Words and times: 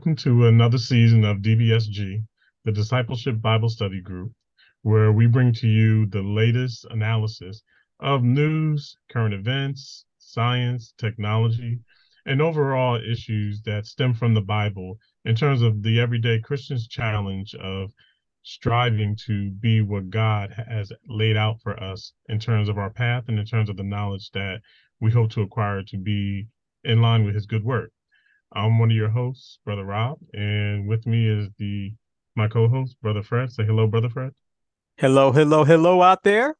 Welcome 0.00 0.16
to 0.16 0.46
another 0.46 0.78
season 0.78 1.26
of 1.26 1.42
DBSG, 1.42 2.24
the 2.64 2.72
Discipleship 2.72 3.38
Bible 3.42 3.68
Study 3.68 4.00
Group, 4.00 4.32
where 4.80 5.12
we 5.12 5.26
bring 5.26 5.52
to 5.52 5.68
you 5.68 6.06
the 6.06 6.22
latest 6.22 6.86
analysis 6.88 7.62
of 8.00 8.24
news, 8.24 8.96
current 9.10 9.34
events, 9.34 10.06
science, 10.16 10.94
technology, 10.96 11.80
and 12.24 12.40
overall 12.40 12.98
issues 12.98 13.60
that 13.66 13.84
stem 13.84 14.14
from 14.14 14.32
the 14.32 14.40
Bible 14.40 14.98
in 15.26 15.34
terms 15.34 15.60
of 15.60 15.82
the 15.82 16.00
everyday 16.00 16.40
Christian's 16.40 16.88
challenge 16.88 17.54
of 17.56 17.92
striving 18.42 19.14
to 19.26 19.50
be 19.50 19.82
what 19.82 20.08
God 20.08 20.50
has 20.66 20.90
laid 21.08 21.36
out 21.36 21.60
for 21.60 21.78
us 21.78 22.14
in 22.30 22.38
terms 22.38 22.70
of 22.70 22.78
our 22.78 22.88
path 22.88 23.24
and 23.28 23.38
in 23.38 23.44
terms 23.44 23.68
of 23.68 23.76
the 23.76 23.82
knowledge 23.82 24.30
that 24.30 24.62
we 24.98 25.10
hope 25.10 25.30
to 25.32 25.42
acquire 25.42 25.82
to 25.82 25.98
be 25.98 26.46
in 26.84 27.02
line 27.02 27.26
with 27.26 27.34
his 27.34 27.44
good 27.44 27.64
work. 27.64 27.92
I'm 28.52 28.78
one 28.78 28.90
of 28.90 28.96
your 28.96 29.10
hosts, 29.10 29.58
Brother 29.64 29.84
Rob, 29.84 30.18
and 30.32 30.88
with 30.88 31.06
me 31.06 31.28
is 31.28 31.48
the 31.58 31.92
my 32.36 32.48
co-host, 32.48 32.96
Brother 33.02 33.22
Fred. 33.22 33.52
Say 33.52 33.64
hello, 33.64 33.86
Brother 33.86 34.08
Fred. 34.08 34.32
Hello, 34.96 35.32
hello, 35.32 35.64
hello 35.64 36.02
out 36.02 36.22
there. 36.22 36.56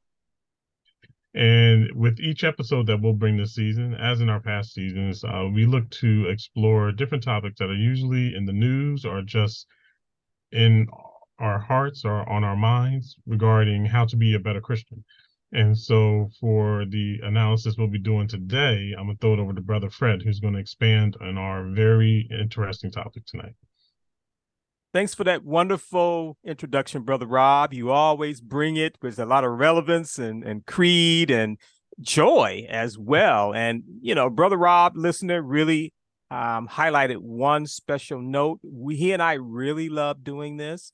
And 1.35 1.89
with 1.95 2.19
each 2.19 2.43
episode 2.43 2.87
that 2.89 3.01
we'll 3.01 3.13
bring 3.13 3.37
this 3.37 3.55
season, 3.55 3.95
as 3.95 4.21
in 4.21 4.29
our 4.29 4.41
past 4.41 4.73
seasons, 4.73 5.23
uh, 5.23 5.49
we 5.53 5.65
look 5.65 5.89
to 5.91 6.27
explore 6.29 6.91
different 6.91 7.23
topics 7.23 7.59
that 7.59 7.71
are 7.71 7.75
usually 7.75 8.35
in 8.35 8.47
the 8.47 8.52
news 8.52 9.05
or 9.05 9.23
just 9.23 9.66
in 10.51 10.88
our 11.38 11.59
hearts 11.59 12.05
or 12.05 12.29
on 12.29 12.45
our 12.45 12.57
minds 12.57 13.16
regarding 13.27 13.85
how 13.87 14.04
to 14.07 14.16
be 14.16 14.35
a 14.35 14.41
better 14.41 14.60
Christian. 14.60 15.04
And 15.52 15.76
so 15.76 16.30
for 16.40 16.84
the 16.88 17.18
analysis 17.23 17.74
we'll 17.76 17.88
be 17.88 17.98
doing 17.98 18.29
today, 18.29 18.95
I'm 18.96 19.06
gonna 19.06 19.18
throw 19.20 19.34
it 19.34 19.40
over 19.40 19.52
to 19.52 19.60
Brother 19.60 19.90
Fred, 19.90 20.23
who's 20.23 20.40
going 20.40 20.54
to 20.54 20.60
expand 20.60 21.16
on 21.20 21.37
our 21.38 21.68
very 21.70 22.29
interesting 22.30 22.90
topic 22.90 23.26
tonight. 23.26 23.54
Thanks 24.92 25.15
for 25.15 25.23
that 25.24 25.45
wonderful 25.45 26.37
introduction, 26.45 27.02
Brother 27.02 27.26
Rob. 27.26 27.73
You 27.73 27.90
always 27.90 28.40
bring 28.40 28.76
it 28.76 28.96
with 29.01 29.20
a 29.20 29.26
lot 29.26 29.45
of 29.45 29.52
relevance 29.52 30.18
and, 30.18 30.42
and 30.42 30.66
creed 30.66 31.30
and 31.30 31.59
joy 32.01 32.66
as 32.68 32.98
well. 32.98 33.54
And, 33.54 33.85
you 34.02 34.16
know, 34.16 34.29
Brother 34.29 34.57
Rob, 34.57 34.96
listener, 34.96 35.42
really 35.42 35.92
um, 36.30 36.66
highlighted 36.68 37.18
one 37.18 37.66
special 37.66 38.20
note. 38.20 38.59
We, 38.64 38.96
he 38.96 39.12
and 39.12 39.23
I 39.23 39.35
really 39.35 39.88
love 39.88 40.24
doing 40.24 40.57
this. 40.57 40.92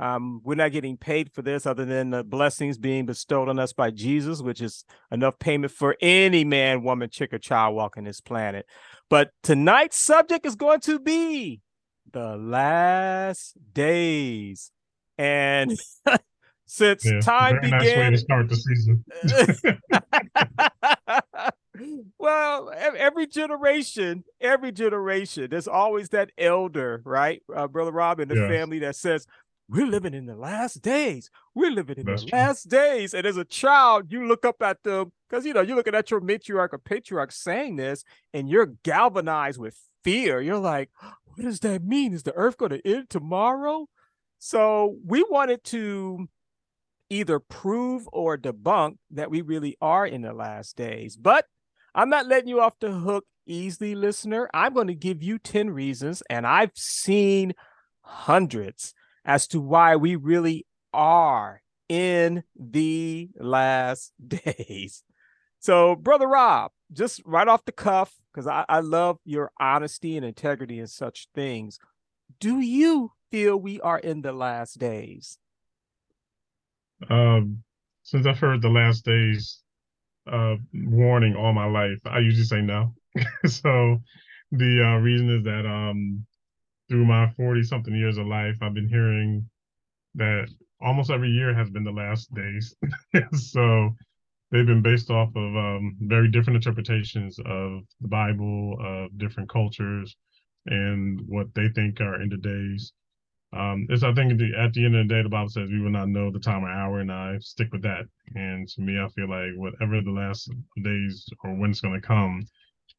Um, 0.00 0.40
we're 0.42 0.54
not 0.54 0.72
getting 0.72 0.96
paid 0.96 1.30
for 1.30 1.42
this 1.42 1.66
other 1.66 1.84
than 1.84 2.08
the 2.08 2.24
blessings 2.24 2.78
being 2.78 3.04
bestowed 3.04 3.50
on 3.50 3.58
us 3.58 3.74
by 3.74 3.90
Jesus, 3.90 4.40
which 4.40 4.62
is 4.62 4.86
enough 5.12 5.38
payment 5.38 5.72
for 5.72 5.94
any 6.00 6.42
man, 6.42 6.82
woman, 6.82 7.10
chick, 7.10 7.34
or 7.34 7.38
child 7.38 7.76
walking 7.76 8.04
this 8.04 8.22
planet. 8.22 8.64
But 9.10 9.32
tonight's 9.42 9.98
subject 9.98 10.46
is 10.46 10.56
going 10.56 10.80
to 10.80 10.98
be 10.98 11.60
the 12.10 12.34
last 12.38 13.58
days. 13.74 14.72
And 15.18 15.78
since 16.66 17.04
yeah, 17.04 17.20
time 17.20 17.60
began, 17.60 17.78
nice 17.78 17.96
way 17.96 18.10
to 18.10 18.18
start 18.18 18.48
the 18.48 18.56
season. 18.56 19.04
well, 22.18 22.72
every 22.74 23.26
generation, 23.26 24.24
every 24.40 24.72
generation, 24.72 25.48
there's 25.50 25.68
always 25.68 26.08
that 26.08 26.30
elder, 26.38 27.02
right, 27.04 27.42
uh, 27.54 27.68
brother 27.68 27.92
Rob, 27.92 28.18
in 28.18 28.28
the 28.28 28.36
yes. 28.36 28.48
family 28.48 28.78
that 28.78 28.96
says, 28.96 29.26
we're 29.70 29.86
living 29.86 30.14
in 30.14 30.26
the 30.26 30.34
last 30.34 30.82
days. 30.82 31.30
We're 31.54 31.70
living 31.70 31.98
in 31.98 32.06
That's 32.06 32.24
the 32.24 32.30
true. 32.30 32.38
last 32.38 32.68
days. 32.68 33.14
And 33.14 33.24
as 33.24 33.36
a 33.36 33.44
child, 33.44 34.10
you 34.10 34.26
look 34.26 34.44
up 34.44 34.60
at 34.62 34.82
them 34.82 35.12
because 35.28 35.46
you 35.46 35.54
know 35.54 35.60
you're 35.60 35.76
looking 35.76 35.94
at 35.94 36.10
your 36.10 36.20
matriarch 36.20 36.72
or 36.72 36.78
patriarch 36.78 37.30
saying 37.30 37.76
this, 37.76 38.04
and 38.34 38.48
you're 38.48 38.74
galvanized 38.82 39.60
with 39.60 39.78
fear. 40.02 40.40
You're 40.40 40.58
like, 40.58 40.90
what 41.00 41.44
does 41.44 41.60
that 41.60 41.84
mean? 41.84 42.12
Is 42.12 42.24
the 42.24 42.34
earth 42.34 42.58
going 42.58 42.72
to 42.72 42.86
end 42.86 43.10
tomorrow? 43.10 43.86
So 44.38 44.96
we 45.06 45.24
wanted 45.30 45.62
to 45.64 46.28
either 47.08 47.38
prove 47.38 48.08
or 48.12 48.36
debunk 48.36 48.96
that 49.10 49.30
we 49.30 49.40
really 49.40 49.76
are 49.80 50.06
in 50.06 50.22
the 50.22 50.32
last 50.32 50.76
days. 50.76 51.16
But 51.16 51.46
I'm 51.94 52.08
not 52.08 52.26
letting 52.26 52.48
you 52.48 52.60
off 52.60 52.78
the 52.80 52.92
hook 52.92 53.24
easily, 53.46 53.94
listener. 53.94 54.48
I'm 54.52 54.74
going 54.74 54.86
to 54.88 54.94
give 54.94 55.22
you 55.22 55.38
10 55.38 55.70
reasons, 55.70 56.22
and 56.28 56.46
I've 56.46 56.72
seen 56.74 57.52
hundreds 58.02 58.94
as 59.30 59.46
to 59.46 59.60
why 59.60 59.94
we 59.94 60.16
really 60.16 60.66
are 60.92 61.62
in 61.88 62.42
the 62.58 63.30
last 63.38 64.12
days. 64.26 65.04
So, 65.60 65.94
Brother 65.94 66.26
Rob, 66.26 66.72
just 66.92 67.22
right 67.24 67.46
off 67.46 67.64
the 67.64 67.70
cuff, 67.70 68.12
because 68.32 68.48
I, 68.48 68.64
I 68.68 68.80
love 68.80 69.18
your 69.24 69.52
honesty 69.60 70.16
and 70.16 70.26
integrity 70.26 70.80
and 70.80 70.90
such 70.90 71.28
things. 71.32 71.78
Do 72.40 72.58
you 72.58 73.12
feel 73.30 73.56
we 73.56 73.80
are 73.82 74.00
in 74.00 74.22
the 74.22 74.32
last 74.32 74.80
days? 74.80 75.38
Um, 77.08 77.62
since 78.02 78.26
I've 78.26 78.40
heard 78.40 78.62
the 78.62 78.68
last 78.68 79.04
days 79.04 79.60
uh, 80.26 80.56
warning 80.74 81.36
all 81.36 81.52
my 81.52 81.66
life, 81.66 82.00
I 82.04 82.18
usually 82.18 82.46
say 82.46 82.62
no. 82.62 82.94
so 83.46 84.02
the 84.50 84.84
uh, 84.84 84.98
reason 84.98 85.30
is 85.30 85.44
that 85.44 85.66
um, 85.66 86.26
through 86.90 87.06
my 87.06 87.30
40 87.36 87.62
something 87.62 87.94
years 87.94 88.18
of 88.18 88.26
life, 88.26 88.56
I've 88.60 88.74
been 88.74 88.88
hearing 88.88 89.48
that 90.16 90.48
almost 90.80 91.10
every 91.10 91.30
year 91.30 91.54
has 91.54 91.70
been 91.70 91.84
the 91.84 91.92
last 91.92 92.34
days. 92.34 92.74
so 93.32 93.94
they've 94.50 94.66
been 94.66 94.82
based 94.82 95.08
off 95.08 95.28
of 95.36 95.56
um, 95.56 95.96
very 96.00 96.28
different 96.28 96.56
interpretations 96.56 97.38
of 97.46 97.82
the 98.00 98.08
Bible, 98.08 98.76
of 98.80 99.16
different 99.18 99.48
cultures, 99.48 100.16
and 100.66 101.20
what 101.26 101.46
they 101.54 101.68
think 101.68 102.00
are 102.00 102.20
end 102.20 102.32
of 102.32 102.42
days. 102.42 102.92
Um, 103.52 103.86
it's 103.88 104.02
I 104.02 104.12
think 104.12 104.32
at 104.32 104.38
the, 104.38 104.52
at 104.58 104.72
the 104.72 104.84
end 104.84 104.96
of 104.96 105.06
the 105.08 105.14
day, 105.14 105.22
the 105.22 105.28
Bible 105.28 105.48
says 105.48 105.68
we 105.70 105.80
will 105.80 105.90
not 105.90 106.08
know 106.08 106.30
the 106.30 106.40
time 106.40 106.64
or 106.64 106.70
hour, 106.70 107.00
and 107.00 107.12
I 107.12 107.38
stick 107.38 107.68
with 107.72 107.82
that. 107.82 108.04
And 108.34 108.68
to 108.68 108.80
me, 108.80 108.98
I 109.00 109.08
feel 109.08 109.28
like 109.28 109.50
whatever 109.56 110.00
the 110.00 110.10
last 110.10 110.50
days 110.82 111.24
or 111.44 111.54
when 111.54 111.70
it's 111.70 111.80
going 111.80 112.00
to 112.00 112.06
come, 112.06 112.42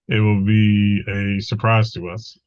it 0.07 0.19
will 0.19 0.43
be 0.45 1.03
a 1.07 1.41
surprise 1.41 1.91
to 1.91 2.09
us 2.09 2.37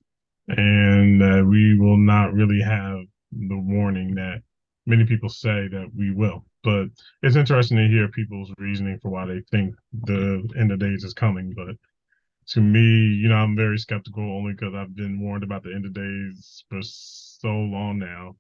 and 0.49 1.23
uh, 1.23 1.45
we 1.45 1.79
will 1.79 1.97
not 1.97 2.33
really 2.35 2.61
have 2.61 2.99
the 3.33 3.59
warning 3.59 4.15
that 4.15 4.43
many 4.87 5.05
people 5.05 5.29
say 5.29 5.69
that 5.69 5.91
we 5.97 6.11
will. 6.11 6.45
But 6.63 6.87
it's 7.23 7.37
interesting 7.37 7.77
to 7.79 7.89
hear 7.89 8.09
people's 8.09 8.53
reasoning 8.59 8.99
for 9.01 9.11
why 9.11 9.27
they 9.27 9.41
think 9.51 9.75
the 10.05 10.47
end 10.59 10.73
of 10.73 10.79
days 10.79 11.05
is 11.05 11.15
coming. 11.15 11.53
But 11.55 11.77
to 12.49 12.61
me, 12.61 12.81
you 12.81 13.29
know, 13.29 13.37
I'm 13.37 13.57
very 13.57 13.79
skeptical 13.79 14.23
only 14.23 14.53
because 14.53 14.75
I've 14.75 14.95
been 14.95 15.21
warned 15.21 15.45
about 15.45 15.63
the 15.63 15.75
end 15.75 15.87
of 15.87 15.95
days 15.95 16.65
for 16.69 16.81
so 16.83 17.49
long 17.49 17.99
now. 17.99 18.37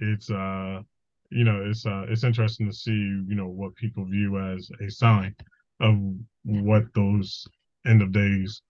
It's 0.00 0.30
uh, 0.30 0.82
you 1.30 1.44
know, 1.44 1.64
it's 1.68 1.86
uh, 1.86 2.06
it's 2.08 2.24
interesting 2.24 2.66
to 2.66 2.72
see, 2.72 2.92
you 2.92 3.34
know, 3.34 3.48
what 3.48 3.74
people 3.76 4.04
view 4.04 4.38
as 4.38 4.70
a 4.80 4.90
sign 4.90 5.34
of 5.80 5.96
what 6.44 6.84
those 6.94 7.46
end 7.86 8.02
of 8.02 8.12
days 8.12 8.62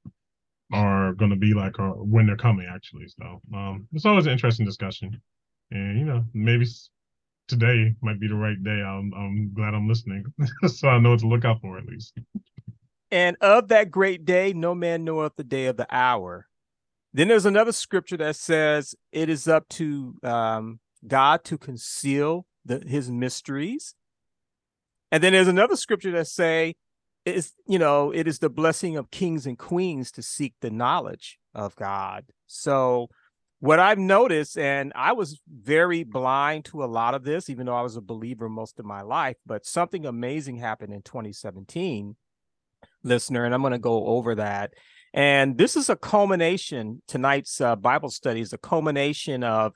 are 0.72 1.12
going 1.12 1.30
to 1.30 1.36
be 1.36 1.54
like 1.54 1.78
or 1.78 1.90
when 2.04 2.26
they're 2.26 2.36
coming 2.36 2.66
actually 2.68 3.06
so 3.06 3.40
um 3.54 3.86
it's 3.92 4.04
always 4.04 4.26
an 4.26 4.32
interesting 4.32 4.66
discussion. 4.66 5.20
And 5.70 5.98
you 5.98 6.04
know 6.04 6.24
maybe 6.32 6.66
today 7.48 7.94
might 8.02 8.18
be 8.20 8.28
the 8.28 8.34
right 8.34 8.62
day. 8.62 8.82
I'm, 8.82 9.12
I'm 9.14 9.52
glad 9.54 9.74
i'm 9.74 9.88
listening 9.88 10.24
so 10.66 10.88
i 10.88 10.98
know 10.98 11.10
what 11.10 11.20
to 11.20 11.28
look 11.28 11.44
out 11.44 11.60
for 11.60 11.78
at 11.78 11.86
least. 11.86 12.18
And 13.10 13.36
of 13.40 13.68
that 13.68 13.90
great 13.90 14.24
day 14.24 14.52
no 14.52 14.74
man 14.74 15.04
knoweth 15.04 15.36
the 15.36 15.44
day 15.44 15.66
of 15.66 15.76
the 15.76 15.86
hour. 15.90 16.46
Then 17.12 17.28
there's 17.28 17.46
another 17.46 17.72
scripture 17.72 18.16
that 18.18 18.36
says 18.36 18.94
it 19.12 19.30
is 19.30 19.48
up 19.48 19.68
to 19.70 20.16
um, 20.22 20.80
god 21.06 21.44
to 21.44 21.56
conceal 21.56 22.46
the, 22.64 22.82
his 22.86 23.10
mysteries. 23.10 23.94
And 25.12 25.22
then 25.22 25.32
there's 25.32 25.48
another 25.48 25.76
scripture 25.76 26.10
that 26.12 26.26
say 26.26 26.74
it's 27.26 27.52
you 27.66 27.78
know 27.78 28.12
it 28.12 28.26
is 28.26 28.38
the 28.38 28.48
blessing 28.48 28.96
of 28.96 29.10
kings 29.10 29.46
and 29.46 29.58
queens 29.58 30.10
to 30.12 30.22
seek 30.22 30.54
the 30.60 30.70
knowledge 30.70 31.38
of 31.54 31.76
god. 31.76 32.24
So 32.46 33.08
what 33.60 33.80
i've 33.80 33.98
noticed 33.98 34.58
and 34.58 34.92
i 34.94 35.12
was 35.12 35.40
very 35.50 36.04
blind 36.04 36.64
to 36.64 36.84
a 36.84 36.86
lot 36.86 37.14
of 37.14 37.24
this 37.24 37.48
even 37.48 37.66
though 37.66 37.74
i 37.74 37.80
was 37.80 37.96
a 37.96 38.02
believer 38.02 38.48
most 38.48 38.78
of 38.78 38.84
my 38.84 39.00
life 39.00 39.36
but 39.46 39.64
something 39.64 40.04
amazing 40.04 40.56
happened 40.56 40.92
in 40.92 41.00
2017 41.00 42.14
listener 43.02 43.44
and 43.44 43.54
i'm 43.54 43.62
going 43.62 43.72
to 43.72 43.78
go 43.78 44.06
over 44.06 44.34
that. 44.34 44.72
And 45.14 45.56
this 45.56 45.76
is 45.76 45.88
a 45.88 45.96
culmination 45.96 47.02
tonight's 47.08 47.60
uh, 47.60 47.76
bible 47.76 48.10
study 48.10 48.40
is 48.40 48.52
a 48.52 48.58
culmination 48.58 49.42
of 49.42 49.74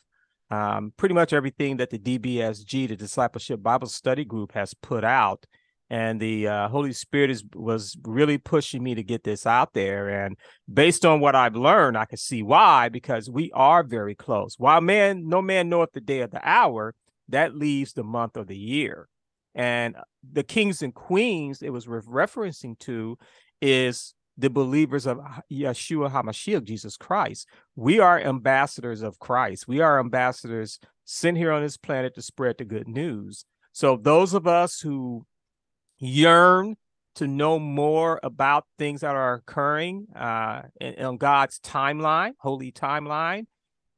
um, 0.51 0.93
pretty 0.97 1.15
much 1.15 1.33
everything 1.33 1.79
that 1.79 1.89
the 1.91 1.99
dbsg 1.99 2.89
the 2.89 2.97
discipleship 2.97 3.63
bible 3.63 3.89
study 3.89 4.25
group 4.25 4.53
has 4.53 4.75
put 4.75 5.05
out 5.05 5.47
and 5.91 6.21
the 6.21 6.47
uh, 6.47 6.69
Holy 6.69 6.93
Spirit 6.93 7.31
is 7.31 7.45
was 7.53 7.99
really 8.05 8.39
pushing 8.39 8.83
me 8.83 8.95
to 8.95 9.03
get 9.03 9.25
this 9.25 9.45
out 9.45 9.73
there. 9.73 10.25
And 10.25 10.37
based 10.73 11.05
on 11.05 11.19
what 11.19 11.35
I've 11.35 11.57
learned, 11.57 11.99
I 11.99 12.05
can 12.05 12.17
see 12.17 12.43
why 12.45 12.89
because 12.89 13.29
we 13.29 13.51
are 13.53 13.83
very 13.83 14.15
close. 14.15 14.55
While 14.57 14.81
man, 14.81 15.29
no 15.29 15.43
man 15.43 15.69
knoweth 15.69 15.93
the 15.93 16.01
day 16.01 16.21
of 16.21 16.31
the 16.31 16.41
hour, 16.49 16.95
that 17.29 17.57
leaves 17.57 17.93
the 17.93 18.05
month 18.05 18.37
of 18.37 18.47
the 18.47 18.57
year. 18.57 19.09
And 19.53 19.97
the 20.33 20.45
kings 20.45 20.81
and 20.81 20.95
queens 20.95 21.61
it 21.61 21.71
was 21.71 21.89
re- 21.89 22.01
referencing 22.03 22.79
to 22.81 23.19
is 23.61 24.15
the 24.39 24.49
believers 24.49 25.07
of 25.07 25.19
Yeshua 25.53 26.11
HaMashiach, 26.11 26.65
Jesus 26.65 26.97
Christ. 26.97 27.49
We 27.75 27.99
are 27.99 28.19
ambassadors 28.19 29.03
of 29.03 29.19
Christ. 29.19 29.67
We 29.67 29.81
are 29.81 29.99
ambassadors 29.99 30.79
sent 31.05 31.37
here 31.37 31.51
on 31.51 31.63
this 31.63 31.77
planet 31.77 32.15
to 32.15 32.23
spread 32.23 32.59
the 32.59 32.65
good 32.65 32.87
news. 32.87 33.45
So 33.73 33.97
those 33.97 34.35
of 34.35 34.47
us 34.47 34.81
who 34.81 35.27
yearn 36.01 36.77
to 37.17 37.27
know 37.27 37.59
more 37.59 38.19
about 38.23 38.65
things 38.79 39.03
that 39.03 39.15
are 39.15 39.35
occurring 39.35 40.07
uh, 40.17 40.63
in, 40.81 41.05
on 41.05 41.17
God's 41.17 41.61
timeline, 41.61 42.33
holy 42.39 42.73
timeline, 42.73 43.47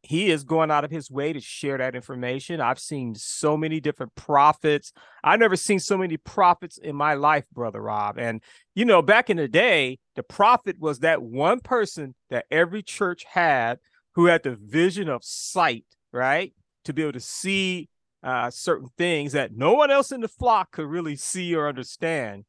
he 0.03 0.31
is 0.31 0.43
going 0.43 0.71
out 0.71 0.85
of 0.85 0.91
his 0.91 1.11
way 1.11 1.33
to 1.33 1.41
share 1.41 1.79
that 1.79 1.95
information. 1.95 2.61
I've 2.61 2.81
seen 2.81 3.15
so 3.15 3.57
many 3.57 3.79
different 3.79 4.15
prophets. 4.17 4.93
I've 5.23 5.39
never 5.39 5.55
seen 5.55 5.79
so 5.79 5.97
many 5.97 6.17
prophets 6.17 6.77
in 6.77 6.97
my 6.97 7.15
life, 7.15 7.45
brother 7.53 7.81
Rob. 7.81 8.19
And 8.19 8.43
you 8.75 8.85
know, 8.85 9.01
back 9.01 9.31
in 9.31 9.37
the 9.37 9.47
day, 9.47 10.01
the 10.17 10.25
prophet 10.25 10.77
was 10.81 11.01
that 11.01 11.23
one 11.23 11.61
person 11.61 12.15
that 12.31 12.47
every 12.51 12.83
church 12.83 13.25
had 13.25 13.79
who 14.15 14.27
had 14.27 14.43
the 14.43 14.57
vision 14.57 15.09
of 15.09 15.23
sight, 15.23 15.87
right, 16.13 16.53
to 16.85 16.93
be 16.93 17.03
able 17.03 17.13
to 17.13 17.21
see 17.21 17.89
uh, 18.23 18.51
certain 18.51 18.89
things 18.97 19.33
that 19.33 19.57
no 19.57 19.75
one 19.75 19.91
else 19.91 20.13
in 20.13 20.21
the 20.21 20.29
flock 20.29 20.73
could 20.73 20.87
really 20.87 21.17
see 21.17 21.55
or 21.55 21.69
understand. 21.69 22.45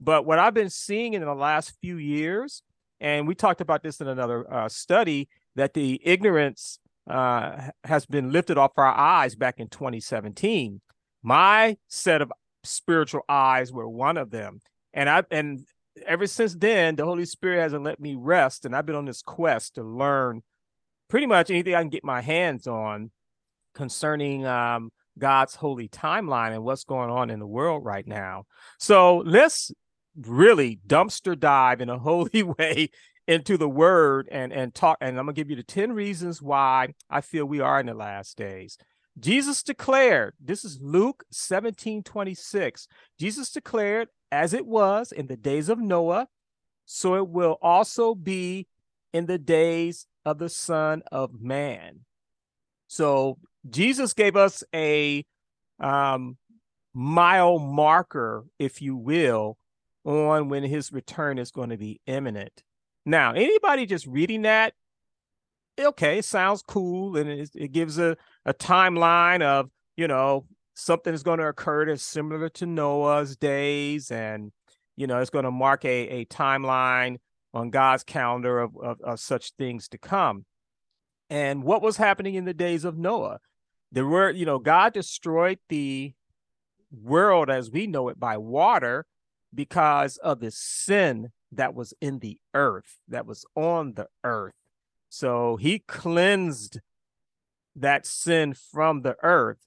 But 0.00 0.24
what 0.24 0.38
I've 0.38 0.54
been 0.54 0.70
seeing 0.70 1.14
in 1.14 1.22
the 1.22 1.34
last 1.34 1.74
few 1.80 1.96
years, 1.96 2.62
and 3.00 3.26
we 3.26 3.34
talked 3.34 3.60
about 3.60 3.82
this 3.82 4.00
in 4.00 4.08
another 4.08 4.52
uh, 4.52 4.68
study, 4.68 5.28
that 5.56 5.74
the 5.74 6.00
ignorance 6.04 6.78
uh, 7.08 7.70
has 7.84 8.06
been 8.06 8.32
lifted 8.32 8.58
off 8.58 8.72
our 8.76 8.86
eyes 8.86 9.34
back 9.34 9.58
in 9.58 9.68
2017. 9.68 10.80
My 11.22 11.76
set 11.88 12.22
of 12.22 12.32
spiritual 12.62 13.22
eyes 13.28 13.72
were 13.72 13.88
one 13.88 14.16
of 14.16 14.30
them, 14.30 14.60
and 14.92 15.10
I 15.10 15.24
and 15.30 15.66
ever 16.06 16.26
since 16.26 16.54
then, 16.54 16.96
the 16.96 17.04
Holy 17.04 17.24
Spirit 17.24 17.60
hasn't 17.60 17.84
let 17.84 17.98
me 17.98 18.14
rest, 18.14 18.64
and 18.64 18.74
I've 18.74 18.86
been 18.86 18.94
on 18.94 19.04
this 19.04 19.22
quest 19.22 19.74
to 19.74 19.82
learn 19.82 20.42
pretty 21.08 21.26
much 21.26 21.50
anything 21.50 21.74
I 21.74 21.80
can 21.80 21.88
get 21.88 22.04
my 22.04 22.20
hands 22.20 22.66
on 22.66 23.10
concerning 23.74 24.46
um, 24.46 24.90
God's 25.18 25.54
holy 25.54 25.88
timeline 25.88 26.52
and 26.52 26.64
what's 26.64 26.84
going 26.84 27.10
on 27.10 27.30
in 27.30 27.38
the 27.38 27.46
world 27.46 27.84
right 27.84 28.06
now. 28.06 28.44
So 28.78 29.18
let's 29.18 29.72
really 30.16 30.80
dumpster 30.86 31.38
dive 31.38 31.80
in 31.80 31.88
a 31.88 31.98
holy 32.08 32.42
way 32.42 32.90
into 33.26 33.58
the 33.58 33.68
word 33.68 34.26
and 34.32 34.52
and 34.52 34.74
talk 34.74 34.96
and 35.00 35.18
i'm 35.18 35.26
gonna 35.26 35.34
give 35.34 35.50
you 35.50 35.56
the 35.56 35.62
10 35.62 35.92
reasons 35.92 36.42
why 36.42 36.88
i 37.10 37.20
feel 37.20 37.44
we 37.44 37.60
are 37.60 37.78
in 37.78 37.86
the 37.86 37.94
last 37.94 38.36
days 38.36 38.78
jesus 39.18 39.62
declared 39.62 40.32
this 40.42 40.64
is 40.64 40.80
luke 40.80 41.24
17 41.30 42.02
26 42.02 42.88
jesus 43.20 43.50
declared 43.50 44.08
as 44.32 44.54
it 44.54 44.66
was 44.66 45.12
in 45.12 45.26
the 45.26 45.36
days 45.36 45.68
of 45.68 45.78
noah 45.78 46.26
so 46.86 47.16
it 47.16 47.28
will 47.28 47.58
also 47.60 48.14
be 48.14 48.66
in 49.12 49.26
the 49.26 49.38
days 49.38 50.06
of 50.24 50.38
the 50.38 50.48
son 50.48 51.02
of 51.12 51.40
man 51.40 52.00
so 52.86 53.38
jesus 53.70 54.14
gave 54.14 54.36
us 54.36 54.64
a 54.74 55.24
um 55.80 56.36
mile 56.94 57.58
marker 57.58 58.44
if 58.58 58.82
you 58.82 58.96
will 58.96 59.56
on 60.04 60.48
when 60.48 60.62
his 60.62 60.92
return 60.92 61.38
is 61.38 61.50
going 61.50 61.70
to 61.70 61.76
be 61.76 62.00
imminent 62.06 62.62
now, 63.08 63.32
anybody 63.32 63.86
just 63.86 64.06
reading 64.06 64.42
that, 64.42 64.74
okay, 65.80 66.20
sounds 66.20 66.62
cool 66.62 67.16
and 67.16 67.30
it, 67.30 67.50
it 67.54 67.72
gives 67.72 67.98
a, 67.98 68.18
a 68.44 68.52
timeline 68.52 69.40
of, 69.40 69.70
you 69.96 70.06
know, 70.06 70.44
something 70.74 71.14
is 71.14 71.22
going 71.22 71.38
to 71.38 71.46
occur 71.46 71.86
that's 71.86 72.02
similar 72.02 72.50
to 72.50 72.66
Noah's 72.66 73.34
days. 73.34 74.10
And, 74.10 74.52
you 74.94 75.06
know, 75.06 75.20
it's 75.20 75.30
going 75.30 75.46
to 75.46 75.50
mark 75.50 75.86
a, 75.86 76.08
a 76.08 76.24
timeline 76.26 77.16
on 77.54 77.70
God's 77.70 78.04
calendar 78.04 78.58
of, 78.58 78.76
of, 78.76 79.00
of 79.00 79.20
such 79.20 79.52
things 79.52 79.88
to 79.88 79.98
come. 79.98 80.44
And 81.30 81.62
what 81.62 81.80
was 81.80 81.96
happening 81.96 82.34
in 82.34 82.44
the 82.44 82.52
days 82.52 82.84
of 82.84 82.98
Noah? 82.98 83.38
There 83.90 84.06
were, 84.06 84.30
you 84.30 84.44
know, 84.44 84.58
God 84.58 84.92
destroyed 84.92 85.58
the 85.68 86.12
world 86.90 87.50
as 87.50 87.70
we 87.70 87.86
know 87.86 88.08
it 88.08 88.20
by 88.20 88.36
water 88.36 89.06
because 89.54 90.16
of 90.18 90.40
the 90.40 90.50
sin 90.50 91.32
that 91.52 91.74
was 91.74 91.94
in 92.00 92.18
the 92.18 92.38
earth, 92.54 92.98
that 93.08 93.26
was 93.26 93.44
on 93.54 93.94
the 93.94 94.08
earth. 94.24 94.54
So 95.08 95.56
he 95.56 95.78
cleansed 95.78 96.80
that 97.74 98.06
sin 98.06 98.54
from 98.54 99.02
the 99.02 99.16
earth 99.22 99.64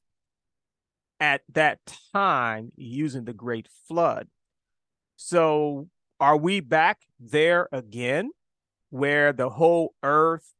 at 1.20 1.42
that 1.52 1.80
time 2.14 2.72
using 2.76 3.26
the 3.26 3.34
great 3.34 3.68
flood. 3.88 4.28
So 5.16 5.88
are 6.20 6.38
we 6.38 6.60
back 6.60 7.02
there 7.20 7.68
again 7.72 8.32
where 8.90 9.34
the 9.34 9.50
whole 9.50 9.96
earth 10.04 10.54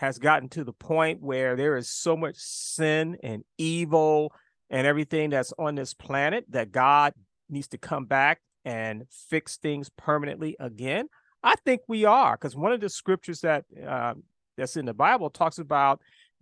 has 0.00 0.18
gotten 0.18 0.48
to 0.48 0.64
the 0.64 0.72
point 0.72 1.20
where 1.20 1.56
there 1.56 1.76
is 1.76 1.90
so 1.90 2.16
much 2.16 2.36
sin 2.36 3.18
and 3.22 3.44
evil 3.58 4.32
and 4.70 4.86
everything 4.86 5.28
that's 5.28 5.52
on 5.58 5.74
this 5.74 5.92
planet 5.92 6.46
that 6.48 6.72
God 6.72 7.12
needs 7.50 7.68
to 7.68 7.76
come 7.76 8.06
back 8.06 8.40
and 8.64 9.04
fix 9.28 9.58
things 9.58 9.90
permanently 9.98 10.56
again? 10.58 11.10
I 11.42 11.54
think 11.66 11.82
we 11.86 12.06
are, 12.06 12.34
because 12.34 12.56
one 12.56 12.72
of 12.72 12.80
the 12.80 12.88
scriptures 12.88 13.42
that 13.42 13.66
uh, 13.86 14.14
that's 14.56 14.78
in 14.78 14.86
the 14.86 14.94
Bible 14.94 15.28
talks 15.28 15.58
about 15.58 16.00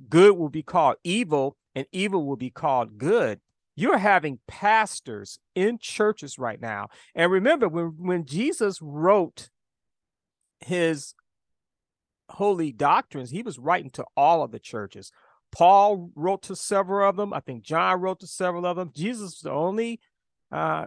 good 0.09 0.39
will 0.39 0.51
be 0.51 0.63
called 0.63 0.95
evil 1.03 1.57
and 1.75 1.85
evil 1.91 2.25
will 2.25 2.37
be 2.37 2.51
called 2.51 2.97
good. 2.97 3.41
You're 3.75 3.99
having 3.99 4.39
pastors 4.47 5.41
in 5.57 5.79
churches 5.79 6.39
right 6.39 6.61
now. 6.61 6.91
And 7.13 7.29
remember, 7.33 7.69
when, 7.69 7.95
when 7.99 8.25
Jesus 8.25 8.81
wrote 8.81 9.51
his 10.61 11.15
holy 12.31 12.73
doctrines, 12.73 13.31
he 13.31 13.43
was 13.43 13.59
writing 13.59 13.91
to 13.91 14.05
all 14.17 14.43
of 14.43 14.51
the 14.51 14.59
churches. 14.59 15.13
Paul 15.51 16.11
wrote 16.15 16.43
to 16.43 16.57
several 16.57 17.09
of 17.09 17.17
them. 17.17 17.33
I 17.33 17.41
think 17.41 17.63
John 17.63 18.01
wrote 18.01 18.21
to 18.21 18.27
several 18.27 18.67
of 18.67 18.77
them. 18.77 18.91
Jesus 18.95 19.23
was 19.23 19.41
the 19.41 19.51
only 19.51 20.01
uh, 20.53 20.87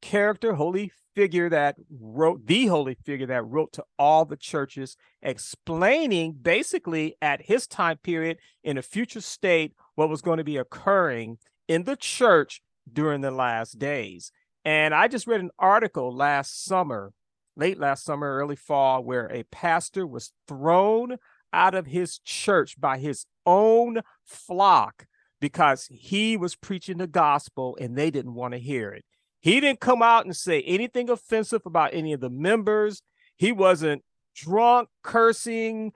character, 0.00 0.54
holy 0.54 0.92
figure 1.14 1.48
that 1.48 1.76
wrote 2.00 2.46
the 2.46 2.66
holy 2.66 2.94
figure 2.94 3.26
that 3.26 3.44
wrote 3.44 3.72
to 3.72 3.84
all 3.98 4.24
the 4.24 4.36
churches, 4.36 4.96
explaining 5.22 6.32
basically 6.32 7.16
at 7.20 7.42
his 7.42 7.66
time 7.66 7.98
period 7.98 8.38
in 8.62 8.78
a 8.78 8.82
future 8.82 9.20
state 9.20 9.74
what 9.94 10.08
was 10.08 10.22
going 10.22 10.38
to 10.38 10.44
be 10.44 10.56
occurring 10.56 11.38
in 11.68 11.84
the 11.84 11.96
church 11.96 12.62
during 12.92 13.20
the 13.20 13.30
last 13.30 13.78
days. 13.78 14.32
And 14.64 14.94
I 14.94 15.08
just 15.08 15.26
read 15.26 15.40
an 15.40 15.50
article 15.58 16.14
last 16.14 16.64
summer, 16.64 17.12
late 17.56 17.78
last 17.78 18.04
summer, 18.04 18.36
early 18.36 18.56
fall, 18.56 19.02
where 19.02 19.26
a 19.26 19.44
pastor 19.44 20.06
was 20.06 20.32
thrown 20.46 21.16
out 21.52 21.74
of 21.74 21.86
his 21.86 22.18
church 22.20 22.80
by 22.80 22.98
his 22.98 23.26
own 23.44 24.00
flock 24.24 25.06
because 25.40 25.88
he 25.90 26.36
was 26.36 26.54
preaching 26.54 26.98
the 26.98 27.06
gospel 27.06 27.76
and 27.80 27.96
they 27.96 28.10
didn't 28.10 28.34
want 28.34 28.52
to 28.52 28.58
hear 28.58 28.90
it. 28.92 29.04
He 29.40 29.58
didn't 29.58 29.80
come 29.80 30.02
out 30.02 30.26
and 30.26 30.36
say 30.36 30.62
anything 30.62 31.08
offensive 31.08 31.62
about 31.64 31.94
any 31.94 32.12
of 32.12 32.20
the 32.20 32.30
members. 32.30 33.02
He 33.36 33.52
wasn't 33.52 34.04
drunk, 34.34 34.90
cursing, 35.02 35.92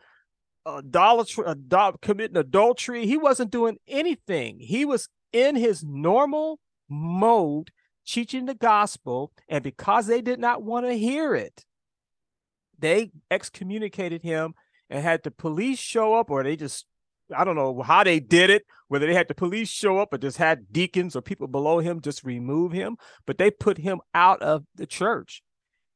idolatry, 0.66 1.44
adult, 1.46 2.00
committing 2.00 2.38
adultery. 2.38 3.06
He 3.06 3.18
wasn't 3.18 3.50
doing 3.50 3.76
anything. 3.86 4.58
He 4.58 4.84
was 4.84 5.08
in 5.32 5.56
his 5.56 5.84
normal 5.84 6.58
mode, 6.88 7.70
teaching 8.06 8.46
the 8.46 8.54
gospel. 8.54 9.32
And 9.48 9.62
because 9.62 10.06
they 10.06 10.20
did 10.20 10.38
not 10.38 10.62
want 10.62 10.86
to 10.86 10.92
hear 10.92 11.34
it, 11.34 11.64
they 12.78 13.10
excommunicated 13.30 14.22
him 14.22 14.54
and 14.90 15.02
had 15.02 15.22
the 15.22 15.30
police 15.30 15.78
show 15.78 16.14
up, 16.14 16.30
or 16.30 16.42
they 16.42 16.56
just 16.56 16.86
I 17.34 17.44
don't 17.44 17.56
know 17.56 17.82
how 17.82 18.04
they 18.04 18.20
did 18.20 18.50
it, 18.50 18.66
whether 18.88 19.06
they 19.06 19.14
had 19.14 19.28
the 19.28 19.34
police 19.34 19.68
show 19.68 19.98
up 19.98 20.12
or 20.12 20.18
just 20.18 20.36
had 20.36 20.72
deacons 20.72 21.16
or 21.16 21.22
people 21.22 21.46
below 21.46 21.78
him 21.78 22.00
just 22.00 22.24
remove 22.24 22.72
him, 22.72 22.96
but 23.26 23.38
they 23.38 23.50
put 23.50 23.78
him 23.78 24.00
out 24.14 24.42
of 24.42 24.64
the 24.74 24.86
church. 24.86 25.42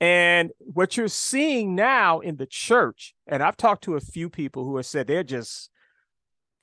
And 0.00 0.50
what 0.60 0.96
you're 0.96 1.08
seeing 1.08 1.74
now 1.74 2.20
in 2.20 2.36
the 2.36 2.46
church, 2.46 3.14
and 3.26 3.42
I've 3.42 3.56
talked 3.56 3.84
to 3.84 3.96
a 3.96 4.00
few 4.00 4.30
people 4.30 4.64
who 4.64 4.76
have 4.76 4.86
said 4.86 5.06
they're 5.06 5.24
just 5.24 5.70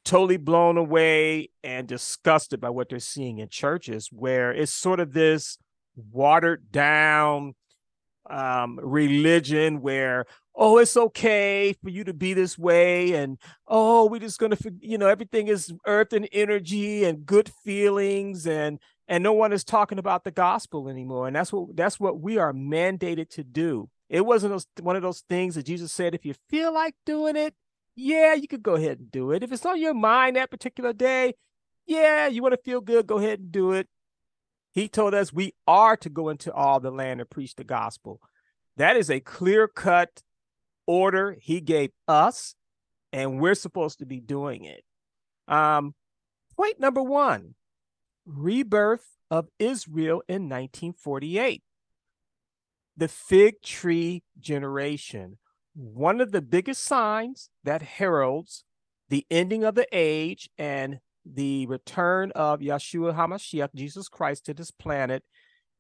totally 0.06 0.38
blown 0.38 0.78
away 0.78 1.50
and 1.64 1.88
disgusted 1.88 2.62
by 2.62 2.70
what 2.70 2.90
they're 2.90 3.00
seeing 3.00 3.40
in 3.40 3.50
churches, 3.50 4.10
where 4.12 4.52
it's 4.52 4.74
sort 4.74 5.00
of 5.00 5.14
this 5.14 5.58
watered 5.96 6.72
down 6.72 7.56
um, 8.30 8.80
religion 8.82 9.82
where 9.82 10.26
oh, 10.58 10.78
it's 10.78 10.96
okay 10.96 11.76
for 11.84 11.90
you 11.90 12.04
to 12.06 12.14
be 12.14 12.34
this 12.34 12.58
way. 12.58 13.14
And 13.14 13.38
oh, 13.68 14.06
we're 14.06 14.22
just 14.22 14.40
gonna, 14.40 14.58
you 14.80 14.98
know, 14.98 15.08
everything 15.08 15.48
is 15.48 15.74
earth 15.86 16.14
and 16.14 16.30
energy 16.32 17.04
and 17.04 17.26
good 17.26 17.52
feelings 17.64 18.48
and 18.48 18.80
and 19.08 19.24
no 19.24 19.34
one 19.34 19.54
is 19.54 19.64
talking 19.64 20.00
about 20.00 20.24
the 20.24 20.32
gospel 20.32 20.90
anymore. 20.90 21.28
And 21.28 21.36
that's 21.36 21.54
what 21.54 21.76
that's 21.76 22.00
what 22.00 22.20
we 22.20 22.38
are 22.38 22.54
mandated 22.54 23.30
to 23.32 23.44
do. 23.44 23.90
It 24.10 24.26
wasn't 24.26 24.66
one 24.82 24.96
of 24.96 25.02
those 25.02 25.24
things 25.28 25.56
that 25.56 25.66
Jesus 25.66 25.92
said, 25.92 26.16
if 26.16 26.26
you 26.26 26.36
feel 26.50 26.74
like 26.74 26.96
doing 27.06 27.36
it, 27.36 27.54
yeah, 27.96 28.34
you 28.34 28.48
could 28.48 28.64
go 28.64 28.76
ahead 28.76 29.00
and 29.00 29.12
do 29.12 29.32
it. 29.32 29.44
If 29.44 29.52
it's 29.52 29.66
on 29.66 29.80
your 29.80 29.94
mind 29.94 30.36
that 30.36 30.52
particular 30.52 30.94
day, 30.94 31.34
yeah, 31.86 32.28
you 32.28 32.42
want 32.42 32.54
to 32.54 32.62
feel 32.64 32.82
good, 32.82 33.08
go 33.08 33.18
ahead 33.18 33.40
and 33.40 33.52
do 33.52 33.72
it. 33.72 33.88
He 34.72 34.90
told 34.90 35.14
us 35.14 35.32
we 35.32 35.54
are 35.68 35.96
to 35.98 36.10
go 36.10 36.30
into 36.30 36.54
all 36.54 36.80
the 36.80 36.92
land 36.92 37.22
and 37.22 37.30
preach 37.30 37.56
the 37.56 37.64
gospel. 37.64 38.20
That 38.78 38.98
is 38.98 39.10
a 39.10 39.22
clear 39.22 39.68
cut 39.68 40.22
order 40.86 41.38
he 41.40 41.62
gave 41.62 41.92
us, 42.08 42.56
and 43.14 43.40
we're 43.40 43.56
supposed 43.56 44.00
to 44.00 44.06
be 44.06 44.20
doing 44.20 44.66
it. 44.66 44.84
Um, 45.48 45.96
point 46.58 46.80
number 46.80 47.02
one 47.02 47.56
rebirth 48.26 49.06
of 49.32 49.48
Israel 49.60 50.24
in 50.28 50.50
1948. 50.50 51.64
The 52.98 53.08
fig 53.08 53.62
tree 53.62 54.24
generation. 54.40 55.38
One 55.76 56.22
of 56.22 56.32
the 56.32 56.42
biggest 56.42 56.84
signs 56.86 57.50
that 57.66 57.82
heralds 57.82 58.64
the 59.10 59.26
ending 59.30 59.66
of 59.66 59.76
the 59.76 59.88
age 59.92 60.50
and 60.58 61.00
the 61.26 61.66
return 61.68 62.32
of 62.32 62.62
Yeshua 62.62 63.14
HaMashiach, 63.14 63.74
Jesus 63.76 64.08
Christ, 64.08 64.46
to 64.46 64.54
this 64.54 64.72
planet 64.72 65.24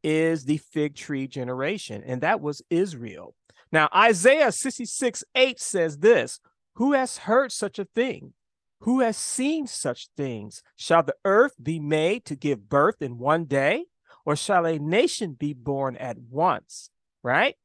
is 0.04 0.46
the 0.46 0.58
fig 0.58 0.96
tree 0.96 1.28
generation, 1.28 2.04
and 2.06 2.22
that 2.22 2.42
was 2.42 2.62
Israel. 2.70 3.36
Now, 3.72 3.88
Isaiah 3.96 4.52
66 4.52 5.24
8 5.34 5.60
says 5.60 6.00
this 6.00 6.42
Who 6.74 6.92
has 6.92 7.20
heard 7.20 7.54
such 7.54 7.80
a 7.80 7.86
thing? 7.86 8.34
Who 8.82 9.00
has 9.00 9.16
seen 9.16 9.66
such 9.66 10.10
things? 10.18 10.62
Shall 10.76 11.04
the 11.04 11.16
earth 11.24 11.54
be 11.62 11.80
made 11.80 12.26
to 12.26 12.36
give 12.36 12.70
birth 12.70 13.02
in 13.02 13.18
one 13.18 13.46
day, 13.46 13.86
or 14.26 14.36
shall 14.36 14.66
a 14.66 14.78
nation 14.78 15.34
be 15.34 15.54
born 15.54 15.96
at 15.96 16.18
once? 16.20 16.90
Right? 17.24 17.56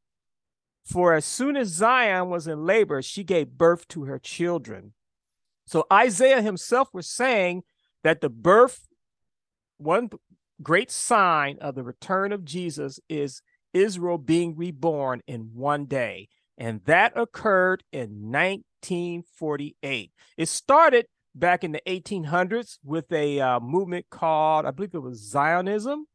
For 0.91 1.15
as 1.15 1.25
soon 1.25 1.57
as 1.57 1.69
Zion 1.69 2.31
was 2.31 2.49
in 2.49 2.67
labor, 2.67 3.01
she 3.01 3.23
gave 3.23 3.51
birth 3.51 3.87
to 3.89 4.05
her 4.05 4.19
children. 4.19 4.93
So 5.65 5.87
Isaiah 5.93 6.43
himself 6.43 6.89
was 6.93 7.09
saying 7.09 7.63
that 8.03 8.21
the 8.21 8.29
birth, 8.29 8.89
one 9.77 10.11
great 10.61 10.91
sign 10.91 11.59
of 11.61 11.77
the 11.77 11.85
return 11.85 12.33
of 12.33 12.45
Jesus 12.45 12.99
is 13.09 13.41
Israel 13.73 14.19
being 14.19 14.57
reborn 14.57 15.23
in 15.29 15.51
one 15.55 15.85
day. 15.85 16.29
And 16.59 16.81
that 16.87 17.13
occurred 17.17 17.85
in 17.93 18.33
1948. 18.33 20.11
It 20.37 20.49
started 20.49 21.07
back 21.37 21.63
in 21.63 21.71
the 21.71 21.83
1800s 21.87 22.79
with 22.85 23.13
a 23.13 23.39
uh, 23.39 23.61
movement 23.61 24.07
called, 24.11 24.67
I 24.67 24.73
believe 24.73 24.95
it 24.95 24.99
was 24.99 25.31
Zionism, 25.31 26.07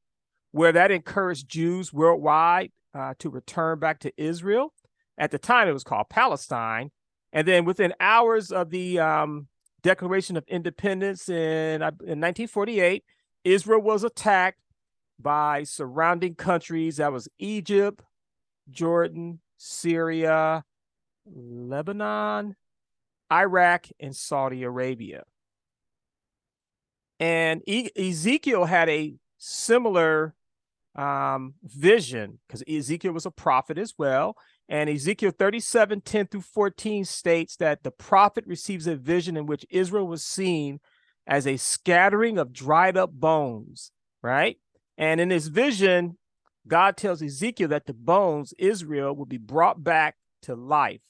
where 0.52 0.74
that 0.74 0.92
encouraged 0.92 1.48
Jews 1.48 1.94
worldwide 1.94 2.74
uh, 2.96 3.14
to 3.20 3.30
return 3.30 3.80
back 3.80 4.00
to 4.00 4.14
Israel. 4.18 4.74
At 5.18 5.32
the 5.32 5.40
time, 5.40 5.68
it 5.68 5.74
was 5.74 5.84
called 5.84 6.10
Palestine. 6.10 6.92
And 7.34 7.48
then 7.48 7.66
within 7.66 7.94
hours 8.00 8.52
of 8.52 8.70
the 8.70 9.00
um, 9.00 9.48
Declaration 9.84 10.38
of 10.38 10.46
Independence 10.48 11.30
in, 11.30 11.82
in 11.82 11.82
1948, 11.82 13.04
Israel 13.44 13.82
was 13.82 14.04
attacked 14.04 14.60
by 15.20 15.64
surrounding 15.64 16.36
countries. 16.36 16.98
That 16.98 17.12
was 17.12 17.28
Egypt, 17.38 18.04
Jordan, 18.70 19.40
Syria, 19.58 20.64
Lebanon, 21.26 22.56
Iraq, 23.32 23.88
and 24.00 24.16
Saudi 24.16 24.64
Arabia. 24.64 25.24
And 27.20 27.62
e- 27.66 27.90
Ezekiel 27.96 28.66
had 28.66 28.90
a 28.90 29.16
similar 29.38 30.36
um, 30.96 31.56
vision 31.64 32.40
because 32.48 32.64
Ezekiel 32.68 33.14
was 33.14 33.26
a 33.26 33.32
prophet 33.32 33.78
as 33.78 33.94
well. 33.98 34.36
And 34.68 34.90
Ezekiel 34.90 35.32
37 35.32 36.02
10 36.02 36.28
through 36.28 36.42
14 36.42 37.06
states 37.06 37.56
that 37.58 37.84
the 37.84 37.92
prophet 37.92 38.46
receives 38.48 38.88
a 38.88 38.96
vision 38.96 39.38
in 39.38 39.46
which 39.46 39.66
Israel 39.70 40.08
was 40.08 40.24
seen 40.24 40.80
as 41.28 41.46
a 41.46 41.58
scattering 41.58 42.38
of 42.38 42.54
dried 42.54 42.98
up 42.98 43.12
bones, 43.12 43.92
right? 44.22 44.58
And 44.98 45.20
in 45.20 45.30
this 45.30 45.48
vision, 45.48 46.18
God 46.68 46.98
tells 46.98 47.22
Ezekiel 47.22 47.68
that 47.70 47.86
the 47.86 47.94
bones, 47.94 48.54
Israel, 48.58 49.16
will 49.16 49.26
be 49.26 49.38
brought 49.38 49.84
back 49.84 50.16
to 50.44 50.56
life. 50.56 51.02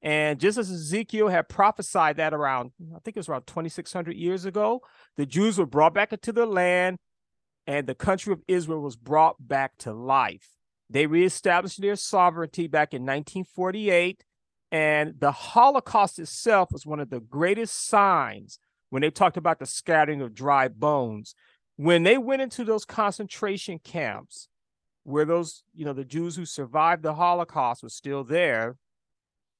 And 0.00 0.38
just 0.38 0.58
as 0.58 0.70
Ezekiel 0.70 1.28
had 1.28 1.48
prophesied 1.48 2.16
that 2.18 2.32
around, 2.32 2.70
I 2.94 3.00
think 3.00 3.16
it 3.16 3.20
was 3.20 3.28
around 3.28 3.46
2,600 3.46 4.14
years 4.14 4.44
ago, 4.44 4.80
the 5.16 5.26
Jews 5.26 5.58
were 5.58 5.66
brought 5.66 5.92
back 5.92 6.12
into 6.12 6.32
the 6.32 6.46
land 6.46 6.98
and 7.68 7.86
the 7.86 7.94
country 7.94 8.32
of 8.32 8.42
Israel 8.48 8.80
was 8.80 8.96
brought 8.96 9.36
back 9.46 9.76
to 9.80 9.92
life. 9.92 10.48
They 10.88 11.06
reestablished 11.06 11.82
their 11.82 11.96
sovereignty 11.96 12.66
back 12.66 12.94
in 12.94 13.02
1948. 13.02 14.24
And 14.72 15.20
the 15.20 15.32
Holocaust 15.32 16.18
itself 16.18 16.70
was 16.72 16.86
one 16.86 16.98
of 16.98 17.10
the 17.10 17.20
greatest 17.20 17.86
signs 17.86 18.58
when 18.88 19.02
they 19.02 19.10
talked 19.10 19.36
about 19.36 19.58
the 19.58 19.66
scattering 19.66 20.22
of 20.22 20.34
dry 20.34 20.68
bones. 20.68 21.34
When 21.76 22.04
they 22.04 22.16
went 22.16 22.40
into 22.40 22.64
those 22.64 22.86
concentration 22.86 23.80
camps, 23.84 24.48
where 25.04 25.26
those, 25.26 25.62
you 25.74 25.84
know, 25.84 25.92
the 25.92 26.04
Jews 26.04 26.36
who 26.36 26.46
survived 26.46 27.02
the 27.02 27.14
Holocaust 27.14 27.82
were 27.82 27.90
still 27.90 28.24
there, 28.24 28.76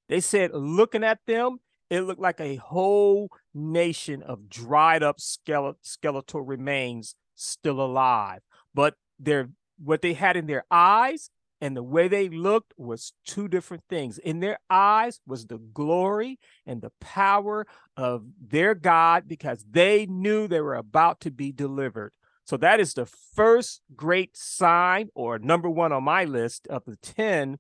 they 0.09 0.21
said, 0.21 0.53
looking 0.55 1.05
at 1.05 1.19
them, 1.27 1.59
it 1.91 2.01
looked 2.01 2.21
like 2.21 2.41
a 2.41 2.57
whole 2.57 3.29
nation 3.53 4.23
of 4.23 4.49
dried 4.49 5.03
up 5.03 5.21
skeletal 5.21 6.41
remains 6.41 7.15
still 7.39 7.81
alive. 7.81 8.41
But 8.75 8.95
their 9.19 9.51
what 9.83 10.03
they 10.03 10.15
had 10.15 10.37
in 10.37 10.47
their 10.47 10.65
eyes 10.71 11.31
and 11.61 11.77
the 11.77 11.83
way 11.83 12.09
they 12.09 12.29
looked 12.29 12.73
was 12.77 13.13
two 13.27 13.49
different 13.49 13.83
things. 13.89 14.19
In 14.19 14.41
their 14.41 14.59
eyes 14.71 15.21
was 15.27 15.47
the 15.47 15.59
glory 15.59 16.39
and 16.67 16.81
the 16.81 16.93
power 17.01 17.67
of 17.97 18.25
their 18.41 18.75
God 18.75 19.27
because 19.27 19.65
they 19.69 20.07
knew 20.07 20.47
they 20.47 20.61
were 20.61 20.77
about 20.77 21.21
to 21.21 21.31
be 21.31 21.51
delivered. 21.51 22.13
So 22.45 22.57
that 22.59 22.81
is 22.81 22.95
the 22.95 23.07
first 23.07 23.83
great 23.95 24.37
sign, 24.37 25.11
or 25.15 25.39
number 25.39 25.69
one 25.69 25.93
on 25.93 26.05
my 26.05 26.25
list 26.25 26.67
of 26.69 26.83
the 26.87 26.97
10, 26.97 27.59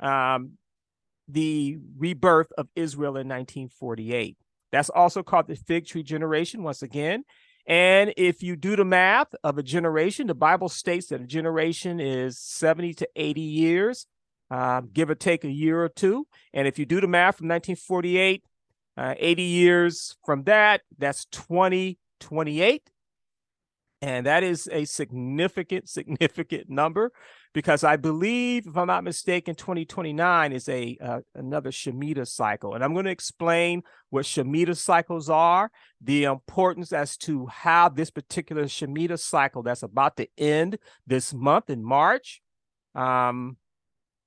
um, 0.00 0.52
the 1.28 1.78
rebirth 1.96 2.52
of 2.58 2.68
Israel 2.76 3.16
in 3.16 3.28
1948. 3.28 4.36
That's 4.72 4.90
also 4.90 5.22
called 5.22 5.46
the 5.46 5.56
fig 5.56 5.86
tree 5.86 6.02
generation, 6.02 6.62
once 6.62 6.82
again. 6.82 7.24
And 7.66 8.14
if 8.16 8.42
you 8.42 8.54
do 8.54 8.76
the 8.76 8.84
math 8.84 9.34
of 9.42 9.58
a 9.58 9.62
generation, 9.62 10.28
the 10.28 10.34
Bible 10.34 10.68
states 10.68 11.08
that 11.08 11.20
a 11.20 11.26
generation 11.26 11.98
is 11.98 12.38
70 12.38 12.94
to 12.94 13.08
80 13.16 13.40
years, 13.40 14.06
uh, 14.50 14.82
give 14.92 15.10
or 15.10 15.16
take 15.16 15.44
a 15.44 15.50
year 15.50 15.82
or 15.82 15.88
two. 15.88 16.26
And 16.52 16.68
if 16.68 16.78
you 16.78 16.86
do 16.86 17.00
the 17.00 17.08
math 17.08 17.38
from 17.38 17.48
1948, 17.48 18.44
uh, 18.96 19.14
80 19.18 19.42
years 19.42 20.16
from 20.24 20.44
that, 20.44 20.82
that's 20.96 21.26
2028. 21.26 22.88
And 24.06 24.24
that 24.24 24.44
is 24.44 24.68
a 24.70 24.84
significant, 24.84 25.88
significant 25.88 26.70
number 26.70 27.10
because 27.52 27.82
I 27.82 27.96
believe, 27.96 28.68
if 28.68 28.76
I'm 28.76 28.86
not 28.86 29.02
mistaken, 29.02 29.56
2029 29.56 30.52
is 30.52 30.68
a 30.68 30.96
uh, 31.02 31.20
another 31.34 31.72
Shemitah 31.72 32.28
cycle, 32.28 32.74
and 32.74 32.84
I'm 32.84 32.92
going 32.92 33.06
to 33.06 33.10
explain 33.10 33.82
what 34.10 34.24
Shemitah 34.24 34.76
cycles 34.76 35.28
are, 35.28 35.72
the 36.00 36.22
importance 36.22 36.92
as 36.92 37.16
to 37.16 37.46
how 37.46 37.88
this 37.88 38.10
particular 38.10 38.66
Shemitah 38.66 39.18
cycle 39.18 39.64
that's 39.64 39.82
about 39.82 40.16
to 40.18 40.28
end 40.38 40.78
this 41.04 41.34
month 41.34 41.68
in 41.68 41.82
March, 41.82 42.42
um, 42.94 43.56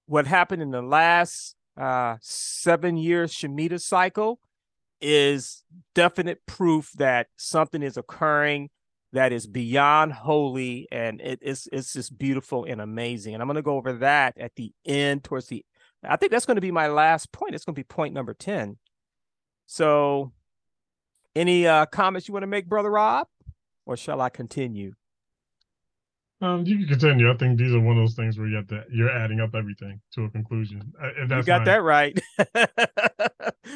what 0.08 0.28
happened 0.28 0.62
in 0.62 0.72
the 0.72 0.82
last 0.82 1.56
uh, 1.78 2.18
seven 2.20 2.98
years 2.98 3.34
Shemitah 3.34 3.80
cycle 3.80 4.42
is 5.00 5.64
definite 5.96 6.46
proof 6.46 6.92
that 6.98 7.28
something 7.38 7.82
is 7.82 7.96
occurring 7.96 8.72
that 9.14 9.32
is 9.32 9.48
beyond 9.48 10.14
holy 10.14 10.88
and 10.92 11.20
it, 11.22 11.40
it's 11.42 11.68
it's 11.72 11.94
just 11.94 12.18
beautiful 12.18 12.66
and 12.66 12.80
amazing. 12.82 13.34
And 13.34 13.42
I'm 13.42 13.48
going 13.48 13.56
to 13.56 13.62
go 13.62 13.78
over 13.78 13.94
that 13.94 14.38
at 14.38 14.56
the 14.56 14.72
end 14.86 15.24
towards 15.24 15.48
the 15.48 15.66
I 16.04 16.16
think 16.16 16.32
that's 16.32 16.46
going 16.46 16.56
to 16.56 16.62
be 16.62 16.72
my 16.72 16.88
last 16.88 17.32
point. 17.32 17.56
It's 17.56 17.66
going 17.66 17.76
to 17.76 17.80
be 17.80 17.84
point 17.84 18.14
number 18.14 18.34
10. 18.34 18.78
So 19.66 20.32
any 21.36 21.68
uh 21.68 21.86
comments 21.88 22.28
you 22.28 22.34
want 22.34 22.44
to 22.44 22.48
make, 22.48 22.68
brother 22.68 22.92
Rob? 22.92 23.28
Or 23.86 23.98
shall 23.98 24.22
I 24.22 24.30
continue? 24.30 24.94
Um, 26.42 26.66
you 26.66 26.78
can 26.78 26.88
continue. 26.88 27.30
I 27.30 27.36
think 27.36 27.58
these 27.58 27.74
are 27.74 27.80
one 27.80 27.98
of 27.98 28.04
those 28.04 28.16
things 28.16 28.38
where 28.38 28.48
you 28.48 28.56
have 28.56 28.68
to 28.68 28.84
you're 28.90 29.12
adding 29.12 29.42
up 29.42 29.56
everything 29.56 30.00
to 30.14 30.24
a 30.24 30.30
conclusion. 30.30 30.94
you 31.18 31.44
got 31.44 31.66
that 31.66 31.84
right. 31.84 32.20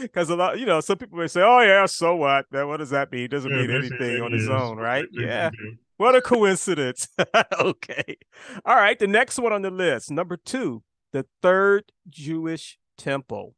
Because 0.01 0.29
a 0.29 0.35
lot, 0.35 0.59
you 0.59 0.65
know, 0.65 0.79
some 0.79 0.97
people 0.97 1.19
may 1.19 1.27
say, 1.27 1.41
"Oh 1.41 1.59
yeah, 1.59 1.85
so 1.85 2.15
what? 2.15 2.45
That 2.51 2.67
what 2.67 2.77
does 2.77 2.89
that 2.89 3.11
mean? 3.11 3.25
It 3.25 3.27
doesn't 3.31 3.51
yeah, 3.51 3.61
mean 3.61 3.71
anything 3.71 4.21
on 4.21 4.33
its 4.33 4.47
own, 4.47 4.77
right?" 4.77 5.05
yeah. 5.11 5.51
What 5.97 6.15
a 6.15 6.21
coincidence. 6.21 7.07
okay. 7.59 8.17
All 8.65 8.75
right. 8.75 8.97
The 8.97 9.07
next 9.07 9.37
one 9.37 9.53
on 9.53 9.61
the 9.61 9.69
list, 9.69 10.09
number 10.09 10.35
two, 10.35 10.83
the 11.11 11.25
third 11.41 11.91
Jewish 12.09 12.79
temple. 12.97 13.55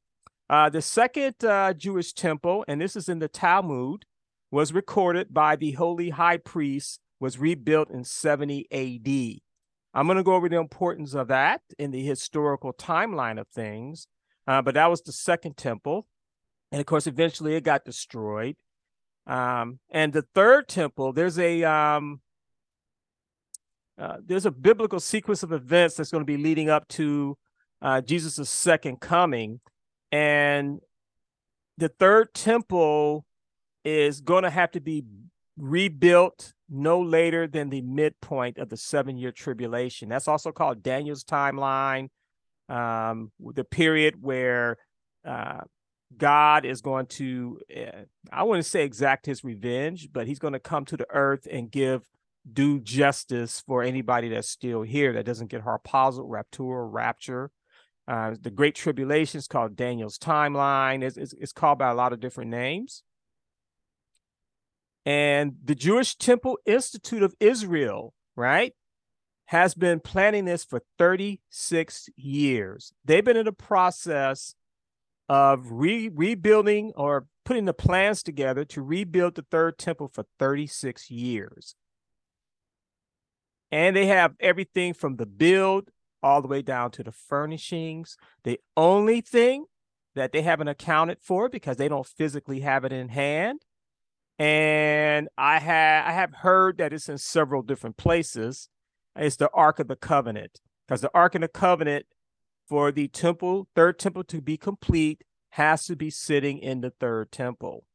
Uh, 0.50 0.70
the 0.70 0.82
second 0.82 1.44
uh, 1.44 1.74
Jewish 1.74 2.14
temple, 2.14 2.66
and 2.68 2.82
this 2.82 2.96
is 2.96 3.08
in 3.08 3.20
the 3.20 3.30
Talmud, 3.30 4.06
was 4.52 4.74
recorded 4.74 5.34
by 5.34 5.56
the 5.56 5.72
holy 5.72 6.10
high 6.12 6.38
priest 6.38 7.00
was 7.20 7.38
rebuilt 7.38 7.90
in 7.90 8.04
70 8.04 8.68
AD. 8.72 9.42
I'm 9.94 10.08
going 10.08 10.18
to 10.18 10.24
go 10.24 10.36
over 10.36 10.50
the 10.50 10.60
importance 10.60 11.14
of 11.14 11.30
that 11.30 11.62
in 11.80 11.92
the 11.92 12.06
historical 12.06 12.74
timeline 12.74 13.40
of 13.40 13.48
things. 13.48 14.08
Uh, 14.48 14.62
but 14.62 14.76
that 14.76 14.90
was 14.90 15.02
the 15.02 15.12
second 15.12 15.58
temple. 15.58 16.08
And 16.72 16.80
of 16.80 16.86
course, 16.86 17.08
eventually 17.08 17.56
it 17.56 17.64
got 17.64 17.86
destroyed. 17.86 18.58
Um, 19.28 19.80
and 19.90 20.14
the 20.14 20.26
third 20.36 20.68
temple, 20.68 21.14
there's 21.14 21.40
a 21.40 21.64
um, 21.64 22.22
uh, 23.98 24.18
there's 24.24 24.46
a 24.46 24.52
biblical 24.52 25.00
sequence 25.00 25.42
of 25.42 25.52
events 25.52 25.96
that's 25.96 26.12
going 26.12 26.22
to 26.22 26.26
be 26.26 26.38
leading 26.38 26.70
up 26.70 26.88
to 26.90 27.38
uh, 27.82 28.02
Jesus' 28.02 28.50
second 28.50 29.00
coming. 29.00 29.62
And 30.12 30.80
the 31.78 31.90
third 31.90 32.34
temple 32.34 33.26
is 33.84 34.22
going 34.22 34.44
to 34.44 34.50
have 34.50 34.72
to 34.72 34.82
be 34.82 35.04
rebuilt 35.58 36.54
no 36.70 37.00
later 37.02 37.48
than 37.48 37.70
the 37.70 37.82
midpoint 37.82 38.58
of 38.58 38.70
the 38.70 38.78
seven 38.78 39.18
year 39.18 39.32
tribulation. 39.32 40.10
That's 40.10 40.28
also 40.28 40.52
called 40.52 40.84
Daniel's 40.84 41.24
timeline, 41.24 42.10
um, 42.70 43.32
the 43.40 43.64
period 43.64 44.16
where 44.22 44.78
uh, 45.24 45.62
God 46.18 46.66
is 46.66 46.82
going 46.82 47.08
to, 47.08 47.60
uh, 47.76 48.04
I 48.32 48.44
wouldn't 48.44 48.66
say 48.66 48.84
exact 48.84 49.26
his 49.26 49.44
revenge, 49.44 50.10
but 50.12 50.28
he's 50.28 50.40
going 50.40 50.54
to 50.54 50.60
come 50.60 50.86
to 50.86 50.98
the 50.98 51.08
earth 51.12 51.48
and 51.50 51.70
give 51.72 52.04
due 52.52 52.80
justice 52.80 53.64
for 53.66 53.82
anybody 53.84 54.30
that's 54.30 54.50
still 54.50 54.84
here 54.84 55.14
that 55.14 55.26
doesn't 55.26 55.50
get 55.50 55.66
harpazo, 55.66 56.24
rapture, 56.26 56.88
rapture. 56.88 57.52
Uh, 58.08 58.36
the 58.40 58.52
Great 58.52 58.76
Tribulation 58.76 59.40
is 59.40 59.48
called 59.48 59.76
Daniel's 59.76 60.20
timeline. 60.20 61.04
It's, 61.04 61.18
it's, 61.18 61.34
it's 61.34 61.52
called 61.52 61.80
by 61.80 61.90
a 61.90 61.96
lot 61.96 62.14
of 62.14 62.20
different 62.20 62.52
names. 62.52 63.02
And 65.06 65.58
the 65.64 65.76
Jewish 65.76 66.16
Temple 66.16 66.58
Institute 66.66 67.22
of 67.22 67.36
Israel, 67.40 68.14
right, 68.36 68.74
has 69.46 69.76
been 69.76 70.00
planning 70.00 70.46
this 70.46 70.66
for 70.66 70.82
36 70.98 72.10
years. 72.16 72.94
They've 73.06 73.24
been 73.24 73.38
in 73.38 73.46
the 73.46 73.52
process 73.52 74.56
of 75.30 75.72
re- 75.72 76.10
rebuilding 76.10 76.94
or 76.96 77.28
putting 77.44 77.66
the 77.66 77.74
plans 77.74 78.24
together 78.24 78.66
to 78.66 78.82
rebuild 78.82 79.36
the 79.36 79.46
third 79.50 79.78
temple 79.78 80.08
for 80.08 80.26
36 80.40 81.12
years. 81.12 81.76
And 83.72 83.96
they 83.96 84.08
have 84.08 84.34
everything 84.40 84.94
from 84.94 85.18
the 85.18 85.26
build 85.28 85.90
all 86.24 86.42
the 86.42 86.48
way 86.48 86.64
down 86.64 86.90
to 86.92 87.04
the 87.04 87.12
furnishings. 87.12 88.18
The 88.44 88.60
only 88.76 89.22
thing 89.22 89.66
that 90.16 90.32
they 90.32 90.42
haven't 90.42 90.70
accounted 90.70 91.20
for 91.22 91.50
because 91.50 91.78
they 91.78 91.88
don't 91.88 92.08
physically 92.08 92.62
have 92.62 92.84
it 92.86 92.94
in 92.94 93.10
hand 93.10 93.62
and 94.38 95.30
I 95.38 95.60
have 95.60 96.08
I 96.08 96.12
have 96.12 96.34
heard 96.34 96.78
that 96.78 96.94
it's 96.94 97.10
in 97.10 97.18
several 97.18 97.62
different 97.62 97.98
places. 97.98 98.70
It's 99.16 99.38
the 99.38 99.50
Ark 99.54 99.80
of 99.80 99.88
the 99.88 99.96
Covenant 99.96 100.60
because 100.88 101.02
the 101.02 101.12
Ark 101.14 101.36
of 101.36 101.42
the 101.42 101.48
Covenant 101.48 102.06
for 102.68 102.92
the 102.92 103.08
temple, 103.08 103.68
third 103.76 104.00
temple 104.00 104.24
to 104.26 104.42
be 104.42 104.58
complete, 104.58 105.24
has 105.50 105.86
to 105.86 105.96
be 105.96 106.10
sitting 106.10 106.60
in 106.60 106.82
the 106.82 106.90
third 106.90 107.32
temple. 107.32 107.86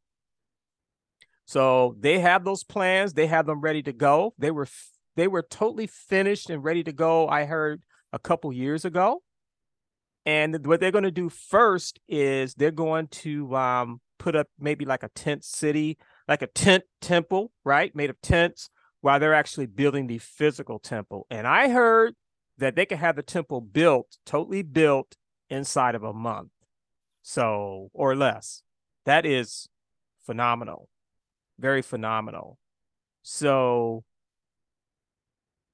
So 1.44 1.97
they 1.99 2.20
have 2.20 2.44
those 2.44 2.64
plans. 2.64 3.14
They 3.14 3.26
have 3.26 3.47
them 3.47 3.61
ready 3.61 3.82
to 3.82 3.92
go. 3.92 4.35
They 4.38 4.50
were 4.50 4.68
they 5.16 5.28
were 5.28 5.42
totally 5.42 5.88
finished 5.88 6.49
and 6.49 6.64
ready 6.64 6.82
to 6.85 6.92
go. 6.92 7.28
I 7.28 7.44
heard 7.44 7.82
a 8.12 8.18
couple 8.18 8.52
years 8.52 8.85
ago. 8.85 9.23
And 10.25 10.66
what 10.66 10.80
they're 10.80 10.90
going 10.90 11.04
to 11.04 11.11
do 11.11 11.28
first 11.28 11.99
is 12.09 12.54
they're 12.54 12.70
going 12.70 13.09
to 13.09 13.56
um, 13.56 14.00
put 14.18 14.37
up 14.37 14.49
maybe 14.59 14.85
like 14.85 15.02
a 15.02 15.09
tent 15.09 15.44
city 15.44 15.99
like 16.30 16.42
a 16.42 16.46
tent 16.46 16.84
temple, 17.00 17.50
right? 17.64 17.94
Made 17.94 18.08
of 18.08 18.20
tents 18.22 18.70
while 19.00 19.18
they're 19.18 19.34
actually 19.34 19.66
building 19.66 20.06
the 20.06 20.18
physical 20.18 20.78
temple. 20.78 21.26
And 21.28 21.44
I 21.44 21.70
heard 21.70 22.14
that 22.56 22.76
they 22.76 22.87
could 22.87 22.99
have 22.99 23.16
the 23.16 23.22
temple 23.22 23.60
built, 23.60 24.16
totally 24.25 24.62
built 24.62 25.16
inside 25.50 25.96
of 25.96 26.04
a 26.04 26.12
month. 26.12 26.50
So, 27.22 27.90
or 27.92 28.14
less. 28.14 28.62
That 29.06 29.26
is 29.26 29.68
phenomenal. 30.25 30.88
Very 31.58 31.82
phenomenal. 31.82 32.58
So, 33.22 34.04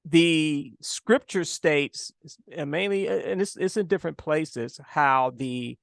the 0.03 0.73
scripture 0.81 1.43
states, 1.43 2.11
and 2.51 2.71
mainly, 2.71 3.07
uh, 3.07 3.13
and 3.13 3.41
it's, 3.41 3.55
it's 3.57 3.77
in 3.77 3.85
different 3.85 4.17
places, 4.17 4.79
how 4.83 5.33
the 5.35 5.77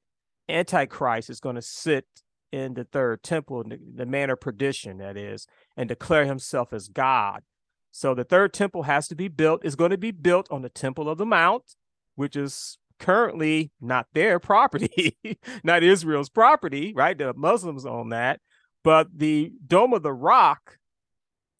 Antichrist 0.48 1.30
is 1.30 1.38
going 1.38 1.56
to 1.56 1.62
sit 1.62 2.06
in 2.54 2.74
the 2.74 2.84
third 2.84 3.20
temple, 3.24 3.64
the 3.96 4.06
man 4.06 4.30
of 4.30 4.40
perdition, 4.40 4.98
that 4.98 5.16
is, 5.16 5.48
and 5.76 5.88
declare 5.88 6.24
himself 6.24 6.72
as 6.72 6.86
God. 6.86 7.42
So 7.90 8.14
the 8.14 8.22
third 8.22 8.52
temple 8.52 8.84
has 8.84 9.08
to 9.08 9.16
be 9.16 9.26
built. 9.26 9.64
is 9.64 9.74
going 9.74 9.90
to 9.90 9.98
be 9.98 10.12
built 10.12 10.46
on 10.52 10.62
the 10.62 10.68
Temple 10.68 11.08
of 11.08 11.18
the 11.18 11.26
Mount, 11.26 11.74
which 12.14 12.36
is 12.36 12.78
currently 13.00 13.72
not 13.80 14.06
their 14.14 14.38
property, 14.38 15.18
not 15.64 15.82
Israel's 15.82 16.28
property, 16.28 16.92
right? 16.94 17.18
The 17.18 17.34
Muslims 17.34 17.84
own 17.84 18.10
that. 18.10 18.40
But 18.84 19.08
the 19.18 19.52
Dome 19.66 19.92
of 19.92 20.04
the 20.04 20.12
Rock, 20.12 20.78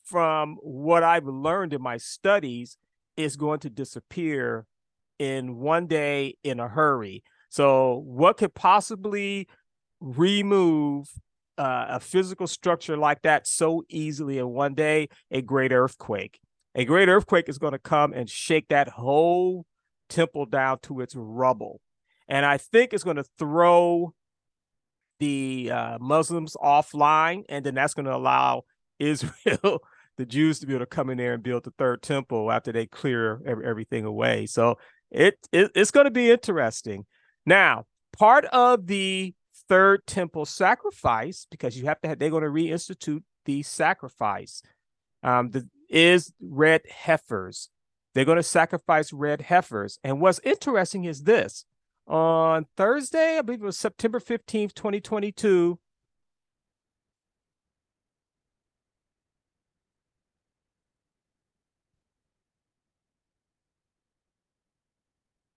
from 0.05 0.59
what 0.63 1.03
I've 1.03 1.27
learned 1.27 1.73
in 1.73 1.83
my 1.83 1.97
studies, 1.97 2.77
is 3.17 3.37
going 3.37 3.59
to 3.61 3.71
disappear 3.71 4.67
in 5.19 5.57
one 5.57 5.89
day 5.89 6.37
in 6.45 6.61
a 6.61 6.69
hurry. 6.69 7.25
So, 7.49 8.03
what 8.05 8.37
could 8.37 8.55
possibly 8.55 9.49
remove 10.05 11.09
uh, 11.57 11.87
a 11.89 12.01
physical 12.01 12.47
structure 12.47 12.97
like 12.97 13.23
that 13.23 13.47
so 13.47 13.83
easily 13.89 14.39
in 14.39 14.51
one 14.51 14.75
day, 14.75 15.09
a 15.31 15.41
great 15.41 15.73
earthquake. 15.73 16.41
A 16.75 16.85
great 16.85 17.09
earthquake 17.09 17.49
is 17.49 17.59
going 17.59 17.73
to 17.73 17.79
come 17.79 18.13
and 18.13 18.29
shake 18.29 18.69
that 18.69 18.89
whole 18.89 19.65
temple 20.09 20.45
down 20.47 20.79
to 20.83 21.01
its 21.01 21.15
rubble. 21.17 21.81
And 22.29 22.45
I 22.45 22.59
think 22.59 22.93
it's 22.93 23.05
going 23.05 23.17
to 23.17 23.25
throw 23.39 24.13
the 25.21 25.71
uh, 25.73 25.99
Muslims 26.01 26.57
offline, 26.63 27.45
and 27.49 27.65
then 27.65 27.75
that's 27.75 27.95
going 27.95 28.07
to 28.07 28.15
allow 28.15 28.65
Israel, 28.99 29.81
the 30.17 30.27
Jews, 30.27 30.59
to 30.61 30.67
be 30.67 30.75
able 30.75 30.85
to 30.85 30.87
come 30.87 31.11
in 31.11 31.19
there 31.19 31.33
and 31.33 31.43
build 31.43 31.65
the 31.65 31.73
third 31.79 32.03
temple 32.03 32.51
after 32.51 32.73
they 32.73 32.87
clear 32.87 33.41
everything 33.47 34.05
away. 34.05 34.47
So 34.47 34.77
it, 35.11 35.39
it 35.53 35.71
it's 35.75 35.91
going 35.91 36.05
to 36.05 36.11
be 36.11 36.31
interesting. 36.31 37.07
Now, 37.47 37.85
part 38.13 38.45
of 38.47 38.87
the 38.87 39.35
third 39.69 40.07
temple 40.07 40.45
sacrifice, 40.47 41.47
because 41.51 41.77
you 41.79 41.87
have 41.87 42.01
to 42.03 42.09
have, 42.09 42.19
they're 42.19 42.31
going 42.31 42.43
to 42.43 42.49
reinstitute 42.49 43.23
the 43.45 43.63
sacrifice, 43.63 44.63
um, 45.23 45.51
the, 45.51 45.69
is 45.89 46.33
red 46.41 46.83
heifers. 46.89 47.71
They're 48.15 48.25
going 48.25 48.37
to 48.37 48.43
sacrifice 48.43 49.13
red 49.13 49.43
heifers. 49.43 49.99
And 50.05 50.21
what's 50.21 50.41
interesting 50.45 51.05
is 51.05 51.25
this 51.25 51.65
on 52.07 52.67
Thursday, 52.77 53.39
I 53.39 53.43
believe 53.43 53.63
it 53.63 53.67
was 53.67 53.79
September 53.79 54.21
15th, 54.21 54.75
2022. 54.75 55.79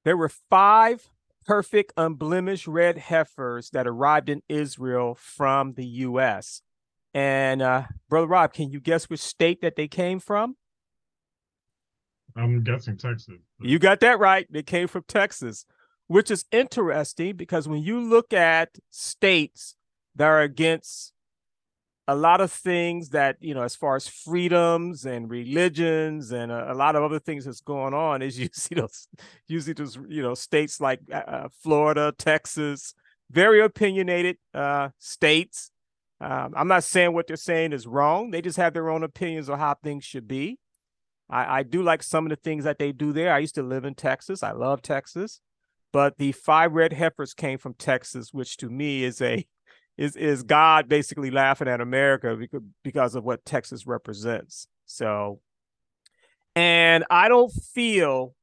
There 0.04 0.16
were 0.16 0.30
five 0.30 1.10
perfect, 1.48 1.94
unblemished 1.98 2.68
red 2.68 2.98
heifers 2.98 3.70
that 3.72 3.88
arrived 3.88 4.30
in 4.30 4.44
Israel 4.50 5.16
from 5.16 5.74
the 5.74 5.86
U.S. 5.86 6.62
And 7.14 7.62
uh, 7.62 7.84
Brother 8.10 8.28
Rob, 8.28 8.54
can 8.54 8.70
you 8.70 8.80
guess 8.80 9.10
which 9.10 9.22
state 9.22 9.62
that 9.62 9.76
they 9.76 9.88
came 9.88 10.20
from? 10.20 10.58
I'm 12.36 12.64
guessing 12.64 12.98
Texas. 12.98 13.36
You 13.60 13.80
got 13.80 14.02
that 14.02 14.20
right. 14.20 14.46
They 14.52 14.62
came 14.62 14.88
from 14.88 15.06
Texas, 15.08 15.66
which 16.06 16.30
is 16.30 16.46
interesting 16.52 17.36
because 17.36 17.68
when 17.68 17.82
you 17.82 18.00
look 18.00 18.34
at 18.34 18.78
states 18.92 19.76
that 20.16 20.26
are 20.26 20.42
against 20.42 21.14
a 22.08 22.16
lot 22.16 22.40
of 22.40 22.52
things 22.52 23.10
that 23.10 23.36
you 23.42 23.54
know 23.54 23.64
as 23.64 23.76
far 23.76 23.96
as 23.96 24.08
freedoms 24.08 25.06
and 25.06 25.30
religions 25.30 26.32
and 26.32 26.52
a, 26.52 26.72
a, 26.72 26.76
lot 26.76 26.96
of 26.96 27.04
other 27.04 27.20
things 27.20 27.46
that's 27.46 27.60
going 27.60 27.94
on 27.94 28.22
is 28.22 28.40
you 28.40 28.50
see 28.54 28.76
those 28.76 29.08
usually 29.48 29.74
those 29.74 29.98
you 30.08 30.22
know 30.22 30.34
states 30.34 30.80
like 30.80 31.02
uh, 31.12 31.16
uh, 31.16 31.48
florida 31.62 32.14
texas 32.18 32.94
very 33.30 33.60
opinionated 33.60 34.38
uh, 34.54 34.90
states. 35.00 35.72
Um, 36.20 36.54
i'm 36.56 36.68
not 36.68 36.84
saying 36.84 37.14
what 37.14 37.28
they're 37.28 37.36
saying 37.36 37.74
is 37.74 37.86
wrong. 37.86 38.32
They 38.32 38.42
just 38.42 38.58
have 38.58 38.74
their 38.74 38.90
own 38.90 39.04
opinions 39.04 39.50
on 39.50 39.60
how 39.60 39.76
things 39.76 40.04
should 40.04 40.28
be. 40.28 40.58
I, 41.30 41.60
I 41.60 41.64
do 41.64 41.84
like 41.84 42.02
some 42.02 42.26
of 42.26 42.30
the 42.30 42.38
things 42.38 42.64
that 42.64 42.80
they 42.80 42.92
do 42.92 43.12
there. 43.12 43.34
I 43.34 43.40
used 43.40 43.56
to 43.56 43.64
live 43.64 43.86
in 43.86 43.94
texas. 43.94 44.42
I 44.42 44.52
love 44.52 44.82
texas. 44.82 45.42
But 45.94 46.18
the 46.18 46.32
five 46.32 46.74
red 46.74 46.94
heifers 46.94 47.34
came 47.34 47.58
from 47.58 47.74
texas 47.76 48.34
which 48.34 48.58
to 48.58 48.70
me 48.70 49.04
is 49.04 49.22
a 49.22 49.46
is 49.98 50.16
is 50.16 50.44
God 50.44 50.88
basically 50.88 51.32
laughing 51.32 51.68
at 51.68 51.82
America 51.82 52.38
because 52.84 53.16
of 53.16 53.24
what 53.24 53.46
Texas 53.46 53.88
represents. 53.88 54.68
So, 54.86 55.40
and 56.56 57.04
I 57.10 57.28
don't 57.28 57.52
feel 57.52 58.36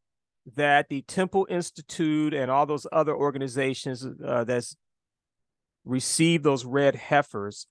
that 0.57 0.89
the 0.89 1.03
Temple 1.03 1.47
Institute 1.49 2.35
and 2.35 2.51
all 2.51 2.67
those 2.67 2.87
other 2.93 3.15
organizations 3.15 4.07
uh, 4.25 4.45
that's 4.45 4.77
received 5.85 6.45
those 6.45 6.65
red 6.65 6.97
heifers 6.97 7.67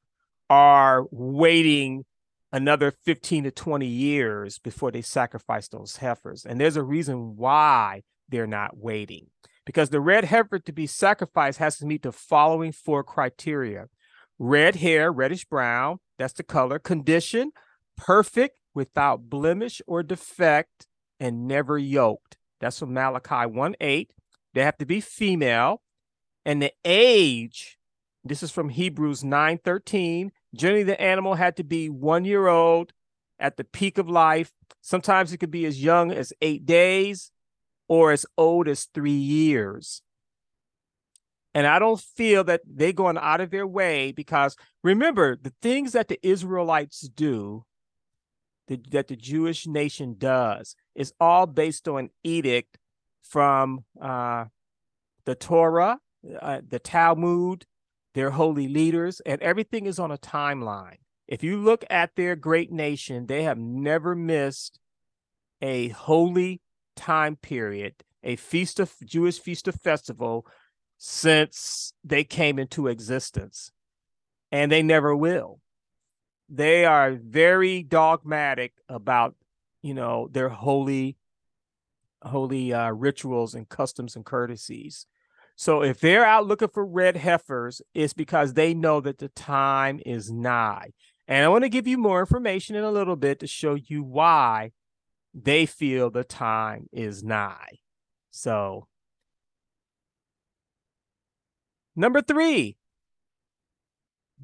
are 0.50 1.06
waiting 1.12 2.06
another 2.52 2.92
15 2.92 3.46
to 3.46 3.52
20 3.52 3.86
years 3.86 4.60
before 4.60 4.92
they 4.92 5.02
sacrifice 5.02 5.68
those 5.68 5.98
heifers. 5.98 6.46
And 6.46 6.60
there's 6.60 6.78
a 6.78 6.84
reason 6.84 7.36
why 7.36 8.04
they're 8.30 8.48
not 8.48 8.78
waiting 8.78 9.28
because 9.66 9.90
the 9.90 10.02
red 10.02 10.26
heifer 10.26 10.60
to 10.60 10.72
be 10.72 10.88
sacrificed 10.88 11.60
has 11.60 11.78
to 11.78 11.86
meet 11.86 12.04
the 12.04 12.12
following 12.12 12.72
four 12.72 13.04
criteria 13.04 13.88
red 14.40 14.78
hair, 14.78 15.12
reddish 15.12 15.46
brown, 15.46 16.00
that's 16.18 16.34
the 16.34 16.44
color, 16.44 16.80
condition, 16.80 17.52
perfect, 17.96 18.60
without 18.74 19.30
blemish 19.30 19.82
or 19.88 20.04
defect, 20.04 20.88
and 21.20 21.48
never 21.48 21.78
yoked. 21.78 22.38
That's 22.60 22.80
from 22.80 22.94
Malachi 22.94 23.46
1 23.46 23.76
8. 23.80 24.14
They 24.54 24.64
have 24.64 24.78
to 24.78 24.86
be 24.86 25.02
female. 25.02 25.82
And 26.46 26.62
the 26.62 26.74
age, 26.84 27.78
this 28.24 28.44
is 28.44 28.52
from 28.52 28.70
Hebrews 28.70 29.24
9 29.24 29.60
13. 29.64 30.32
Generally, 30.56 30.84
the 30.84 31.02
animal 31.02 31.36
had 31.36 31.56
to 31.58 31.64
be 31.64 31.90
one 31.90 32.26
year 32.26 32.48
old 32.48 32.94
at 33.40 33.58
the 33.58 33.64
peak 33.64 33.98
of 33.98 34.10
life. 34.10 34.52
Sometimes 34.82 35.32
it 35.32 35.38
could 35.38 35.52
be 35.52 35.66
as 35.66 35.84
young 35.84 36.12
as 36.12 36.34
eight 36.42 36.66
days 36.66 37.32
or 37.88 38.12
as 38.12 38.26
old 38.38 38.68
as 38.68 38.86
three 38.86 39.12
years. 39.12 40.02
And 41.54 41.68
I 41.68 41.78
don't 41.78 42.00
feel 42.00 42.44
that 42.46 42.62
they're 42.66 42.94
going 42.94 43.18
out 43.18 43.42
of 43.42 43.52
their 43.52 43.68
way 43.68 44.12
because 44.12 44.56
remember, 44.84 45.36
the 45.36 45.54
things 45.62 45.92
that 45.92 46.08
the 46.08 46.20
Israelites 46.28 47.02
do, 47.02 47.66
the, 48.68 48.82
that 48.90 49.08
the 49.08 49.16
Jewish 49.16 49.68
nation 49.68 50.16
does, 50.18 50.76
is 50.96 51.14
all 51.20 51.46
based 51.46 51.88
on 51.88 52.10
edict 52.24 52.80
from 53.22 53.86
uh, 54.02 54.46
the 55.26 55.36
Torah, 55.36 56.00
uh, 56.42 56.62
the 56.68 56.80
Talmud, 56.80 57.66
their 58.16 58.32
holy 58.32 58.68
leaders, 58.68 59.22
and 59.26 59.42
everything 59.42 59.86
is 59.86 60.00
on 60.00 60.12
a 60.12 60.18
timeline. 60.18 60.98
If 61.28 61.44
you 61.44 61.58
look 61.58 61.86
at 61.90 62.16
their 62.16 62.36
great 62.36 62.72
nation, 62.72 63.28
they 63.28 63.44
have 63.44 63.58
never 63.58 64.16
missed 64.16 64.80
a 65.62 65.90
holy 65.90 66.62
time 66.96 67.36
period, 67.36 67.96
a 68.24 68.36
feast 68.36 68.80
of 68.80 68.94
Jewish 69.04 69.40
feast 69.40 69.68
of 69.68 69.76
festival 69.76 70.46
since 70.98 71.94
they 72.04 72.24
came 72.24 72.60
into 72.60 72.88
existence. 72.88 73.72
And 74.52 74.72
they 74.72 74.84
never 74.84 75.16
will. 75.16 75.60
They 76.48 76.86
are 76.86 77.14
very 77.14 77.82
dogmatic 77.82 78.74
about, 78.88 79.36
you 79.82 79.94
know, 79.94 80.30
their 80.32 80.50
holy 80.50 81.18
holy 82.22 82.74
uh, 82.74 82.90
rituals 82.92 83.54
and 83.54 83.68
customs 83.68 84.16
and 84.16 84.26
courtesies. 84.26 85.06
So 85.56 85.84
if 85.84 86.00
they're 86.00 86.26
out 86.26 86.48
looking 86.48 86.70
for 86.70 86.86
red 86.86 87.18
heifers, 87.18 87.82
it's 87.94 88.14
because 88.14 88.54
they 88.54 88.74
know 88.74 89.02
that 89.02 89.20
the 89.20 89.30
time 89.30 90.00
is 90.06 90.32
nigh. 90.32 90.92
And 91.28 91.46
I 91.46 91.50
want 91.50 91.64
to 91.64 91.70
give 91.70 91.88
you 91.88 91.98
more 91.98 92.20
information 92.20 92.76
in 92.76 92.84
a 92.84 92.92
little 92.92 93.16
bit 93.16 93.40
to 93.40 93.48
show 93.48 93.76
you 93.76 94.04
why 94.04 94.72
they 95.34 95.66
feel 95.66 96.10
the 96.10 96.24
time 96.24 96.88
is 96.92 97.24
nigh. 97.24 97.80
So, 98.32 98.88
number 101.96 102.22
three, 102.22 102.78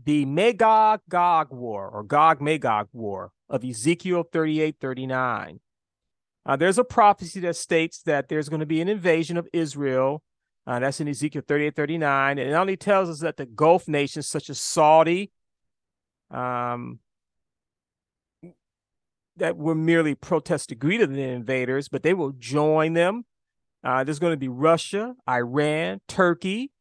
the 0.03 0.25
Magog 0.25 1.01
Gog 1.09 1.51
War 1.51 1.87
or 1.89 2.03
Gog 2.03 2.41
Magog 2.41 2.87
War 2.93 3.31
of 3.49 3.63
Ezekiel 3.63 4.23
38 4.23 4.77
39. 4.79 5.59
Uh, 6.45 6.55
there's 6.55 6.77
a 6.77 6.83
prophecy 6.83 7.39
that 7.41 7.55
states 7.55 8.01
that 8.03 8.29
there's 8.29 8.49
going 8.49 8.61
to 8.61 8.65
be 8.65 8.81
an 8.81 8.89
invasion 8.89 9.37
of 9.37 9.47
Israel. 9.53 10.23
Uh, 10.65 10.79
that's 10.79 10.99
in 10.99 11.07
Ezekiel 11.07 11.41
38 11.47 11.75
39. 11.75 12.39
And 12.39 12.49
it 12.49 12.53
only 12.53 12.77
tells 12.77 13.09
us 13.09 13.19
that 13.19 13.37
the 13.37 13.45
Gulf 13.45 13.87
nations, 13.87 14.27
such 14.27 14.49
as 14.49 14.59
Saudi, 14.59 15.31
um, 16.31 16.99
that 19.39 19.57
were 19.57 19.75
merely 19.75 20.15
protest 20.15 20.69
to 20.69 20.75
greet 20.75 20.97
the 20.97 21.21
invaders, 21.21 21.87
but 21.87 22.03
they 22.03 22.13
will 22.13 22.31
join 22.31 22.93
them. 22.93 23.25
Uh, 23.83 24.03
there's 24.03 24.19
going 24.19 24.33
to 24.33 24.37
be 24.37 24.47
Russia, 24.47 25.15
Iran, 25.27 26.01
Turkey. 26.07 26.71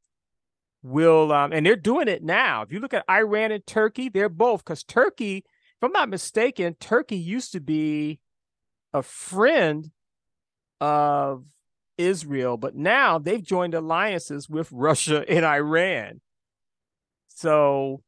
Will 0.82 1.32
um, 1.32 1.52
and 1.52 1.66
they're 1.66 1.74
doing 1.74 2.06
it 2.06 2.22
now. 2.22 2.62
If 2.62 2.72
you 2.72 2.78
look 2.78 2.94
at 2.94 3.04
Iran 3.10 3.50
and 3.50 3.66
Turkey, 3.66 4.08
they're 4.08 4.28
both 4.28 4.64
because 4.64 4.84
Turkey, 4.84 5.38
if 5.38 5.82
I'm 5.82 5.90
not 5.90 6.08
mistaken, 6.08 6.76
Turkey 6.78 7.16
used 7.16 7.50
to 7.52 7.60
be 7.60 8.20
a 8.94 9.02
friend 9.02 9.90
of 10.80 11.44
Israel, 11.98 12.56
but 12.56 12.76
now 12.76 13.18
they've 13.18 13.42
joined 13.42 13.74
alliances 13.74 14.48
with 14.48 14.70
Russia 14.70 15.24
and 15.28 15.44
Iran. 15.44 16.20
So 17.26 18.02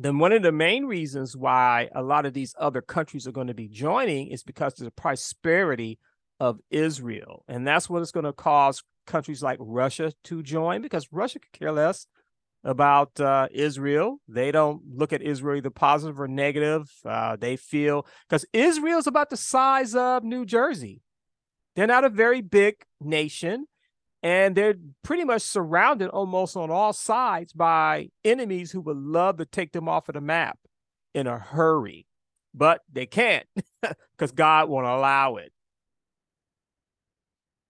then 0.00 0.18
one 0.18 0.32
of 0.32 0.42
the 0.42 0.50
main 0.50 0.86
reasons 0.86 1.36
why 1.36 1.90
a 1.94 2.02
lot 2.02 2.24
of 2.24 2.32
these 2.32 2.54
other 2.58 2.80
countries 2.80 3.26
are 3.26 3.32
going 3.32 3.48
to 3.48 3.54
be 3.54 3.68
joining 3.68 4.28
is 4.28 4.42
because 4.42 4.80
of 4.80 4.86
the 4.86 4.90
prosperity 4.90 5.98
of 6.40 6.58
Israel. 6.70 7.44
And 7.46 7.66
that's 7.66 7.90
what 7.90 8.00
is 8.00 8.10
going 8.10 8.24
to 8.24 8.32
cause 8.32 8.82
countries 9.06 9.42
like 9.42 9.58
Russia 9.60 10.14
to 10.24 10.42
join 10.42 10.80
because 10.80 11.12
Russia 11.12 11.38
could 11.38 11.52
care 11.52 11.70
less 11.70 12.06
about 12.64 13.20
uh, 13.20 13.48
Israel. 13.52 14.22
They 14.26 14.50
don't 14.50 14.80
look 14.96 15.12
at 15.12 15.20
Israel 15.20 15.58
either 15.58 15.68
positive 15.68 16.18
or 16.18 16.28
negative. 16.28 16.90
Uh, 17.04 17.36
they 17.36 17.56
feel 17.56 18.06
because 18.26 18.46
Israel 18.54 19.00
is 19.00 19.06
about 19.06 19.28
the 19.28 19.36
size 19.36 19.94
of 19.94 20.24
New 20.24 20.46
Jersey. 20.46 21.02
They're 21.76 21.86
not 21.86 22.04
a 22.04 22.10
very 22.10 22.40
big 22.40 22.76
nation 23.02 23.66
and 24.22 24.54
they're 24.54 24.74
pretty 25.02 25.24
much 25.24 25.42
surrounded 25.42 26.08
almost 26.08 26.56
on 26.56 26.70
all 26.70 26.92
sides 26.92 27.52
by 27.52 28.08
enemies 28.24 28.70
who 28.72 28.80
would 28.80 28.96
love 28.96 29.38
to 29.38 29.46
take 29.46 29.72
them 29.72 29.88
off 29.88 30.08
of 30.08 30.14
the 30.14 30.20
map 30.20 30.58
in 31.14 31.26
a 31.26 31.38
hurry 31.38 32.06
but 32.54 32.80
they 32.92 33.06
can't 33.06 33.46
because 33.82 34.32
god 34.32 34.68
won't 34.68 34.86
allow 34.86 35.36
it. 35.36 35.52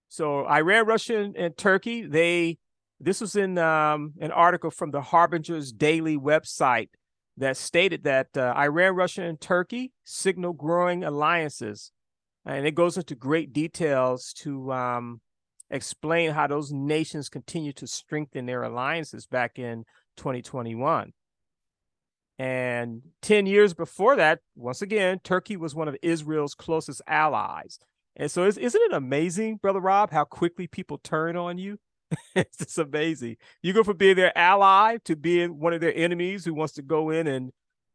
So 0.09 0.45
iran 0.45 0.85
russia 0.85 1.31
and 1.35 1.57
turkey 1.57 2.05
they 2.05 2.57
this 2.99 3.21
was 3.21 3.35
in 3.35 3.57
um, 3.57 4.13
an 4.19 4.31
article 4.31 4.69
from 4.69 4.91
the 4.91 5.01
harbinger's 5.01 5.71
daily 5.71 6.17
website 6.17 6.89
that 7.37 7.57
stated 7.57 8.03
that 8.03 8.27
uh, 8.37 8.53
iran 8.57 8.95
russia 8.95 9.23
and 9.23 9.39
turkey 9.39 9.91
signal 10.03 10.53
growing 10.53 11.03
alliances. 11.03 11.91
And 12.43 12.65
it 12.65 12.73
goes 12.73 12.97
into 12.97 13.13
great 13.13 13.53
details 13.53 14.33
to 14.39 14.73
um, 14.73 15.21
explain 15.71 16.31
how 16.31 16.45
those 16.47 16.71
nations 16.71 17.29
continue 17.29 17.73
to 17.73 17.87
strengthen 17.87 18.45
their 18.45 18.63
alliances 18.63 19.25
back 19.25 19.57
in 19.57 19.85
2021. 20.17 21.13
And 22.37 23.01
10 23.21 23.45
years 23.45 23.73
before 23.73 24.15
that, 24.17 24.39
once 24.55 24.81
again, 24.81 25.19
Turkey 25.23 25.57
was 25.57 25.73
one 25.73 25.87
of 25.87 25.95
Israel's 26.01 26.55
closest 26.55 27.01
allies. 27.07 27.79
And 28.15 28.29
so, 28.29 28.45
isn't 28.45 28.61
it 28.63 28.93
amazing, 28.93 29.57
Brother 29.57 29.79
Rob, 29.79 30.11
how 30.11 30.25
quickly 30.25 30.67
people 30.67 30.97
turn 30.97 31.35
on 31.37 31.57
you? 31.57 31.79
it's 32.35 32.57
just 32.57 32.77
amazing. 32.77 33.37
You 33.61 33.73
go 33.73 33.83
from 33.83 33.97
being 33.97 34.17
their 34.17 34.37
ally 34.37 34.97
to 35.05 35.15
being 35.15 35.59
one 35.59 35.73
of 35.73 35.81
their 35.81 35.95
enemies 35.95 36.43
who 36.43 36.53
wants 36.53 36.73
to 36.73 36.81
go 36.81 37.09
in 37.09 37.27
and 37.27 37.51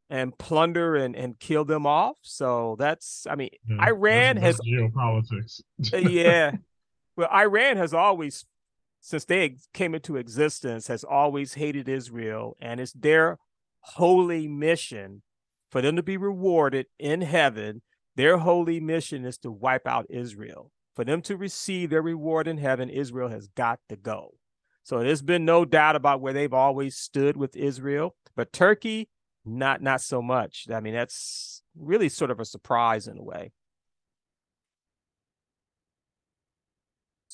and 0.08 0.36
plunder 0.38 0.94
and, 0.94 1.16
and 1.16 1.38
kill 1.38 1.64
them 1.64 1.84
off. 1.84 2.16
So 2.22 2.76
that's, 2.78 3.26
I 3.28 3.34
mean, 3.34 3.50
yeah, 3.68 3.88
Iran 3.88 4.36
has 4.36 4.60
geopolitics. 4.60 5.60
Uh, 5.92 5.96
yeah, 5.96 6.52
well, 7.16 7.28
Iran 7.32 7.76
has 7.76 7.94
always, 7.94 8.44
since 9.00 9.24
they 9.24 9.56
came 9.72 9.94
into 9.94 10.16
existence, 10.16 10.88
has 10.88 11.04
always 11.04 11.54
hated 11.54 11.88
Israel, 11.88 12.56
and 12.60 12.80
it's 12.80 12.92
their 12.92 13.38
holy 13.80 14.48
mission 14.48 15.22
for 15.70 15.80
them 15.80 15.96
to 15.96 16.02
be 16.02 16.16
rewarded 16.16 16.86
in 16.98 17.22
heaven. 17.22 17.82
Their 18.16 18.38
holy 18.38 18.80
mission 18.80 19.24
is 19.24 19.38
to 19.38 19.50
wipe 19.50 19.86
out 19.86 20.06
Israel. 20.10 20.70
For 20.94 21.04
them 21.04 21.20
to 21.22 21.36
receive 21.36 21.90
their 21.90 22.02
reward 22.02 22.48
in 22.48 22.56
heaven, 22.56 22.88
Israel 22.88 23.28
has 23.28 23.48
got 23.48 23.80
to 23.90 23.96
go. 23.96 24.34
So 24.82 25.00
there's 25.00 25.22
been 25.22 25.44
no 25.44 25.64
doubt 25.64 25.96
about 25.96 26.20
where 26.20 26.32
they've 26.32 26.54
always 26.54 26.96
stood 26.96 27.36
with 27.36 27.56
Israel, 27.56 28.14
but 28.34 28.52
Turkey, 28.52 29.08
not 29.44 29.82
not 29.82 30.00
so 30.00 30.22
much. 30.22 30.66
I 30.72 30.80
mean, 30.80 30.94
that's 30.94 31.62
really 31.78 32.08
sort 32.08 32.30
of 32.30 32.40
a 32.40 32.44
surprise 32.44 33.06
in 33.08 33.18
a 33.18 33.22
way. 33.22 33.52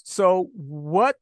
So, 0.03 0.51
what 0.55 1.17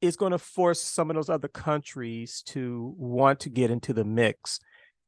is 0.00 0.16
going 0.16 0.32
to 0.32 0.38
force 0.38 0.80
some 0.80 1.10
of 1.10 1.16
those 1.16 1.28
other 1.28 1.48
countries 1.48 2.42
to 2.46 2.94
want 2.98 3.40
to 3.40 3.50
get 3.50 3.70
into 3.70 3.92
the 3.92 4.04
mix? 4.04 4.60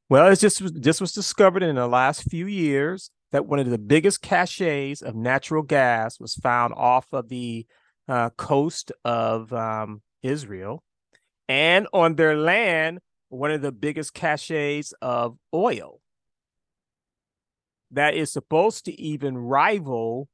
Well, 0.08 0.28
it's 0.28 0.40
just 0.40 0.62
this 0.82 1.00
was 1.00 1.12
discovered 1.12 1.62
in 1.62 1.76
the 1.76 1.88
last 1.88 2.30
few 2.30 2.46
years 2.46 3.10
that 3.32 3.46
one 3.46 3.58
of 3.58 3.68
the 3.68 3.78
biggest 3.78 4.22
caches 4.22 5.02
of 5.02 5.16
natural 5.16 5.62
gas 5.62 6.20
was 6.20 6.34
found 6.36 6.74
off 6.74 7.06
of 7.12 7.28
the 7.28 7.66
uh, 8.08 8.30
coast 8.30 8.92
of 9.04 9.52
um, 9.52 10.02
Israel, 10.22 10.84
and 11.48 11.88
on 11.92 12.14
their 12.14 12.36
land, 12.36 13.00
one 13.28 13.50
of 13.50 13.62
the 13.62 13.72
biggest 13.72 14.14
caches 14.14 14.94
of 15.02 15.36
oil 15.52 16.00
that 17.90 18.14
is 18.14 18.32
supposed 18.32 18.84
to 18.84 19.00
even 19.00 19.36
rival 19.36 20.28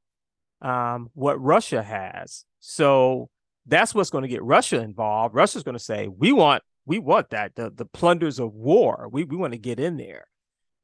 um, 0.61 1.09
what 1.13 1.41
Russia 1.41 1.81
has. 1.81 2.45
So 2.65 3.29
that's 3.65 3.93
what's 3.93 4.09
going 4.09 4.21
to 4.21 4.29
get 4.29 4.41
Russia 4.41 4.81
involved. 4.81 5.35
Russia's 5.35 5.63
going 5.63 5.77
to 5.77 5.83
say, 5.83 6.07
"We 6.07 6.31
want, 6.31 6.63
we 6.85 6.97
want 6.97 7.31
that 7.31 7.55
the 7.55 7.69
the 7.69 7.83
plunders 7.83 8.39
of 8.39 8.53
war. 8.53 9.09
We 9.11 9.25
we 9.25 9.35
want 9.35 9.51
to 9.51 9.59
get 9.59 9.81
in 9.81 9.97
there." 9.97 10.27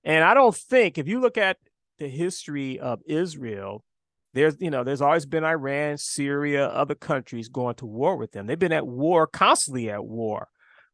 And 0.03 0.25
I 0.25 0.33
don't 0.33 0.53
think 0.53 0.97
if 0.97 1.07
you 1.07 1.21
look 1.21 1.37
at 1.37 1.55
the 1.97 2.09
history 2.09 2.79
of 2.79 2.99
Israel, 3.05 3.85
there's 4.33 4.57
you 4.59 4.69
know 4.69 4.83
there's 4.83 5.01
always 5.01 5.25
been 5.25 5.45
Iran, 5.45 5.97
Syria, 5.97 6.67
other 6.67 6.95
countries 6.95 7.47
going 7.47 7.75
to 7.75 7.85
war 7.85 8.17
with 8.17 8.33
them. 8.33 8.45
They've 8.45 8.59
been 8.59 8.73
at 8.73 8.85
war 8.85 9.25
constantly 9.25 9.89
at 9.89 10.03
war, 10.03 10.49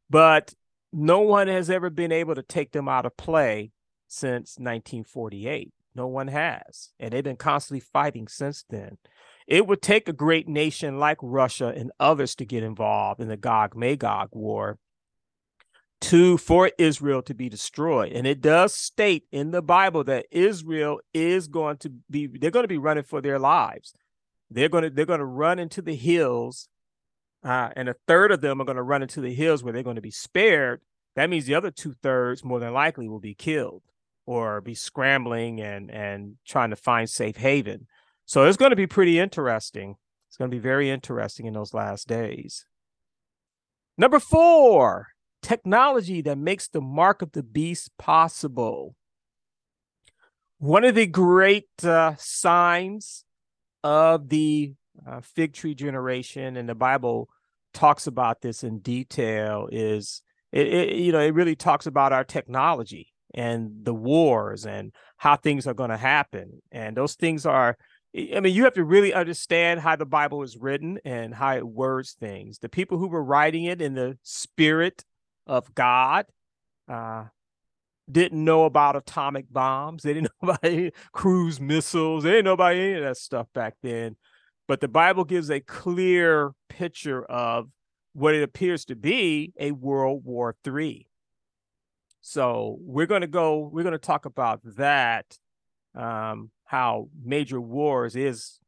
but 0.08 0.54
no 0.94 1.22
one 1.22 1.48
has 1.48 1.72
ever 1.72 1.90
been 1.90 2.12
able 2.12 2.36
to 2.36 2.44
take 2.44 2.72
them 2.72 2.88
out 2.88 3.08
of 3.08 3.18
play 3.18 3.72
since 4.08 4.60
1948. 4.60 5.74
No 5.96 6.06
one 6.06 6.28
has, 6.28 6.92
and 7.00 7.12
they've 7.12 7.24
been 7.24 7.38
constantly 7.38 7.80
fighting 7.80 8.28
since 8.28 8.66
then. 8.70 9.00
It 9.48 9.68
would 9.68 9.82
take 9.82 10.08
a 10.08 10.14
great 10.14 10.48
nation 10.48 11.00
like 11.00 11.18
Russia 11.22 11.74
and 11.76 11.92
others 12.00 12.36
to 12.36 12.46
get 12.46 12.64
involved 12.64 13.22
in 13.22 13.28
the 13.28 13.38
Gog 13.38 13.76
Magog 13.76 14.30
war 14.32 14.78
to 16.02 16.38
for 16.38 16.72
Israel 16.78 17.22
to 17.24 17.34
be 17.34 17.50
destroyed. 17.50 18.12
And 18.12 18.28
it 18.28 18.42
does 18.42 18.74
state 18.74 19.26
in 19.32 19.52
the 19.52 19.62
Bible 19.62 20.04
that 20.06 20.26
Israel 20.32 21.00
is 21.14 21.48
going 21.48 21.78
to 21.78 21.92
be 22.10 22.28
they're 22.28 22.52
going 22.52 22.64
to 22.64 22.68
be 22.68 22.78
running 22.78 23.04
for 23.04 23.22
their 23.22 23.40
lives. 23.40 23.94
They're 24.50 24.70
going 24.70 24.84
to 24.84 24.90
they're 24.90 25.06
going 25.06 25.20
to 25.20 25.26
run 25.26 25.60
into 25.60 25.82
the 25.82 25.96
hills 25.96 26.68
uh, 27.46 27.70
and 27.76 27.88
a 27.88 27.96
third 28.08 28.32
of 28.32 28.42
them 28.42 28.60
are 28.60 28.66
going 28.66 28.76
to 28.76 28.82
run 28.82 29.04
into 29.04 29.22
the 29.22 29.34
hills 29.34 29.64
where 29.64 29.72
they're 29.72 29.84
going 29.84 29.98
to 29.98 30.02
be 30.02 30.12
spared. 30.12 30.82
That 31.16 31.30
means 31.30 31.46
the 31.46 31.54
other 31.54 31.70
two 31.70 31.94
thirds 31.94 32.44
more 32.44 32.60
than 32.60 32.74
likely 32.74 33.08
will 33.08 33.20
be 33.20 33.36
killed 33.36 33.84
or 34.26 34.62
be 34.62 34.74
scrambling 34.74 35.62
and 35.62 35.92
and 35.92 36.36
trying 36.46 36.72
to 36.72 36.76
find 36.76 37.08
safe 37.08 37.38
haven. 37.38 37.86
So 38.26 38.46
it's 38.46 38.58
going 38.58 38.72
to 38.72 38.76
be 38.76 38.88
pretty 38.88 39.20
interesting. 39.20 39.96
It's 40.28 40.38
going 40.38 40.50
to 40.50 40.56
be 40.56 40.62
very 40.62 40.90
interesting 40.90 41.46
in 41.46 41.54
those 41.54 41.74
last 41.74 42.08
days. 42.08 42.66
Number 43.98 44.20
four, 44.20 45.08
technology 45.42 46.22
that 46.22 46.38
makes 46.38 46.68
the 46.68 46.82
mark 46.82 47.22
of 47.22 47.32
the 47.32 47.44
beast 47.44 47.92
possible. 47.98 48.96
One 50.58 50.84
of 50.84 50.96
the 50.96 51.06
great 51.06 51.70
uh, 51.84 52.16
signs 52.18 53.26
of 53.84 54.30
the 54.30 54.74
uh, 55.08 55.22
fig 55.22 55.54
tree 55.54 55.76
generation, 55.76 56.58
and 56.58 56.68
the 56.68 56.76
Bible 56.76 57.30
talks 57.74 58.08
about 58.08 58.42
this 58.42 58.64
in 58.64 58.80
detail, 58.80 59.70
is 59.72 60.22
it, 60.52 60.68
it 60.68 60.96
you 60.96 61.12
know 61.12 61.20
it 61.20 61.34
really 61.34 61.56
talks 61.56 61.86
about 61.86 62.12
our 62.12 62.24
technology 62.24 63.14
and 63.34 63.84
the 63.84 63.94
wars 63.94 64.66
and 64.66 64.94
how 65.18 65.36
things 65.36 65.68
are 65.68 65.74
going 65.74 65.92
to 65.92 65.98
happen, 65.98 66.62
and 66.72 66.98
those 66.98 67.14
things 67.14 67.46
are 67.46 67.78
I 68.16 68.40
mean, 68.40 68.56
you 68.56 68.64
have 68.64 68.76
to 68.76 68.84
really 68.84 69.14
understand 69.14 69.82
how 69.82 69.98
the 69.98 70.06
Bible 70.06 70.42
is 70.42 70.56
written 70.56 71.00
and 71.04 71.34
how 71.34 71.56
it 71.58 71.68
words 71.68 72.14
things. 72.14 72.60
The 72.60 72.70
people 72.70 72.98
who 72.98 73.08
were 73.08 73.24
writing 73.24 73.66
it 73.66 73.82
in 73.82 73.96
the 73.96 74.18
spirit 74.24 75.04
of 75.46 75.76
God 75.76 76.26
uh, 76.88 77.26
didn't 78.10 78.42
know 78.42 78.64
about 78.64 78.96
atomic 78.96 79.52
bombs. 79.52 80.04
They 80.04 80.14
didn't 80.14 80.32
know 80.42 80.50
about 80.50 80.94
cruise 81.12 81.60
missiles. 81.60 82.24
They 82.24 82.32
didn't 82.32 82.46
know 82.46 82.54
about 82.54 82.76
any 82.76 82.94
of 82.94 83.04
that 83.04 83.18
stuff 83.18 83.48
back 83.54 83.76
then. 83.84 84.16
But 84.68 84.80
the 84.80 84.88
Bible 84.88 85.26
gives 85.26 85.50
a 85.52 85.60
clear 85.60 86.54
picture 86.70 87.24
of 87.26 87.70
what 88.14 88.34
it 88.34 88.44
appears 88.44 88.86
to 88.86 88.96
be 88.96 89.52
a 89.60 89.72
World 89.72 90.24
War 90.24 90.56
III. 90.66 91.08
So 92.22 92.78
we're 92.80 93.06
going 93.08 93.22
to 93.22 93.28
go, 93.28 93.70
we're 93.72 93.84
going 93.84 93.92
to 93.92 94.00
talk 94.00 94.26
about 94.26 94.62
that. 94.78 95.38
Um, 95.94 96.50
how 96.66 97.10
major 97.24 97.62
wars 97.62 98.16
is 98.16 98.60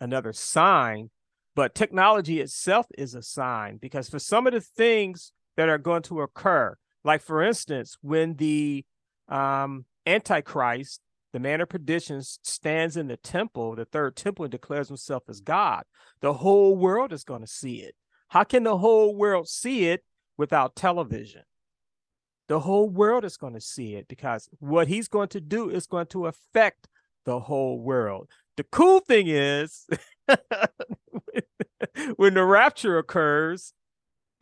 another 0.00 0.32
sign, 0.32 1.10
but 1.54 1.74
technology 1.74 2.40
itself 2.40 2.86
is 2.96 3.14
a 3.14 3.22
sign 3.22 3.76
because 3.76 4.08
for 4.08 4.18
some 4.18 4.46
of 4.46 4.52
the 4.52 4.60
things 4.60 5.32
that 5.56 5.68
are 5.68 5.78
going 5.78 6.02
to 6.02 6.20
occur, 6.20 6.76
like 7.04 7.22
for 7.22 7.42
instance, 7.42 7.96
when 8.00 8.34
the 8.36 8.84
um, 9.28 9.84
Antichrist, 10.06 11.00
the 11.32 11.40
man 11.40 11.60
of 11.60 11.68
perdition, 11.68 12.22
stands 12.22 12.96
in 12.96 13.08
the 13.08 13.16
temple, 13.16 13.76
the 13.76 13.84
third 13.84 14.16
temple, 14.16 14.44
and 14.44 14.52
declares 14.52 14.88
himself 14.88 15.24
as 15.28 15.40
God, 15.40 15.84
the 16.20 16.34
whole 16.34 16.76
world 16.76 17.12
is 17.12 17.24
going 17.24 17.42
to 17.42 17.46
see 17.46 17.76
it. 17.76 17.94
How 18.28 18.44
can 18.44 18.62
the 18.62 18.78
whole 18.78 19.14
world 19.14 19.48
see 19.48 19.86
it 19.86 20.04
without 20.36 20.76
television? 20.76 21.42
The 22.48 22.60
whole 22.60 22.88
world 22.88 23.24
is 23.24 23.36
going 23.36 23.54
to 23.54 23.60
see 23.60 23.94
it 23.94 24.08
because 24.08 24.48
what 24.58 24.88
he's 24.88 25.08
going 25.08 25.28
to 25.28 25.40
do 25.40 25.70
is 25.70 25.86
going 25.86 26.06
to 26.08 26.26
affect 26.26 26.88
the 27.24 27.40
whole 27.40 27.80
world. 27.80 28.28
The 28.56 28.64
cool 28.64 29.00
thing 29.00 29.26
is 29.28 29.86
when 32.16 32.34
the 32.34 32.44
rapture 32.44 32.98
occurs, 32.98 33.72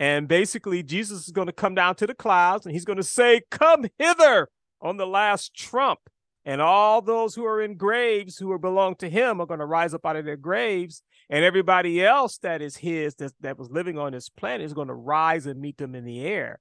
and 0.00 0.28
basically 0.28 0.82
Jesus 0.82 1.26
is 1.26 1.32
going 1.32 1.46
to 1.46 1.52
come 1.52 1.74
down 1.74 1.94
to 1.96 2.06
the 2.06 2.14
clouds 2.14 2.64
and 2.66 2.74
he's 2.74 2.84
going 2.84 2.98
to 2.98 3.02
say, 3.02 3.42
Come 3.50 3.86
hither 3.98 4.48
on 4.80 4.96
the 4.96 5.06
last 5.06 5.54
trump. 5.54 6.00
And 6.44 6.62
all 6.62 7.02
those 7.02 7.34
who 7.34 7.44
are 7.44 7.60
in 7.60 7.76
graves 7.76 8.38
who 8.38 8.56
belong 8.58 8.94
to 8.96 9.10
him 9.10 9.40
are 9.40 9.46
going 9.46 9.60
to 9.60 9.66
rise 9.66 9.92
up 9.92 10.06
out 10.06 10.16
of 10.16 10.24
their 10.24 10.36
graves. 10.36 11.02
And 11.28 11.44
everybody 11.44 12.02
else 12.02 12.38
that 12.38 12.62
is 12.62 12.78
his, 12.78 13.16
that, 13.16 13.32
that 13.40 13.58
was 13.58 13.70
living 13.70 13.98
on 13.98 14.12
this 14.12 14.30
planet, 14.30 14.64
is 14.64 14.72
going 14.72 14.88
to 14.88 14.94
rise 14.94 15.44
and 15.44 15.60
meet 15.60 15.76
them 15.76 15.94
in 15.94 16.04
the 16.04 16.22
air. 16.22 16.60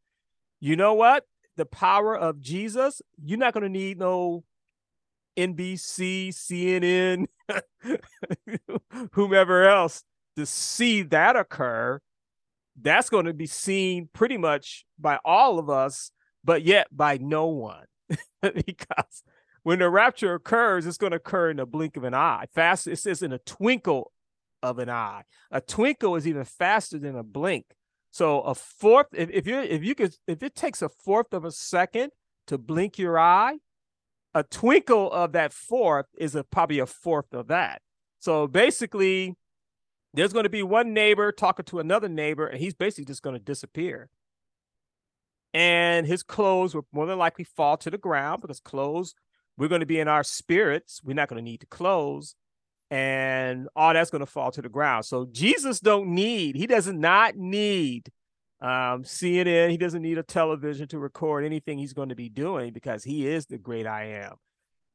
You 0.59 0.75
know 0.75 0.93
what? 0.93 1.23
The 1.55 1.65
power 1.65 2.17
of 2.17 2.41
Jesus, 2.41 3.01
you're 3.23 3.37
not 3.37 3.53
going 3.53 3.63
to 3.63 3.69
need 3.69 3.97
no 3.97 4.43
NBC, 5.37 6.29
CNN, 6.29 7.27
whomever 9.11 9.67
else 9.67 10.03
to 10.35 10.45
see 10.45 11.03
that 11.03 11.35
occur, 11.35 11.99
that's 12.79 13.09
going 13.09 13.25
to 13.25 13.33
be 13.33 13.47
seen 13.47 14.09
pretty 14.13 14.37
much 14.37 14.85
by 14.99 15.19
all 15.23 15.59
of 15.59 15.69
us, 15.69 16.11
but 16.43 16.63
yet 16.63 16.87
by 16.91 17.17
no 17.17 17.47
one. 17.47 17.85
because 18.41 19.23
when 19.63 19.79
the 19.79 19.89
rapture 19.89 20.33
occurs, 20.33 20.85
it's 20.85 20.97
going 20.97 21.11
to 21.11 21.17
occur 21.17 21.49
in 21.49 21.59
a 21.59 21.65
blink 21.65 21.97
of 21.97 22.03
an 22.03 22.13
eye. 22.13 22.45
Fast, 22.53 22.87
it 22.87 22.97
says 22.97 23.21
in 23.21 23.33
a 23.33 23.39
twinkle 23.39 24.11
of 24.63 24.79
an 24.79 24.89
eye. 24.89 25.23
A 25.51 25.61
twinkle 25.61 26.15
is 26.15 26.27
even 26.27 26.45
faster 26.45 26.97
than 26.99 27.15
a 27.15 27.23
blink. 27.23 27.65
So 28.11 28.41
a 28.41 28.55
fourth, 28.55 29.07
if, 29.13 29.29
if 29.29 29.45
you 29.45 29.59
if 29.59 29.83
you 29.83 29.93
could 29.93 30.15
if 30.25 30.41
it 30.41 30.55
takes 30.55 30.81
a 30.81 30.89
fourth 30.89 31.33
of 31.33 31.45
a 31.45 31.51
second 31.51 32.11
to 32.47 32.57
blink 32.57 32.97
your 32.97 33.19
eye, 33.19 33.57
a 34.37 34.43
twinkle 34.43 35.11
of 35.11 35.31
that 35.31 35.51
fourth 35.51 36.05
is 36.15 36.35
a, 36.35 36.43
probably 36.43 36.77
a 36.77 36.85
fourth 36.85 37.33
of 37.33 37.47
that. 37.47 37.81
So 38.19 38.45
basically, 38.45 39.35
there's 40.13 40.31
going 40.31 40.43
to 40.43 40.49
be 40.49 40.61
one 40.61 40.93
neighbor 40.93 41.31
talking 41.31 41.65
to 41.65 41.79
another 41.79 42.07
neighbor, 42.07 42.45
and 42.45 42.59
he's 42.59 42.75
basically 42.75 43.05
just 43.05 43.23
going 43.23 43.35
to 43.35 43.43
disappear. 43.43 44.09
And 45.55 46.05
his 46.05 46.21
clothes 46.21 46.75
will 46.75 46.85
more 46.91 47.07
than 47.07 47.17
likely 47.17 47.45
fall 47.45 47.77
to 47.77 47.89
the 47.89 47.97
ground 47.97 48.41
because 48.41 48.59
clothes, 48.59 49.15
we're 49.57 49.69
going 49.69 49.79
to 49.79 49.87
be 49.87 49.99
in 49.99 50.07
our 50.07 50.23
spirits. 50.23 51.01
We're 51.03 51.15
not 51.15 51.29
going 51.29 51.43
to 51.43 51.43
need 51.43 51.61
to 51.61 51.65
clothes. 51.65 52.35
And 52.91 53.67
all 53.75 53.91
that's 53.91 54.11
going 54.11 54.19
to 54.19 54.27
fall 54.27 54.51
to 54.51 54.61
the 54.61 54.69
ground. 54.69 55.05
So 55.05 55.27
Jesus 55.31 55.79
don't 55.79 56.09
need, 56.09 56.55
he 56.55 56.67
does 56.67 56.85
not 56.87 57.37
need 57.37 58.11
um, 58.59 59.03
CNN, 59.03 59.69
he 59.69 59.77
doesn't 59.77 60.01
need 60.01 60.17
a 60.17 60.23
television 60.23 60.87
to 60.89 60.99
record 60.99 61.45
anything 61.45 61.77
he's 61.77 61.93
going 61.93 62.09
to 62.09 62.15
be 62.15 62.29
doing 62.29 62.73
because 62.73 63.03
he 63.03 63.27
is 63.27 63.45
the 63.45 63.57
great 63.57 63.85
I 63.85 64.05
am. 64.23 64.35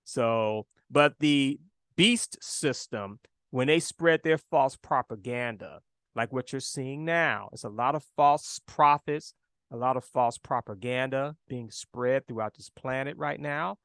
So, 0.05 0.67
but 0.91 1.15
the 1.21 1.61
beast 1.97 2.43
system, 2.43 3.21
when 3.51 3.69
they 3.69 3.79
spread 3.79 4.23
their 4.23 4.39
false 4.39 4.77
propaganda, 4.77 5.81
like 6.17 6.33
what 6.33 6.53
you're 6.53 6.61
seeing 6.61 7.05
now, 7.05 7.49
it's 7.53 7.65
a 7.65 7.69
lot 7.69 7.95
of 7.95 8.05
false 8.17 8.61
prophets, 8.67 9.35
a 9.71 9.77
lot 9.77 9.97
of 9.97 10.05
false 10.05 10.39
propaganda 10.39 11.37
being 11.49 11.71
spread 11.71 12.27
throughout 12.27 12.55
this 12.57 12.69
planet 12.71 13.17
right 13.17 13.41
now. 13.41 13.79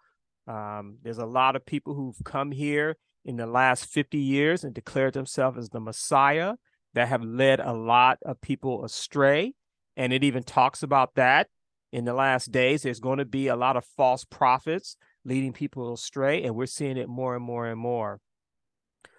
Um, 0.47 0.97
there's 1.03 1.17
a 1.17 1.25
lot 1.25 1.55
of 1.55 1.65
people 1.65 1.93
who've 1.93 2.23
come 2.23 2.51
here 2.51 2.97
in 3.25 3.35
the 3.35 3.45
last 3.45 3.85
50 3.85 4.17
years 4.17 4.63
and 4.63 4.73
declared 4.73 5.13
themselves 5.13 5.57
as 5.57 5.69
the 5.69 5.79
Messiah 5.79 6.55
that 6.93 7.09
have 7.09 7.23
led 7.23 7.59
a 7.59 7.73
lot 7.73 8.17
of 8.25 8.41
people 8.41 8.83
astray. 8.83 9.53
And 9.97 10.13
it 10.13 10.23
even 10.23 10.43
talks 10.43 10.83
about 10.83 11.15
that 11.15 11.47
in 11.91 12.05
the 12.05 12.13
last 12.13 12.51
days. 12.51 12.83
There's 12.83 13.01
going 13.01 13.17
to 13.17 13.25
be 13.25 13.47
a 13.47 13.55
lot 13.55 13.75
of 13.75 13.83
false 13.83 14.23
prophets 14.23 14.95
leading 15.25 15.51
people 15.51 15.93
astray, 15.93 16.43
and 16.43 16.55
we're 16.55 16.67
seeing 16.67 16.95
it 16.95 17.09
more 17.09 17.35
and 17.35 17.43
more 17.43 17.67
and 17.67 17.79
more. 17.79 18.21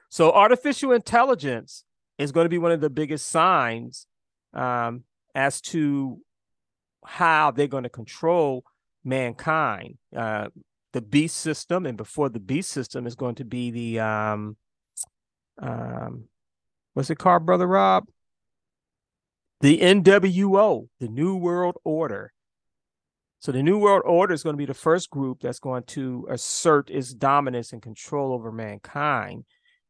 So, 0.08 0.32
artificial 0.32 0.92
intelligence 0.92 1.84
is 2.16 2.32
going 2.32 2.46
to 2.46 2.50
be 2.50 2.58
one 2.58 2.72
of 2.72 2.80
the 2.80 2.88
biggest 2.88 3.26
signs 3.26 4.06
um, 4.54 5.02
as 5.34 5.60
to 5.60 6.20
how 7.04 7.50
they're 7.50 7.66
going 7.66 7.82
to 7.82 7.90
control 7.90 8.64
mankind. 9.04 9.98
Uh, 10.16 10.48
the 10.92 11.02
beast 11.02 11.36
system, 11.36 11.84
and 11.84 11.98
before 11.98 12.28
the 12.28 12.40
beast 12.40 12.70
system 12.70 13.06
is 13.06 13.14
going 13.14 13.34
to 13.34 13.44
be 13.44 13.70
the 13.70 14.00
um, 14.00 14.56
um, 15.60 16.24
what's 16.94 17.10
it 17.10 17.18
called, 17.18 17.44
brother 17.44 17.66
Rob? 17.66 18.04
The 19.60 19.80
NWO, 19.80 20.88
the 21.00 21.08
New 21.08 21.36
World 21.36 21.76
Order. 21.84 22.32
So 23.40 23.52
the 23.52 23.62
New 23.62 23.78
World 23.78 24.02
Order 24.04 24.34
is 24.34 24.42
going 24.42 24.54
to 24.54 24.58
be 24.58 24.66
the 24.66 24.74
first 24.74 25.10
group 25.10 25.40
that's 25.40 25.60
going 25.60 25.84
to 25.84 26.26
assert 26.30 26.90
its 26.90 27.12
dominance 27.12 27.72
and 27.72 27.82
control 27.82 28.32
over 28.32 28.50
mankind. 28.50 29.44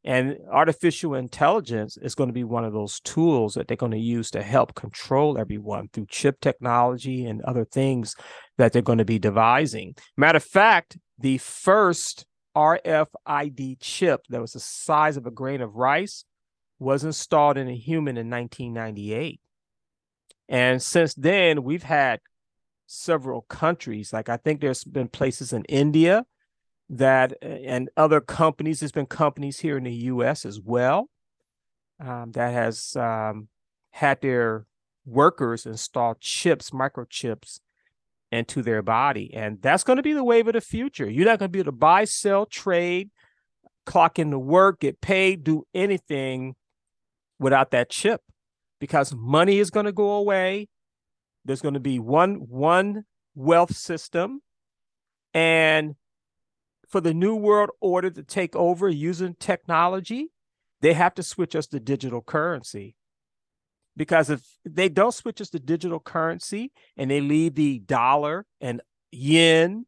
And 0.05 0.37
artificial 0.51 1.15
intelligence 1.15 1.97
is 1.97 2.15
going 2.15 2.29
to 2.29 2.35
be 2.35 2.45
one 2.45 2.65
of 2.65 2.73
those 2.73 3.01
tools 3.01 3.55
that 3.55 3.69
they're 3.69 3.77
going 3.77 3.93
to 3.93 3.99
use 3.99 4.31
to 4.31 4.43
help 4.43 4.75
control 4.75 5.39
everyone 5.39 5.89
through 5.93 6.07
chip 6.09 6.41
technology 6.41 7.27
and 7.27 7.43
other 7.43 7.65
things 7.65 8.15
that 8.59 8.73
they're 8.73 8.81
going 8.81 8.99
to 8.99 9.05
be 9.05 9.19
devising. 9.19 9.95
Matter 10.17 10.37
of 10.37 10.45
fact, 10.45 10.99
the 11.19 11.39
first 11.39 12.27
RFID 12.57 13.79
chip 13.81 14.23
that 14.29 14.41
was 14.41 14.53
the 14.53 14.61
size 14.61 15.17
of 15.17 15.27
a 15.27 15.31
grain 15.31 15.61
of 15.61 15.75
rice 15.75 16.25
was 16.79 17.05
installed 17.05 17.59
in 17.59 17.69
a 17.69 17.77
human 17.77 18.17
in 18.17 18.31
1998. 18.31 19.41
And 20.49 20.83
since 20.83 21.15
then, 21.15 21.63
we've 21.63 21.83
had 21.83 22.21
several 22.87 23.43
countries. 23.43 24.13
Like 24.13 24.29
I 24.29 24.39
think 24.39 24.61
there's 24.61 24.85
been 24.85 25.09
places 25.09 25.53
in 25.53 25.65
India 25.65 26.25
that 26.89 27.35
and 27.43 27.91
other 27.97 28.21
companies. 28.21 28.81
There's 28.81 28.93
been 28.93 29.07
companies 29.07 29.61
here 29.61 29.77
in 29.77 29.85
the 29.85 29.93
U.S. 29.93 30.47
as 30.47 30.59
well 30.61 31.11
um, 32.01 32.33
that 32.33 32.53
has 32.53 32.97
um, 32.97 33.49
had 33.91 34.21
their 34.23 34.67
workers 35.05 35.67
install 35.67 36.17
chips, 36.19 36.71
microchips 36.71 37.61
into 38.33 38.63
their 38.63 38.83
body. 38.83 39.33
And 39.35 39.61
that's 39.61 39.85
going 39.85 39.99
to 39.99 40.03
be 40.03 40.13
the 40.13 40.25
wave 40.25 40.49
of 40.49 40.55
the 40.55 40.61
future. 40.61 41.09
You're 41.09 41.27
not 41.27 41.39
going 41.39 41.49
to 41.49 41.53
be 41.53 41.61
able 41.61 41.73
to 41.73 41.77
buy, 41.79 42.05
sell, 42.05 42.47
trade, 42.47 43.11
clock 43.85 44.19
into 44.19 44.39
work, 44.39 44.81
get 44.81 45.01
paid, 45.01 45.45
do 45.45 45.67
anything 45.75 46.55
without 47.39 47.71
that 47.71 47.91
chip 47.91 48.23
because 48.79 49.15
money 49.15 49.59
is 49.59 49.71
going 49.71 49.87
to 49.87 49.93
go 49.93 50.13
away. 50.13 50.69
There's 51.45 51.63
going 51.63 51.75
to 51.75 51.81
be 51.81 51.99
one 51.99 52.35
one 52.49 53.05
wealth 53.35 53.77
system 53.77 54.41
and 55.35 55.95
for 56.89 57.01
the 57.01 57.15
new 57.15 57.35
world 57.35 57.71
order 57.81 58.11
to 58.11 58.23
take 58.23 58.57
over 58.57 58.89
using 58.89 59.37
technology, 59.39 60.29
they 60.81 60.95
have 60.95 61.15
to 61.15 61.23
switch 61.23 61.55
us 61.55 61.67
to 61.69 61.81
digital 61.81 62.23
currency. 62.23 62.95
Because 63.97 64.31
if 64.31 64.43
they 64.65 64.89
don't 64.89 65.13
switch 65.13 65.41
us 65.41 65.51
to 65.51 65.59
digital 65.59 66.01
currency 66.01 66.73
and 66.97 67.11
they 67.11 67.21
leave 67.21 67.57
the 67.57 67.81
dollar 67.81 68.47
and 68.61 68.81
yen 69.11 69.87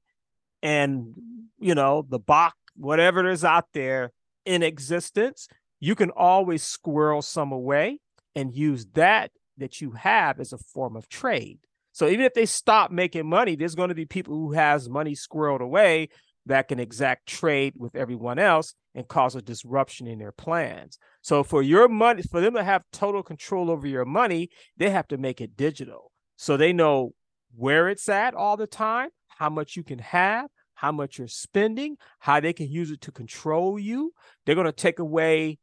and 0.63 1.15
you 1.59 1.75
know 1.75 2.05
the 2.09 2.21
baht, 2.21 2.53
whatever 2.77 3.29
is 3.31 3.45
out 3.45 3.67
there 3.73 4.11
in 4.45 4.63
existence, 4.63 5.49
you 5.79 5.95
can 5.95 6.11
always 6.11 6.63
squirrel 6.63 7.23
some 7.23 7.53
away 7.53 8.01
and 8.35 8.55
use 8.55 8.87
that 8.95 9.31
that 9.59 9.81
you 9.81 9.93
have 9.93 10.41
as 10.41 10.53
a 10.53 10.59
form 10.59 10.97
of 10.97 11.09
trade. 11.09 11.59
So 11.93 12.09
even 12.09 12.25
if 12.25 12.35
they 12.35 12.47
stop 12.47 12.91
making 12.91 13.29
money, 13.29 13.57
there's 13.57 13.75
going 13.75 13.89
to 13.89 13.95
be 13.95 14.07
people 14.07 14.35
who 14.35 14.53
has 14.53 14.89
money 14.89 15.15
squirreled 15.15 15.61
away 15.61 16.09
that 16.47 16.69
can 16.69 16.81
exact 16.81 17.27
trade 17.27 17.75
with 17.77 17.95
everyone 17.95 18.39
else 18.39 18.75
and 18.95 19.07
cause 19.07 19.35
a 19.35 19.43
disruption 19.43 20.07
in 20.07 20.19
their 20.19 20.33
plans. 20.33 20.99
So 21.23 21.45
for 21.45 21.63
your 21.63 21.89
money, 21.89 22.23
for 22.23 22.41
them 22.41 22.55
to 22.55 22.65
have 22.65 22.83
total 22.93 23.23
control 23.23 23.71
over 23.71 23.87
your 23.87 24.05
money, 24.05 24.49
they 24.77 24.91
have 24.91 25.09
to 25.09 25.19
make 25.19 25.41
it 25.41 25.57
digital. 25.57 26.11
So 26.37 26.57
they 26.57 26.73
know 26.73 27.13
where 27.55 27.89
it's 27.89 28.09
at 28.09 28.35
all 28.35 28.57
the 28.57 28.67
time, 28.67 29.11
how 29.29 29.51
much 29.51 29.77
you 29.77 29.83
can 29.83 29.99
have, 29.99 30.49
how 30.75 30.93
much 30.93 31.19
you're 31.19 31.29
spending, 31.29 31.97
how 32.21 32.41
they 32.41 32.53
can 32.53 32.69
use 32.69 32.91
it 32.91 33.03
to 33.03 33.13
control 33.13 33.79
you. 33.79 34.13
They're 34.45 34.55
going 34.55 34.65
to 34.65 34.73
take 34.73 34.99
away 34.99 35.59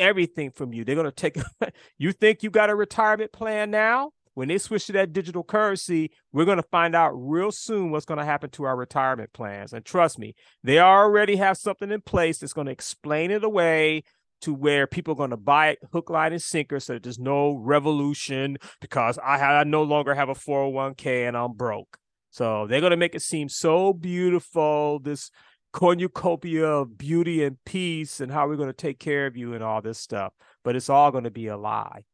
everything 0.00 0.50
from 0.50 0.72
you. 0.72 0.84
They're 0.84 0.94
going 0.94 1.06
to 1.06 1.12
take 1.12 1.36
you 1.98 2.12
think 2.12 2.42
you 2.42 2.50
got 2.50 2.70
a 2.70 2.74
retirement 2.74 3.32
plan 3.32 3.70
now? 3.70 4.12
when 4.36 4.48
they 4.48 4.58
switch 4.58 4.84
to 4.84 4.92
that 4.92 5.14
digital 5.14 5.42
currency, 5.42 6.10
we're 6.30 6.44
going 6.44 6.58
to 6.58 6.68
find 6.70 6.94
out 6.94 7.12
real 7.14 7.50
soon 7.50 7.90
what's 7.90 8.04
going 8.04 8.18
to 8.18 8.24
happen 8.24 8.50
to 8.50 8.64
our 8.64 8.76
retirement 8.76 9.32
plans. 9.32 9.72
And 9.72 9.82
trust 9.82 10.18
me, 10.18 10.34
they 10.62 10.78
already 10.78 11.36
have 11.36 11.56
something 11.56 11.90
in 11.90 12.02
place 12.02 12.38
that's 12.38 12.52
going 12.52 12.66
to 12.66 12.72
explain 12.72 13.30
it 13.30 13.42
away 13.42 14.02
to 14.42 14.52
where 14.52 14.86
people 14.86 15.12
are 15.12 15.16
going 15.16 15.30
to 15.30 15.38
buy 15.38 15.68
it 15.68 15.78
hook, 15.90 16.10
line, 16.10 16.32
and 16.32 16.42
sinker 16.42 16.78
so 16.80 16.92
that 16.92 17.02
there's 17.02 17.18
no 17.18 17.54
revolution 17.54 18.58
because 18.82 19.16
I, 19.16 19.38
I 19.38 19.64
no 19.64 19.82
longer 19.82 20.14
have 20.14 20.28
a 20.28 20.34
401k 20.34 21.26
and 21.26 21.34
I'm 21.34 21.54
broke. 21.54 21.96
So 22.28 22.66
they're 22.66 22.80
going 22.80 22.90
to 22.90 22.98
make 22.98 23.14
it 23.14 23.22
seem 23.22 23.48
so 23.48 23.94
beautiful, 23.94 24.98
this 24.98 25.30
cornucopia 25.76 26.66
of 26.66 26.96
beauty 26.96 27.44
and 27.44 27.62
peace 27.66 28.18
and 28.18 28.32
how 28.32 28.48
we're 28.48 28.56
going 28.56 28.66
to 28.66 28.72
take 28.72 28.98
care 28.98 29.26
of 29.26 29.36
you 29.36 29.52
and 29.52 29.62
all 29.62 29.82
this 29.82 29.98
stuff. 29.98 30.32
But 30.64 30.74
it's 30.74 30.88
all 30.88 31.10
going 31.10 31.24
to 31.24 31.30
be 31.30 31.48
a 31.48 31.56
lie. 31.58 32.04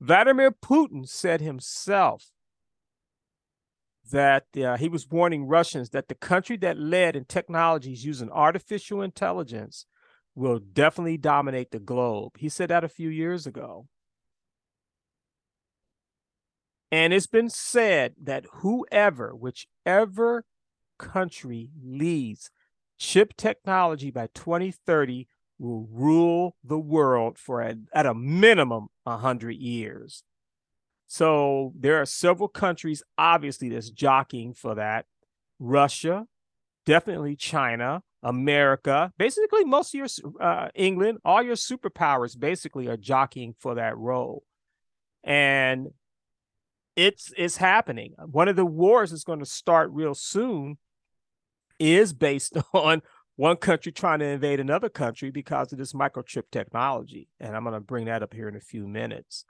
Vladimir 0.00 0.50
Putin 0.50 1.08
said 1.08 1.40
himself 1.40 2.32
that 4.10 4.46
uh, 4.56 4.76
he 4.76 4.88
was 4.88 5.08
warning 5.08 5.46
Russians 5.46 5.90
that 5.90 6.08
the 6.08 6.16
country 6.16 6.56
that 6.56 6.76
led 6.76 7.14
in 7.14 7.26
technologies 7.26 8.04
using 8.04 8.28
artificial 8.28 9.00
intelligence 9.00 9.86
will 10.34 10.58
definitely 10.58 11.16
dominate 11.16 11.70
the 11.70 11.78
globe. 11.78 12.32
He 12.38 12.48
said 12.48 12.70
that 12.70 12.82
a 12.82 12.88
few 12.88 13.08
years 13.08 13.46
ago. 13.46 13.86
And 16.90 17.12
it's 17.12 17.28
been 17.28 17.50
said 17.50 18.14
that 18.20 18.46
whoever, 18.52 19.32
whichever 19.32 20.44
country 20.98 21.70
leads 21.82 22.50
chip 22.98 23.36
technology 23.36 24.10
by 24.10 24.28
2030 24.34 25.26
will 25.58 25.88
rule 25.90 26.56
the 26.64 26.78
world 26.78 27.38
for 27.38 27.60
a, 27.60 27.76
at 27.92 28.06
a 28.06 28.14
minimum 28.14 28.88
100 29.04 29.52
years. 29.52 30.22
So 31.06 31.72
there 31.78 32.00
are 32.00 32.06
several 32.06 32.48
countries, 32.48 33.02
obviously, 33.16 33.68
that's 33.68 33.90
jockeying 33.90 34.54
for 34.54 34.74
that. 34.74 35.06
Russia, 35.58 36.26
definitely 36.86 37.36
China, 37.36 38.02
America, 38.22 39.12
basically 39.18 39.64
most 39.64 39.94
of 39.94 39.98
your 39.98 40.08
uh, 40.40 40.68
England, 40.74 41.18
all 41.24 41.42
your 41.42 41.56
superpowers 41.56 42.38
basically 42.38 42.88
are 42.88 42.96
jockeying 42.96 43.54
for 43.58 43.76
that 43.76 43.96
role, 43.96 44.42
and 45.22 45.88
it's 46.96 47.32
it's 47.36 47.58
happening. 47.58 48.14
One 48.18 48.48
of 48.48 48.56
the 48.56 48.64
wars 48.64 49.12
is 49.12 49.24
going 49.24 49.40
to 49.40 49.46
start 49.46 49.90
real 49.92 50.14
soon 50.14 50.78
is 51.78 52.12
based 52.12 52.56
on 52.72 53.02
one 53.36 53.56
country 53.56 53.92
trying 53.92 54.20
to 54.20 54.26
invade 54.26 54.60
another 54.60 54.88
country 54.88 55.30
because 55.30 55.72
of 55.72 55.78
this 55.78 55.92
microchip 55.92 56.44
technology. 56.52 57.28
And 57.40 57.56
I'm 57.56 57.64
going 57.64 57.74
to 57.74 57.80
bring 57.80 58.06
that 58.06 58.22
up 58.22 58.32
here 58.32 58.48
in 58.48 58.56
a 58.56 58.60
few 58.60 58.86
minutes. 58.86 59.44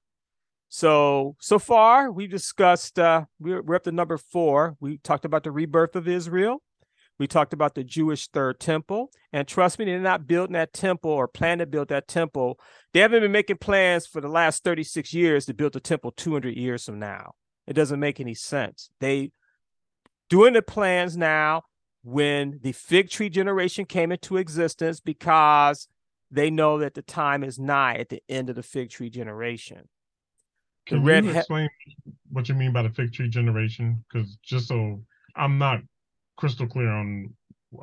So, 0.69 1.37
so 1.39 1.59
far 1.59 2.11
we've 2.11 2.31
discussed, 2.31 2.99
uh, 2.99 3.27
we're, 3.39 3.75
up 3.75 3.85
to 3.85 3.93
number 3.93 4.19
four. 4.19 4.77
We 4.81 4.99
talked 4.99 5.25
about 5.25 5.45
the 5.45 5.51
rebirth 5.51 5.95
of 5.97 6.09
Israel. 6.09 6.63
We 7.19 7.29
talked 7.29 7.53
about 7.53 7.75
the 7.75 7.85
Jewish 7.85 8.29
third 8.29 8.59
temple. 8.59 9.11
And 9.33 9.47
trust 9.47 9.79
me, 9.79 9.85
they're 9.85 10.01
not 10.01 10.27
building 10.27 10.55
that 10.55 10.73
temple 10.73 11.13
or 11.13 11.29
plan 11.29 11.59
to 11.59 11.67
build 11.67 11.89
that 11.89 12.09
temple. 12.09 12.59
They 12.93 13.01
haven't 13.01 13.21
been 13.21 13.31
making 13.31 13.59
plans 13.59 14.07
for 14.07 14.21
the 14.21 14.29
last 14.29 14.65
36 14.65 15.15
years 15.15 15.47
to 15.47 15.55
build 15.55 15.75
the 15.75 15.81
temple 15.81 16.11
200 16.11 16.57
years 16.57 16.85
from 16.85 16.99
now. 16.99 17.35
It 17.67 17.75
doesn't 17.75 18.01
make 18.01 18.19
any 18.19 18.35
sense. 18.35 18.91
They 19.01 19.31
doing 20.29 20.55
the 20.55 20.63
plans 20.63 21.17
now 21.17 21.63
when 22.05 22.61
the 22.63 22.73
fig 22.73 23.09
tree 23.09 23.31
generation 23.31 23.87
came 23.87 24.13
into 24.13 24.37
existence 24.37 25.01
because 25.01 25.89
they 26.31 26.51
know 26.51 26.79
that 26.79 26.95
the 26.95 27.03
time 27.03 27.43
is 27.43 27.59
nigh 27.59 27.97
at 27.97 28.11
the 28.11 28.23
end 28.29 28.51
of 28.51 28.57
the 28.57 28.63
fig 28.63 28.91
tree 28.91 29.09
generation. 29.09 29.89
Can 30.87 31.03
you 31.03 31.23
he- 31.23 31.39
explain 31.39 31.69
what 32.31 32.49
you 32.49 32.55
mean 32.55 32.73
by 32.73 32.83
the 32.83 32.91
fig 32.91 33.13
tree 33.13 33.29
generation? 33.29 34.05
Because 34.13 34.37
just 34.43 34.69
so 34.69 35.03
I'm 35.35 35.57
not 35.57 35.81
crystal 36.37 36.67
clear 36.67 36.91
on 36.91 37.33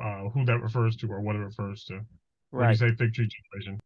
uh, 0.00 0.28
who 0.28 0.44
that 0.44 0.60
refers 0.60 0.94
to 0.96 1.08
or 1.08 1.20
what 1.20 1.34
it 1.34 1.40
refers 1.40 1.84
to. 1.86 1.94
Right. 1.94 2.04
When 2.52 2.70
you 2.70 2.76
say 2.76 2.88
fig 2.94 3.14
tree 3.14 3.28
generation. 3.28 3.80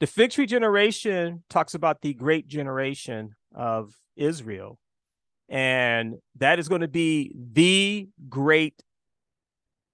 The 0.00 0.06
fig 0.08 0.32
tree 0.32 0.46
generation 0.46 1.44
talks 1.48 1.74
about 1.74 2.02
the 2.02 2.12
great 2.12 2.48
generation 2.48 3.36
of 3.54 3.94
Israel. 4.16 4.80
And 5.48 6.16
that 6.36 6.58
is 6.58 6.68
going 6.68 6.82
to 6.82 6.88
be 6.88 7.32
the 7.34 8.08
great 8.28 8.82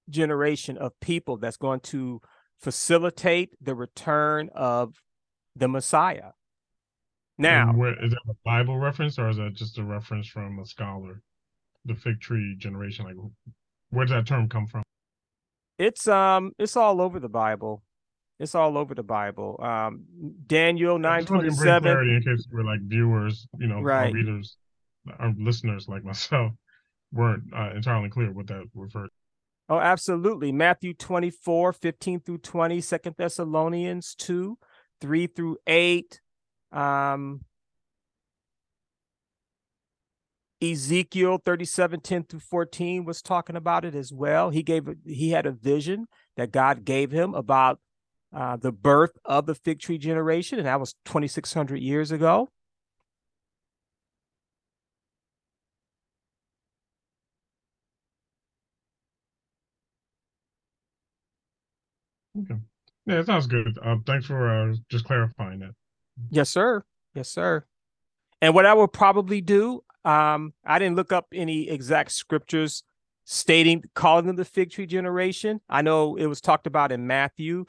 generation 0.09 0.77
of 0.77 0.93
people 1.01 1.37
that's 1.37 1.57
going 1.57 1.81
to 1.81 2.21
facilitate 2.61 3.51
the 3.61 3.75
return 3.75 4.51
of 4.55 4.95
the 5.57 5.69
Messiah. 5.69 6.31
Now, 7.37 7.73
where, 7.73 8.03
is 8.05 8.13
that 8.13 8.21
a 8.29 8.35
Bible 8.45 8.79
reference 8.79 9.19
or 9.19 9.29
is 9.29 9.37
that 9.39 9.55
just 9.55 9.79
a 9.79 9.85
reference 9.85 10.29
from 10.29 10.59
a 10.59 10.67
scholar? 10.67 11.21
The 11.85 11.95
fig 11.95 12.21
tree 12.21 12.55
generation, 12.57 13.05
like 13.05 13.17
where 13.91 14.07
does 14.07 14.15
that 14.15 14.27
term 14.27 14.49
come 14.49 14.67
from? 14.67 14.83
It's 15.79 16.09
um, 16.09 16.53
it's 16.59 16.77
all 16.77 17.01
over 17.01 17.21
the 17.21 17.29
Bible. 17.29 17.83
It's 18.39 18.55
all 18.55 18.79
over 18.79 18.95
the 18.95 19.03
Bible. 19.03 19.61
Um, 19.63 20.05
Daniel 20.47 20.99
nine 20.99 21.25
twenty 21.27 21.51
seven. 21.51 21.97
In 22.09 22.23
case 22.23 22.47
we're 22.51 22.65
like 22.65 22.81
viewers, 22.83 23.47
you 23.59 23.67
know, 23.67 23.81
right. 23.81 24.07
our 24.07 24.13
readers, 24.13 24.57
our 25.19 25.35
listeners 25.37 25.87
like 25.89 26.05
myself, 26.05 26.53
weren't 27.13 27.45
uh, 27.55 27.71
entirely 27.75 28.09
clear 28.09 28.33
what 28.33 28.47
that 28.47 28.65
referred. 28.75 29.11
Oh, 29.69 29.79
absolutely. 29.79 30.53
Matthew 30.53 30.93
24, 30.93 31.73
15 31.73 32.21
through 32.21 32.39
20, 32.39 32.81
Second 32.81 33.15
Thessalonians 33.17 34.15
2, 34.17 34.59
3 35.01 35.27
through 35.29 35.57
8. 35.67 36.21
Um, 36.73 37.41
Ezekiel 40.63 41.39
37, 41.45 42.01
10 42.01 42.25
through 42.25 42.41
14 42.41 43.05
was 43.05 43.23
talking 43.23 43.57
about 43.57 43.85
it 43.85 43.95
as 43.95 44.13
well. 44.13 44.51
He 44.51 44.63
gave 44.63 44.89
he 45.05 45.31
had 45.31 45.47
a 45.47 45.53
vision 45.53 46.07
that 46.37 46.53
God 46.53 46.85
gave 46.85 47.11
him 47.11 47.35
about 47.35 47.81
uh, 48.35 48.57
the 48.57 48.73
birth 48.73 49.13
of 49.25 49.47
the 49.47 49.55
fig 49.55 49.81
tree 49.81 49.99
generation, 49.99 50.59
and 50.59 50.67
that 50.67 50.81
was 50.81 50.95
2,600 51.05 51.77
years 51.81 52.11
ago. 52.11 52.51
Okay. 62.39 62.61
Yeah, 63.07 63.21
it 63.21 63.27
sounds 63.27 63.47
good. 63.47 63.79
Uh, 63.83 63.97
thanks 64.07 64.27
for 64.27 64.49
uh, 64.49 64.75
just 64.89 65.05
clarifying 65.05 65.61
that. 65.61 65.73
Yes, 66.31 66.49
sir. 66.51 66.85
Yes, 67.15 67.29
sir. 67.29 67.65
And 68.41 68.55
what 68.55 68.67
I 68.67 68.75
will 68.75 68.89
probably 68.89 69.41
do, 69.41 69.85
um, 70.05 70.53
I 70.65 70.79
didn't 70.79 70.97
look 70.97 71.13
up 71.13 71.27
any 71.33 71.69
exact 71.69 72.13
scriptures 72.13 72.83
stating 73.25 73.83
calling 73.95 74.27
them 74.27 74.37
the 74.37 74.45
fig 74.45 74.71
tree 74.71 74.87
generation. 74.87 75.61
I 75.69 75.83
know 75.83 76.17
it 76.17 76.27
was 76.27 76.41
talked 76.41 76.67
about 76.67 76.93
in 76.93 77.07
Matthew. 77.07 77.65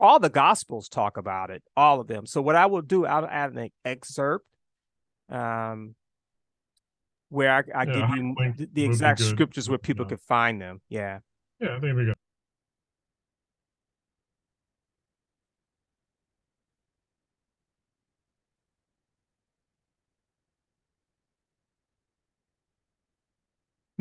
All 0.00 0.18
the 0.18 0.30
gospels 0.30 0.88
talk 0.88 1.16
about 1.16 1.50
it, 1.50 1.62
all 1.76 2.00
of 2.00 2.08
them. 2.08 2.26
So 2.26 2.42
what 2.42 2.56
I 2.56 2.66
will 2.66 2.82
do, 2.82 3.06
I'll 3.06 3.26
add 3.26 3.52
an 3.52 3.70
excerpt 3.84 4.46
um 5.28 5.94
where 7.30 7.50
I, 7.50 7.62
I 7.74 7.84
yeah, 7.84 7.92
give 7.92 8.16
you 8.16 8.34
the, 8.58 8.68
the 8.70 8.84
exact 8.84 9.20
scriptures 9.20 9.66
where 9.66 9.78
people 9.78 10.04
yeah. 10.04 10.10
could 10.10 10.20
find 10.20 10.60
them. 10.60 10.82
Yeah. 10.90 11.20
Yeah, 11.58 11.76
I 11.76 11.80
think 11.80 11.96
we 11.96 12.04
go. 12.04 12.14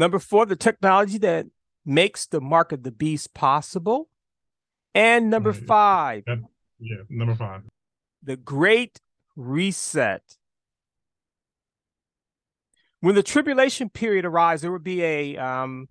Number 0.02 0.18
four, 0.18 0.48
the 0.48 0.56
technology 0.56 1.20
that 1.20 1.46
makes 1.86 2.26
the 2.26 2.42
mark 2.42 2.72
of 2.72 2.82
the 2.82 2.90
beast 2.90 3.36
possible. 3.36 4.10
And 4.96 5.30
number 5.30 5.54
five. 5.54 6.24
That, 6.26 6.40
yeah, 6.80 7.04
number 7.08 7.36
five. 7.36 7.62
The 8.24 8.36
great 8.36 9.00
reset. 9.36 10.24
When 13.02 13.14
the 13.14 13.22
tribulation 13.22 13.90
period 13.90 14.26
arrives, 14.26 14.64
there 14.64 14.72
would 14.72 14.84
be 14.84 15.04
a 15.04 15.38
um, 15.38 15.88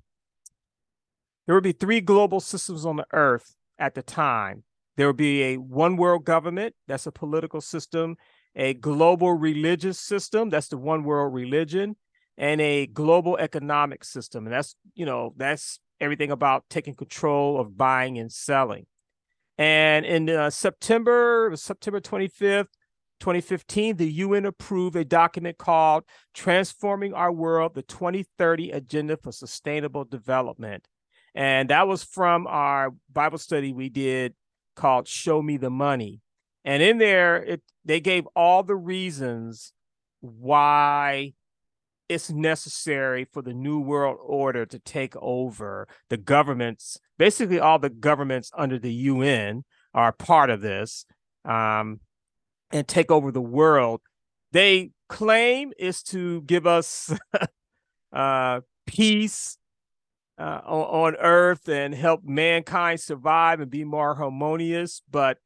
there 1.46 1.54
would 1.54 1.62
be 1.62 1.70
three 1.70 2.00
global 2.00 2.40
systems 2.40 2.84
on 2.84 2.96
the 2.96 3.06
earth 3.12 3.54
at 3.78 3.94
the 3.94 4.02
time. 4.02 4.64
There 4.96 5.06
would 5.06 5.18
be 5.18 5.44
a 5.44 5.56
one 5.58 5.96
world 5.96 6.24
government, 6.24 6.74
that's 6.88 7.06
a 7.06 7.12
political 7.12 7.60
system, 7.60 8.16
a 8.56 8.74
global 8.74 9.34
religious 9.34 10.00
system, 10.00 10.50
that's 10.50 10.66
the 10.66 10.78
one 10.78 11.04
world 11.04 11.32
religion, 11.32 11.94
and 12.40 12.58
a 12.62 12.86
global 12.86 13.36
economic 13.36 14.02
system. 14.02 14.46
And 14.46 14.54
that's, 14.54 14.74
you 14.94 15.04
know, 15.04 15.34
that's 15.36 15.78
everything 16.00 16.30
about 16.30 16.64
taking 16.70 16.94
control 16.94 17.60
of 17.60 17.76
buying 17.76 18.16
and 18.16 18.32
selling. 18.32 18.86
And 19.58 20.06
in 20.06 20.30
uh, 20.30 20.48
September, 20.48 21.52
September 21.54 22.00
25th, 22.00 22.68
2015, 23.20 23.98
the 23.98 24.10
UN 24.10 24.46
approved 24.46 24.96
a 24.96 25.04
document 25.04 25.58
called 25.58 26.04
Transforming 26.32 27.12
Our 27.12 27.30
World, 27.30 27.74
the 27.74 27.82
2030 27.82 28.70
Agenda 28.70 29.18
for 29.18 29.32
Sustainable 29.32 30.06
Development. 30.06 30.88
And 31.34 31.68
that 31.68 31.86
was 31.86 32.02
from 32.02 32.46
our 32.46 32.94
Bible 33.12 33.36
study 33.36 33.74
we 33.74 33.90
did 33.90 34.34
called 34.76 35.06
Show 35.06 35.42
Me 35.42 35.58
the 35.58 35.68
Money. 35.68 36.22
And 36.64 36.82
in 36.82 36.96
there, 36.96 37.36
it 37.36 37.62
they 37.84 38.00
gave 38.00 38.26
all 38.34 38.62
the 38.62 38.76
reasons 38.76 39.74
why 40.20 41.34
it's 42.10 42.28
necessary 42.28 43.24
for 43.24 43.40
the 43.40 43.54
new 43.54 43.78
world 43.78 44.18
order 44.20 44.66
to 44.66 44.80
take 44.80 45.14
over 45.16 45.86
the 46.08 46.16
governments 46.16 46.98
basically 47.18 47.60
all 47.60 47.78
the 47.78 47.88
governments 47.88 48.50
under 48.56 48.80
the 48.80 48.90
un 48.90 49.62
are 49.94 50.10
part 50.10 50.50
of 50.50 50.60
this 50.60 51.04
um, 51.44 52.00
and 52.72 52.88
take 52.88 53.10
over 53.10 53.30
the 53.30 53.40
world. 53.40 54.00
They 54.50 54.90
claim 55.08 55.72
is 55.78 56.02
to 56.04 56.42
give 56.42 56.66
us 56.66 57.14
uh, 58.12 58.60
peace 58.86 59.56
uh, 60.36 60.60
on, 60.64 61.12
on 61.12 61.16
earth 61.20 61.68
and 61.68 61.94
help 61.94 62.24
mankind 62.24 63.00
survive 63.00 63.60
and 63.60 63.70
be 63.70 63.84
more 63.84 64.16
harmonious 64.16 65.00
but 65.08 65.38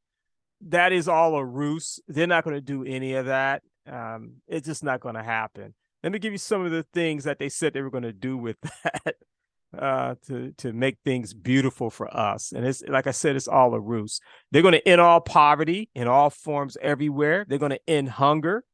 that 0.67 0.93
is 0.93 1.09
all 1.09 1.35
a 1.35 1.45
ruse. 1.45 2.01
They're 2.09 2.27
not 2.27 2.43
going 2.43 2.57
to 2.57 2.63
do 2.63 2.85
any 2.85 3.13
of 3.15 3.27
that. 3.27 3.63
Um, 3.87 4.37
it's 4.49 4.67
just 4.67 4.83
not 4.83 5.01
going 5.01 5.17
to 5.17 5.23
happen 5.23 5.75
let 6.05 6.13
me 6.13 6.19
give 6.19 6.33
you 6.33 6.39
some 6.39 6.67
of 6.67 6.71
the 6.71 6.83
things 6.83 7.25
that 7.25 7.39
they 7.39 7.49
said 7.49 7.73
they 7.73 7.81
were 7.81 7.91
going 7.91 8.03
to 8.03 8.13
do 8.13 8.37
with 8.37 8.59
that 8.61 9.17
uh, 9.79 10.15
to 10.27 10.53
to 10.59 10.75
make 10.75 10.99
things 11.03 11.33
beautiful 11.33 11.89
for 11.89 12.15
us. 12.15 12.53
And 12.53 12.67
it's 12.67 12.83
like 12.87 13.07
I 13.07 13.11
said, 13.11 13.37
it's 13.37 13.49
all 13.49 13.73
a 13.73 13.81
ruse. 13.81 14.21
They're 14.53 14.61
going 14.61 14.73
to 14.73 14.87
end 14.87 15.01
all 15.01 15.23
poverty 15.23 15.89
in 15.95 16.07
all 16.07 16.29
forms 16.29 16.77
everywhere. 16.83 17.47
They're 17.49 17.57
going 17.57 17.71
to 17.71 17.81
end 17.89 18.11
hunger, 18.11 18.65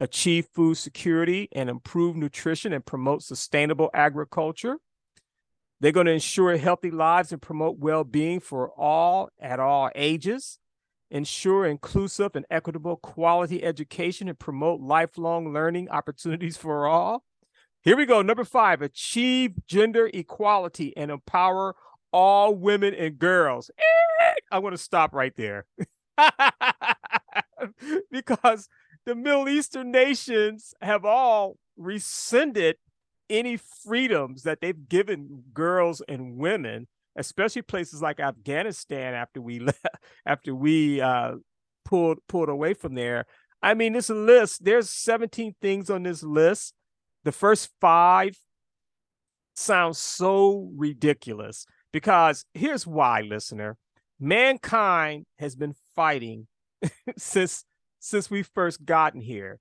achieve 0.00 0.48
food 0.52 0.78
security, 0.78 1.48
and 1.52 1.70
improve 1.70 2.16
nutrition 2.16 2.72
and 2.72 2.84
promote 2.84 3.22
sustainable 3.22 3.90
agriculture. 3.94 4.78
They're 5.78 5.92
going 5.92 6.06
to 6.06 6.12
ensure 6.12 6.56
healthy 6.56 6.90
lives 6.90 7.30
and 7.30 7.40
promote 7.40 7.78
well-being 7.78 8.40
for 8.40 8.68
all 8.70 9.30
at 9.38 9.60
all 9.60 9.90
ages 9.94 10.58
ensure 11.10 11.66
inclusive 11.66 12.36
and 12.36 12.46
equitable 12.50 12.96
quality 12.96 13.62
education 13.64 14.28
and 14.28 14.38
promote 14.38 14.80
lifelong 14.80 15.52
learning 15.52 15.88
opportunities 15.88 16.56
for 16.56 16.86
all. 16.86 17.24
Here 17.82 17.96
we 17.96 18.06
go. 18.06 18.22
Number 18.22 18.44
five, 18.44 18.82
achieve 18.82 19.66
gender 19.66 20.10
equality 20.12 20.94
and 20.96 21.10
empower 21.10 21.74
all 22.12 22.54
women 22.54 22.94
and 22.94 23.18
girls. 23.18 23.70
I 24.50 24.58
want 24.58 24.74
to 24.74 24.82
stop 24.82 25.14
right 25.14 25.34
there 25.36 25.66
because 28.10 28.68
the 29.06 29.14
Middle 29.14 29.48
Eastern 29.48 29.90
nations 29.90 30.74
have 30.82 31.04
all 31.04 31.56
rescinded 31.76 32.76
any 33.30 33.56
freedoms 33.56 34.42
that 34.42 34.60
they've 34.60 34.88
given 34.88 35.44
girls 35.54 36.02
and 36.08 36.36
women 36.36 36.88
especially 37.16 37.62
places 37.62 38.00
like 38.02 38.20
Afghanistan 38.20 39.14
after 39.14 39.40
we 39.40 39.58
left, 39.60 39.84
after 40.26 40.54
we 40.54 41.00
uh, 41.00 41.32
pulled 41.84 42.18
pulled 42.28 42.48
away 42.48 42.74
from 42.74 42.94
there. 42.94 43.26
I 43.62 43.74
mean, 43.74 43.92
this 43.92 44.08
list, 44.08 44.64
there's 44.64 44.88
17 44.88 45.54
things 45.60 45.90
on 45.90 46.02
this 46.02 46.22
list. 46.22 46.72
The 47.24 47.32
first 47.32 47.68
five 47.80 48.38
sounds 49.54 49.98
so 49.98 50.70
ridiculous 50.74 51.66
because 51.92 52.44
here's 52.54 52.86
why, 52.86 53.20
listener. 53.20 53.76
Mankind 54.18 55.26
has 55.38 55.54
been 55.56 55.74
fighting 55.94 56.46
since 57.18 57.64
since 57.98 58.30
we 58.30 58.42
first 58.42 58.84
gotten 58.84 59.20
here. 59.20 59.58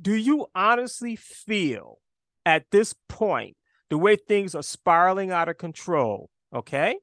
Do 0.00 0.14
you 0.14 0.46
honestly 0.54 1.16
feel 1.16 1.98
at 2.44 2.64
this 2.72 2.94
point 3.08 3.56
the 3.90 3.98
way 3.98 4.16
things 4.16 4.54
are 4.54 4.62
spiraling 4.62 5.30
out 5.30 5.48
of 5.48 5.58
control 5.58 6.30
Okay. 6.54 6.96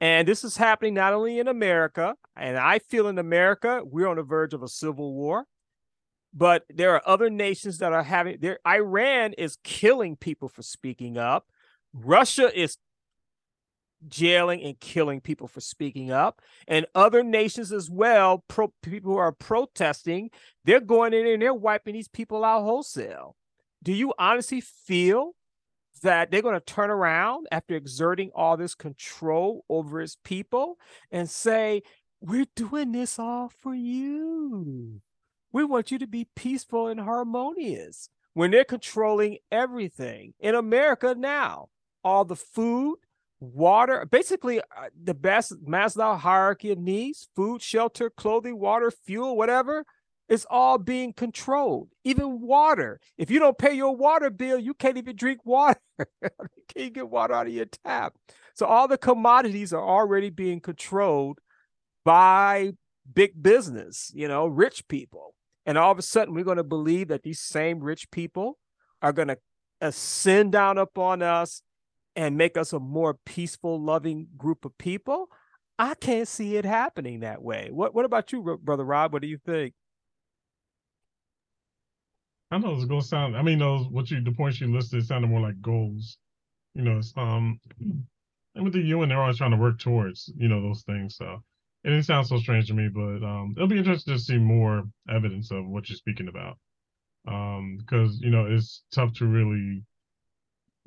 And 0.00 0.26
this 0.26 0.44
is 0.44 0.56
happening 0.56 0.94
not 0.94 1.12
only 1.12 1.38
in 1.38 1.48
America, 1.48 2.14
and 2.34 2.56
I 2.56 2.78
feel 2.78 3.08
in 3.08 3.18
America, 3.18 3.82
we're 3.84 4.08
on 4.08 4.16
the 4.16 4.22
verge 4.22 4.54
of 4.54 4.62
a 4.62 4.68
civil 4.68 5.12
war, 5.12 5.44
but 6.32 6.64
there 6.70 6.94
are 6.94 7.02
other 7.04 7.28
nations 7.28 7.78
that 7.78 7.92
are 7.92 8.02
having 8.02 8.38
there. 8.40 8.58
Iran 8.66 9.34
is 9.34 9.58
killing 9.62 10.16
people 10.16 10.48
for 10.48 10.62
speaking 10.62 11.18
up. 11.18 11.46
Russia 11.92 12.50
is 12.58 12.78
jailing 14.08 14.62
and 14.62 14.80
killing 14.80 15.20
people 15.20 15.46
for 15.46 15.60
speaking 15.60 16.10
up 16.10 16.40
and 16.66 16.86
other 16.94 17.22
nations 17.22 17.72
as 17.72 17.90
well 17.90 18.44
pro, 18.48 18.72
people 18.82 19.12
who 19.12 19.18
are 19.18 19.32
protesting 19.32 20.30
they're 20.64 20.80
going 20.80 21.12
in 21.12 21.26
and 21.26 21.42
they're 21.42 21.52
wiping 21.52 21.92
these 21.92 22.08
people 22.08 22.42
out 22.42 22.62
wholesale 22.62 23.36
do 23.82 23.92
you 23.92 24.14
honestly 24.18 24.60
feel 24.60 25.34
that 26.02 26.30
they're 26.30 26.42
going 26.42 26.54
to 26.54 26.60
turn 26.60 26.90
around 26.90 27.46
after 27.52 27.74
exerting 27.74 28.30
all 28.34 28.56
this 28.56 28.74
control 28.74 29.64
over 29.68 30.00
his 30.00 30.16
people 30.24 30.78
and 31.10 31.28
say, 31.28 31.82
We're 32.20 32.46
doing 32.56 32.92
this 32.92 33.18
all 33.18 33.50
for 33.60 33.74
you. 33.74 35.00
We 35.52 35.64
want 35.64 35.90
you 35.90 35.98
to 35.98 36.06
be 36.06 36.28
peaceful 36.36 36.86
and 36.86 37.00
harmonious 37.00 38.08
when 38.34 38.50
they're 38.50 38.64
controlling 38.64 39.38
everything 39.50 40.34
in 40.38 40.54
America 40.54 41.14
now. 41.16 41.68
All 42.02 42.24
the 42.24 42.36
food, 42.36 42.96
water, 43.40 44.06
basically 44.10 44.60
uh, 44.60 44.88
the 45.02 45.14
best 45.14 45.52
Maslow 45.64 46.18
hierarchy 46.18 46.70
of 46.70 46.78
needs 46.78 47.28
food, 47.34 47.60
shelter, 47.60 48.10
clothing, 48.10 48.58
water, 48.58 48.90
fuel, 48.90 49.36
whatever 49.36 49.84
it's 50.30 50.46
all 50.48 50.78
being 50.78 51.12
controlled. 51.12 51.88
Even 52.04 52.40
water. 52.40 53.00
If 53.18 53.32
you 53.32 53.40
don't 53.40 53.58
pay 53.58 53.74
your 53.74 53.96
water 53.96 54.30
bill, 54.30 54.60
you 54.60 54.74
can't 54.74 54.96
even 54.96 55.16
drink 55.16 55.40
water. 55.44 55.80
you 56.22 56.28
can't 56.68 56.94
get 56.94 57.10
water 57.10 57.34
out 57.34 57.48
of 57.48 57.52
your 57.52 57.66
tap. 57.84 58.14
So 58.54 58.64
all 58.64 58.86
the 58.86 58.96
commodities 58.96 59.72
are 59.72 59.82
already 59.82 60.30
being 60.30 60.60
controlled 60.60 61.40
by 62.04 62.72
big 63.12 63.42
business, 63.42 64.12
you 64.14 64.28
know, 64.28 64.46
rich 64.46 64.86
people. 64.86 65.34
And 65.66 65.76
all 65.76 65.90
of 65.90 65.98
a 65.98 66.02
sudden, 66.02 66.32
we're 66.32 66.44
going 66.44 66.56
to 66.58 66.64
believe 66.64 67.08
that 67.08 67.24
these 67.24 67.40
same 67.40 67.80
rich 67.80 68.08
people 68.12 68.56
are 69.02 69.12
going 69.12 69.28
to 69.28 69.38
ascend 69.80 70.52
down 70.52 70.78
upon 70.78 71.22
us 71.22 71.62
and 72.14 72.36
make 72.36 72.56
us 72.56 72.72
a 72.72 72.78
more 72.78 73.18
peaceful, 73.26 73.82
loving 73.82 74.28
group 74.36 74.64
of 74.64 74.78
people. 74.78 75.28
I 75.78 75.94
can't 75.94 76.28
see 76.28 76.56
it 76.56 76.64
happening 76.64 77.20
that 77.20 77.42
way. 77.42 77.68
What 77.72 77.94
What 77.94 78.04
about 78.04 78.30
you, 78.30 78.58
brother 78.62 78.84
Rob? 78.84 79.12
What 79.12 79.22
do 79.22 79.28
you 79.28 79.38
think? 79.44 79.74
I 82.50 82.58
know 82.58 82.74
it's 82.74 82.84
gonna 82.84 83.02
sound. 83.02 83.36
I 83.36 83.42
mean, 83.42 83.58
those 83.60 83.86
what 83.88 84.10
you 84.10 84.22
the 84.22 84.32
points 84.32 84.60
you 84.60 84.66
listed 84.72 85.06
sounded 85.06 85.28
more 85.28 85.40
like 85.40 85.60
goals. 85.62 86.18
You 86.74 86.82
know, 86.82 86.98
it's, 86.98 87.12
um, 87.16 87.60
and 88.54 88.64
with 88.64 88.72
the 88.72 88.80
UN, 88.80 89.08
they're 89.08 89.20
always 89.20 89.38
trying 89.38 89.52
to 89.52 89.56
work 89.56 89.78
towards 89.78 90.32
you 90.36 90.48
know 90.48 90.60
those 90.60 90.82
things. 90.82 91.16
So 91.16 91.42
it 91.84 91.90
didn't 91.90 92.04
sound 92.04 92.26
so 92.26 92.38
strange 92.38 92.66
to 92.68 92.74
me, 92.74 92.88
but 92.88 93.24
um, 93.24 93.54
it'll 93.56 93.68
be 93.68 93.78
interesting 93.78 94.14
to 94.14 94.20
see 94.20 94.38
more 94.38 94.84
evidence 95.08 95.50
of 95.50 95.66
what 95.66 95.88
you're 95.88 95.96
speaking 95.96 96.28
about. 96.28 96.58
Um, 97.28 97.78
because 97.78 98.18
you 98.20 98.30
know 98.30 98.46
it's 98.46 98.82
tough 98.92 99.12
to 99.14 99.26
really 99.26 99.84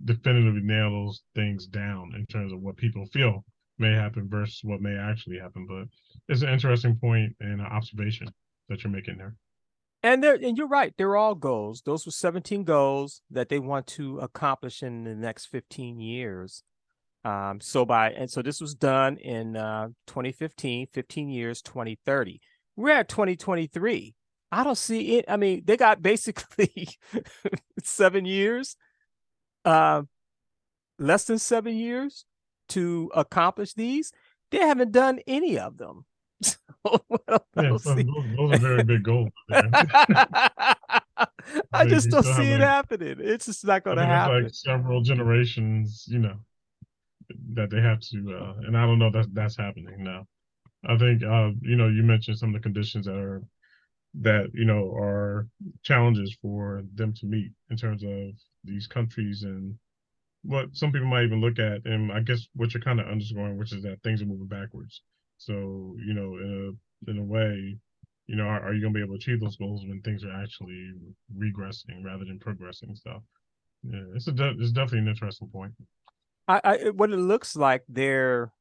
definitively 0.03 0.61
nail 0.61 0.91
those 0.91 1.23
things 1.35 1.67
down 1.67 2.13
in 2.15 2.25
terms 2.25 2.51
of 2.51 2.61
what 2.61 2.75
people 2.77 3.05
feel 3.07 3.45
may 3.77 3.93
happen 3.93 4.27
versus 4.29 4.59
what 4.63 4.81
may 4.81 4.97
actually 4.97 5.39
happen. 5.39 5.65
But 5.67 5.87
it's 6.27 6.41
an 6.41 6.49
interesting 6.49 6.97
point 6.97 7.35
and 7.39 7.61
an 7.61 7.67
observation 7.67 8.27
that 8.69 8.83
you're 8.83 8.91
making 8.91 9.17
there. 9.17 9.35
And 10.03 10.21
there, 10.21 10.35
and 10.35 10.57
you're 10.57 10.67
right. 10.67 10.93
They're 10.97 11.15
all 11.15 11.33
goals. 11.33 11.81
Those 11.85 12.05
were 12.05 12.11
17 12.11 12.65
goals 12.65 13.21
that 13.31 13.47
they 13.47 13.57
want 13.57 13.87
to 13.87 14.19
accomplish 14.19 14.83
in 14.83 15.05
the 15.05 15.15
next 15.15 15.45
15 15.45 16.01
years. 16.01 16.63
Um, 17.23 17.61
so 17.61 17.85
by 17.85 18.11
and 18.11 18.29
so 18.29 18.41
this 18.41 18.59
was 18.59 18.75
done 18.75 19.15
in 19.15 19.55
uh, 19.55 19.87
2015, 20.07 20.87
15 20.91 21.29
years, 21.29 21.61
2030. 21.61 22.41
We're 22.75 22.89
at 22.89 23.07
2023. 23.07 24.13
I 24.51 24.63
don't 24.63 24.77
see 24.77 25.17
it. 25.17 25.25
I 25.29 25.37
mean, 25.37 25.63
they 25.63 25.77
got 25.77 26.01
basically 26.01 26.89
seven 27.81 28.25
years, 28.25 28.75
uh, 29.63 30.03
less 30.99 31.23
than 31.23 31.39
seven 31.39 31.75
years 31.75 32.25
to 32.69 33.09
accomplish 33.15 33.73
these. 33.73 34.11
They 34.51 34.59
haven't 34.59 34.91
done 34.91 35.19
any 35.25 35.57
of 35.57 35.77
them. 35.77 36.05
So 36.85 36.99
yeah, 37.29 37.69
those, 37.69 37.83
those, 37.83 38.51
are 38.51 38.57
very 38.57 38.83
big 38.83 39.03
goals. 39.03 39.29
I 39.49 40.75
just 41.87 42.09
don't 42.09 42.23
see 42.23 42.51
it 42.51 42.59
like, 42.59 42.67
happening. 42.67 43.15
It's 43.19 43.45
just 43.45 43.63
not 43.65 43.85
going 43.85 43.95
to 43.95 44.05
happen. 44.05 44.43
Like 44.43 44.53
several 44.53 45.01
generations, 45.01 46.05
you 46.09 46.19
know, 46.19 46.35
that 47.53 47.69
they 47.69 47.79
have 47.79 48.01
to, 48.01 48.37
uh, 48.37 48.67
and 48.67 48.77
I 48.77 48.85
don't 48.85 48.99
know 48.99 49.11
that 49.11 49.33
that's 49.33 49.55
happening 49.55 50.03
now. 50.03 50.27
I 50.85 50.97
think, 50.97 51.23
uh, 51.23 51.51
you 51.61 51.77
know, 51.77 51.87
you 51.87 52.03
mentioned 52.03 52.37
some 52.37 52.49
of 52.49 52.55
the 52.55 52.63
conditions 52.63 53.05
that 53.05 53.15
are 53.15 53.41
that 54.21 54.51
you 54.53 54.65
know 54.65 54.91
are 54.95 55.47
challenges 55.83 56.35
for 56.41 56.83
them 56.95 57.13
to 57.13 57.25
meet 57.25 57.51
in 57.69 57.77
terms 57.77 58.03
of 58.03 58.31
these 58.63 58.87
countries 58.87 59.43
and 59.43 59.75
what 60.43 60.75
some 60.75 60.91
people 60.91 61.07
might 61.07 61.23
even 61.23 61.39
look 61.41 61.57
at, 61.57 61.85
and 61.85 62.11
I 62.11 62.19
guess 62.19 62.47
what 62.53 62.73
you're 62.73 62.83
kind 62.83 62.99
of 62.99 63.07
underscoring, 63.07 63.57
which 63.57 63.71
is 63.71 63.83
that 63.83 64.03
things 64.03 64.21
are 64.21 64.25
moving 64.25 64.47
backwards. 64.47 65.01
So 65.45 65.95
you 66.05 66.13
know, 66.13 66.37
in 66.37 66.77
a 67.07 67.11
in 67.11 67.17
a 67.17 67.23
way, 67.23 67.77
you 68.27 68.35
know, 68.35 68.43
are, 68.43 68.61
are 68.61 68.73
you 68.73 68.81
going 68.81 68.93
to 68.93 68.97
be 68.97 69.03
able 69.03 69.15
to 69.15 69.17
achieve 69.17 69.41
those 69.41 69.57
goals 69.57 69.83
when 69.85 70.01
things 70.01 70.23
are 70.23 70.31
actually 70.31 70.91
regressing 71.37 72.03
rather 72.03 72.25
than 72.25 72.39
progressing? 72.39 72.95
So, 72.95 73.23
yeah, 73.83 74.03
it's 74.15 74.27
a 74.27 74.31
de- 74.31 74.55
it's 74.59 74.71
definitely 74.71 74.99
an 74.99 75.07
interesting 75.09 75.49
point. 75.49 75.73
I, 76.47 76.61
I 76.63 76.89
what 76.89 77.11
it 77.11 77.17
looks 77.17 77.55
like 77.55 77.83
they're 77.89 78.51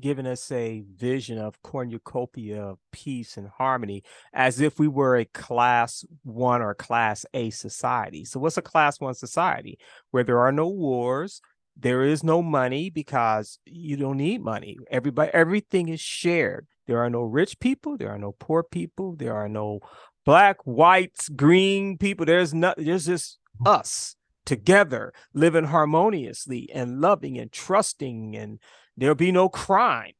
giving 0.00 0.26
us 0.26 0.52
a 0.52 0.84
vision 0.94 1.38
of 1.38 1.62
cornucopia 1.62 2.62
of 2.62 2.78
peace 2.92 3.36
and 3.36 3.48
harmony 3.48 4.02
as 4.32 4.60
if 4.60 4.78
we 4.78 4.88
were 4.88 5.16
a 5.16 5.24
class 5.24 6.04
one 6.22 6.60
or 6.60 6.74
class 6.74 7.24
A 7.32 7.50
society. 7.50 8.24
So, 8.24 8.40
what's 8.40 8.58
a 8.58 8.62
class 8.62 9.00
one 9.00 9.14
society? 9.14 9.78
Where 10.10 10.24
there 10.24 10.40
are 10.40 10.52
no 10.52 10.68
wars, 10.68 11.40
there 11.76 12.02
is 12.02 12.24
no 12.24 12.42
money 12.42 12.90
because 12.90 13.58
you 13.64 13.96
don't 13.96 14.16
need 14.16 14.42
money. 14.42 14.78
Everybody, 14.90 15.30
everything 15.32 15.88
is 15.88 16.00
shared. 16.00 16.66
There 16.86 16.98
are 17.00 17.10
no 17.10 17.22
rich 17.22 17.58
people, 17.58 17.96
there 17.96 18.10
are 18.10 18.18
no 18.18 18.32
poor 18.32 18.62
people, 18.62 19.16
there 19.16 19.34
are 19.34 19.48
no 19.48 19.80
black, 20.24 20.58
whites, 20.64 21.28
green 21.28 21.98
people. 21.98 22.24
There's 22.26 22.54
not, 22.54 22.76
there's 22.78 23.06
just 23.06 23.38
us 23.64 24.16
together 24.44 25.12
living 25.34 25.64
harmoniously 25.64 26.70
and 26.72 27.00
loving 27.00 27.36
and 27.36 27.50
trusting 27.50 28.36
and 28.36 28.60
There'll 28.96 29.14
be 29.14 29.32
no 29.32 29.48
crime. 29.48 30.12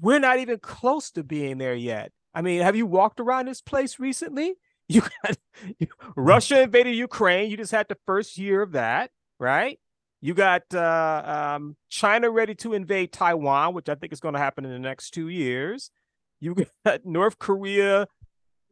We're 0.00 0.18
not 0.18 0.38
even 0.38 0.58
close 0.58 1.10
to 1.12 1.22
being 1.22 1.58
there 1.58 1.74
yet. 1.74 2.12
I 2.34 2.42
mean, 2.42 2.62
have 2.62 2.76
you 2.76 2.86
walked 2.86 3.20
around 3.20 3.46
this 3.46 3.60
place 3.60 3.98
recently? 3.98 4.54
You 4.88 5.00
got 5.00 5.36
Russia 6.16 6.62
invaded 6.62 6.94
Ukraine. 6.94 7.50
You 7.50 7.56
just 7.56 7.72
had 7.72 7.88
the 7.88 7.98
first 8.06 8.38
year 8.38 8.62
of 8.62 8.70
that, 8.72 9.10
right? 9.40 9.80
You 10.26 10.34
got 10.34 10.62
uh, 10.74 11.54
um, 11.54 11.76
China 11.88 12.28
ready 12.30 12.56
to 12.56 12.72
invade 12.74 13.12
Taiwan, 13.12 13.74
which 13.74 13.88
I 13.88 13.94
think 13.94 14.12
is 14.12 14.18
going 14.18 14.34
to 14.34 14.40
happen 14.40 14.64
in 14.64 14.72
the 14.72 14.78
next 14.80 15.12
two 15.12 15.28
years. 15.28 15.92
You 16.40 16.56
got 16.84 17.02
North 17.06 17.38
Korea 17.38 18.08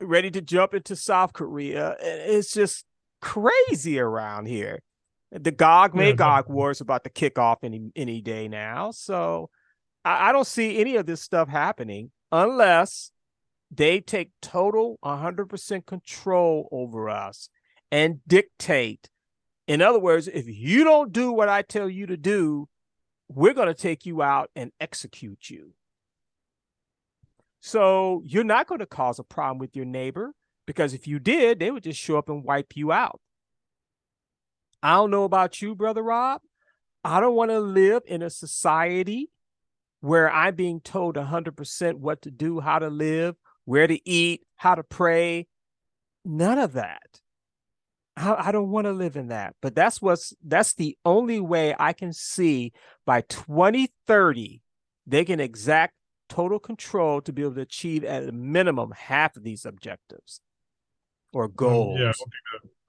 ready 0.01 0.33
to 0.33 0.41
jump 0.41 0.75
into 0.75 0.97
South 0.97 1.33
Korea. 1.33 1.95
It's 2.01 2.53
just 2.53 2.85
crazy 3.21 4.01
around 4.01 4.47
here. 4.47 4.83
The 5.31 5.53
Gog 5.53 5.95
Magog 5.95 6.47
yeah, 6.49 6.53
war 6.53 6.73
is 6.73 6.81
about 6.81 7.05
to 7.05 7.11
kick 7.11 7.39
off 7.39 7.63
any 7.63 7.93
any 7.95 8.21
day 8.21 8.49
now. 8.49 8.91
So 8.91 9.49
I, 10.05 10.31
I 10.31 10.33
don't 10.33 10.49
see 10.49 10.81
any 10.81 10.97
of 10.97 11.07
this 11.07 11.21
stuff 11.21 11.49
happening 11.49 12.11
unless 12.33 13.13
they 13.71 14.01
take 14.01 14.33
total 14.43 14.99
100% 15.05 15.87
control 15.87 16.69
over 16.73 17.09
us 17.09 17.49
and 17.93 18.19
dictate. 18.27 19.09
In 19.67 19.81
other 19.81 19.99
words, 19.99 20.29
if 20.29 20.47
you 20.47 20.85
don't 20.85 21.13
do 21.13 21.33
what 21.33 21.49
I 21.49 21.63
tell 21.63 21.89
you 21.89 22.07
to 22.07 22.17
do, 22.17 22.69
we're 23.29 23.55
going 23.55 23.69
to 23.69 23.75
take 23.75 24.05
you 24.05 24.23
out 24.23 24.51
and 24.55 24.73
execute 24.81 25.49
you. 25.49 25.73
So 27.61 28.23
you're 28.27 28.45
not 28.45 28.67
going 28.67 28.81
to 28.81 28.87
cause 28.87 29.19
a 29.19 29.25
problem 29.25 29.59
with 29.59 29.75
your 29.75 29.87
neighbor 29.87 30.35
because 30.67 30.93
if 30.93 31.07
you 31.07 31.19
did, 31.19 31.59
they 31.59 31.71
would 31.71 31.83
just 31.83 31.99
show 31.99 32.19
up 32.19 32.29
and 32.29 32.45
wipe 32.45 32.77
you 32.77 32.93
out. 32.93 33.21
I 34.83 34.97
don't 34.97 35.11
know 35.11 35.25
about 35.25 35.63
you, 35.63 35.75
Brother 35.75 36.03
Rob. 36.03 36.43
I 37.03 37.21
don't 37.21 37.35
want 37.35 37.51
to 37.51 37.61
live 37.61 38.03
in 38.07 38.21
a 38.21 38.29
society 38.29 39.31
where 40.01 40.31
I'm 40.31 40.55
being 40.55 40.81
told 40.81 41.17
100% 41.17 41.95
what 41.95 42.21
to 42.23 42.31
do, 42.31 42.61
how 42.61 42.79
to 42.79 42.91
live, 42.91 43.37
where 43.65 43.87
to 43.87 44.09
eat, 44.09 44.43
how 44.57 44.75
to 44.75 44.83
pray. 44.83 45.47
None 46.23 46.59
of 46.59 46.75
that. 46.75 47.21
I, 48.17 48.49
I 48.49 48.53
don't 48.53 48.71
want 48.71 48.87
to 48.87 48.93
live 48.93 49.17
in 49.17 49.29
that. 49.29 49.55
But 49.61 49.75
that's 49.75 50.01
what's 50.01 50.35
that's 50.45 50.75
the 50.75 50.97
only 51.05 51.41
way 51.41 51.75
I 51.79 51.93
can 51.93 52.13
see 52.13 52.73
by 53.05 53.23
2030 53.23 54.63
they 55.07 55.25
can 55.25 55.41
exact 55.41 55.95
total 56.29 56.59
control 56.59 57.21
to 57.21 57.33
be 57.33 57.43
able 57.43 57.55
to 57.55 57.61
achieve 57.61 58.05
at 58.05 58.29
a 58.29 58.33
minimum 58.33 58.93
half 58.97 59.37
of 59.37 59.43
these 59.43 59.67
objectives 59.67 60.41
or 61.33 61.49
goals. 61.49 62.01
Yeah, 62.01 62.13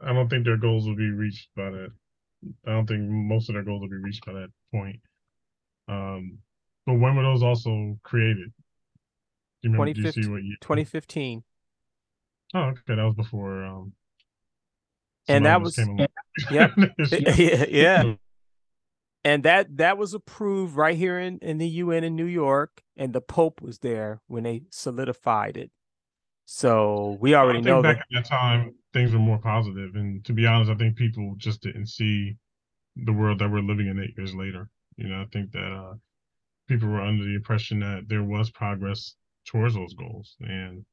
I 0.02 0.14
don't 0.14 0.30
think 0.30 0.46
their 0.46 0.58
goals 0.58 0.88
will 0.88 0.96
be 0.96 1.10
reached 1.10 1.50
by 1.56 1.70
that. 1.72 1.90
I 2.66 2.72
don't 2.72 2.88
think 2.88 3.02
most 3.02 3.50
of 3.50 3.54
their 3.56 3.64
goals 3.64 3.82
will 3.82 3.90
be 3.90 3.98
reached 3.98 4.26
by 4.26 4.34
that 4.34 4.50
point. 4.72 5.00
Um, 5.88 6.40
but 6.86 6.94
when 6.94 7.16
were 7.16 7.24
those 7.24 7.44
also 7.44 7.98
created? 8.04 8.54
Do 9.62 9.70
you 9.70 9.72
remember? 9.72 9.94
Do 9.94 10.02
you 10.02 10.12
see 10.12 10.30
what 10.30 10.44
year? 10.44 10.58
2015. 10.62 11.44
Oh, 12.54 12.60
okay, 12.60 12.82
that 12.88 12.98
was 12.98 13.16
before. 13.16 13.66
Um, 13.66 13.94
and 15.28 15.46
that 15.46 15.62
was 15.62 15.78
yeah, 16.52 16.68
yeah, 17.12 17.66
yeah. 17.70 18.14
And 19.24 19.44
that 19.44 19.78
that 19.78 19.98
was 19.98 20.14
approved 20.14 20.76
right 20.76 20.96
here 20.96 21.20
in 21.20 21.40
in 21.40 21.58
the 21.58 21.68
UN 21.68 22.04
in 22.04 22.16
New 22.16 22.26
York, 22.26 22.82
and 22.96 23.14
the 23.14 23.22
Pope 23.22 23.62
was 23.62 23.80
there 23.80 24.22
when 24.28 24.44
they 24.44 24.64
solidified 24.70 25.58
it. 25.58 25.72
So 26.46 27.18
we 27.20 27.34
already 27.34 27.62
know 27.62 27.82
back 27.82 27.98
that. 27.98 28.18
at 28.18 28.24
that 28.24 28.30
time 28.30 28.76
things 28.94 29.12
were 29.12 29.20
more 29.20 29.40
positive, 29.40 29.96
and 29.96 30.24
to 30.26 30.34
be 30.34 30.46
honest, 30.46 30.70
I 30.70 30.76
think 30.76 30.96
people 30.96 31.34
just 31.38 31.62
didn't 31.62 31.88
see 31.88 32.38
the 32.96 33.14
world 33.14 33.40
that 33.40 33.52
we're 33.52 33.60
living 33.60 33.88
in 33.88 34.00
eight 34.00 34.14
years 34.18 34.36
later. 34.36 34.70
You 34.96 35.10
know, 35.10 35.22
I 35.22 35.26
think 35.34 35.52
that 35.52 35.72
uh, 35.72 35.96
people 36.68 36.90
were 36.90 37.02
under 37.02 37.26
the 37.26 37.36
impression 37.36 37.80
that 37.80 38.04
there 38.08 38.24
was 38.24 38.52
progress 38.52 39.16
towards 39.48 39.76
those 39.76 39.94
goals, 39.96 40.36
and 40.40 40.86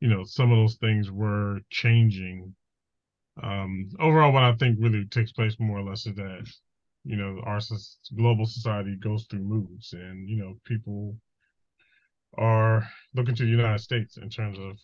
you 0.00 0.08
know, 0.08 0.24
some 0.24 0.52
of 0.52 0.58
those 0.58 0.76
things 0.76 1.10
were 1.10 1.60
changing. 1.70 2.54
Um, 3.42 3.90
overall, 4.00 4.32
what 4.32 4.42
I 4.42 4.54
think 4.54 4.78
really 4.80 5.04
takes 5.06 5.32
place 5.32 5.56
more 5.58 5.78
or 5.78 5.82
less 5.82 6.06
is 6.06 6.14
that 6.16 6.46
you 7.04 7.16
know 7.16 7.40
our 7.44 7.60
global 8.16 8.46
society 8.46 8.96
goes 8.96 9.26
through 9.30 9.40
moods, 9.40 9.92
and 9.92 10.28
you 10.28 10.36
know, 10.36 10.54
people 10.64 11.16
are 12.36 12.86
looking 13.14 13.34
to 13.34 13.44
the 13.44 13.50
United 13.50 13.80
States 13.80 14.16
in 14.16 14.28
terms 14.28 14.58
of 14.58 14.76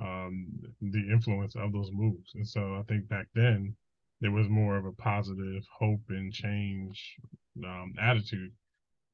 um, 0.00 0.46
the 0.80 1.08
influence 1.12 1.54
of 1.56 1.72
those 1.72 1.90
moves. 1.92 2.32
And 2.34 2.46
so 2.46 2.76
I 2.76 2.82
think 2.88 3.08
back 3.08 3.26
then 3.34 3.74
there 4.20 4.30
was 4.30 4.48
more 4.48 4.76
of 4.76 4.86
a 4.86 4.92
positive 4.92 5.62
hope 5.78 6.00
and 6.08 6.32
change 6.32 7.16
um, 7.64 7.92
attitude 8.00 8.52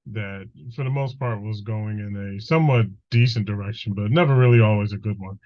that, 0.07 0.49
for 0.75 0.85
the 0.85 0.91
most 0.91 1.19
part, 1.19 1.43
was 1.43 1.61
going 1.61 1.99
in 1.99 2.37
a 2.37 2.41
somewhat 2.41 2.87
decent 3.11 3.47
direction, 3.47 3.95
but 3.95 4.11
never 4.11 4.35
really 4.37 4.61
always 4.61 4.93
a 4.93 4.99
good 4.99 5.19
one. 5.19 5.39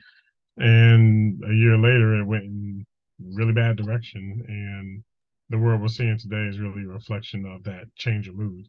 And 0.59 1.43
a 1.45 1.55
year 1.55 1.77
later, 1.77 2.19
it 2.21 2.25
went 2.25 2.45
in 2.45 2.87
really 3.21 3.53
bad 3.53 3.77
direction, 3.77 4.45
and 4.49 5.03
the 5.51 5.59
world 5.59 5.81
we're 5.81 5.89
seeing 5.89 6.19
today 6.19 6.47
is 6.49 6.59
really 6.59 6.85
a 6.85 6.89
reflection 6.89 7.47
of 7.47 7.63
that 7.65 7.85
change 7.97 8.29
of 8.29 8.37
mood. 8.37 8.67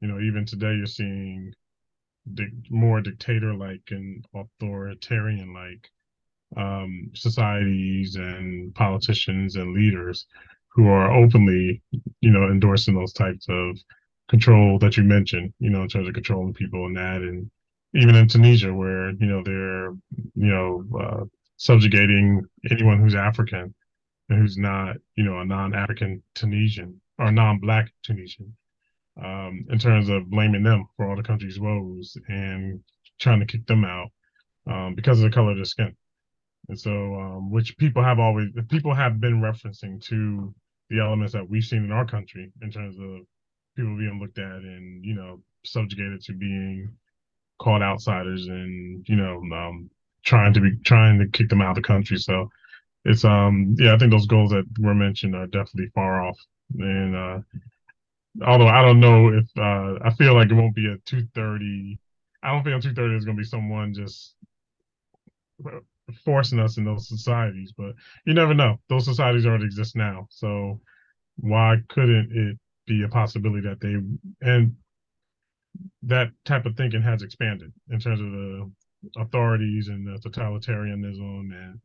You 0.00 0.08
know, 0.08 0.20
even 0.20 0.44
today, 0.46 0.74
you're 0.74 0.86
seeing 0.86 1.52
the 2.34 2.46
more 2.70 3.00
dictator 3.00 3.54
like 3.54 3.82
and 3.90 4.24
authoritarian 4.34 5.52
like 5.54 5.90
um, 6.56 7.10
societies 7.14 8.16
and 8.16 8.74
politicians 8.74 9.56
and 9.56 9.74
leaders 9.74 10.26
who 10.68 10.88
are 10.88 11.12
openly, 11.12 11.82
you 12.20 12.30
know, 12.30 12.44
endorsing 12.48 12.94
those 12.94 13.12
types 13.12 13.46
of 13.48 13.78
control 14.28 14.78
that 14.78 14.96
you 14.96 15.02
mentioned, 15.02 15.52
you 15.58 15.70
know, 15.70 15.82
in 15.82 15.88
terms 15.88 16.08
of 16.08 16.14
controlling 16.14 16.54
people 16.54 16.86
and 16.86 16.96
that, 16.96 17.22
and 17.22 17.50
even 17.94 18.14
in 18.14 18.28
Tunisia, 18.28 18.72
where 18.72 19.10
you 19.10 19.26
know 19.26 19.42
they're, 19.44 19.90
you 19.90 20.50
know, 20.52 20.84
uh, 21.00 21.24
subjugating 21.56 22.42
anyone 22.70 23.00
who's 23.00 23.14
African 23.14 23.74
who's 24.36 24.56
not, 24.56 24.96
you 25.16 25.24
know, 25.24 25.40
a 25.40 25.44
non-African 25.44 26.22
Tunisian 26.34 27.00
or 27.18 27.30
non-black 27.30 27.92
Tunisian, 28.02 28.54
um, 29.22 29.66
in 29.70 29.78
terms 29.78 30.08
of 30.08 30.30
blaming 30.30 30.62
them 30.62 30.86
for 30.96 31.08
all 31.08 31.16
the 31.16 31.22
country's 31.22 31.60
woes 31.60 32.16
and 32.28 32.80
trying 33.18 33.40
to 33.40 33.46
kick 33.46 33.66
them 33.66 33.84
out 33.84 34.08
um, 34.70 34.94
because 34.94 35.18
of 35.18 35.30
the 35.30 35.34
color 35.34 35.50
of 35.50 35.56
their 35.56 35.64
skin. 35.64 35.94
And 36.68 36.78
so, 36.78 36.90
um, 36.90 37.50
which 37.50 37.76
people 37.76 38.02
have 38.02 38.18
always, 38.18 38.48
people 38.68 38.94
have 38.94 39.20
been 39.20 39.40
referencing 39.40 40.02
to 40.06 40.54
the 40.88 41.00
elements 41.00 41.32
that 41.32 41.48
we've 41.48 41.64
seen 41.64 41.84
in 41.84 41.92
our 41.92 42.06
country 42.06 42.52
in 42.62 42.70
terms 42.70 42.96
of 42.96 43.26
people 43.76 43.96
being 43.96 44.18
looked 44.20 44.38
at 44.38 44.44
and, 44.44 45.04
you 45.04 45.14
know, 45.14 45.42
subjugated 45.64 46.22
to 46.22 46.32
being 46.32 46.88
called 47.58 47.82
outsiders 47.82 48.46
and, 48.46 49.04
you 49.08 49.16
know, 49.16 49.42
um, 49.54 49.90
trying 50.24 50.52
to 50.54 50.60
be, 50.60 50.70
trying 50.84 51.18
to 51.18 51.26
kick 51.28 51.48
them 51.48 51.60
out 51.60 51.70
of 51.70 51.76
the 51.76 51.82
country. 51.82 52.16
So 52.16 52.48
it's, 53.04 53.24
um, 53.24 53.74
yeah, 53.78 53.94
I 53.94 53.98
think 53.98 54.10
those 54.10 54.26
goals 54.26 54.50
that 54.50 54.64
were 54.78 54.94
mentioned 54.94 55.34
are 55.34 55.46
definitely 55.46 55.90
far 55.94 56.22
off. 56.26 56.38
And, 56.78 57.16
uh, 57.16 57.38
although 58.46 58.68
I 58.68 58.82
don't 58.82 59.00
know 59.00 59.28
if, 59.28 59.46
uh, 59.56 59.98
I 60.02 60.10
feel 60.10 60.34
like 60.34 60.50
it 60.50 60.54
won't 60.54 60.74
be 60.74 60.86
a 60.86 60.96
230. 61.06 61.98
I 62.42 62.52
don't 62.52 62.62
think 62.64 62.74
on 62.74 62.80
230 62.80 63.16
is 63.16 63.24
going 63.24 63.36
to 63.36 63.40
be 63.40 63.46
someone 63.46 63.94
just 63.94 64.34
forcing 66.24 66.58
us 66.58 66.76
in 66.76 66.84
those 66.84 67.08
societies, 67.08 67.72
but 67.76 67.94
you 68.26 68.34
never 68.34 68.54
know. 68.54 68.78
Those 68.88 69.04
societies 69.04 69.46
already 69.46 69.64
exist 69.64 69.96
now. 69.96 70.26
So 70.30 70.80
why 71.36 71.76
couldn't 71.88 72.30
it 72.32 72.58
be 72.86 73.02
a 73.02 73.08
possibility 73.08 73.68
that 73.68 73.80
they 73.80 73.96
and 74.46 74.74
that 76.02 76.28
type 76.44 76.66
of 76.66 76.76
thinking 76.76 77.02
has 77.02 77.22
expanded 77.22 77.72
in 77.90 78.00
terms 78.00 78.20
of 78.20 78.26
the 78.26 78.70
authorities 79.18 79.88
and 79.88 80.06
the 80.06 80.18
totalitarianism 80.28 81.52
and 81.52 81.80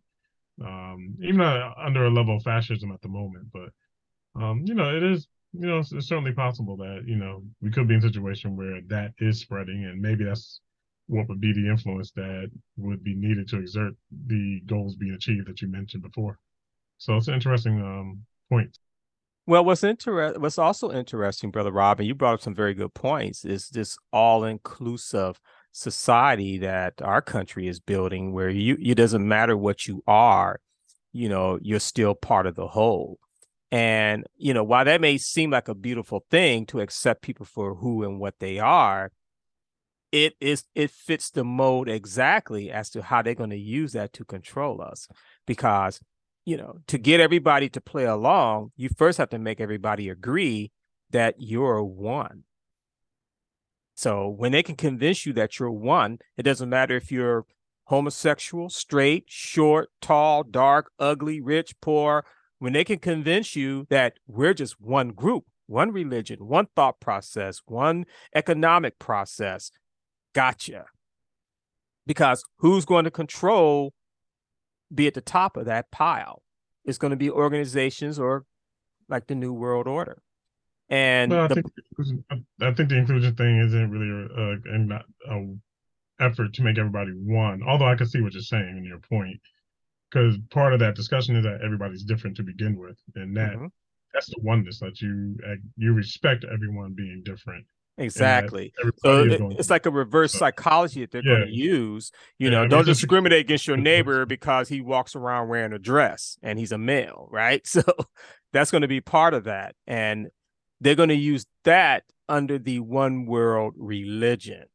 um, 0.63 1.15
even 1.21 1.41
under 1.41 2.05
a 2.05 2.09
level 2.09 2.37
of 2.37 2.43
fascism 2.43 2.91
at 2.91 3.01
the 3.01 3.09
moment. 3.09 3.47
But 3.51 4.41
um, 4.41 4.63
you 4.65 4.73
know, 4.73 4.95
it 4.95 5.03
is 5.03 5.27
you 5.53 5.67
know 5.67 5.79
it's, 5.79 5.91
it's 5.91 6.07
certainly 6.07 6.33
possible 6.33 6.77
that 6.77 7.03
you 7.05 7.15
know 7.15 7.43
we 7.61 7.71
could 7.71 7.87
be 7.87 7.95
in 7.95 7.99
a 7.99 8.03
situation 8.03 8.55
where 8.55 8.81
that 8.87 9.11
is 9.19 9.39
spreading, 9.39 9.85
and 9.85 10.01
maybe 10.01 10.23
that's 10.23 10.59
what 11.07 11.27
would 11.29 11.41
be 11.41 11.53
the 11.53 11.69
influence 11.69 12.11
that 12.11 12.49
would 12.77 13.03
be 13.03 13.15
needed 13.15 13.47
to 13.49 13.59
exert 13.59 13.93
the 14.27 14.61
goals 14.65 14.95
being 14.95 15.13
achieved 15.13 15.47
that 15.47 15.61
you 15.61 15.67
mentioned 15.67 16.03
before. 16.03 16.39
So 16.97 17.15
it's 17.15 17.27
an 17.27 17.35
interesting 17.35 17.79
um, 17.81 18.21
point. 18.49 18.77
Well, 19.47 19.63
what's 19.63 19.83
interesting, 19.83 20.41
what's 20.41 20.57
also 20.57 20.91
interesting, 20.91 21.51
brother 21.51 21.71
Robin, 21.71 22.05
you 22.05 22.15
brought 22.15 22.35
up 22.35 22.41
some 22.41 22.55
very 22.55 22.73
good 22.73 22.95
points. 22.95 23.45
Is 23.45 23.69
this 23.69 23.95
all-inclusive 24.11 25.39
society 25.75 26.57
that 26.59 27.01
our 27.01 27.21
country 27.21 27.67
is 27.67 27.79
building, 27.81 28.31
where 28.31 28.49
you 28.49 28.77
it 28.81 28.95
doesn't 28.95 29.27
matter 29.27 29.57
what 29.57 29.87
you 29.87 30.01
are, 30.07 30.61
you 31.11 31.27
know, 31.27 31.59
you're 31.61 31.79
still 31.79 32.15
part 32.15 32.47
of 32.47 32.55
the 32.55 32.67
whole. 32.67 33.19
And 33.71 34.25
you 34.37 34.53
know, 34.53 34.63
while 34.63 34.85
that 34.85 35.01
may 35.01 35.17
seem 35.17 35.51
like 35.51 35.67
a 35.67 35.75
beautiful 35.75 36.25
thing 36.31 36.65
to 36.67 36.79
accept 36.79 37.21
people 37.21 37.45
for 37.45 37.75
who 37.75 38.03
and 38.03 38.19
what 38.19 38.35
they 38.39 38.57
are, 38.59 39.11
it 40.13 40.35
is 40.39 40.63
it 40.75 40.91
fits 40.91 41.29
the 41.31 41.43
mode 41.43 41.89
exactly 41.89 42.71
as 42.71 42.89
to 42.91 43.01
how 43.01 43.21
they're 43.21 43.35
going 43.35 43.49
to 43.49 43.57
use 43.57 43.91
that 43.91 44.13
to 44.13 44.23
control 44.23 44.81
us 44.81 45.09
because 45.45 45.99
you 46.45 46.55
know 46.55 46.77
to 46.87 46.97
get 46.97 47.19
everybody 47.19 47.67
to 47.67 47.81
play 47.81 48.05
along 48.05 48.71
you 48.77 48.87
first 48.87 49.17
have 49.17 49.29
to 49.29 49.39
make 49.39 49.59
everybody 49.59 50.07
agree 50.07 50.71
that 51.09 51.35
you're 51.39 51.83
one 51.83 52.43
so 53.95 54.27
when 54.27 54.51
they 54.51 54.61
can 54.61 54.75
convince 54.75 55.25
you 55.25 55.33
that 55.33 55.57
you're 55.59 55.71
one 55.71 56.19
it 56.37 56.43
doesn't 56.43 56.69
matter 56.69 56.95
if 56.95 57.11
you're 57.11 57.45
homosexual 57.85 58.69
straight 58.69 59.25
short 59.27 59.89
tall 60.01 60.43
dark 60.43 60.91
ugly 60.99 61.41
rich 61.41 61.73
poor 61.81 62.25
when 62.59 62.73
they 62.73 62.83
can 62.83 62.99
convince 62.99 63.55
you 63.55 63.87
that 63.89 64.13
we're 64.27 64.53
just 64.53 64.79
one 64.79 65.09
group 65.09 65.45
one 65.67 65.91
religion 65.91 66.47
one 66.47 66.67
thought 66.75 66.99
process 66.99 67.61
one 67.65 68.05
economic 68.35 68.99
process 68.99 69.71
Gotcha. 70.35 70.85
Because 72.05 72.43
who's 72.57 72.85
going 72.85 73.05
to 73.05 73.11
control, 73.11 73.93
be 74.93 75.07
at 75.07 75.13
the 75.15 75.21
top 75.21 75.55
of 75.55 75.65
that 75.65 75.89
pile? 75.91 76.43
It's 76.83 76.99
going 76.99 77.11
to 77.11 77.17
be 77.17 77.31
organizations 77.31 78.19
or 78.19 78.45
like 79.07 79.27
the 79.27 79.33
New 79.33 79.53
World 79.53 79.87
Order. 79.87 80.21
And 80.89 81.31
well, 81.31 81.45
I, 81.45 81.47
the, 81.47 81.55
think 81.55 82.43
I 82.61 82.71
think 82.73 82.89
the 82.89 82.97
inclusion 82.97 83.35
thing 83.35 83.59
isn't 83.59 83.89
really 83.89 84.09
a, 84.09 85.33
a, 85.33 85.37
a 85.37 85.55
effort 86.19 86.53
to 86.53 86.63
make 86.63 86.77
everybody 86.77 87.11
one. 87.11 87.61
Although 87.67 87.87
I 87.87 87.95
can 87.95 88.07
see 88.07 88.21
what 88.21 88.33
you're 88.33 88.41
saying 88.41 88.69
and 88.69 88.85
your 88.85 88.99
point, 88.99 89.39
because 90.09 90.37
part 90.51 90.73
of 90.73 90.79
that 90.81 90.95
discussion 90.95 91.35
is 91.35 91.43
that 91.43 91.61
everybody's 91.63 92.03
different 92.03 92.37
to 92.37 92.43
begin 92.43 92.77
with, 92.77 92.97
and 93.15 93.35
that 93.35 93.53
mm-hmm. 93.53 93.67
that's 94.13 94.27
the 94.27 94.41
oneness 94.43 94.79
that 94.79 95.01
you 95.01 95.37
you 95.77 95.93
respect 95.93 96.45
everyone 96.51 96.93
being 96.93 97.23
different, 97.25 97.65
Exactly. 97.97 98.73
So 98.97 99.23
it, 99.23 99.41
it's 99.57 99.69
like 99.69 99.85
a 99.85 99.91
reverse 99.91 100.33
so, 100.33 100.39
psychology 100.39 101.01
that 101.01 101.11
they're 101.11 101.23
yeah. 101.23 101.39
going 101.39 101.47
to 101.47 101.53
use. 101.53 102.11
You 102.37 102.47
yeah, 102.47 102.51
know, 102.51 102.57
I 102.57 102.61
mean, 102.61 102.69
don't 102.69 102.85
discriminate 102.85 103.39
against 103.39 103.67
your 103.67 103.77
neighbor 103.91 104.25
because 104.25 104.67
he 104.67 104.81
walks 104.81 105.15
around 105.15 105.47
wearing 105.47 105.71
a 105.71 105.79
dress 105.79 106.37
and 106.43 106.59
he's 106.59 106.71
a 106.71 106.77
male, 106.77 107.27
right? 107.31 107.65
So 107.75 107.83
that's 108.53 108.71
going 108.71 108.83
to 108.83 108.87
be 108.87 109.01
part 109.01 109.33
of 109.33 109.45
that. 109.45 109.75
And 109.85 110.27
they're 110.85 110.95
going 110.95 111.09
to 111.09 111.15
use 111.15 111.45
that 111.63 112.03
under 112.29 112.59
the 112.59 112.79
one 112.79 113.25
world 113.25 113.73
religion. 113.75 114.65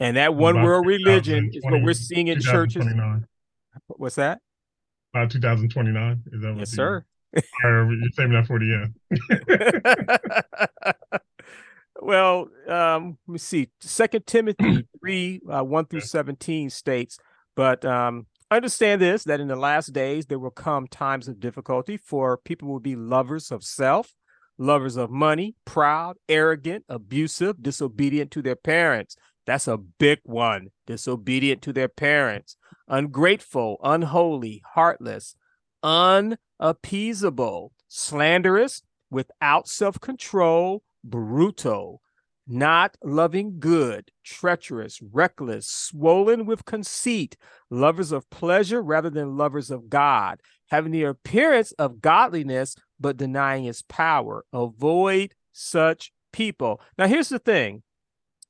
And 0.00 0.16
that 0.16 0.34
one 0.34 0.56
About 0.56 0.64
world 0.64 0.86
religion 0.86 1.50
is 1.52 1.62
what 1.62 1.80
we're 1.80 1.94
seeing 1.94 2.26
in 2.26 2.40
churches. 2.40 2.84
What's 3.86 4.16
that? 4.16 4.40
About 5.14 5.30
2029. 5.30 6.24
Is 6.32 6.42
that 6.42 6.50
what 6.50 6.58
yes, 6.58 6.70
sir. 6.70 7.04
Or 7.64 7.92
you're 7.92 8.10
saving 8.14 8.32
that 8.32 8.46
for 8.46 8.58
the 8.58 8.74
end. 8.74 8.94
Well, 12.04 12.48
um, 12.66 13.16
let 13.28 13.32
me 13.32 13.38
see. 13.38 13.68
Second 13.80 14.26
Timothy 14.26 14.88
three 15.00 15.40
uh, 15.48 15.62
one 15.62 15.86
through 15.86 16.00
seventeen 16.00 16.68
states, 16.68 17.16
but 17.54 17.84
um, 17.84 18.26
understand 18.50 19.00
this: 19.00 19.22
that 19.24 19.38
in 19.38 19.46
the 19.46 19.54
last 19.54 19.92
days 19.92 20.26
there 20.26 20.40
will 20.40 20.50
come 20.50 20.88
times 20.88 21.28
of 21.28 21.38
difficulty, 21.38 21.96
for 21.96 22.38
people 22.38 22.68
will 22.68 22.80
be 22.80 22.96
lovers 22.96 23.52
of 23.52 23.62
self, 23.62 24.16
lovers 24.58 24.96
of 24.96 25.10
money, 25.10 25.54
proud, 25.64 26.16
arrogant, 26.28 26.84
abusive, 26.88 27.62
disobedient 27.62 28.30
to 28.32 28.42
their 28.42 28.56
parents. 28.56 29.16
That's 29.46 29.66
a 29.66 29.76
big 29.76 30.20
one. 30.24 30.68
Disobedient 30.86 31.62
to 31.62 31.72
their 31.72 31.88
parents, 31.88 32.56
ungrateful, 32.88 33.78
unholy, 33.82 34.62
heartless, 34.74 35.34
unappeasable, 35.82 37.72
slanderous, 37.88 38.82
without 39.10 39.68
self 39.68 40.00
control 40.00 40.82
brutal, 41.04 42.00
not 42.52 42.96
loving 43.02 43.58
good, 43.58 44.10
treacherous, 44.22 45.00
reckless, 45.00 45.66
swollen 45.66 46.44
with 46.44 46.64
conceit, 46.64 47.36
lovers 47.70 48.12
of 48.12 48.28
pleasure 48.28 48.82
rather 48.82 49.08
than 49.08 49.36
lovers 49.36 49.70
of 49.70 49.88
God, 49.88 50.40
having 50.70 50.92
the 50.92 51.04
appearance 51.04 51.72
of 51.72 52.02
godliness 52.02 52.76
but 53.00 53.16
denying 53.16 53.64
its 53.64 53.82
power. 53.82 54.44
Avoid 54.52 55.34
such 55.52 56.12
people. 56.32 56.80
Now, 56.98 57.06
here's 57.06 57.30
the 57.30 57.38
thing 57.38 57.82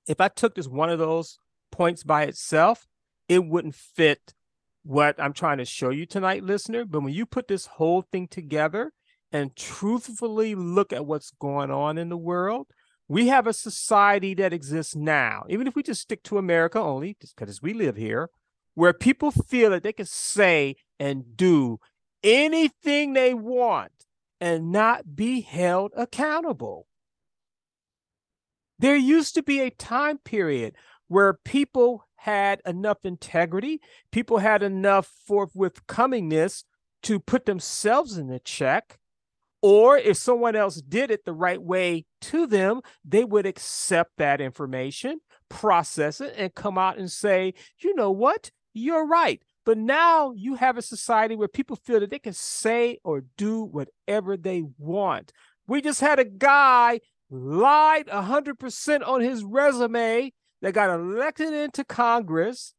if 0.09 0.21
I 0.21 0.29
took 0.29 0.57
this 0.57 0.67
one 0.69 0.91
of 0.91 0.99
those 0.99 1.39
points 1.71 2.03
by 2.03 2.25
itself, 2.25 2.87
it 3.29 3.45
wouldn't 3.45 3.77
fit 3.77 4.35
what 4.83 5.15
I'm 5.21 5.33
trying 5.33 5.59
to 5.59 5.65
show 5.65 5.91
you 5.91 6.07
tonight, 6.07 6.43
listener. 6.43 6.85
But 6.85 7.03
when 7.03 7.15
you 7.15 7.25
put 7.25 7.47
this 7.47 7.67
whole 7.67 8.03
thing 8.03 8.27
together, 8.27 8.93
and 9.33 9.57
truthfully 9.57 10.55
look 10.55 10.93
at 10.93 11.07
what's 11.07 11.31
going 11.31 11.71
on 11.71 11.97
in 11.99 12.11
the 12.11 12.17
world, 12.17 12.67
we 13.09 13.29
have 13.29 13.47
a 13.47 13.53
society 13.53 14.35
that 14.35 14.53
exists 14.53 14.97
now, 14.97 15.45
even 15.49 15.67
if 15.67 15.75
we 15.75 15.83
just 15.83 16.01
stick 16.01 16.23
to 16.25 16.39
America 16.39 16.81
only, 16.81 17.17
just 17.21 17.37
because 17.37 17.61
we 17.61 17.75
live 17.75 17.97
here, 17.97 18.31
where 18.75 18.93
people 18.93 19.31
feel 19.31 19.71
that 19.71 19.83
they 19.83 19.93
can 19.93 20.07
say 20.07 20.77
and 20.99 21.37
do 21.37 21.79
anything 22.23 23.13
they 23.13 23.35
want 23.35 23.93
and 24.41 24.73
not 24.73 25.15
be 25.15 25.41
held 25.41 25.93
accountable. 25.97 26.87
There 28.79 28.97
used 28.97 29.35
to 29.35 29.43
be 29.43 29.61
a 29.61 29.71
time 29.71 30.19
period 30.19 30.75
where 31.09 31.35
people 31.45 32.05
had 32.17 32.61
enough 32.65 32.99
integrity, 33.05 33.81
people 34.11 34.39
had 34.39 34.63
enough 34.63 35.13
forthwithcomingness 35.29 36.65
to 37.03 37.21
put 37.21 37.47
themselves 37.47 38.17
in 38.17 38.29
the 38.29 38.39
check 38.39 38.99
or 39.61 39.97
if 39.97 40.17
someone 40.17 40.57
else 40.57 40.77
did 40.77 41.11
it 41.11 41.25
the 41.25 41.33
right 41.33 41.63
way 41.63 42.05
to 42.23 42.47
them, 42.47 42.81
they 43.05 43.25
would 43.25 43.47
accept 43.47 44.13
that 44.19 44.41
information, 44.41 45.21
process 45.49 46.21
it, 46.21 46.35
and 46.37 46.55
come 46.55 46.79
out 46.79 46.99
and 46.99 47.11
say, 47.11 47.55
you 47.79 47.95
know 47.95 48.11
what? 48.11 48.51
You're 48.73 49.07
right. 49.07 49.43
But 49.65 49.79
now 49.79 50.33
you 50.33 50.55
have 50.57 50.77
a 50.77 50.83
society 50.83 51.37
where 51.37 51.49
people 51.49 51.77
feel 51.77 52.01
that 52.01 52.11
they 52.11 52.19
can 52.19 52.33
say 52.33 52.99
or 53.05 53.25
do 53.37 53.63
whatever 53.63 54.37
they 54.37 54.65
want. 54.79 55.33
We 55.67 55.81
just 55.81 56.01
had 56.01 56.19
a 56.19 56.25
guy 56.25 57.01
lied 57.31 58.09
100% 58.09 59.07
on 59.07 59.21
his 59.21 59.45
resume 59.45 60.33
that 60.61 60.75
got 60.75 60.91
elected 60.91 61.53
into 61.53 61.85
Congress. 61.85 62.75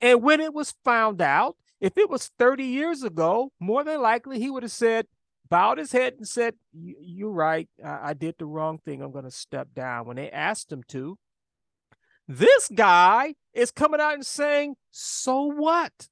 And 0.00 0.22
when 0.22 0.40
it 0.40 0.54
was 0.54 0.74
found 0.84 1.20
out, 1.20 1.56
if 1.80 1.98
it 1.98 2.08
was 2.08 2.30
30 2.38 2.64
years 2.64 3.02
ago, 3.02 3.50
more 3.60 3.84
than 3.84 4.00
likely 4.00 4.38
he 4.38 4.50
would 4.50 4.62
have 4.62 4.72
said, 4.72 5.06
bowed 5.48 5.78
his 5.78 5.92
head 5.92 6.14
and 6.18 6.26
said, 6.26 6.54
You're 6.72 7.30
right. 7.30 7.68
I, 7.84 8.10
I 8.10 8.14
did 8.14 8.36
the 8.38 8.46
wrong 8.46 8.78
thing. 8.78 9.02
I'm 9.02 9.12
going 9.12 9.24
to 9.24 9.30
step 9.30 9.68
down. 9.74 10.06
When 10.06 10.16
they 10.16 10.30
asked 10.30 10.72
him 10.72 10.82
to, 10.88 11.18
this 12.28 12.68
guy 12.74 13.34
is 13.54 13.70
coming 13.70 14.00
out 14.00 14.14
and 14.14 14.26
saying, 14.26 14.76
So 14.90 15.42
what? 15.42 16.08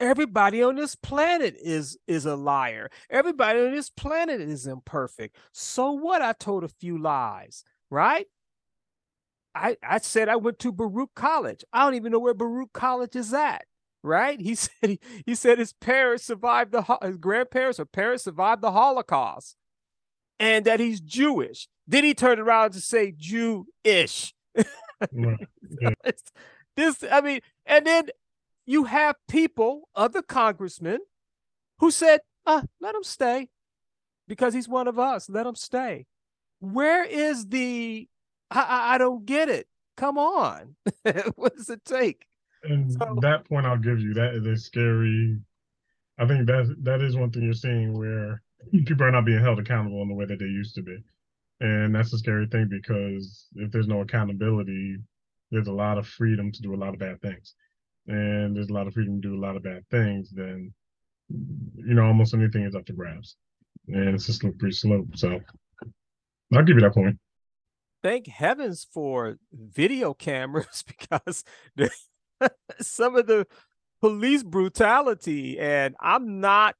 Everybody 0.00 0.62
on 0.62 0.74
this 0.74 0.96
planet 0.96 1.54
is 1.62 1.96
is 2.08 2.26
a 2.26 2.34
liar. 2.34 2.90
Everybody 3.08 3.60
on 3.60 3.72
this 3.72 3.90
planet 3.90 4.40
is 4.40 4.66
imperfect. 4.66 5.36
So 5.52 5.92
what? 5.92 6.22
I 6.22 6.32
told 6.32 6.64
a 6.64 6.68
few 6.68 7.00
lies, 7.00 7.62
right? 7.88 8.26
I, 9.54 9.76
I 9.86 9.98
said 9.98 10.28
I 10.28 10.36
went 10.36 10.58
to 10.60 10.72
Baruch 10.72 11.14
College. 11.14 11.62
I 11.72 11.84
don't 11.84 11.94
even 11.94 12.10
know 12.10 12.18
where 12.18 12.34
Baruch 12.34 12.72
College 12.72 13.14
is 13.14 13.34
at 13.34 13.64
right? 14.02 14.40
He 14.40 14.54
said 14.56 14.70
he, 14.82 15.00
he 15.26 15.34
said 15.34 15.58
his 15.58 15.72
parents 15.72 16.24
survived 16.24 16.72
the 16.72 16.98
his 17.02 17.16
grandparents 17.16 17.80
or 17.80 17.84
parents 17.84 18.24
survived 18.24 18.62
the 18.62 18.72
Holocaust, 18.72 19.56
and 20.38 20.64
that 20.64 20.80
he's 20.80 21.00
Jewish. 21.00 21.68
Then 21.86 22.04
he 22.04 22.14
turned 22.14 22.40
around 22.40 22.72
to 22.72 22.80
say 22.80 23.12
Jewish. 23.16 24.34
this, 26.76 27.04
I 27.10 27.20
mean, 27.20 27.40
and 27.66 27.86
then 27.86 28.08
you 28.66 28.84
have 28.84 29.16
people, 29.28 29.88
other 29.94 30.22
congressmen, 30.22 30.98
who 31.78 31.90
said, 31.90 32.20
uh, 32.46 32.62
let 32.80 32.94
him 32.94 33.02
stay 33.02 33.48
because 34.28 34.54
he's 34.54 34.68
one 34.68 34.88
of 34.88 34.98
us. 34.98 35.28
Let 35.28 35.46
him 35.46 35.54
stay. 35.54 36.06
Where 36.60 37.04
is 37.04 37.48
the? 37.48 38.08
I, 38.50 38.60
I, 38.60 38.94
I 38.94 38.98
don't 38.98 39.26
get 39.26 39.48
it. 39.48 39.66
Come 39.96 40.16
on, 40.16 40.76
what 41.34 41.56
does 41.56 41.68
it 41.68 41.84
take? 41.84 42.26
And 42.64 42.92
so, 42.92 43.18
that 43.20 43.44
point 43.48 43.66
I'll 43.66 43.78
give 43.78 44.00
you. 44.00 44.14
That 44.14 44.34
is 44.34 44.46
a 44.46 44.56
scary. 44.56 45.38
I 46.18 46.26
think 46.26 46.46
that 46.46 46.76
that 46.82 47.00
is 47.00 47.16
one 47.16 47.30
thing 47.30 47.42
you're 47.42 47.54
seeing 47.54 47.96
where 47.96 48.42
people 48.70 49.02
are 49.02 49.10
not 49.10 49.24
being 49.24 49.40
held 49.40 49.58
accountable 49.58 50.02
in 50.02 50.08
the 50.08 50.14
way 50.14 50.26
that 50.26 50.38
they 50.38 50.44
used 50.44 50.74
to 50.76 50.82
be, 50.82 50.96
and 51.60 51.94
that's 51.94 52.12
a 52.12 52.18
scary 52.18 52.46
thing 52.46 52.68
because 52.68 53.48
if 53.56 53.70
there's 53.72 53.88
no 53.88 54.00
accountability, 54.00 54.98
there's 55.50 55.66
a 55.66 55.72
lot 55.72 55.98
of 55.98 56.06
freedom 56.06 56.52
to 56.52 56.62
do 56.62 56.74
a 56.74 56.76
lot 56.76 56.94
of 56.94 57.00
bad 57.00 57.20
things, 57.20 57.54
and 58.06 58.56
there's 58.56 58.68
a 58.68 58.74
lot 58.74 58.86
of 58.86 58.94
freedom 58.94 59.20
to 59.20 59.28
do 59.28 59.36
a 59.36 59.44
lot 59.44 59.56
of 59.56 59.62
bad 59.62 59.88
things. 59.90 60.30
Then, 60.30 60.72
you 61.28 61.94
know, 61.94 62.04
almost 62.04 62.34
anything 62.34 62.64
is 62.64 62.76
up 62.76 62.86
to 62.86 62.92
grabs, 62.92 63.36
and 63.88 64.14
it's 64.14 64.28
a 64.28 64.32
slippery 64.32 64.72
slope. 64.72 65.16
So, 65.16 65.40
I'll 66.54 66.62
give 66.62 66.76
you 66.76 66.82
that 66.82 66.94
point 66.94 67.18
thank 68.02 68.26
heavens 68.26 68.86
for 68.92 69.38
video 69.52 70.12
cameras 70.12 70.84
because 70.86 71.44
some 72.80 73.16
of 73.16 73.26
the 73.26 73.46
police 74.00 74.42
brutality. 74.42 75.58
And 75.58 75.94
I'm 76.00 76.40
not 76.40 76.76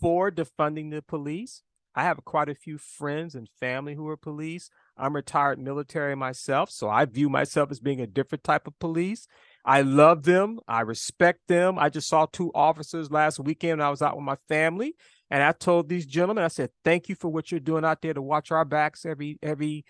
for 0.00 0.30
defunding 0.30 0.90
the 0.90 1.02
police. 1.02 1.62
I 1.94 2.04
have 2.04 2.24
quite 2.24 2.48
a 2.48 2.54
few 2.54 2.78
friends 2.78 3.34
and 3.34 3.48
family 3.58 3.94
who 3.94 4.08
are 4.08 4.16
police. 4.16 4.70
I'm 4.96 5.14
retired 5.14 5.58
military 5.58 6.14
myself, 6.14 6.70
so 6.70 6.88
I 6.88 7.04
view 7.04 7.28
myself 7.28 7.70
as 7.70 7.80
being 7.80 8.00
a 8.00 8.06
different 8.06 8.44
type 8.44 8.66
of 8.66 8.78
police. 8.78 9.26
I 9.64 9.82
love 9.82 10.22
them. 10.22 10.60
I 10.68 10.82
respect 10.82 11.40
them. 11.48 11.78
I 11.78 11.88
just 11.88 12.08
saw 12.08 12.26
two 12.26 12.52
officers 12.54 13.10
last 13.10 13.40
weekend. 13.40 13.82
I 13.82 13.90
was 13.90 14.02
out 14.02 14.16
with 14.16 14.24
my 14.24 14.36
family, 14.48 14.94
and 15.30 15.42
I 15.42 15.52
told 15.52 15.88
these 15.88 16.06
gentlemen, 16.06 16.44
I 16.44 16.48
said, 16.48 16.70
"Thank 16.84 17.08
you 17.08 17.16
for 17.16 17.28
what 17.28 17.50
you're 17.50 17.60
doing 17.60 17.84
out 17.84 18.02
there 18.02 18.14
to 18.14 18.22
watch 18.22 18.52
our 18.52 18.64
backs 18.64 19.04
every 19.04 19.38
every 19.42 19.84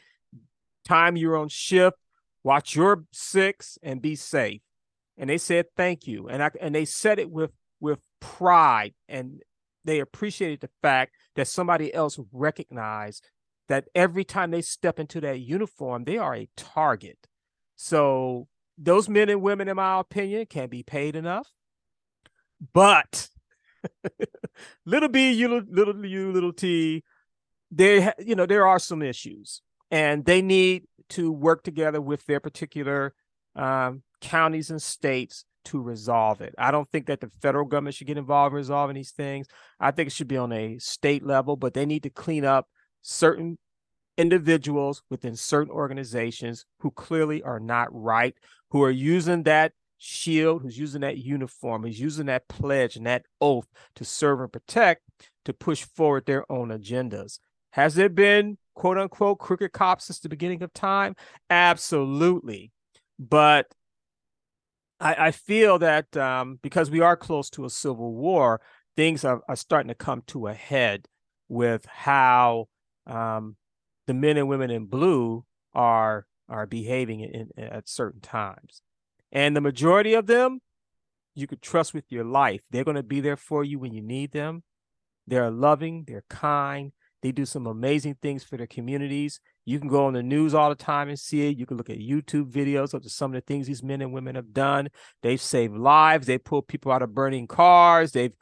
time 0.85 1.17
you're 1.17 1.37
on 1.37 1.49
shift. 1.49 1.99
Watch 2.43 2.75
your 2.75 3.05
six 3.13 3.79
and 3.83 4.01
be 4.01 4.17
safe." 4.17 4.63
And 5.17 5.29
they 5.29 5.39
said 5.39 5.67
thank 5.77 6.07
you. 6.07 6.29
And 6.29 6.43
I 6.43 6.51
and 6.61 6.75
they 6.75 6.85
said 6.85 7.19
it 7.19 7.31
with 7.31 7.53
with 7.81 7.99
pride. 8.21 8.95
And 9.09 9.43
they 9.85 10.01
appreciated 10.01 10.61
the 10.61 10.71
fact 10.83 11.15
that 11.37 11.49
somebody 11.49 11.93
else 11.93 12.19
recognized 12.33 13.29
that 13.69 13.89
every 13.95 14.25
time 14.25 14.51
they 14.51 14.63
step 14.63 14.99
into 14.99 15.21
that 15.21 15.41
uniform 15.41 16.05
they 16.05 16.19
are 16.19 16.35
a 16.35 16.49
target. 16.57 17.19
So 17.77 18.49
those 18.77 19.09
men 19.09 19.29
and 19.29 19.43
women 19.43 19.69
in 19.69 19.77
my 19.77 20.01
opinion 20.01 20.47
can't 20.47 20.71
be 20.71 20.83
paid 20.83 21.17
enough. 21.17 21.49
But 22.73 23.29
little 24.87 25.09
b 25.09 25.33
you 25.33 25.65
little 25.69 26.05
you 26.05 26.33
little 26.33 26.53
t 26.53 27.03
there 27.71 28.15
you 28.19 28.35
know 28.35 28.47
there 28.47 28.67
are 28.67 28.79
some 28.79 29.03
issues. 29.03 29.63
And 29.93 30.25
they 30.25 30.41
need 30.41 30.85
to 31.11 31.33
work 31.33 31.65
together 31.65 32.01
with 32.01 32.25
their 32.27 32.41
particular 32.41 33.13
um, 33.57 34.03
counties 34.21 34.71
and 34.71 34.81
states 34.81 35.45
to 35.67 35.81
resolve 35.81 36.41
it. 36.41 36.55
I 36.59 36.71
don't 36.71 36.91
think 36.91 37.07
that 37.07 37.21
the 37.21 37.31
federal 37.43 37.67
government 37.67 37.95
should 37.95 38.07
get 38.07 38.19
involved 38.19 38.53
in 38.53 38.57
resolving 38.57 38.97
these 38.97 39.11
things. 39.11 39.47
I 39.79 39.91
think 39.91 40.09
it 40.09 40.13
should 40.13 40.29
be 40.29 40.37
on 40.37 40.53
a 40.53 40.79
state 40.79 41.25
level, 41.25 41.57
but 41.57 41.75
they 41.75 41.87
need 41.87 42.03
to 42.05 42.11
clean 42.11 42.45
up 42.45 42.69
certain 43.03 43.59
individuals 44.17 45.03
within 45.11 45.37
certain 45.37 45.73
organizations 45.73 46.65
who 46.81 46.91
clearly 46.91 47.43
are 47.43 47.61
not 47.61 47.89
right, 47.93 48.35
who 48.71 48.83
are 48.83 48.91
using 48.91 49.43
that 49.45 49.73
shield, 49.99 50.63
who's 50.63 50.79
using 50.79 51.03
that 51.03 51.19
uniform, 51.19 51.83
who's 51.83 52.01
using 52.01 52.27
that 52.27 52.49
pledge 52.49 52.97
and 52.97 53.07
that 53.07 53.25
oath 53.41 53.67
to 53.95 54.05
serve 54.05 54.41
and 54.41 54.53
protect 54.53 55.03
to 55.45 55.53
push 55.53 55.85
forward 55.85 56.27
their 56.27 56.51
own 56.51 56.69
agendas. 56.69 57.39
Has 57.73 57.95
there 57.95 58.09
been 58.09 58.59
quote 58.75 58.99
unquote 58.99 59.39
crooked 59.39 59.73
cops 59.73 60.07
since 60.07 60.19
the 60.21 60.29
beginning 60.29 60.63
of 60.63 60.73
time? 60.73 61.15
Absolutely. 61.49 62.73
But 63.19 63.75
I, 65.01 65.29
I 65.29 65.31
feel 65.31 65.79
that 65.79 66.17
um, 66.17 66.59
because 66.63 66.91
we 66.91 67.01
are 67.01 67.17
close 67.17 67.51
to 67.51 67.65
a 67.65 67.71
civil 67.71 68.13
war, 68.15 68.61
things 68.97 69.25
are, 69.25 69.41
are 69.49 69.57
starting 69.57 69.89
to 69.89 69.95
come 69.95 70.23
to 70.29 70.47
a 70.47 70.55
head 70.55 71.09
with 71.49 71.87
how 71.87 72.69
um, 73.07 73.57
the 74.07 74.15
men 74.15 74.37
and 74.37 74.49
women 74.49 74.71
in 74.71 74.87
blue 74.87 75.45
are 75.75 76.27
are 76.49 76.67
behaving 76.67 77.21
in, 77.21 77.51
in, 77.57 77.65
at 77.65 77.89
certain 77.89 78.21
times, 78.21 78.83
and 79.33 79.57
the 79.57 79.61
majority 79.61 80.15
of 80.15 80.27
them 80.27 80.61
you 81.35 81.47
could 81.47 81.63
trust 81.63 81.95
with 81.95 82.05
your 82.11 82.25
life. 82.25 82.61
They're 82.71 82.85
going 82.85 82.97
to 82.97 83.03
be 83.03 83.21
there 83.21 83.37
for 83.37 83.65
you 83.65 83.79
when 83.79 83.93
you 83.93 84.03
need 84.03 84.33
them. 84.33 84.65
They're 85.27 85.51
loving, 85.51 86.05
they're 86.07 86.25
kind, 86.29 86.93
they 87.23 87.33
do 87.33 87.47
some 87.47 87.67
amazing 87.67 88.17
things 88.21 88.43
for 88.43 88.57
their 88.57 88.67
communities. 88.67 89.41
You 89.71 89.79
can 89.79 89.87
go 89.87 90.07
on 90.07 90.15
the 90.15 90.23
news 90.23 90.53
all 90.53 90.69
the 90.69 90.75
time 90.75 91.09
and 91.09 91.17
see 91.17 91.49
it. 91.49 91.57
You 91.57 91.65
can 91.65 91.77
look 91.77 91.91
at 91.91 91.99
YouTube 91.99 92.51
videos 92.51 92.93
of 92.93 93.09
some 93.09 93.31
of 93.31 93.37
the 93.37 93.41
things 93.41 93.69
these 93.69 93.85
men 93.85 94.03
and 94.03 94.13
women 94.13 94.35
have 94.35 94.53
done. 94.53 94.89
They've 95.23 95.41
saved 95.41 95.77
lives. 95.77 96.27
They 96.27 96.39
pulled 96.39 96.67
people 96.67 96.91
out 96.91 97.03
of 97.03 97.15
burning 97.15 97.47
cars. 97.47 98.11
They've, 98.11 98.35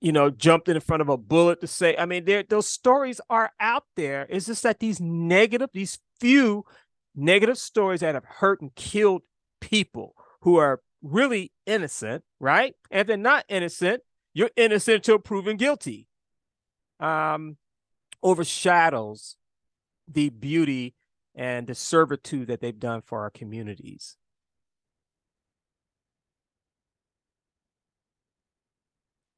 you 0.00 0.12
know, 0.12 0.30
jumped 0.30 0.68
in 0.68 0.78
front 0.78 1.02
of 1.02 1.08
a 1.08 1.16
bullet 1.16 1.60
to 1.62 1.66
say. 1.66 1.96
I 1.96 2.06
mean, 2.06 2.24
those 2.48 2.68
stories 2.68 3.20
are 3.28 3.50
out 3.58 3.82
there. 3.96 4.28
It's 4.30 4.46
just 4.46 4.62
that 4.62 4.78
these 4.78 5.00
negative, 5.00 5.70
these 5.72 5.98
few 6.20 6.64
negative 7.16 7.58
stories 7.58 7.98
that 7.98 8.14
have 8.14 8.24
hurt 8.24 8.60
and 8.60 8.72
killed 8.76 9.22
people 9.60 10.14
who 10.42 10.58
are 10.58 10.80
really 11.02 11.50
innocent, 11.66 12.22
right? 12.38 12.76
And 12.92 13.00
if 13.00 13.06
they're 13.08 13.16
not 13.16 13.46
innocent, 13.48 14.02
you're 14.32 14.50
innocent 14.54 14.94
until 14.94 15.18
proven 15.18 15.56
guilty. 15.56 16.06
Um, 17.00 17.56
overshadows 18.22 19.36
the 20.12 20.30
beauty 20.30 20.94
and 21.34 21.66
the 21.66 21.74
servitude 21.74 22.48
that 22.48 22.60
they've 22.60 22.78
done 22.78 23.02
for 23.02 23.20
our 23.20 23.30
communities. 23.30 24.16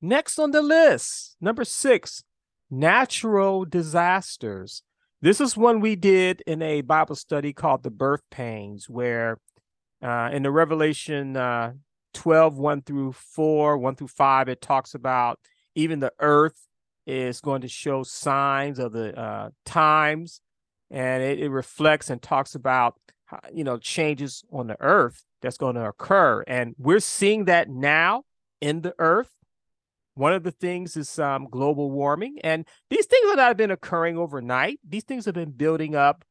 Next 0.00 0.38
on 0.38 0.50
the 0.50 0.62
list, 0.62 1.36
number 1.40 1.64
six, 1.64 2.24
natural 2.70 3.64
disasters. 3.64 4.82
This 5.20 5.40
is 5.40 5.56
one 5.56 5.78
we 5.78 5.94
did 5.94 6.42
in 6.44 6.60
a 6.60 6.80
Bible 6.80 7.14
study 7.14 7.52
called 7.52 7.84
The 7.84 7.90
Birth 7.92 8.22
Pains, 8.28 8.88
where 8.88 9.38
uh, 10.02 10.30
in 10.32 10.42
the 10.42 10.50
Revelation 10.50 11.36
uh, 11.36 11.74
12, 12.14 12.58
1 12.58 12.82
through 12.82 13.12
4, 13.12 13.78
1 13.78 13.94
through 13.94 14.08
5, 14.08 14.48
it 14.48 14.60
talks 14.60 14.94
about 14.94 15.38
even 15.76 16.00
the 16.00 16.12
earth 16.18 16.66
is 17.06 17.40
going 17.40 17.60
to 17.60 17.68
show 17.68 18.02
signs 18.02 18.80
of 18.80 18.92
the 18.92 19.16
uh, 19.16 19.50
times 19.64 20.40
and 20.92 21.22
it, 21.22 21.40
it, 21.40 21.48
reflects 21.48 22.10
and 22.10 22.20
talks 22.20 22.54
about 22.54 22.94
you 23.52 23.64
know 23.64 23.78
changes 23.78 24.44
on 24.52 24.66
the 24.66 24.76
earth 24.80 25.24
that's 25.40 25.56
going 25.56 25.74
to 25.74 25.86
occur. 25.86 26.44
And 26.46 26.74
we're 26.78 27.00
seeing 27.00 27.46
that 27.46 27.68
now 27.68 28.24
in 28.60 28.82
the 28.82 28.94
earth. 28.98 29.30
One 30.14 30.34
of 30.34 30.42
the 30.42 30.50
things 30.50 30.94
is 30.96 31.18
um, 31.18 31.48
global 31.50 31.90
warming 31.90 32.38
and 32.44 32.66
these 32.90 33.06
things 33.06 33.26
have 33.28 33.38
not 33.38 33.56
been 33.56 33.70
occurring 33.70 34.18
overnight. 34.18 34.78
These 34.86 35.04
things 35.04 35.24
have 35.24 35.34
been 35.34 35.52
building 35.52 35.96
up 35.96 36.24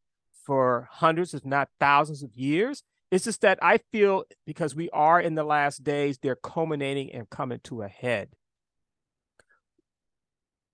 for 0.45 0.87
hundreds 0.91 1.33
if 1.33 1.43
not 1.43 1.67
thousands 1.79 2.21
of 2.21 2.35
years. 2.35 2.83
It's 3.09 3.25
just 3.25 3.41
that 3.41 3.59
i 3.61 3.79
feel 3.91 4.23
because 4.45 4.73
we 4.75 4.89
are 4.91 5.19
in 5.19 5.35
the 5.35 5.43
last 5.43 5.83
days 5.83 6.17
they're 6.17 6.35
culminating 6.35 7.11
and 7.11 7.29
coming 7.29 7.59
to 7.65 7.81
a 7.81 7.87
head. 7.87 8.29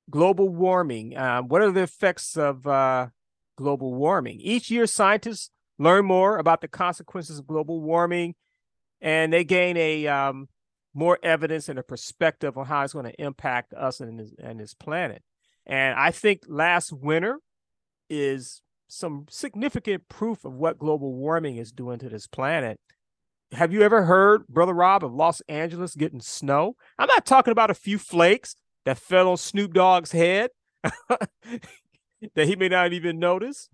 Global 0.09 0.49
warming. 0.49 1.17
Um, 1.17 1.47
what 1.47 1.61
are 1.61 1.71
the 1.71 1.83
effects 1.83 2.37
of 2.37 2.67
uh, 2.67 3.07
global 3.57 3.93
warming? 3.93 4.39
Each 4.39 4.71
year, 4.71 4.87
scientists 4.87 5.51
learn 5.77 6.05
more 6.05 6.37
about 6.37 6.61
the 6.61 6.67
consequences 6.67 7.39
of 7.39 7.47
global 7.47 7.81
warming, 7.81 8.35
and 9.01 9.33
they 9.33 9.43
gain 9.43 9.75
a 9.77 10.07
um, 10.07 10.47
more 10.93 11.19
evidence 11.21 11.69
and 11.69 11.77
a 11.77 11.83
perspective 11.83 12.57
on 12.57 12.65
how 12.65 12.83
it's 12.83 12.93
going 12.93 13.05
to 13.05 13.21
impact 13.21 13.73
us 13.73 13.99
and 13.99 14.19
this, 14.19 14.31
and 14.39 14.59
this 14.59 14.73
planet. 14.73 15.21
And 15.65 15.99
I 15.99 16.11
think 16.11 16.43
last 16.47 16.93
winter 16.93 17.39
is 18.09 18.61
some 18.87 19.25
significant 19.29 20.07
proof 20.07 20.45
of 20.45 20.53
what 20.53 20.79
global 20.79 21.13
warming 21.13 21.57
is 21.57 21.71
doing 21.71 21.99
to 21.99 22.09
this 22.09 22.25
planet. 22.25 22.79
Have 23.51 23.71
you 23.71 23.81
ever 23.81 24.03
heard, 24.03 24.47
Brother 24.47 24.73
Rob, 24.73 25.03
of 25.03 25.13
Los 25.13 25.41
Angeles 25.47 25.95
getting 25.95 26.21
snow? 26.21 26.75
I'm 26.97 27.07
not 27.07 27.25
talking 27.25 27.51
about 27.51 27.69
a 27.69 27.75
few 27.75 27.97
flakes 27.97 28.55
that 28.85 28.97
fell 28.97 29.29
on 29.29 29.37
Snoop 29.37 29.73
Dogg's 29.73 30.11
head 30.11 30.51
that 32.35 32.47
he 32.47 32.55
may 32.55 32.69
not 32.69 32.93
even 32.93 33.19
notice. 33.19 33.69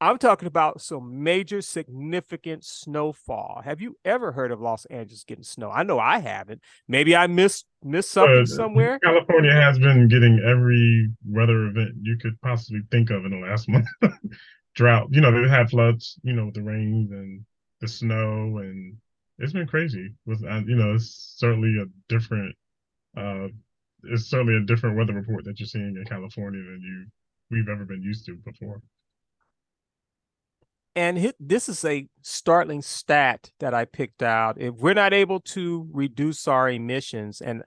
I'm 0.00 0.18
talking 0.18 0.48
about 0.48 0.80
some 0.80 1.22
major 1.22 1.62
significant 1.62 2.64
snowfall. 2.64 3.62
Have 3.64 3.80
you 3.80 3.96
ever 4.04 4.32
heard 4.32 4.50
of 4.50 4.60
Los 4.60 4.84
Angeles 4.86 5.24
getting 5.24 5.44
snow? 5.44 5.70
I 5.70 5.82
know 5.82 5.98
I 5.98 6.18
haven't. 6.18 6.60
Maybe 6.88 7.14
I 7.14 7.26
missed 7.26 7.66
missed 7.82 8.10
something 8.10 8.42
uh, 8.42 8.46
somewhere. 8.46 8.98
California 8.98 9.52
has 9.52 9.78
been 9.78 10.08
getting 10.08 10.40
every 10.44 11.10
weather 11.26 11.68
event 11.68 11.94
you 12.02 12.18
could 12.18 12.38
possibly 12.42 12.80
think 12.90 13.10
of 13.10 13.24
in 13.24 13.30
the 13.30 13.46
last 13.46 13.68
month. 13.70 13.86
Drought, 14.74 15.08
you 15.10 15.20
know, 15.20 15.30
they've 15.30 15.48
had 15.48 15.70
floods, 15.70 16.18
you 16.22 16.32
know, 16.32 16.46
with 16.46 16.54
the 16.54 16.62
rains 16.62 17.10
and 17.12 17.44
the 17.80 17.86
snow, 17.86 18.58
and 18.58 18.96
it's 19.38 19.52
been 19.52 19.66
crazy. 19.66 20.12
With 20.26 20.44
uh, 20.44 20.62
you 20.66 20.74
know, 20.74 20.94
it's 20.94 21.34
certainly 21.38 21.78
a 21.80 21.86
different, 22.08 22.54
uh, 23.16 23.46
it's 24.02 24.26
certainly 24.26 24.56
a 24.56 24.66
different 24.66 24.96
weather 24.96 25.14
report 25.14 25.44
that 25.44 25.60
you're 25.60 25.68
seeing 25.68 25.96
in 25.96 26.04
California 26.04 26.60
than 26.60 26.80
you 26.82 27.06
we've 27.54 27.68
ever 27.68 27.84
been 27.84 28.02
used 28.02 28.26
to 28.26 28.36
before. 28.36 28.82
And 30.96 31.32
this 31.40 31.68
is 31.68 31.84
a 31.84 32.06
startling 32.22 32.82
stat 32.82 33.50
that 33.58 33.74
I 33.74 33.84
picked 33.84 34.22
out. 34.22 34.60
If 34.60 34.74
we're 34.76 34.94
not 34.94 35.12
able 35.12 35.40
to 35.40 35.88
reduce 35.92 36.46
our 36.46 36.70
emissions, 36.70 37.40
and 37.40 37.64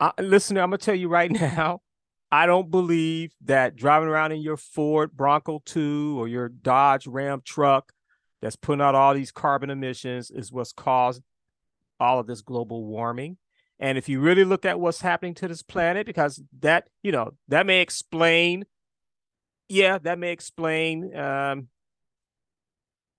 I, 0.00 0.12
listen, 0.20 0.56
I'm 0.56 0.70
gonna 0.70 0.78
tell 0.78 0.94
you 0.94 1.08
right 1.08 1.30
now, 1.56 1.80
I 2.30 2.46
don't 2.46 2.70
believe 2.70 3.32
that 3.44 3.76
driving 3.76 4.08
around 4.08 4.32
in 4.32 4.40
your 4.40 4.56
Ford 4.56 5.16
Bronco 5.16 5.62
2 5.64 6.16
or 6.18 6.28
your 6.28 6.48
Dodge 6.48 7.06
Ram 7.06 7.42
truck 7.44 7.92
that's 8.42 8.56
putting 8.56 8.82
out 8.82 8.94
all 8.94 9.14
these 9.14 9.32
carbon 9.32 9.70
emissions 9.70 10.30
is 10.30 10.52
what's 10.52 10.72
caused 10.72 11.22
all 12.00 12.18
of 12.18 12.26
this 12.26 12.42
global 12.42 12.84
warming. 12.84 13.38
And 13.80 13.96
if 13.96 14.08
you 14.08 14.20
really 14.20 14.44
look 14.44 14.64
at 14.64 14.80
what's 14.80 15.00
happening 15.00 15.34
to 15.34 15.48
this 15.48 15.62
planet, 15.62 16.06
because 16.06 16.42
that, 16.60 16.88
you 17.02 17.12
know, 17.12 17.34
that 17.46 17.66
may 17.66 17.80
explain, 17.80 18.64
yeah, 19.68 19.98
that 19.98 20.18
may 20.18 20.32
explain 20.32 21.14
um, 21.16 21.68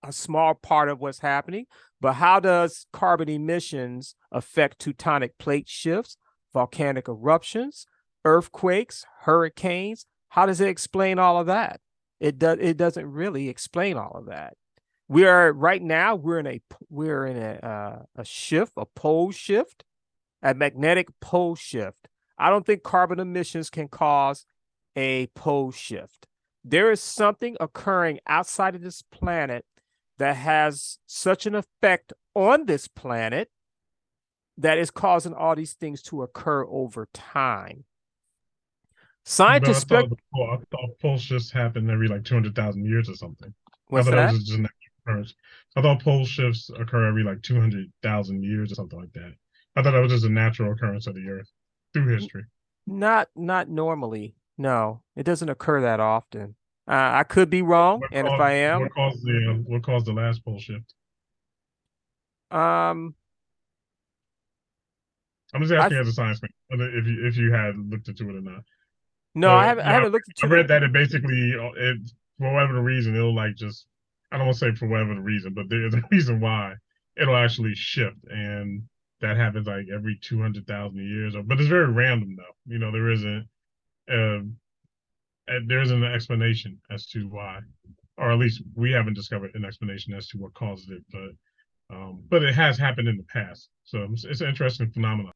a 0.04 0.12
small 0.12 0.56
part 0.56 0.90
of 0.90 1.00
what's 1.00 1.20
happening, 1.20 1.66
but 2.02 2.14
how 2.14 2.40
does 2.40 2.88
carbon 2.92 3.30
emissions 3.30 4.16
affect 4.32 4.84
tectonic 4.84 5.32
plate 5.38 5.68
shifts, 5.68 6.18
volcanic 6.54 7.08
eruptions, 7.08 7.86
earthquakes, 8.26 9.06
hurricanes? 9.22 10.06
How 10.30 10.46
does 10.46 10.62
it 10.62 10.70
explain 10.70 11.20
all 11.20 11.40
of 11.40 11.48
that? 11.48 11.82
It 12.20 12.38
does 12.38 12.58
it 12.60 12.78
doesn't 12.78 13.06
really 13.06 13.48
explain 13.48 13.98
all 13.98 14.12
of 14.16 14.26
that. 14.26 14.56
We 15.08 15.26
are 15.26 15.52
right 15.54 15.82
now 15.82 16.16
we're 16.16 16.40
in 16.40 16.48
a 16.48 16.62
we're 16.90 17.26
in 17.26 17.38
a 17.38 17.66
uh, 17.66 18.04
a 18.16 18.26
shift, 18.26 18.74
a 18.78 18.86
pole 18.86 19.32
shift, 19.32 19.84
a 20.42 20.54
magnetic 20.54 21.08
pole 21.20 21.56
shift. 21.56 22.10
I 22.38 22.50
don't 22.50 22.66
think 22.66 22.84
carbon 22.84 23.20
emissions 23.20 23.70
can 23.70 23.88
cause 23.88 24.46
a 24.96 25.28
pole 25.28 25.72
shift. 25.72 26.28
There 26.64 26.92
is 26.92 27.02
something 27.02 27.56
occurring 27.60 28.20
outside 28.28 28.76
of 28.76 28.82
this 28.82 29.02
planet 29.02 29.66
that 30.18 30.36
has 30.36 31.00
such 31.06 31.46
an 31.46 31.56
effect 31.56 32.14
on 32.36 32.66
this 32.66 32.88
planet 32.88 33.50
that 34.58 34.78
is 34.78 34.92
causing 34.92 35.34
all 35.34 35.56
these 35.56 35.74
things 35.74 36.02
to 36.04 36.22
occur 36.22 36.66
over 36.66 37.08
time. 37.14 37.86
Scientists 39.24 39.86
but 39.86 40.06
I 40.06 40.08
thought, 40.08 40.54
I 40.54 40.58
thought 40.72 41.00
pulse 41.02 41.22
just 41.22 41.54
happened 41.54 41.90
every 41.90 42.08
like 42.08 42.24
200,000 42.24 42.84
years 42.84 43.10
or 43.10 43.16
something. 43.16 43.54
What's 43.88 44.08
I 44.08 44.12
thought 44.12 44.18
that? 44.18 44.32
was 44.34 44.44
just 44.44 44.60
occurrence. 45.10 45.34
I 45.76 45.82
thought 45.82 46.02
pole 46.02 46.26
shifts 46.26 46.70
occur 46.78 47.08
every 47.08 47.24
like 47.24 47.42
200,000 47.42 48.44
years 48.44 48.72
or 48.72 48.76
something 48.76 49.00
like 49.00 49.14
that. 49.14 49.34
I 49.76 49.82
thought 49.82 49.92
that 49.92 50.00
was 50.00 50.12
just 50.12 50.26
a 50.26 50.30
natural 50.30 50.72
occurrence 50.72 51.08
of 51.08 51.16
the 51.16 51.28
earth 51.30 51.50
through 51.94 52.08
history. 52.08 52.44
Not 52.88 53.30
not 53.36 53.70
normally. 53.70 54.36
No, 54.60 55.02
it 55.16 55.24
doesn't 55.24 55.48
occur 55.48 55.80
that 55.82 56.02
often. 56.02 56.56
Uh, 56.86 57.12
I 57.14 57.24
could 57.24 57.50
be 57.50 57.62
wrong, 57.62 58.02
what 58.02 58.10
and 58.12 58.28
caused, 58.28 58.36
if 58.36 58.42
I 58.42 58.52
am, 58.52 58.82
what 58.82 58.94
caused 58.94 59.24
the 59.24 59.52
uh, 59.52 59.54
what 59.66 59.84
caused 59.84 60.06
the 60.06 60.14
last 60.14 60.44
pole 60.44 60.60
shift? 60.60 60.94
Um, 62.52 63.16
I'm 65.54 65.62
just 65.62 65.72
asking 65.72 65.98
I, 65.98 66.02
as 66.02 66.08
a 66.10 66.12
science 66.12 66.42
man 66.42 66.52
if 66.82 67.08
you 67.08 67.28
if 67.28 67.38
you 67.38 67.54
had 67.54 67.76
looked 67.78 68.10
into 68.10 68.30
it 68.30 68.36
or 68.36 68.42
not. 68.42 68.64
No, 69.34 69.54
I 69.54 69.66
haven't. 69.66 69.86
I 69.86 69.92
haven't 69.92 70.12
looked 70.12 70.28
into. 70.28 70.46
It. 70.46 70.50
I 70.50 70.56
read 70.58 70.66
it. 70.66 70.68
that 70.68 70.84
it 70.84 70.92
basically 70.92 71.54
uh, 71.58 71.72
it 71.78 72.12
for 72.38 72.54
whatever 72.54 72.74
the 72.74 72.82
reason 72.82 73.16
it'll 73.16 73.34
like 73.34 73.56
just 73.56 73.86
I 74.32 74.38
don't 74.38 74.48
want 74.48 74.58
to 74.58 74.66
say 74.66 74.76
for 74.76 74.88
whatever 74.88 75.16
the 75.16 75.22
reason, 75.22 75.54
but 75.54 75.70
there's 75.70 75.94
a 75.94 76.04
reason 76.12 76.42
why 76.42 76.74
it'll 77.16 77.38
actually 77.38 77.76
shift, 77.76 78.18
and 78.30 78.84
that 79.22 79.38
happens 79.38 79.68
like 79.68 79.86
every 79.94 80.20
two 80.22 80.42
hundred 80.42 80.68
thousand 80.68 81.00
years. 81.00 81.36
Or, 81.36 81.44
but 81.44 81.60
it's 81.60 81.70
very 81.70 81.90
random 81.90 82.36
though. 82.36 82.74
You 82.74 82.80
know, 82.80 82.92
there 82.92 83.10
isn't. 83.10 83.48
Uh, 84.10 84.40
there 85.68 85.82
isn't 85.82 86.04
an 86.04 86.14
explanation 86.14 86.80
as 86.92 87.08
to 87.08 87.28
why, 87.28 87.60
or 88.18 88.32
at 88.32 88.40
least 88.40 88.62
we 88.76 88.92
haven't 88.92 89.16
discovered 89.16 89.52
an 89.56 89.66
explanation 89.66 90.14
as 90.14 90.28
to 90.28 90.38
what 90.38 90.54
caused 90.54 90.92
it. 90.92 91.04
But 91.12 91.96
um, 91.96 92.24
but 92.30 92.44
it 92.44 92.54
has 92.54 92.78
happened 92.78 93.08
in 93.08 93.18
the 93.18 93.24
past, 93.24 93.70
so 93.84 94.08
it's, 94.12 94.24
it's 94.24 94.42
an 94.42 94.50
interesting 94.50 94.92
phenomenon. 94.92 95.34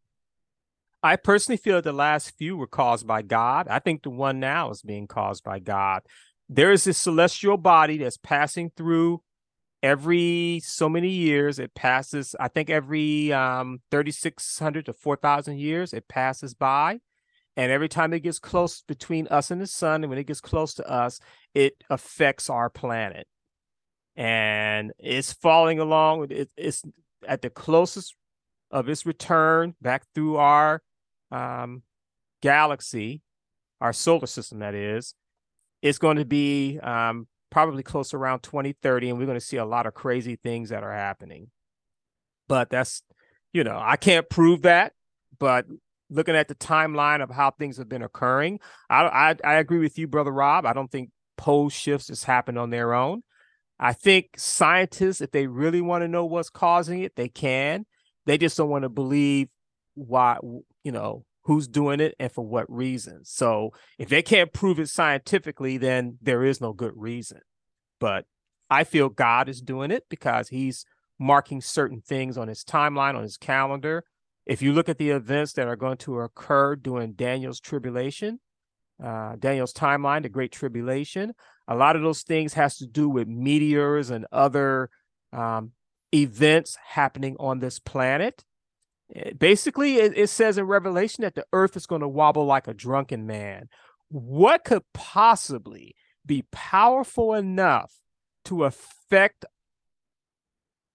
I 1.01 1.17
personally 1.17 1.57
feel 1.57 1.81
the 1.81 1.91
last 1.91 2.37
few 2.37 2.55
were 2.55 2.67
caused 2.67 3.05
by 3.05 3.23
God. 3.23 3.67
I 3.67 3.79
think 3.79 4.03
the 4.03 4.09
one 4.09 4.39
now 4.39 4.69
is 4.69 4.81
being 4.81 5.07
caused 5.07 5.43
by 5.43 5.59
God. 5.59 6.03
There 6.47 6.71
is 6.71 6.85
this 6.85 6.97
celestial 6.97 7.57
body 7.57 7.97
that's 7.97 8.17
passing 8.17 8.71
through 8.77 9.21
every 9.81 10.61
so 10.63 10.87
many 10.87 11.09
years. 11.09 11.59
It 11.59 11.75
passes, 11.75 12.35
I 12.39 12.47
think, 12.47 12.69
every 12.69 13.33
um, 13.33 13.81
3,600 13.91 14.85
to 14.85 14.93
4,000 14.93 15.59
years, 15.59 15.93
it 15.93 16.07
passes 16.07 16.53
by. 16.53 17.01
And 17.55 17.71
every 17.71 17.89
time 17.89 18.13
it 18.13 18.21
gets 18.21 18.39
close 18.39 18.81
between 18.81 19.27
us 19.27 19.51
and 19.51 19.61
the 19.61 19.67
sun, 19.67 20.03
and 20.03 20.09
when 20.09 20.17
it 20.17 20.25
gets 20.25 20.41
close 20.41 20.73
to 20.75 20.89
us, 20.89 21.19
it 21.53 21.75
affects 21.89 22.49
our 22.49 22.69
planet. 22.69 23.27
And 24.15 24.91
it's 24.97 25.33
falling 25.33 25.79
along. 25.79 26.27
It, 26.31 26.49
it's 26.57 26.83
at 27.27 27.41
the 27.41 27.49
closest 27.49 28.15
of 28.71 28.89
its 28.89 29.05
return 29.05 29.75
back 29.81 30.03
through 30.15 30.37
our 30.37 30.81
um, 31.31 31.83
galaxy, 32.41 33.21
our 33.79 33.93
solar 33.93 34.27
system, 34.27 34.59
that 34.59 34.73
is. 34.73 35.13
It's 35.81 35.99
going 35.99 36.17
to 36.17 36.25
be 36.25 36.79
um, 36.79 37.27
probably 37.51 37.83
close 37.83 38.13
around 38.13 38.41
2030, 38.41 39.09
and 39.09 39.19
we're 39.19 39.25
going 39.25 39.39
to 39.39 39.45
see 39.45 39.57
a 39.57 39.65
lot 39.65 39.85
of 39.85 39.93
crazy 39.93 40.37
things 40.37 40.69
that 40.69 40.83
are 40.83 40.93
happening. 40.93 41.51
But 42.47 42.69
that's, 42.69 43.03
you 43.51 43.63
know, 43.63 43.79
I 43.79 43.95
can't 43.95 44.27
prove 44.27 44.63
that, 44.63 44.93
but 45.37 45.65
looking 46.09 46.35
at 46.35 46.47
the 46.47 46.55
timeline 46.55 47.21
of 47.21 47.29
how 47.29 47.51
things 47.51 47.77
have 47.77 47.89
been 47.89 48.03
occurring, 48.03 48.59
I, 48.89 49.03
I, 49.03 49.35
I 49.43 49.53
agree 49.55 49.79
with 49.79 49.97
you, 49.97 50.07
brother 50.07 50.31
Rob. 50.31 50.65
I 50.65 50.73
don't 50.73 50.91
think 50.91 51.09
pole 51.37 51.69
shifts 51.69 52.07
just 52.07 52.25
happened 52.25 52.57
on 52.57 52.69
their 52.69 52.93
own. 52.93 53.23
I 53.79 53.93
think 53.93 54.29
scientists, 54.37 55.21
if 55.21 55.31
they 55.31 55.47
really 55.47 55.81
want 55.81 56.03
to 56.03 56.07
know 56.07 56.25
what's 56.25 56.49
causing 56.49 57.01
it, 57.01 57.15
they 57.15 57.27
can. 57.27 57.85
They 58.25 58.37
just 58.37 58.55
don't 58.57 58.69
want 58.69 58.83
to 58.83 58.89
believe 58.89 59.49
why, 59.95 60.37
you 60.83 60.91
know, 60.91 61.25
who's 61.43 61.67
doing 61.67 61.99
it 61.99 62.15
and 62.19 62.31
for 62.31 62.45
what 62.45 62.71
reason. 62.71 63.25
So 63.25 63.71
if 63.97 64.09
they 64.09 64.21
can't 64.21 64.53
prove 64.53 64.79
it 64.79 64.87
scientifically, 64.89 65.77
then 65.77 66.17
there 66.21 66.43
is 66.43 66.61
no 66.61 66.71
good 66.71 66.93
reason. 66.95 67.41
But 67.99 68.25
I 68.69 68.85
feel 68.85 69.09
God 69.09 69.49
is 69.49 69.61
doing 69.61 69.91
it 69.91 70.05
because 70.09 70.49
he's 70.49 70.85
marking 71.19 71.61
certain 71.61 72.01
things 72.01 72.37
on 72.37 72.47
his 72.47 72.63
timeline, 72.63 73.15
on 73.15 73.23
his 73.23 73.37
calendar, 73.37 74.03
if 74.45 74.61
you 74.61 74.73
look 74.73 74.89
at 74.89 74.97
the 74.97 75.11
events 75.11 75.53
that 75.53 75.67
are 75.67 75.75
going 75.75 75.97
to 75.97 76.19
occur 76.19 76.75
during 76.75 77.13
Daniel's 77.13 77.59
tribulation, 77.59 78.39
uh, 79.03 79.35
Daniel's 79.37 79.73
timeline, 79.73 80.23
the 80.23 80.29
Great 80.29 80.51
Tribulation, 80.51 81.33
a 81.67 81.75
lot 81.75 81.95
of 81.95 82.01
those 82.01 82.23
things 82.23 82.53
has 82.53 82.77
to 82.77 82.87
do 82.87 83.09
with 83.09 83.27
meteors 83.27 84.09
and 84.09 84.25
other 84.31 84.89
um, 85.31 85.71
events 86.13 86.77
happening 86.85 87.35
on 87.39 87.59
this 87.59 87.79
planet. 87.79 88.43
Eh, 89.15 89.31
basically, 89.37 89.95
it, 89.97 90.17
it 90.17 90.27
says 90.27 90.57
in 90.57 90.65
Revelation 90.65 91.23
that 91.23 91.35
the 91.35 91.45
earth 91.53 91.75
is 91.75 91.85
going 91.85 92.01
to 92.01 92.07
wobble 92.07 92.45
like 92.45 92.67
a 92.67 92.73
drunken 92.73 93.25
man. 93.25 93.69
What 94.09 94.63
could 94.63 94.83
possibly 94.93 95.95
be 96.25 96.43
powerful 96.51 97.33
enough 97.33 97.93
to 98.45 98.65
affect 98.65 99.45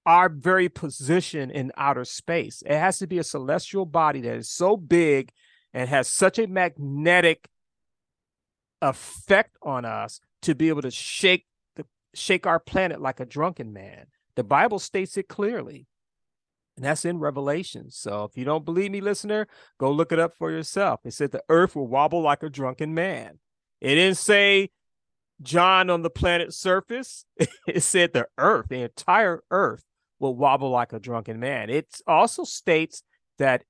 our 0.08 0.30
very 0.30 0.70
position 0.70 1.50
in 1.50 1.70
outer 1.76 2.06
space. 2.06 2.62
It 2.64 2.78
has 2.78 2.98
to 3.00 3.06
be 3.06 3.18
a 3.18 3.22
celestial 3.22 3.84
body 3.84 4.22
that 4.22 4.36
is 4.36 4.48
so 4.48 4.74
big 4.74 5.30
and 5.74 5.86
has 5.86 6.08
such 6.08 6.38
a 6.38 6.46
magnetic 6.46 7.46
effect 8.80 9.58
on 9.60 9.84
us 9.84 10.20
to 10.40 10.54
be 10.54 10.70
able 10.70 10.80
to 10.80 10.90
shake 10.90 11.44
the 11.76 11.84
shake 12.14 12.46
our 12.46 12.58
planet 12.58 13.02
like 13.02 13.20
a 13.20 13.26
drunken 13.26 13.74
man. 13.74 14.06
The 14.34 14.44
Bible 14.44 14.78
states 14.78 15.18
it 15.18 15.28
clearly. 15.28 15.86
And 16.76 16.86
that's 16.86 17.04
in 17.04 17.18
Revelation. 17.18 17.90
So 17.90 18.24
if 18.24 18.34
you 18.34 18.46
don't 18.46 18.64
believe 18.64 18.90
me, 18.90 19.02
listener, 19.02 19.46
go 19.78 19.92
look 19.92 20.10
it 20.10 20.18
up 20.18 20.32
for 20.38 20.50
yourself. 20.50 21.00
It 21.04 21.12
said 21.12 21.32
the 21.32 21.44
earth 21.50 21.76
will 21.76 21.86
wobble 21.86 22.22
like 22.22 22.42
a 22.42 22.48
drunken 22.48 22.94
man. 22.94 23.40
It 23.82 23.96
didn't 23.96 24.16
say 24.16 24.70
John 25.42 25.90
on 25.90 26.00
the 26.00 26.08
planet's 26.08 26.56
surface. 26.56 27.26
it 27.68 27.82
said 27.82 28.14
the 28.14 28.28
earth, 28.38 28.68
the 28.70 28.80
entire 28.80 29.42
earth 29.50 29.84
will 30.18 30.34
wobble 30.34 30.70
like 30.70 30.92
a 30.92 31.00
drunken 31.00 31.38
man. 31.40 31.70
It 31.70 32.00
also 32.06 32.44
states 32.44 33.02
that 33.38 33.62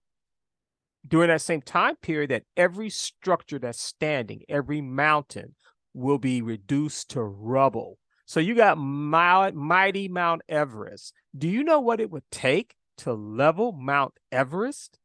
during 1.06 1.28
that 1.28 1.40
same 1.40 1.62
time 1.62 1.96
period 1.96 2.30
that 2.30 2.44
every 2.56 2.90
structure 2.90 3.58
that's 3.58 3.80
standing, 3.80 4.42
every 4.48 4.80
mountain 4.80 5.54
will 5.94 6.18
be 6.18 6.42
reduced 6.42 7.10
to 7.10 7.22
rubble. 7.22 7.98
So 8.26 8.40
you 8.40 8.54
got 8.54 8.76
mighty 8.76 10.08
Mount 10.08 10.42
Everest. 10.48 11.14
Do 11.36 11.48
you 11.48 11.64
know 11.64 11.80
what 11.80 12.00
it 12.00 12.10
would 12.10 12.30
take 12.30 12.74
to 12.98 13.12
level 13.14 13.72
Mount 13.72 14.12
Everest? 14.30 14.98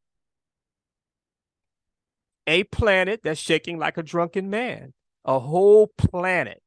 A 2.47 2.65
planet 2.65 3.21
that's 3.23 3.39
shaking 3.39 3.79
like 3.79 3.97
a 3.97 4.03
drunken 4.03 4.49
man, 4.49 4.93
a 5.23 5.39
whole 5.39 5.87
planet. 5.97 6.61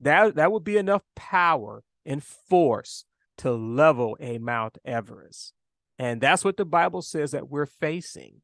That, 0.00 0.36
that 0.36 0.50
would 0.50 0.64
be 0.64 0.78
enough 0.78 1.02
power 1.14 1.82
and 2.08 2.24
force 2.24 3.04
to 3.36 3.52
level 3.52 4.16
a 4.18 4.38
Mount 4.38 4.78
Everest. 4.84 5.52
And 5.98 6.20
that's 6.20 6.44
what 6.44 6.56
the 6.56 6.64
Bible 6.64 7.02
says 7.02 7.32
that 7.32 7.48
we're 7.48 7.66
facing. 7.66 8.40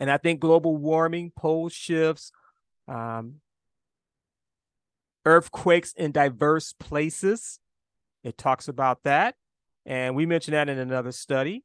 And 0.00 0.10
I 0.10 0.16
think 0.16 0.40
global 0.40 0.76
warming, 0.76 1.30
pole 1.36 1.68
shifts, 1.68 2.32
um, 2.88 3.34
earthquakes 5.24 5.92
in 5.92 6.10
diverse 6.10 6.72
places, 6.72 7.60
it 8.24 8.38
talks 8.38 8.66
about 8.66 9.02
that. 9.04 9.34
And 9.84 10.16
we 10.16 10.26
mentioned 10.26 10.54
that 10.54 10.68
in 10.68 10.78
another 10.78 11.12
study. 11.12 11.64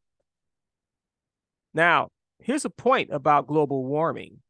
Now, 1.73 2.09
here's 2.39 2.65
a 2.65 2.69
point 2.69 3.09
about 3.11 3.47
global 3.47 3.85
warming. 3.85 4.42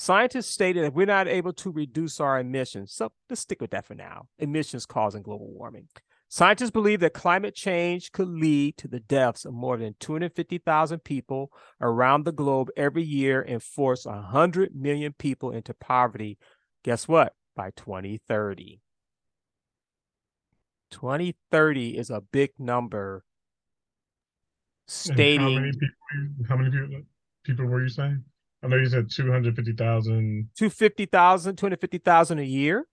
Scientists 0.00 0.48
stated 0.48 0.82
that 0.82 0.94
we're 0.94 1.04
not 1.04 1.28
able 1.28 1.52
to 1.52 1.70
reduce 1.70 2.20
our 2.20 2.40
emissions. 2.40 2.90
So 2.90 3.12
let's 3.28 3.42
stick 3.42 3.60
with 3.60 3.72
that 3.72 3.84
for 3.84 3.94
now. 3.94 4.28
Emissions 4.38 4.86
causing 4.86 5.20
global 5.20 5.52
warming. 5.52 5.88
Scientists 6.30 6.70
believe 6.70 7.00
that 7.00 7.12
climate 7.12 7.54
change 7.54 8.10
could 8.10 8.28
lead 8.28 8.78
to 8.78 8.88
the 8.88 9.00
deaths 9.00 9.44
of 9.44 9.52
more 9.52 9.76
than 9.76 9.94
250,000 10.00 11.00
people 11.00 11.52
around 11.82 12.24
the 12.24 12.32
globe 12.32 12.70
every 12.78 13.02
year 13.02 13.42
and 13.42 13.62
force 13.62 14.06
100 14.06 14.74
million 14.74 15.12
people 15.12 15.50
into 15.50 15.74
poverty. 15.74 16.38
Guess 16.82 17.06
what? 17.06 17.34
By 17.54 17.70
2030. 17.76 18.80
2030 20.92 21.98
is 21.98 22.08
a 22.08 22.22
big 22.22 22.52
number. 22.58 23.22
Stating 24.86 25.40
how 25.40 25.60
many 25.60 25.72
people? 25.72 26.46
How 26.48 26.56
many 26.56 26.70
people, 26.70 27.02
people 27.44 27.66
were 27.66 27.82
you 27.82 27.90
saying? 27.90 28.24
I 28.62 28.68
know 28.68 28.76
you 28.76 28.86
said 28.86 29.10
250,000. 29.10 30.50
250,000, 30.56 31.56
250,000 31.56 32.38
a 32.38 32.42
year 32.42 32.86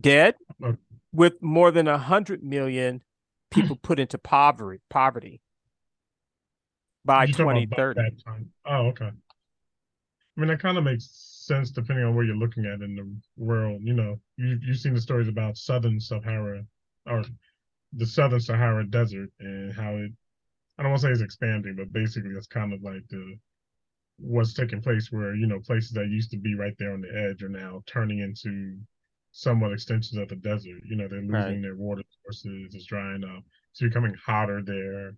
dead. 0.00 0.34
Okay 0.62 0.76
with 1.12 1.42
more 1.42 1.70
than 1.70 1.86
a 1.86 1.98
hundred 1.98 2.42
million 2.42 3.02
people 3.50 3.76
put 3.76 4.00
into 4.00 4.18
poverty 4.18 4.80
poverty 4.88 5.40
by 7.04 7.26
2030. 7.26 8.00
Oh, 8.66 8.86
okay. 8.86 9.06
I 9.06 10.40
mean, 10.40 10.48
that 10.48 10.62
kind 10.62 10.78
of 10.78 10.84
makes 10.84 11.08
sense 11.46 11.70
depending 11.70 12.06
on 12.06 12.14
where 12.14 12.24
you're 12.24 12.36
looking 12.36 12.64
at 12.64 12.80
in 12.80 12.94
the 12.96 13.14
world. 13.36 13.82
You 13.82 13.92
know, 13.92 14.18
you 14.36 14.58
you've 14.62 14.78
seen 14.78 14.94
the 14.94 15.00
stories 15.00 15.28
about 15.28 15.58
Southern 15.58 16.00
Sahara 16.00 16.64
or 17.06 17.24
the 17.92 18.06
Southern 18.06 18.40
Sahara 18.40 18.86
Desert 18.86 19.28
and 19.40 19.72
how 19.72 19.96
it. 19.96 20.12
I 20.78 20.82
don't 20.82 20.92
want 20.92 21.02
to 21.02 21.08
say 21.08 21.12
it's 21.12 21.20
expanding, 21.20 21.76
but 21.76 21.92
basically 21.92 22.30
it's 22.30 22.46
kind 22.46 22.72
of 22.72 22.82
like 22.82 23.02
the 23.10 23.36
what's 24.22 24.54
taking 24.54 24.80
place 24.80 25.08
where 25.10 25.34
you 25.34 25.46
know 25.46 25.60
places 25.60 25.90
that 25.92 26.06
used 26.08 26.30
to 26.30 26.38
be 26.38 26.54
right 26.54 26.74
there 26.78 26.92
on 26.92 27.00
the 27.00 27.28
edge 27.28 27.42
are 27.42 27.48
now 27.48 27.82
turning 27.86 28.20
into 28.20 28.78
somewhat 29.32 29.72
extensions 29.72 30.16
of 30.20 30.28
the 30.28 30.36
desert. 30.36 30.80
You 30.84 30.96
know, 30.96 31.08
they're 31.08 31.20
losing 31.20 31.32
right. 31.32 31.62
their 31.62 31.76
water 31.76 32.02
sources, 32.24 32.74
it's 32.74 32.86
drying 32.86 33.24
up, 33.24 33.42
it's 33.72 33.80
becoming 33.80 34.14
hotter 34.24 34.62
there. 34.64 35.12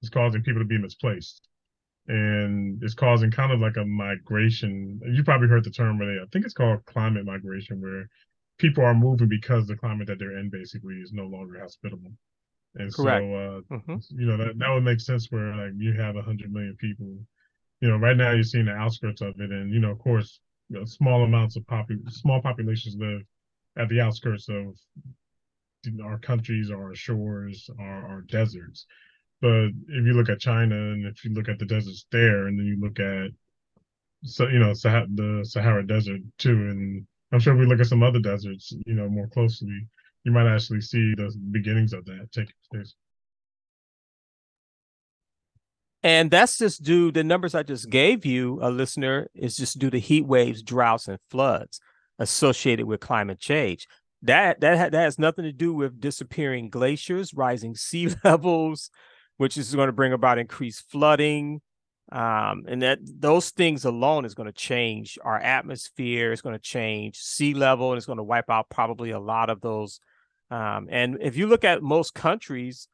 It's 0.00 0.10
causing 0.10 0.42
people 0.42 0.62
to 0.62 0.66
be 0.66 0.78
misplaced. 0.78 1.48
And 2.06 2.82
it's 2.82 2.94
causing 2.94 3.30
kind 3.30 3.52
of 3.52 3.60
like 3.60 3.76
a 3.76 3.84
migration. 3.84 5.00
You 5.04 5.22
probably 5.22 5.48
heard 5.48 5.64
the 5.64 5.70
term 5.70 5.98
where 5.98 6.14
they, 6.14 6.22
I 6.22 6.26
think 6.32 6.44
it's 6.44 6.54
called 6.54 6.84
climate 6.86 7.26
migration, 7.26 7.80
where 7.82 8.08
people 8.58 8.84
are 8.84 8.94
moving 8.94 9.28
because 9.28 9.66
the 9.66 9.76
climate 9.76 10.06
that 10.06 10.18
they're 10.18 10.38
in 10.38 10.48
basically 10.50 10.94
is 10.94 11.12
no 11.12 11.24
longer 11.24 11.60
hospitable. 11.60 12.12
And 12.76 12.94
Correct. 12.94 13.24
so, 13.24 13.34
uh, 13.34 13.76
mm-hmm. 13.76 13.96
you 14.18 14.26
know, 14.26 14.36
that, 14.38 14.58
that 14.58 14.70
would 14.70 14.84
make 14.84 15.00
sense 15.00 15.26
where 15.30 15.54
like 15.54 15.72
you 15.76 15.92
have 15.94 16.16
a 16.16 16.22
hundred 16.22 16.52
million 16.52 16.76
people. 16.80 17.18
You 17.80 17.88
know, 17.88 17.96
right 17.96 18.16
now 18.16 18.32
you're 18.32 18.42
seeing 18.42 18.66
the 18.66 18.72
outskirts 18.72 19.20
of 19.20 19.40
it, 19.40 19.50
and 19.50 19.72
you 19.72 19.80
know, 19.80 19.90
of 19.92 19.98
course, 19.98 20.40
you 20.68 20.78
know, 20.78 20.84
small 20.84 21.22
amounts 21.22 21.56
of 21.56 21.62
popu- 21.64 22.10
small 22.10 22.40
populations 22.40 22.96
live 22.98 23.22
at 23.76 23.88
the 23.88 24.00
outskirts 24.00 24.48
of 24.48 24.74
our 26.04 26.18
countries, 26.18 26.70
our 26.70 26.94
shores, 26.94 27.70
our, 27.78 28.06
our 28.06 28.20
deserts. 28.22 28.86
But 29.40 29.68
if 29.88 30.04
you 30.04 30.14
look 30.14 30.28
at 30.28 30.40
China 30.40 30.74
and 30.74 31.06
if 31.06 31.24
you 31.24 31.32
look 31.32 31.48
at 31.48 31.58
the 31.58 31.66
deserts 31.66 32.06
there, 32.10 32.46
and 32.48 32.58
then 32.58 32.66
you 32.66 32.80
look 32.80 32.98
at 32.98 33.30
so 34.24 34.48
you 34.48 34.58
know 34.58 34.74
Sah- 34.74 35.06
the 35.14 35.44
Sahara 35.44 35.86
Desert 35.86 36.20
too, 36.38 36.50
and 36.50 37.06
I'm 37.32 37.40
sure 37.40 37.54
if 37.54 37.60
we 37.60 37.66
look 37.66 37.80
at 37.80 37.86
some 37.86 38.02
other 38.02 38.20
deserts, 38.20 38.72
you 38.86 38.94
know, 38.94 39.08
more 39.08 39.28
closely, 39.28 39.86
you 40.24 40.32
might 40.32 40.52
actually 40.52 40.80
see 40.80 41.14
the 41.14 41.32
beginnings 41.50 41.92
of 41.92 42.04
that 42.06 42.28
taking 42.32 42.54
place. 42.72 42.94
And 46.02 46.30
that's 46.30 46.58
just 46.58 46.82
due 46.82 47.10
the 47.10 47.24
numbers 47.24 47.54
I 47.54 47.64
just 47.64 47.90
gave 47.90 48.24
you, 48.24 48.60
a 48.62 48.70
listener, 48.70 49.28
is 49.34 49.56
just 49.56 49.78
due 49.78 49.90
to 49.90 49.98
heat 49.98 50.26
waves, 50.26 50.62
droughts, 50.62 51.08
and 51.08 51.18
floods 51.28 51.80
associated 52.18 52.86
with 52.86 53.00
climate 53.00 53.40
change. 53.40 53.88
That 54.22 54.60
that 54.60 54.92
that 54.92 55.00
has 55.00 55.18
nothing 55.18 55.44
to 55.44 55.52
do 55.52 55.72
with 55.72 56.00
disappearing 56.00 56.70
glaciers, 56.70 57.34
rising 57.34 57.74
sea 57.76 58.10
levels, 58.24 58.90
which 59.36 59.56
is 59.56 59.74
going 59.74 59.88
to 59.88 59.92
bring 59.92 60.12
about 60.12 60.38
increased 60.38 60.84
flooding, 60.90 61.60
um, 62.12 62.64
and 62.68 62.82
that 62.82 62.98
those 63.02 63.50
things 63.50 63.84
alone 63.84 64.24
is 64.24 64.34
going 64.34 64.46
to 64.46 64.52
change 64.52 65.18
our 65.24 65.38
atmosphere. 65.38 66.32
It's 66.32 66.42
going 66.42 66.56
to 66.56 66.62
change 66.62 67.18
sea 67.18 67.54
level, 67.54 67.90
and 67.90 67.96
it's 67.96 68.06
going 68.06 68.18
to 68.18 68.22
wipe 68.24 68.50
out 68.50 68.70
probably 68.70 69.10
a 69.10 69.20
lot 69.20 69.50
of 69.50 69.60
those. 69.60 70.00
Um, 70.50 70.88
and 70.90 71.18
if 71.20 71.36
you 71.36 71.46
look 71.46 71.64
at 71.64 71.82
most 71.82 72.14
countries, 72.14 72.88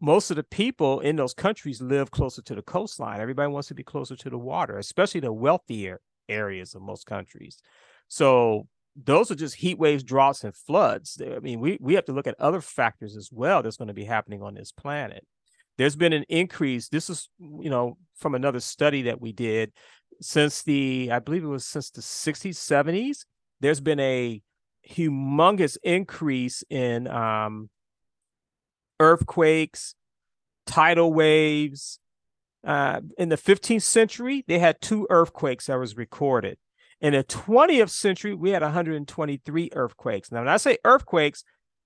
most 0.00 0.30
of 0.30 0.36
the 0.36 0.42
people 0.42 1.00
in 1.00 1.16
those 1.16 1.34
countries 1.34 1.82
live 1.82 2.10
closer 2.10 2.42
to 2.42 2.54
the 2.54 2.62
coastline. 2.62 3.20
Everybody 3.20 3.52
wants 3.52 3.68
to 3.68 3.74
be 3.74 3.82
closer 3.82 4.16
to 4.16 4.30
the 4.30 4.38
water, 4.38 4.78
especially 4.78 5.20
the 5.20 5.32
wealthier 5.32 6.00
areas 6.28 6.74
of 6.74 6.82
most 6.82 7.06
countries. 7.06 7.58
So 8.08 8.66
those 8.96 9.30
are 9.30 9.34
just 9.34 9.56
heat 9.56 9.78
waves, 9.78 10.02
droughts, 10.02 10.42
and 10.42 10.54
floods. 10.54 11.20
I 11.24 11.38
mean, 11.40 11.60
we, 11.60 11.78
we 11.80 11.94
have 11.94 12.06
to 12.06 12.12
look 12.12 12.26
at 12.26 12.40
other 12.40 12.60
factors 12.60 13.16
as 13.16 13.30
well 13.30 13.62
that's 13.62 13.76
going 13.76 13.88
to 13.88 13.94
be 13.94 14.04
happening 14.04 14.42
on 14.42 14.54
this 14.54 14.72
planet. 14.72 15.26
There's 15.76 15.96
been 15.96 16.12
an 16.12 16.24
increase. 16.28 16.88
This 16.88 17.08
is, 17.08 17.28
you 17.38 17.70
know, 17.70 17.96
from 18.16 18.34
another 18.34 18.60
study 18.60 19.02
that 19.02 19.20
we 19.20 19.32
did 19.32 19.72
since 20.20 20.62
the, 20.62 21.10
I 21.12 21.18
believe 21.18 21.44
it 21.44 21.48
was 21.48 21.66
since 21.66 21.90
the 21.90 22.02
60s, 22.02 22.56
70s. 22.56 23.24
There's 23.60 23.80
been 23.80 24.00
a 24.00 24.42
humongous 24.88 25.76
increase 25.82 26.64
in 26.68 27.06
um, 27.06 27.70
earthquakes, 29.00 29.96
tidal 30.66 31.12
waves. 31.12 31.98
Uh, 32.64 33.00
in 33.18 33.30
the 33.30 33.36
15th 33.36 33.82
century, 33.82 34.44
they 34.46 34.58
had 34.58 34.80
two 34.80 35.06
earthquakes 35.10 35.66
that 35.66 35.78
was 35.78 35.96
recorded. 35.96 36.58
In 37.00 37.14
the 37.14 37.24
20th 37.24 37.88
century, 37.88 38.34
we 38.34 38.50
had 38.50 38.62
123 38.62 39.70
earthquakes. 39.72 40.30
Now, 40.30 40.40
when 40.40 40.48
I 40.48 40.58
say 40.58 40.76
earthquakes, 40.84 41.42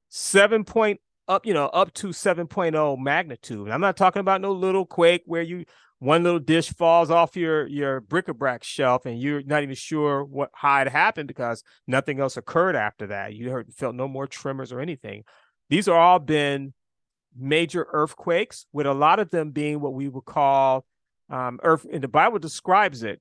seven 0.09 0.65
point 0.65 1.01
up, 1.29 1.47
you 1.47 1.55
know, 1.55 1.67
up 1.67 1.95
to 1.95 2.09
7.0 2.09 2.99
magnitude. 2.99 3.61
And 3.61 3.73
I'm 3.73 3.81
not 3.81 3.97
talking 3.97 4.21
about 4.21 4.41
no 4.41 4.53
little 4.53 4.85
quake 4.85 5.23
where 5.27 5.43
you 5.43 5.65
one 6.01 6.23
little 6.23 6.41
dish 6.41 6.71
falls 6.71 7.11
off 7.11 7.37
your 7.37 7.67
your 7.67 8.01
bric-a-brac 8.01 8.63
shelf 8.63 9.07
and 9.07 9.19
you're 9.19 9.43
not 9.45 9.63
even 9.63 9.75
sure 9.75 10.23
what 10.23 10.51
how 10.53 10.83
it 10.83 10.89
happened 10.89 11.29
because 11.29 11.63
nothing 11.87 12.21
else 12.21 12.37
occurred 12.37 12.77
after 12.77 13.07
that. 13.07 13.33
You 13.33 13.51
heard 13.51 13.73
felt 13.73 13.95
no 13.95 14.09
more 14.09 14.27
tremors 14.27 14.73
or 14.73 14.81
anything. 14.81 15.25
These 15.71 15.89
are 15.89 15.99
all 15.99 16.19
been 16.19 16.75
major 17.37 17.87
earthquakes, 17.93 18.67
with 18.73 18.87
a 18.87 18.95
lot 18.95 19.19
of 19.19 19.31
them 19.31 19.51
being 19.51 19.81
what 19.81 19.95
we 19.95 20.09
would 20.09 20.25
call 20.25 20.85
um, 21.31 21.59
earth. 21.63 21.87
And 21.93 22.03
the 22.03 22.09
Bible 22.09 22.39
describes 22.39 23.03
it 23.03 23.21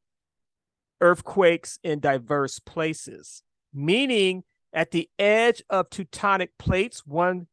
earthquakes 1.02 1.80
in 1.84 2.00
diverse 2.00 2.60
places, 2.60 3.44
meaning 3.74 4.44
at 4.74 4.92
the 4.92 5.10
edge 5.20 5.62
of 5.70 5.90
tectonic 5.90 6.50
plates, 6.58 7.06
one 7.06 7.48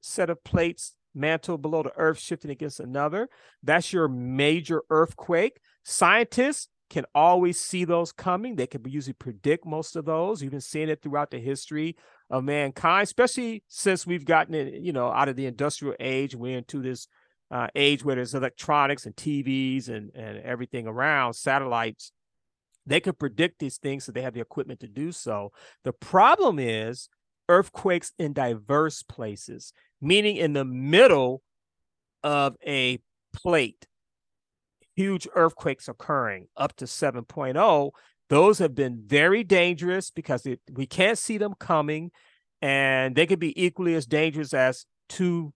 set 0.00 0.30
of 0.30 0.42
plates 0.44 0.94
mantle 1.14 1.58
below 1.58 1.82
the 1.82 1.92
earth 1.96 2.18
shifting 2.18 2.50
against 2.50 2.80
another. 2.80 3.28
That's 3.62 3.92
your 3.92 4.08
major 4.08 4.82
earthquake. 4.88 5.60
Scientists 5.84 6.68
can 6.88 7.04
always 7.14 7.58
see 7.58 7.84
those 7.84 8.12
coming. 8.12 8.56
They 8.56 8.66
can 8.66 8.82
usually 8.86 9.14
predict 9.14 9.66
most 9.66 9.96
of 9.96 10.04
those. 10.04 10.42
You've 10.42 10.52
been 10.52 10.60
seeing 10.60 10.88
it 10.88 11.02
throughout 11.02 11.30
the 11.30 11.38
history 11.38 11.96
of 12.32 12.42
mankind, 12.42 13.04
especially 13.04 13.62
since 13.68 14.06
we've 14.06 14.24
gotten 14.24 14.54
it, 14.54 14.80
you 14.80 14.92
know, 14.92 15.12
out 15.12 15.28
of 15.28 15.36
the 15.36 15.46
industrial 15.46 15.94
age. 16.00 16.34
We're 16.34 16.56
into 16.56 16.80
this 16.80 17.06
uh, 17.50 17.68
age 17.76 18.02
where 18.02 18.16
there's 18.16 18.34
electronics 18.34 19.04
and 19.04 19.14
TVs 19.14 19.88
and, 19.90 20.10
and 20.14 20.38
everything 20.38 20.86
around, 20.86 21.34
satellites. 21.34 22.10
They 22.86 23.00
can 23.00 23.12
predict 23.12 23.58
these 23.58 23.76
things, 23.76 24.04
so 24.04 24.12
they 24.12 24.22
have 24.22 24.32
the 24.32 24.40
equipment 24.40 24.80
to 24.80 24.88
do 24.88 25.12
so. 25.12 25.52
The 25.84 25.92
problem 25.92 26.58
is 26.58 27.10
earthquakes 27.50 28.12
in 28.18 28.32
diverse 28.32 29.02
places, 29.02 29.74
meaning 30.00 30.36
in 30.36 30.54
the 30.54 30.64
middle 30.64 31.42
of 32.24 32.56
a 32.66 32.98
plate, 33.34 33.86
huge 34.96 35.28
earthquakes 35.34 35.86
occurring 35.86 36.46
up 36.56 36.74
to 36.76 36.86
7.0. 36.86 37.90
Those 38.32 38.60
have 38.60 38.74
been 38.74 39.02
very 39.04 39.44
dangerous 39.44 40.10
because 40.10 40.46
it, 40.46 40.58
we 40.72 40.86
can't 40.86 41.18
see 41.18 41.36
them 41.36 41.52
coming, 41.60 42.12
and 42.62 43.14
they 43.14 43.26
could 43.26 43.38
be 43.38 43.62
equally 43.62 43.94
as 43.94 44.06
dangerous 44.06 44.54
as 44.54 44.86
two 45.06 45.52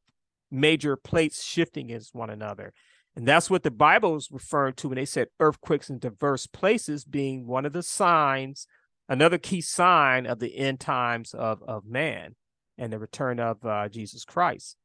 major 0.51 0.95
plates 0.95 1.43
shifting 1.43 1.87
against 1.87 2.15
one 2.15 2.29
another. 2.29 2.75
And 3.17 3.27
that's 3.27 3.49
what 3.49 3.63
the 3.63 3.71
Bible 3.71 4.15
is 4.17 4.29
referring 4.31 4.75
to 4.75 4.89
when 4.89 4.97
they 4.97 5.07
said 5.07 5.29
earthquakes 5.41 5.89
in 5.89 6.01
diverse 6.01 6.47
places 6.47 7.07
being 7.07 7.47
one 7.47 7.65
of 7.65 7.73
the 7.73 7.83
signs, 7.83 8.67
another 9.09 9.39
key 9.39 9.63
sign 9.63 10.27
of 10.27 10.39
the 10.39 10.55
end 10.55 10.79
times 10.79 11.33
of, 11.33 11.63
of 11.63 11.87
man 11.87 12.35
and 12.77 12.93
the 12.93 12.99
return 12.99 13.41
of 13.41 13.65
uh, 13.65 13.89
Jesus 13.89 14.27
Christ. 14.27 14.77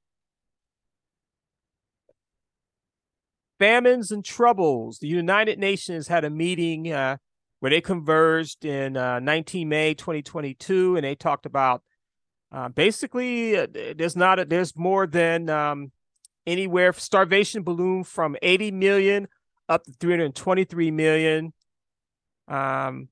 Famines 3.60 4.12
and 4.12 4.24
troubles. 4.24 5.00
The 5.00 5.10
United 5.10 5.60
Nations 5.60 6.08
had 6.08 6.24
a 6.24 6.30
meeting 6.30 6.90
uh, 6.90 7.18
where 7.62 7.70
they 7.70 7.80
converged 7.80 8.66
in 8.66 8.98
uh, 8.98 9.20
19 9.20 9.70
May 9.70 9.94
2022, 9.94 10.96
and 10.96 11.06
they 11.06 11.14
talked 11.14 11.46
about 11.46 11.84
uh, 12.52 12.68
basically 12.70 13.56
uh, 13.56 13.68
there's 13.96 14.16
not 14.16 14.40
a, 14.40 14.46
there's 14.46 14.76
more 14.76 15.06
than 15.06 15.48
um, 15.48 15.92
anywhere 16.48 16.92
starvation 16.92 17.62
balloon 17.62 18.04
from 18.04 18.36
80 18.42 18.72
million 18.72 19.28
up 19.70 19.84
to 19.84 19.92
323 20.00 20.90
million. 20.90 21.54
Um, 22.48 23.10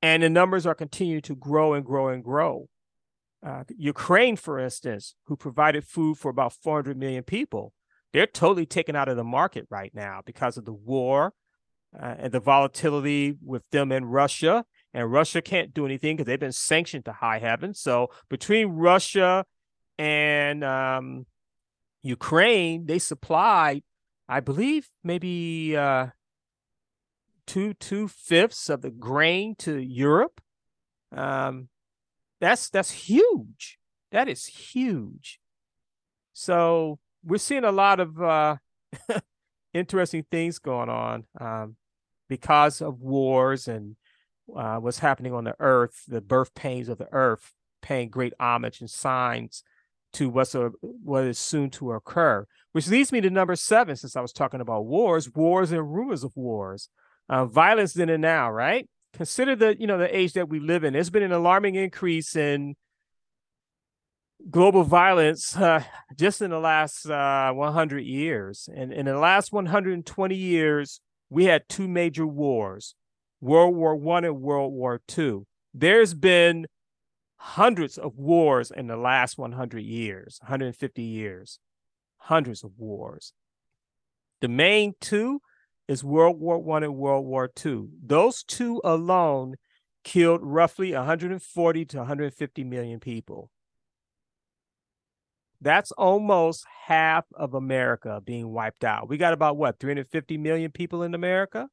and 0.00 0.22
the 0.22 0.30
numbers 0.30 0.66
are 0.66 0.74
continuing 0.74 1.22
to 1.22 1.36
grow 1.36 1.74
and 1.74 1.84
grow 1.84 2.08
and 2.08 2.24
grow. 2.24 2.68
Uh, 3.44 3.64
Ukraine, 3.76 4.36
for 4.36 4.58
instance, 4.58 5.14
who 5.26 5.36
provided 5.36 5.84
food 5.84 6.16
for 6.16 6.30
about 6.30 6.54
400 6.54 6.96
million 6.96 7.24
people, 7.24 7.74
they're 8.14 8.26
totally 8.26 8.66
taken 8.66 8.96
out 8.96 9.10
of 9.10 9.16
the 9.16 9.22
market 9.22 9.66
right 9.68 9.92
now 9.94 10.22
because 10.24 10.56
of 10.56 10.64
the 10.64 10.72
war 10.72 11.34
uh, 12.00 12.14
and 12.18 12.32
the 12.32 12.40
volatility 12.40 13.36
with 13.44 13.62
them 13.70 13.92
and 13.92 14.12
Russia. 14.12 14.64
And 14.94 15.10
Russia 15.10 15.40
can't 15.40 15.72
do 15.72 15.86
anything 15.86 16.16
because 16.16 16.26
they've 16.26 16.38
been 16.38 16.52
sanctioned 16.52 17.06
to 17.06 17.12
high 17.12 17.38
heaven. 17.38 17.74
So 17.74 18.10
between 18.28 18.68
Russia 18.68 19.44
and 19.98 20.62
um, 20.62 21.26
Ukraine, 22.02 22.86
they 22.86 22.98
supplied, 22.98 23.82
I 24.28 24.40
believe, 24.40 24.88
maybe 25.02 25.76
uh, 25.76 26.08
two 27.46 27.74
two 27.74 28.08
fifths 28.08 28.68
of 28.68 28.82
the 28.82 28.90
grain 28.90 29.54
to 29.60 29.78
Europe. 29.78 30.40
Um, 31.14 31.68
that's 32.40 32.68
that's 32.68 32.90
huge. 32.90 33.78
That 34.10 34.28
is 34.28 34.46
huge. 34.46 35.40
So 36.32 36.98
we're 37.24 37.38
seeing 37.38 37.64
a 37.64 37.72
lot 37.72 38.00
of 38.00 38.20
uh, 38.20 38.56
interesting 39.74 40.24
things 40.30 40.58
going 40.58 40.88
on 40.88 41.24
um, 41.40 41.76
because 42.32 42.80
of 42.80 43.02
wars 43.02 43.68
and 43.68 43.94
uh, 44.56 44.76
what's 44.76 45.00
happening 45.00 45.34
on 45.34 45.44
the 45.44 45.54
earth, 45.60 46.02
the 46.08 46.22
birth 46.22 46.54
pains 46.54 46.88
of 46.88 46.96
the 46.96 47.12
earth, 47.12 47.52
paying 47.82 48.08
great 48.08 48.32
homage 48.40 48.80
and 48.80 48.88
signs 48.88 49.62
to 50.14 50.30
what's 50.30 50.54
a, 50.54 50.70
what 50.80 51.24
is 51.24 51.38
soon 51.38 51.68
to 51.68 51.92
occur. 51.92 52.46
Which 52.72 52.88
leads 52.88 53.12
me 53.12 53.20
to 53.20 53.28
number 53.28 53.54
seven, 53.54 53.96
since 53.96 54.16
I 54.16 54.22
was 54.22 54.32
talking 54.32 54.62
about 54.62 54.86
wars, 54.86 55.30
wars 55.34 55.72
and 55.72 55.94
rumors 55.94 56.24
of 56.24 56.34
wars, 56.34 56.88
uh, 57.28 57.44
violence 57.44 57.92
then 57.92 58.08
and 58.08 58.22
now, 58.22 58.50
right? 58.50 58.88
Consider 59.12 59.54
the 59.54 59.76
you 59.78 59.86
know 59.86 59.98
the 59.98 60.16
age 60.16 60.32
that 60.32 60.48
we 60.48 60.58
live 60.58 60.84
in. 60.84 60.94
There's 60.94 61.10
been 61.10 61.22
an 61.22 61.32
alarming 61.32 61.74
increase 61.74 62.34
in 62.34 62.76
global 64.50 64.84
violence 64.84 65.54
uh, 65.68 65.84
just 66.16 66.40
in 66.40 66.50
the 66.50 66.58
last 66.58 67.04
uh, 67.04 67.52
100 67.52 67.98
years, 68.00 68.70
and 68.74 68.90
in 68.90 69.04
the 69.04 69.18
last 69.18 69.52
120 69.52 70.34
years, 70.34 71.02
we 71.32 71.46
had 71.46 71.66
two 71.66 71.88
major 71.88 72.26
wars: 72.26 72.94
World 73.40 73.74
War 73.74 73.96
One 73.96 74.24
and 74.24 74.42
World 74.42 74.72
War 74.74 75.00
Two. 75.08 75.46
There's 75.72 76.12
been 76.12 76.66
hundreds 77.36 77.96
of 77.96 78.18
wars 78.18 78.70
in 78.70 78.86
the 78.86 78.96
last 78.96 79.38
100 79.38 79.80
years, 79.80 80.38
150 80.42 81.02
years, 81.02 81.58
hundreds 82.18 82.62
of 82.62 82.72
wars. 82.76 83.32
The 84.42 84.48
main 84.48 84.92
two 85.00 85.40
is 85.88 86.04
World 86.04 86.38
War 86.38 86.58
One 86.58 86.82
and 86.82 86.96
World 86.96 87.24
War 87.24 87.48
Two. 87.48 87.88
Those 88.04 88.42
two 88.42 88.82
alone 88.84 89.54
killed 90.04 90.40
roughly 90.42 90.92
140 90.92 91.84
to 91.86 91.96
150 91.96 92.64
million 92.64 93.00
people. 93.00 93.50
That's 95.62 95.92
almost 95.92 96.64
half 96.86 97.24
of 97.36 97.54
America 97.54 98.20
being 98.24 98.50
wiped 98.50 98.82
out. 98.82 99.08
We 99.08 99.16
got 99.16 99.32
about 99.32 99.56
what 99.56 99.78
350 99.78 100.36
million 100.36 100.72
people 100.72 101.04
in 101.04 101.14
America. 101.14 101.68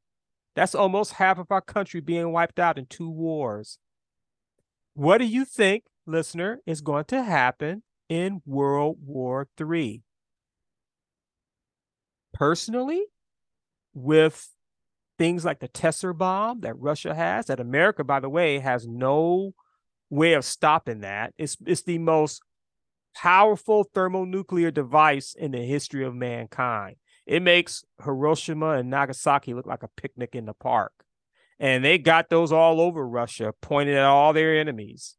That's 0.56 0.76
almost 0.76 1.14
half 1.14 1.40
of 1.40 1.48
our 1.50 1.62
country 1.62 2.00
being 2.00 2.32
wiped 2.32 2.60
out 2.60 2.78
in 2.78 2.86
two 2.86 3.10
wars. 3.10 3.80
What 4.94 5.18
do 5.18 5.26
you 5.26 5.44
think, 5.44 5.86
listener, 6.06 6.60
is 6.68 6.82
going 6.82 7.06
to 7.06 7.24
happen 7.24 7.82
in 8.08 8.44
World 8.46 8.98
War 9.04 9.48
III? 9.60 10.04
Personally, 12.32 13.06
with 13.96 14.50
things 15.18 15.44
like 15.44 15.62
the 15.62 15.68
Tsar 15.68 16.14
bomb 16.14 16.62
that 16.62 16.78
Russia 16.78 17.16
has, 17.16 17.48
that 17.48 17.60
America, 17.60 18.04
by 18.04 18.20
the 18.20 18.30
way, 18.30 18.60
has 18.60 18.88
no 18.88 19.56
way 20.12 20.34
of 20.34 20.46
stopping 20.46 21.02
that. 21.02 21.34
It's 21.40 21.58
it's 21.66 21.82
the 21.82 21.98
most 21.98 22.44
powerful 23.16 23.84
thermonuclear 23.84 24.72
device 24.72 25.36
in 25.38 25.52
the 25.52 25.60
history 25.60 26.06
of 26.06 26.16
mankind. 26.16 26.96
It 27.26 27.42
makes 27.42 27.84
Hiroshima 28.04 28.72
and 28.72 28.90
Nagasaki 28.90 29.54
look 29.54 29.66
like 29.66 29.84
a 29.84 29.90
picnic 29.90 30.34
in 30.34 30.46
the 30.46 30.54
park. 30.54 30.92
And 31.60 31.84
they 31.84 31.98
got 31.98 32.30
those 32.30 32.52
all 32.52 32.80
over 32.80 33.08
Russia, 33.08 33.54
pointed 33.62 33.96
at 33.96 34.06
all 34.06 34.34
their 34.34 34.58
enemies. 34.58 35.16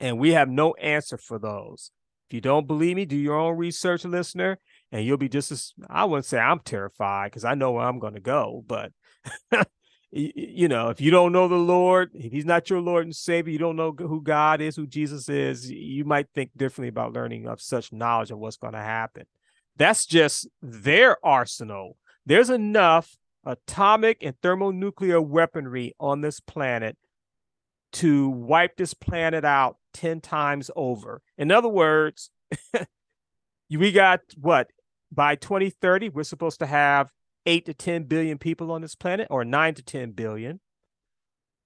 And 0.00 0.18
we 0.18 0.32
have 0.32 0.48
no 0.48 0.74
answer 0.74 1.16
for 1.16 1.38
those. 1.38 1.92
If 2.28 2.34
you 2.34 2.40
don't 2.40 2.66
believe 2.66 2.96
me, 2.96 3.04
do 3.04 3.16
your 3.16 3.38
own 3.38 3.56
research, 3.56 4.04
listener, 4.04 4.58
and 4.92 5.04
you'll 5.04 5.16
be 5.16 5.28
just 5.28 5.52
as 5.52 5.72
I 5.88 6.04
wouldn't 6.04 6.26
say 6.26 6.38
I'm 6.38 6.60
terrified 6.60 7.30
because 7.30 7.44
I 7.44 7.54
know 7.54 7.72
where 7.72 7.84
I'm 7.84 7.98
going 7.98 8.14
to 8.14 8.20
go. 8.20 8.64
But, 8.66 8.92
you 10.12 10.66
know, 10.66 10.88
if 10.88 11.00
you 11.00 11.10
don't 11.10 11.32
know 11.32 11.46
the 11.46 11.54
Lord, 11.54 12.10
if 12.14 12.32
He's 12.32 12.44
not 12.44 12.68
your 12.68 12.80
Lord 12.80 13.04
and 13.04 13.14
Savior, 13.14 13.52
you 13.52 13.58
don't 13.58 13.76
know 13.76 13.94
who 13.96 14.20
God 14.22 14.60
is, 14.60 14.76
who 14.76 14.86
Jesus 14.86 15.28
is, 15.28 15.70
you 15.70 16.04
might 16.04 16.26
think 16.34 16.50
differently 16.56 16.88
about 16.88 17.12
learning 17.12 17.46
of 17.46 17.60
such 17.60 17.92
knowledge 17.92 18.30
of 18.30 18.38
what's 18.38 18.56
going 18.56 18.72
to 18.72 18.80
happen. 18.80 19.24
That's 19.76 20.06
just 20.06 20.48
their 20.60 21.24
arsenal. 21.24 21.96
There's 22.26 22.50
enough 22.50 23.16
atomic 23.44 24.18
and 24.22 24.34
thermonuclear 24.42 25.20
weaponry 25.20 25.94
on 26.00 26.20
this 26.20 26.40
planet 26.40 26.96
to 27.92 28.28
wipe 28.28 28.76
this 28.76 28.94
planet 28.94 29.44
out 29.44 29.76
10 29.94 30.20
times 30.20 30.70
over. 30.76 31.22
In 31.38 31.50
other 31.50 31.68
words, 31.68 32.30
we 33.70 33.92
got 33.92 34.20
what? 34.40 34.68
By 35.12 35.34
2030, 35.34 36.10
we're 36.10 36.22
supposed 36.22 36.60
to 36.60 36.66
have 36.66 37.10
8 37.46 37.66
to 37.66 37.74
10 37.74 38.04
billion 38.04 38.38
people 38.38 38.70
on 38.70 38.82
this 38.82 38.94
planet 38.94 39.26
or 39.30 39.44
9 39.44 39.74
to 39.74 39.82
10 39.82 40.12
billion. 40.12 40.60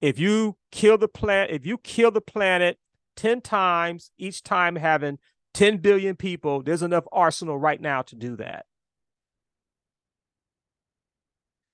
If 0.01 0.19
you 0.19 0.57
kill 0.71 0.97
the 0.97 1.07
planet, 1.07 1.51
if 1.51 1.65
you 1.65 1.77
kill 1.77 2.11
the 2.11 2.21
planet 2.21 2.77
10 3.15 3.41
times, 3.41 4.11
each 4.17 4.43
time 4.43 4.75
having 4.75 5.19
10 5.53 5.77
billion 5.77 6.15
people, 6.15 6.61
there's 6.61 6.83
enough 6.83 7.05
arsenal 7.11 7.57
right 7.57 7.79
now 7.79 8.01
to 8.03 8.15
do 8.15 8.35
that. 8.35 8.65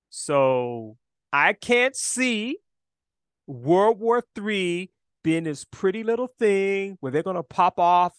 So 0.08 0.98
I 1.32 1.52
can't 1.54 1.96
see 1.96 2.58
World 3.46 3.98
War 3.98 4.22
III 4.38 4.90
being 5.24 5.44
this 5.44 5.64
pretty 5.64 6.04
little 6.04 6.26
thing 6.26 6.96
where 7.00 7.10
they're 7.10 7.22
going 7.22 7.36
to 7.36 7.42
pop 7.42 7.78
off 7.78 8.14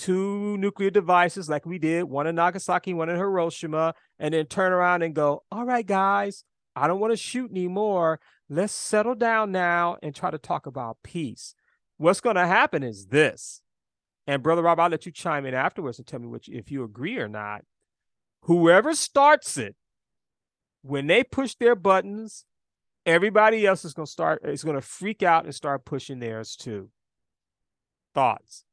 two 0.00 0.56
nuclear 0.56 0.90
devices 0.90 1.48
like 1.48 1.66
we 1.66 1.78
did, 1.78 2.04
one 2.04 2.26
in 2.26 2.34
Nagasaki, 2.34 2.94
one 2.94 3.10
in 3.10 3.16
Hiroshima, 3.16 3.94
and 4.18 4.32
then 4.32 4.46
turn 4.46 4.72
around 4.72 5.02
and 5.02 5.14
go, 5.14 5.44
all 5.52 5.66
right, 5.66 5.86
guys, 5.86 6.44
I 6.74 6.86
don't 6.86 7.00
want 7.00 7.12
to 7.12 7.16
shoot 7.16 7.50
anymore. 7.50 8.18
Let's 8.48 8.72
settle 8.72 9.14
down 9.14 9.52
now 9.52 9.98
and 10.02 10.14
try 10.14 10.30
to 10.30 10.38
talk 10.38 10.66
about 10.66 10.98
peace. 11.04 11.54
What's 11.98 12.20
going 12.20 12.36
to 12.36 12.46
happen 12.46 12.82
is 12.82 13.06
this. 13.06 13.60
And 14.26 14.42
Brother 14.42 14.62
Rob, 14.62 14.80
I'll 14.80 14.88
let 14.88 15.04
you 15.04 15.12
chime 15.12 15.44
in 15.44 15.54
afterwards 15.54 15.98
and 15.98 16.06
tell 16.06 16.20
me 16.20 16.28
which, 16.28 16.48
if 16.48 16.70
you 16.70 16.82
agree 16.82 17.18
or 17.18 17.28
not. 17.28 17.64
Whoever 18.44 18.94
starts 18.94 19.58
it 19.58 19.76
when 20.82 21.08
they 21.08 21.22
push 21.22 21.54
their 21.56 21.76
buttons 21.76 22.46
everybody 23.06 23.66
else 23.66 23.84
is 23.84 23.94
going 23.94 24.06
to 24.06 24.12
start 24.12 24.44
is 24.44 24.64
going 24.64 24.76
to 24.76 24.82
freak 24.82 25.22
out 25.22 25.44
and 25.44 25.54
start 25.54 25.84
pushing 25.84 26.18
theirs 26.18 26.56
too. 26.56 26.90
Thoughts? 28.14 28.64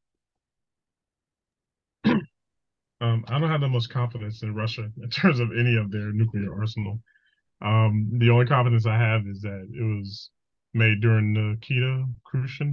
Um, 2.99 3.26
I 3.28 3.40
don't 3.40 3.49
have 3.49 3.61
the 3.61 3.68
most 3.68 3.90
confidence 3.90 4.41
in 4.41 4.56
Russia 4.56 4.90
in 5.02 5.10
terms 5.10 5.40
of 5.40 5.52
any 5.52 5.76
of 5.76 5.91
their 5.91 6.11
nuclear 6.11 6.53
arsenal. 6.53 6.99
Um, 7.61 8.10
the 8.14 8.30
only 8.30 8.45
confidence 8.45 8.86
I 8.86 8.98
have 8.98 9.26
is 9.28 9.41
that 9.41 9.68
it 9.74 9.84
was 9.84 10.30
made 10.74 11.02
during 11.02 11.34
Nikita 11.34 12.06
Khrushchev. 12.24 12.68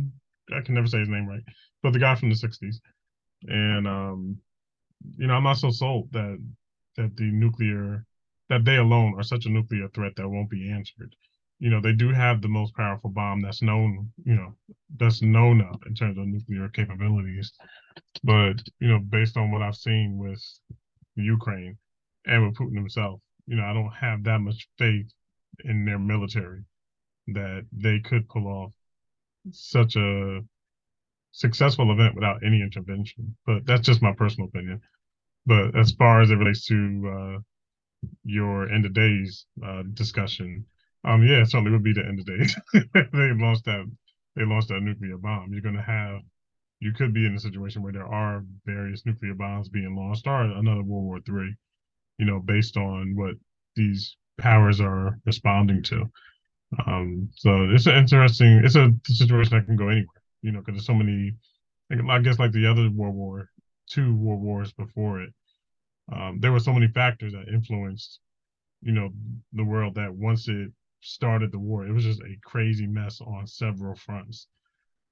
I 0.54 0.60
can 0.60 0.74
never 0.74 0.86
say 0.86 0.98
his 0.98 1.08
name 1.08 1.26
right, 1.26 1.42
but 1.82 1.92
the 1.92 1.98
guy 1.98 2.14
from 2.14 2.28
the 2.28 2.34
'60s. 2.34 2.76
And 3.46 3.86
um, 3.86 4.38
you 5.16 5.26
know, 5.26 5.34
I'm 5.34 5.44
not 5.44 5.58
so 5.58 5.70
sold 5.70 6.12
that 6.12 6.38
that 6.96 7.16
the 7.16 7.24
nuclear 7.24 8.04
that 8.50 8.64
they 8.64 8.76
alone 8.76 9.14
are 9.16 9.22
such 9.22 9.46
a 9.46 9.50
nuclear 9.50 9.88
threat 9.88 10.12
that 10.16 10.28
won't 10.28 10.50
be 10.50 10.70
answered. 10.70 11.14
You 11.58 11.70
know, 11.70 11.80
they 11.80 11.92
do 11.92 12.12
have 12.12 12.42
the 12.42 12.48
most 12.48 12.74
powerful 12.74 13.10
bomb 13.10 13.40
that's 13.40 13.62
known, 13.62 14.10
you 14.24 14.34
know, 14.34 14.54
that's 14.96 15.22
known 15.22 15.60
of 15.60 15.80
in 15.86 15.94
terms 15.94 16.18
of 16.18 16.26
nuclear 16.26 16.68
capabilities. 16.68 17.52
But, 18.22 18.56
you 18.80 18.88
know, 18.88 18.98
based 18.98 19.36
on 19.36 19.50
what 19.50 19.62
I've 19.62 19.76
seen 19.76 20.18
with 20.18 20.42
Ukraine 21.16 21.78
and 22.26 22.46
with 22.46 22.56
Putin 22.56 22.76
himself, 22.76 23.20
you 23.46 23.56
know, 23.56 23.64
I 23.64 23.72
don't 23.72 23.92
have 23.92 24.24
that 24.24 24.40
much 24.40 24.68
faith 24.78 25.06
in 25.64 25.84
their 25.84 25.98
military 25.98 26.64
that 27.28 27.66
they 27.72 28.00
could 28.00 28.28
pull 28.28 28.46
off 28.46 28.72
such 29.50 29.96
a 29.96 30.40
successful 31.32 31.92
event 31.92 32.14
without 32.14 32.42
any 32.44 32.62
intervention. 32.62 33.36
But 33.46 33.64
that's 33.66 33.86
just 33.86 34.02
my 34.02 34.12
personal 34.12 34.48
opinion. 34.48 34.80
But 35.46 35.76
as 35.76 35.92
far 35.92 36.20
as 36.20 36.30
it 36.30 36.36
relates 36.36 36.66
to 36.66 37.12
uh, 37.36 37.38
your 38.24 38.70
end 38.70 38.86
of 38.86 38.94
days 38.94 39.46
uh, 39.64 39.82
discussion, 39.92 40.66
um, 41.04 41.22
yeah, 41.22 41.42
it 41.42 41.50
certainly 41.50 41.72
would 41.72 41.82
be 41.82 41.92
the 41.92 42.04
end 42.04 42.20
of 42.20 42.26
days. 42.26 42.56
they 42.72 43.32
launched 43.32 43.64
that 43.66 43.84
they 44.36 44.44
launched 44.44 44.68
that 44.68 44.80
nuclear 44.80 45.18
bomb. 45.18 45.52
You're 45.52 45.62
going 45.62 45.76
to 45.76 45.82
have 45.82 46.20
you 46.80 46.92
could 46.92 47.14
be 47.14 47.26
in 47.26 47.34
a 47.34 47.40
situation 47.40 47.82
where 47.82 47.92
there 47.92 48.06
are 48.06 48.44
various 48.66 49.06
nuclear 49.06 49.34
bombs 49.34 49.68
being 49.68 49.96
launched, 49.96 50.26
or 50.26 50.42
another 50.42 50.82
World 50.82 51.04
War 51.04 51.20
Three. 51.20 51.54
You 52.18 52.26
know, 52.26 52.40
based 52.40 52.76
on 52.76 53.16
what 53.16 53.34
these 53.76 54.16
powers 54.38 54.80
are 54.80 55.18
responding 55.24 55.82
to. 55.84 56.10
Um, 56.86 57.30
so 57.34 57.68
it's 57.70 57.86
an 57.86 57.96
interesting. 57.96 58.62
It's 58.64 58.76
a 58.76 58.92
situation 59.04 59.56
that 59.56 59.66
can 59.66 59.76
go 59.76 59.88
anywhere. 59.88 60.22
You 60.42 60.52
know, 60.52 60.60
because 60.60 60.74
there's 60.74 60.86
so 60.86 60.94
many. 60.94 61.32
I 62.10 62.18
guess 62.20 62.38
like 62.38 62.52
the 62.52 62.66
other 62.66 62.90
World 62.90 63.14
War, 63.14 63.50
two 63.88 64.14
World 64.16 64.40
Wars 64.40 64.72
before 64.72 65.22
it, 65.22 65.30
um, 66.12 66.38
there 66.40 66.52
were 66.52 66.60
so 66.60 66.72
many 66.72 66.88
factors 66.88 67.32
that 67.32 67.52
influenced, 67.52 68.20
you 68.82 68.92
know, 68.92 69.10
the 69.52 69.64
world 69.64 69.94
that 69.96 70.12
once 70.14 70.48
it 70.48 70.70
started 71.04 71.52
the 71.52 71.58
war, 71.58 71.86
it 71.86 71.92
was 71.92 72.04
just 72.04 72.20
a 72.20 72.36
crazy 72.42 72.86
mess 72.86 73.20
on 73.20 73.46
several 73.46 73.94
fronts, 73.94 74.48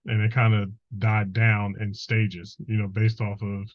and 0.06 0.20
it 0.22 0.32
kind 0.32 0.54
of 0.54 0.70
died 0.98 1.32
down 1.32 1.74
in 1.80 1.94
stages, 1.94 2.56
you 2.66 2.76
know, 2.76 2.88
based 2.88 3.20
off 3.20 3.40
of, 3.42 3.68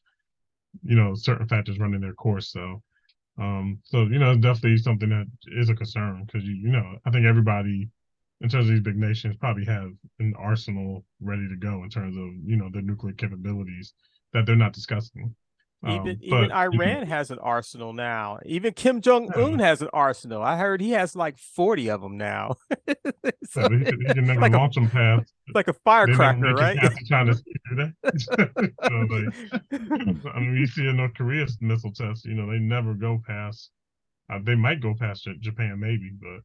you 0.83 0.95
know, 0.95 1.15
certain 1.15 1.47
factors 1.47 1.79
running 1.79 2.01
their 2.01 2.13
course. 2.13 2.51
So, 2.51 2.81
um, 3.39 3.79
so 3.83 4.03
you 4.03 4.19
know, 4.19 4.31
it's 4.31 4.41
definitely 4.41 4.77
something 4.77 5.09
that 5.09 5.27
is 5.47 5.69
a 5.69 5.75
concern 5.75 6.23
because 6.25 6.47
you, 6.47 6.55
you 6.55 6.69
know, 6.69 6.97
I 7.05 7.11
think 7.11 7.25
everybody 7.25 7.89
in 8.41 8.49
terms 8.49 8.65
of 8.65 8.71
these 8.71 8.81
big 8.81 8.97
nations 8.97 9.35
probably 9.37 9.65
have 9.65 9.91
an 10.19 10.33
arsenal 10.37 11.03
ready 11.19 11.47
to 11.47 11.55
go 11.55 11.83
in 11.83 11.89
terms 11.89 12.15
of 12.17 12.27
you 12.45 12.55
know 12.55 12.69
their 12.71 12.81
nuclear 12.81 13.13
capabilities 13.13 13.93
that 14.33 14.45
they're 14.45 14.55
not 14.55 14.73
discussing. 14.73 15.35
Even 15.85 16.09
um, 16.09 16.17
even 16.21 16.51
Iran 16.51 17.05
has 17.05 17.29
an 17.29 17.37
arsenal 17.37 17.93
now. 17.93 18.39
Even 18.45 18.73
Kim 18.73 18.99
Jong 18.99 19.31
Un 19.35 19.59
has 19.59 19.83
an 19.83 19.89
arsenal. 19.93 20.41
I 20.41 20.57
heard 20.57 20.81
he 20.81 20.91
has 20.91 21.15
like 21.15 21.37
forty 21.37 21.89
of 21.89 22.01
them 22.01 22.17
now. 22.17 22.55
so 23.43 23.69
he, 23.69 23.77
he, 23.77 24.13
can 24.13 24.25
never 24.25 24.41
like 24.41 24.53
launch 24.53 24.75
a, 24.75 24.79
them 24.79 24.89
past. 24.89 25.31
It's 25.45 25.55
Like 25.55 25.67
a 25.67 25.73
firecracker, 25.73 26.55
right? 26.55 26.79
China 27.05 27.33
so 28.17 28.35
like, 28.35 29.33
I 30.33 30.39
mean, 30.39 30.55
you 30.57 30.65
see 30.65 30.87
a 30.87 30.93
North 30.93 31.13
Korea 31.13 31.45
missile 31.61 31.93
test. 31.93 32.25
You 32.25 32.33
know, 32.33 32.51
they 32.51 32.57
never 32.57 32.95
go 32.95 33.21
past. 33.27 33.69
Uh, 34.33 34.39
they 34.43 34.55
might 34.55 34.81
go 34.81 34.95
past 34.99 35.29
Japan, 35.41 35.79
maybe, 35.79 36.11
but 36.19 36.41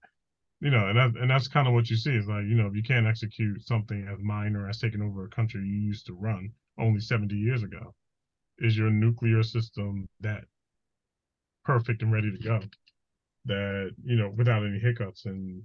you 0.61 0.71
know, 0.71 0.89
and 0.89 0.97
that, 0.99 1.21
and 1.21 1.31
that's 1.31 1.49
kind 1.49 1.67
of 1.67 1.73
what 1.73 1.89
you 1.91 1.97
see 1.97 2.15
is 2.15 2.29
like, 2.29 2.45
you 2.45 2.55
know, 2.55 2.67
if 2.67 2.77
you 2.77 2.83
can't 2.83 3.07
execute 3.07 3.67
something 3.67 4.07
as 4.13 4.23
minor 4.23 4.69
as 4.69 4.79
taking 4.79 5.03
over 5.03 5.25
a 5.25 5.29
country 5.31 5.61
you 5.61 5.81
used 5.81 6.07
to 6.07 6.13
run 6.13 6.53
only 6.79 7.01
70 7.01 7.35
years 7.35 7.65
ago, 7.65 7.95
is 8.63 8.79
your 8.79 8.91
nuclear 8.91 9.43
system 9.43 10.09
that 10.21 10.45
perfect 11.65 12.03
and 12.03 12.13
ready 12.13 12.33
to 12.33 12.39
go? 12.39 12.61
That 13.47 13.91
you 14.05 14.17
know 14.17 14.31
without 14.37 14.65
any 14.65 14.79
hiccups. 14.79 15.27
And 15.27 15.65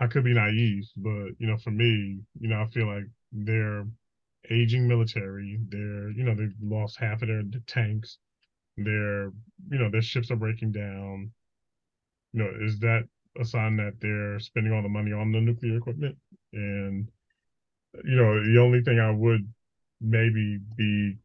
i 0.00 0.08
could 0.08 0.24
be 0.24 0.34
naive 0.34 0.84
but 0.96 1.28
you 1.38 1.46
know 1.46 1.56
for 1.56 1.70
me 1.70 2.18
you 2.40 2.48
know 2.48 2.60
i 2.60 2.66
feel 2.66 2.86
like 2.86 3.04
they're 3.32 3.84
aging 4.50 4.88
military. 4.88 5.58
They're 5.68 6.10
you 6.10 6.24
know 6.24 6.34
they've 6.34 6.54
lost 6.62 6.98
half 6.98 7.22
of 7.22 7.28
their 7.28 7.42
tanks. 7.66 8.18
Their 8.76 9.26
you 9.70 9.78
know 9.78 9.90
their 9.90 10.02
ships 10.02 10.30
are 10.30 10.36
breaking 10.36 10.72
down. 10.72 11.32
You 12.32 12.42
know 12.44 12.50
is 12.62 12.78
that 12.80 13.04
a 13.40 13.44
sign 13.44 13.76
that 13.78 13.94
they're 14.00 14.38
spending 14.40 14.72
all 14.72 14.82
the 14.82 14.88
money 14.88 15.12
on 15.12 15.32
the 15.32 15.40
nuclear 15.40 15.76
equipment? 15.76 16.16
And 16.52 17.08
you 18.04 18.16
know 18.16 18.44
the 18.44 18.60
only 18.60 18.82
thing 18.82 18.98
i 18.98 19.10
would 19.10 19.48
maybe 20.00 20.58
be 20.76 21.16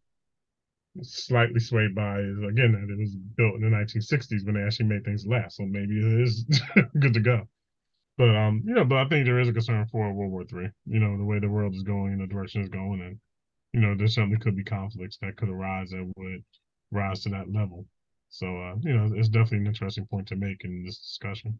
slightly 1.03 1.59
swayed 1.59 1.95
by 1.95 2.19
is 2.19 2.38
again 2.39 2.73
that 2.73 2.93
it 2.93 2.99
was 2.99 3.15
built 3.15 3.55
in 3.55 3.61
the 3.61 3.76
1960s 3.76 4.45
when 4.45 4.55
they 4.55 4.61
actually 4.61 4.88
made 4.88 5.05
things 5.05 5.26
last. 5.27 5.57
So 5.57 5.63
maybe 5.65 5.97
it 5.97 6.21
is 6.21 6.43
good 6.99 7.13
to 7.13 7.19
go. 7.19 7.47
But 8.17 8.35
um, 8.35 8.63
you 8.65 8.73
know, 8.73 8.84
but 8.84 8.97
I 8.97 9.07
think 9.07 9.26
there 9.26 9.39
is 9.39 9.47
a 9.47 9.53
concern 9.53 9.85
for 9.91 10.11
World 10.11 10.31
War 10.31 10.43
Three. 10.43 10.69
You 10.85 10.99
know, 10.99 11.17
the 11.17 11.23
way 11.23 11.39
the 11.39 11.49
world 11.49 11.73
is 11.73 11.84
going 11.84 12.13
and 12.13 12.21
the 12.21 12.27
direction 12.27 12.61
is 12.61 12.69
going, 12.69 13.01
and 13.01 13.17
you 13.73 13.80
know, 13.80 13.95
there 13.95 14.07
certainly 14.07 14.39
could 14.39 14.57
be 14.57 14.63
conflicts 14.63 15.17
that 15.21 15.38
could 15.38 15.49
arise 15.49 15.91
that 15.91 16.11
would 16.17 16.43
rise 16.91 17.21
to 17.23 17.30
that 17.30 17.51
level. 17.51 17.85
So 18.30 18.45
uh, 18.45 18.76
you 18.81 18.93
know, 18.93 19.09
it's 19.15 19.30
definitely 19.30 19.59
an 19.59 19.67
interesting 19.67 20.05
point 20.05 20.27
to 20.27 20.35
make 20.35 20.63
in 20.65 20.84
this 20.85 20.97
discussion. 20.97 21.59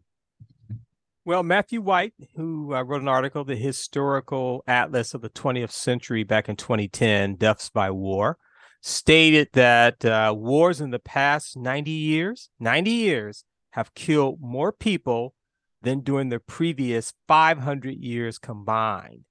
Well, 1.24 1.42
Matthew 1.42 1.80
White, 1.80 2.14
who 2.36 2.74
uh, 2.74 2.82
wrote 2.82 3.02
an 3.02 3.08
article, 3.08 3.44
The 3.44 3.56
Historical 3.56 4.64
Atlas 4.66 5.12
of 5.12 5.20
the 5.20 5.28
20th 5.28 5.70
Century, 5.70 6.24
back 6.24 6.48
in 6.48 6.56
2010, 6.56 7.36
Deaths 7.36 7.68
by 7.68 7.90
War, 7.90 8.38
stated 8.80 9.48
that 9.52 10.04
uh, 10.04 10.34
wars 10.36 10.80
in 10.80 10.90
the 10.90 10.98
past 10.98 11.56
90 11.56 11.90
years, 11.90 12.50
90 12.58 12.90
years, 12.90 13.44
have 13.70 13.94
killed 13.94 14.38
more 14.40 14.72
people 14.72 15.34
than 15.82 16.00
during 16.00 16.28
the 16.28 16.40
previous 16.40 17.12
500 17.28 17.94
years 17.94 18.38
combined. 18.38 19.24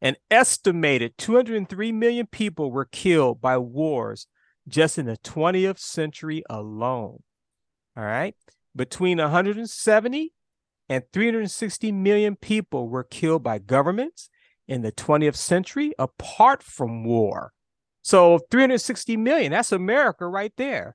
An 0.00 0.16
estimated 0.30 1.16
203 1.18 1.92
million 1.92 2.26
people 2.26 2.70
were 2.70 2.84
killed 2.84 3.40
by 3.40 3.58
wars 3.58 4.26
just 4.68 4.98
in 4.98 5.06
the 5.06 5.16
20th 5.18 5.78
century 5.78 6.42
alone. 6.48 7.22
All 7.96 8.04
right. 8.04 8.34
Between 8.74 9.18
170 9.18 10.32
and 10.88 11.04
360 11.12 11.92
million 11.92 12.36
people 12.36 12.88
were 12.88 13.04
killed 13.04 13.42
by 13.42 13.58
governments 13.58 14.28
in 14.66 14.82
the 14.82 14.92
20th 14.92 15.36
century 15.36 15.92
apart 15.98 16.62
from 16.62 17.04
war. 17.04 17.52
So 18.04 18.38
360 18.50 19.16
million, 19.16 19.52
that's 19.52 19.72
America 19.72 20.28
right 20.28 20.52
there. 20.58 20.94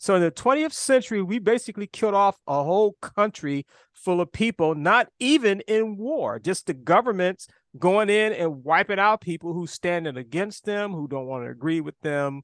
So 0.00 0.16
in 0.16 0.20
the 0.20 0.32
20th 0.32 0.72
century, 0.72 1.22
we 1.22 1.38
basically 1.38 1.86
killed 1.86 2.14
off 2.14 2.36
a 2.46 2.64
whole 2.64 2.96
country 3.00 3.66
full 3.94 4.20
of 4.20 4.32
people, 4.32 4.74
not 4.74 5.08
even 5.20 5.60
in 5.68 5.96
war, 5.96 6.40
just 6.40 6.66
the 6.66 6.74
governments 6.74 7.46
going 7.78 8.10
in 8.10 8.32
and 8.32 8.64
wiping 8.64 8.98
out 8.98 9.20
people 9.20 9.52
who 9.52 9.68
standing 9.68 10.16
against 10.16 10.64
them, 10.64 10.92
who 10.92 11.06
don't 11.06 11.26
want 11.26 11.44
to 11.44 11.50
agree 11.50 11.80
with 11.80 11.98
them, 12.00 12.42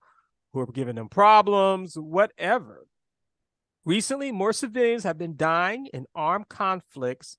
who 0.52 0.60
are 0.60 0.66
giving 0.66 0.94
them 0.94 1.09
problems, 1.09 1.96
whatever. 1.96 2.86
Recently, 3.84 4.30
more 4.30 4.52
civilians 4.52 5.02
have 5.02 5.18
been 5.18 5.36
dying 5.36 5.86
in 5.92 6.06
armed 6.14 6.48
conflicts 6.48 7.38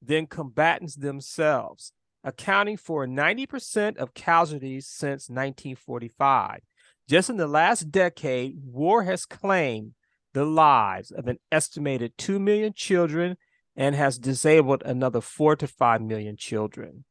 than 0.00 0.26
combatants 0.26 0.94
themselves 0.94 1.92
accounting 2.24 2.76
for 2.78 3.06
90% 3.06 3.98
of 3.98 4.14
casualties 4.14 4.86
since 4.86 5.28
1945. 5.28 6.60
Just 7.08 7.28
in 7.28 7.36
the 7.36 7.46
last 7.46 7.90
decade, 7.90 8.56
war 8.64 9.04
has 9.04 9.26
claimed 9.26 9.92
the 10.32 10.44
lives 10.44 11.10
of 11.10 11.28
an 11.28 11.38
estimated 11.52 12.14
2 12.16 12.38
million 12.38 12.72
children 12.74 13.36
and 13.76 13.94
has 13.94 14.18
disabled 14.18 14.82
another 14.84 15.20
4 15.20 15.56
to 15.56 15.66
5 15.66 16.00
million 16.00 16.36
children. 16.36 17.04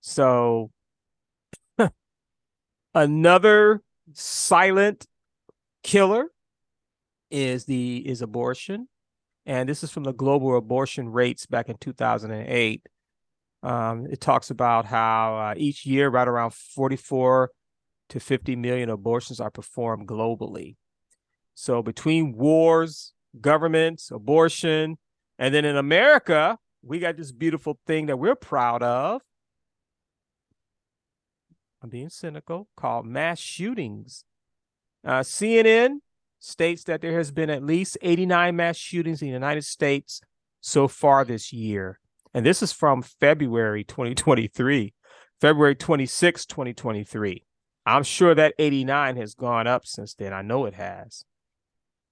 So, 0.00 0.70
another 2.94 3.82
silent 4.12 5.06
killer 5.82 6.28
is 7.28 7.64
the 7.64 7.96
is 8.06 8.22
abortion 8.22 8.86
and 9.46 9.68
this 9.68 9.82
is 9.82 9.90
from 9.90 10.04
the 10.04 10.12
global 10.12 10.56
abortion 10.56 11.08
rates 11.08 11.46
back 11.46 11.68
in 11.68 11.76
2008 11.78 12.82
um, 13.62 14.06
it 14.06 14.20
talks 14.20 14.50
about 14.50 14.86
how 14.86 15.36
uh, 15.36 15.54
each 15.56 15.86
year, 15.86 16.08
right 16.08 16.28
around 16.28 16.54
44 16.54 17.50
to 18.10 18.20
50 18.20 18.56
million 18.56 18.90
abortions 18.90 19.40
are 19.40 19.50
performed 19.50 20.06
globally. 20.06 20.76
So 21.54 21.82
between 21.82 22.36
wars, 22.36 23.12
governments, 23.40 24.10
abortion, 24.10 24.98
And 25.38 25.54
then 25.54 25.64
in 25.64 25.76
America, 25.76 26.58
we 26.82 26.98
got 26.98 27.16
this 27.16 27.32
beautiful 27.32 27.78
thing 27.86 28.06
that 28.06 28.18
we're 28.18 28.36
proud 28.36 28.82
of. 28.82 29.20
I'm 31.82 31.90
being 31.90 32.08
cynical, 32.08 32.68
called 32.76 33.06
mass 33.06 33.38
shootings. 33.38 34.24
Uh, 35.04 35.20
CNN 35.20 35.98
states 36.38 36.84
that 36.84 37.00
there 37.00 37.16
has 37.16 37.30
been 37.30 37.50
at 37.50 37.62
least 37.62 37.98
89 38.02 38.56
mass 38.56 38.76
shootings 38.76 39.20
in 39.20 39.28
the 39.28 39.34
United 39.34 39.64
States 39.64 40.20
so 40.60 40.88
far 40.88 41.24
this 41.24 41.52
year. 41.52 42.00
And 42.36 42.44
this 42.44 42.62
is 42.62 42.70
from 42.70 43.00
February 43.00 43.82
2023, 43.82 44.92
February 45.40 45.74
26, 45.74 46.44
2023. 46.44 47.46
I'm 47.86 48.02
sure 48.02 48.34
that 48.34 48.52
89 48.58 49.16
has 49.16 49.32
gone 49.34 49.66
up 49.66 49.86
since 49.86 50.12
then. 50.12 50.34
I 50.34 50.42
know 50.42 50.66
it 50.66 50.74
has. 50.74 51.24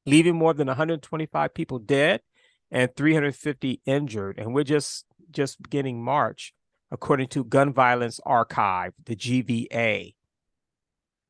Leaving 0.07 0.35
more 0.35 0.55
than 0.55 0.69
125 0.69 1.53
people 1.53 1.79
dead 1.79 2.23
and 2.71 2.97
350 2.97 3.83
injured. 3.85 4.39
And 4.39 4.55
we're 4.55 4.65
just 4.65 5.05
just 5.31 5.61
beginning 5.61 6.03
March, 6.03 6.55
according 6.91 7.29
to 7.29 7.45
Gun 7.45 7.75
Violence 7.75 8.19
Archive, 8.25 8.95
the 9.05 9.17
GVA. 9.17 10.15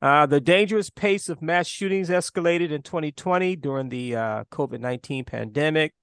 Uh, 0.01 0.25
the 0.25 0.39
dangerous 0.39 0.89
pace 0.89 1.27
of 1.27 1.41
mass 1.41 1.67
shootings 1.67 2.07
escalated 2.07 2.71
in 2.71 2.81
2020 2.81 3.57
during 3.57 3.89
the 3.89 4.15
uh, 4.15 4.43
COVID 4.53 4.79
19 4.79 5.25
pandemic, 5.25 5.93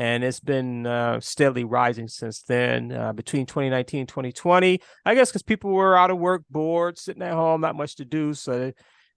and 0.00 0.24
it's 0.24 0.40
been 0.40 0.86
uh, 0.86 1.20
steadily 1.20 1.62
rising 1.62 2.08
since 2.08 2.40
then. 2.40 2.90
Uh, 2.90 3.12
between 3.12 3.44
2019 3.44 4.00
and 4.00 4.08
2020, 4.08 4.80
I 5.04 5.14
guess 5.14 5.28
because 5.28 5.42
people 5.42 5.72
were 5.72 5.94
out 5.94 6.10
of 6.10 6.16
work, 6.16 6.44
bored, 6.48 6.98
sitting 6.98 7.22
at 7.22 7.34
home, 7.34 7.60
not 7.60 7.76
much 7.76 7.96
to 7.96 8.06
do, 8.06 8.32
so 8.32 8.72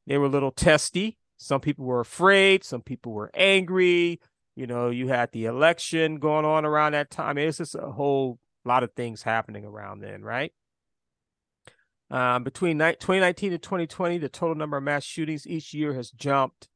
they 0.05 0.17
were 0.17 0.25
a 0.25 0.29
little 0.29 0.51
testy. 0.51 1.17
Some 1.37 1.61
people 1.61 1.85
were 1.85 2.01
afraid, 2.01 2.65
some 2.65 2.81
people 2.81 3.13
were 3.13 3.31
angry. 3.33 4.19
You 4.57 4.67
know, 4.67 4.89
you 4.89 5.07
had 5.07 5.31
the 5.31 5.45
election 5.45 6.17
going 6.17 6.43
on 6.43 6.65
around 6.65 6.91
that 6.91 7.09
time. 7.09 7.37
It's 7.37 7.59
just 7.59 7.75
a 7.75 7.89
whole 7.89 8.37
lot 8.65 8.83
of 8.83 8.91
things 8.91 9.23
happening 9.23 9.63
around 9.63 10.01
then, 10.01 10.21
right? 10.21 10.51
Um, 12.11 12.43
between 12.43 12.77
2019 12.77 13.53
and 13.53 13.63
2020, 13.63 14.17
the 14.17 14.27
total 14.27 14.55
number 14.55 14.75
of 14.75 14.83
mass 14.83 15.05
shootings 15.05 15.47
each 15.47 15.73
year 15.73 15.93
has 15.93 16.11
jumped 16.11 16.67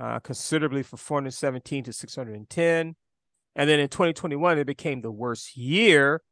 uh, 0.00 0.18
considerably 0.20 0.82
from 0.82 0.96
417 0.96 1.84
to 1.84 1.92
610. 1.92 2.96
And 3.56 3.68
then 3.68 3.80
in 3.80 3.88
2021, 3.88 4.58
it 4.58 4.66
became 4.66 5.00
the 5.00 5.12
worst 5.12 5.56
year 5.56 6.22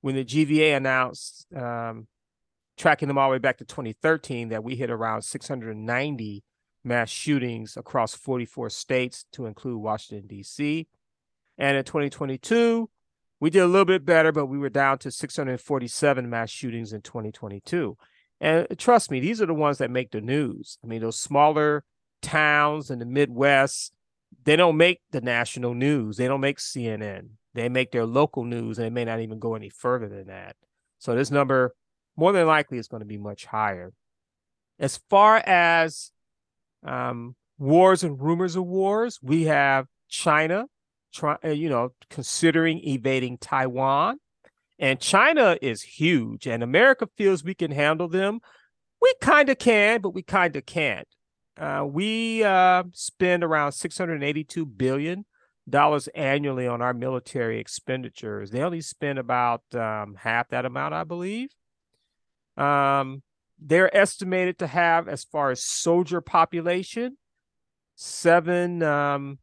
when 0.00 0.14
the 0.14 0.24
GVA 0.24 0.76
announced, 0.76 1.46
um, 1.54 2.06
tracking 2.76 3.08
them 3.08 3.18
all 3.18 3.28
the 3.28 3.32
way 3.32 3.38
back 3.38 3.58
to 3.58 3.64
2013, 3.64 4.48
that 4.50 4.64
we 4.64 4.76
hit 4.76 4.90
around 4.90 5.22
690 5.22 6.44
mass 6.84 7.10
shootings 7.10 7.76
across 7.76 8.14
44 8.14 8.70
states 8.70 9.26
to 9.32 9.46
include 9.46 9.82
Washington, 9.82 10.26
D.C. 10.26 10.86
And 11.58 11.76
in 11.76 11.84
2022, 11.84 12.88
we 13.40 13.50
did 13.50 13.60
a 13.60 13.66
little 13.66 13.84
bit 13.84 14.04
better, 14.04 14.32
but 14.32 14.46
we 14.46 14.58
were 14.58 14.70
down 14.70 14.98
to 14.98 15.10
647 15.10 16.30
mass 16.30 16.50
shootings 16.50 16.92
in 16.92 17.02
2022. 17.02 17.96
And 18.40 18.66
trust 18.78 19.10
me, 19.10 19.20
these 19.20 19.42
are 19.42 19.46
the 19.46 19.54
ones 19.54 19.78
that 19.78 19.90
make 19.90 20.10
the 20.10 20.20
news. 20.20 20.78
I 20.82 20.86
mean, 20.86 21.02
those 21.02 21.18
smaller 21.18 21.84
towns 22.22 22.90
in 22.90 22.98
the 22.98 23.06
Midwest, 23.06 23.92
they 24.44 24.56
don't 24.56 24.76
make 24.76 25.00
the 25.10 25.20
national 25.20 25.74
news. 25.74 26.16
They 26.16 26.28
don't 26.28 26.40
make 26.40 26.58
CNN. 26.58 27.30
They 27.54 27.68
make 27.68 27.90
their 27.90 28.06
local 28.06 28.44
news, 28.44 28.78
and 28.78 28.86
it 28.86 28.92
may 28.92 29.04
not 29.04 29.20
even 29.20 29.38
go 29.38 29.54
any 29.54 29.70
further 29.70 30.08
than 30.08 30.28
that. 30.28 30.56
So 30.98 31.14
this 31.14 31.30
number, 31.30 31.74
more 32.16 32.32
than 32.32 32.46
likely, 32.46 32.78
is 32.78 32.88
going 32.88 33.00
to 33.00 33.06
be 33.06 33.18
much 33.18 33.46
higher. 33.46 33.92
As 34.78 34.98
far 35.10 35.36
as 35.38 36.10
um, 36.84 37.34
wars 37.58 38.04
and 38.04 38.20
rumors 38.20 38.56
of 38.56 38.64
wars, 38.64 39.18
we 39.22 39.44
have 39.44 39.86
China 40.08 40.66
try, 41.12 41.36
uh, 41.44 41.48
you 41.48 41.68
know, 41.68 41.92
considering 42.08 42.80
evading 42.86 43.38
Taiwan. 43.38 44.18
And 44.78 44.98
China 44.98 45.58
is 45.60 45.82
huge, 45.82 46.46
and 46.46 46.62
America 46.62 47.06
feels 47.16 47.44
we 47.44 47.54
can 47.54 47.70
handle 47.70 48.08
them. 48.08 48.40
We 49.02 49.12
kind 49.20 49.48
of 49.50 49.58
can, 49.58 50.00
but 50.00 50.14
we 50.14 50.22
kind 50.22 50.56
of 50.56 50.64
can't. 50.64 51.06
Uh, 51.60 51.84
we 51.84 52.42
uh, 52.42 52.82
spend 52.92 53.44
around 53.44 53.72
682 53.72 54.64
billion 54.64 55.26
dollars 55.68 56.08
annually 56.14 56.66
on 56.66 56.80
our 56.80 56.94
military 56.94 57.60
expenditures. 57.60 58.50
They 58.50 58.62
only 58.62 58.80
spend 58.80 59.18
about 59.18 59.62
um, 59.74 60.16
half 60.18 60.48
that 60.48 60.64
amount, 60.64 60.94
I 60.94 61.04
believe. 61.04 61.50
Um, 62.56 63.22
they're 63.58 63.94
estimated 63.94 64.58
to 64.60 64.66
have, 64.66 65.06
as 65.06 65.24
far 65.24 65.50
as 65.50 65.62
soldier 65.62 66.22
population, 66.22 67.18
seven 67.94 68.82
um, 68.82 69.38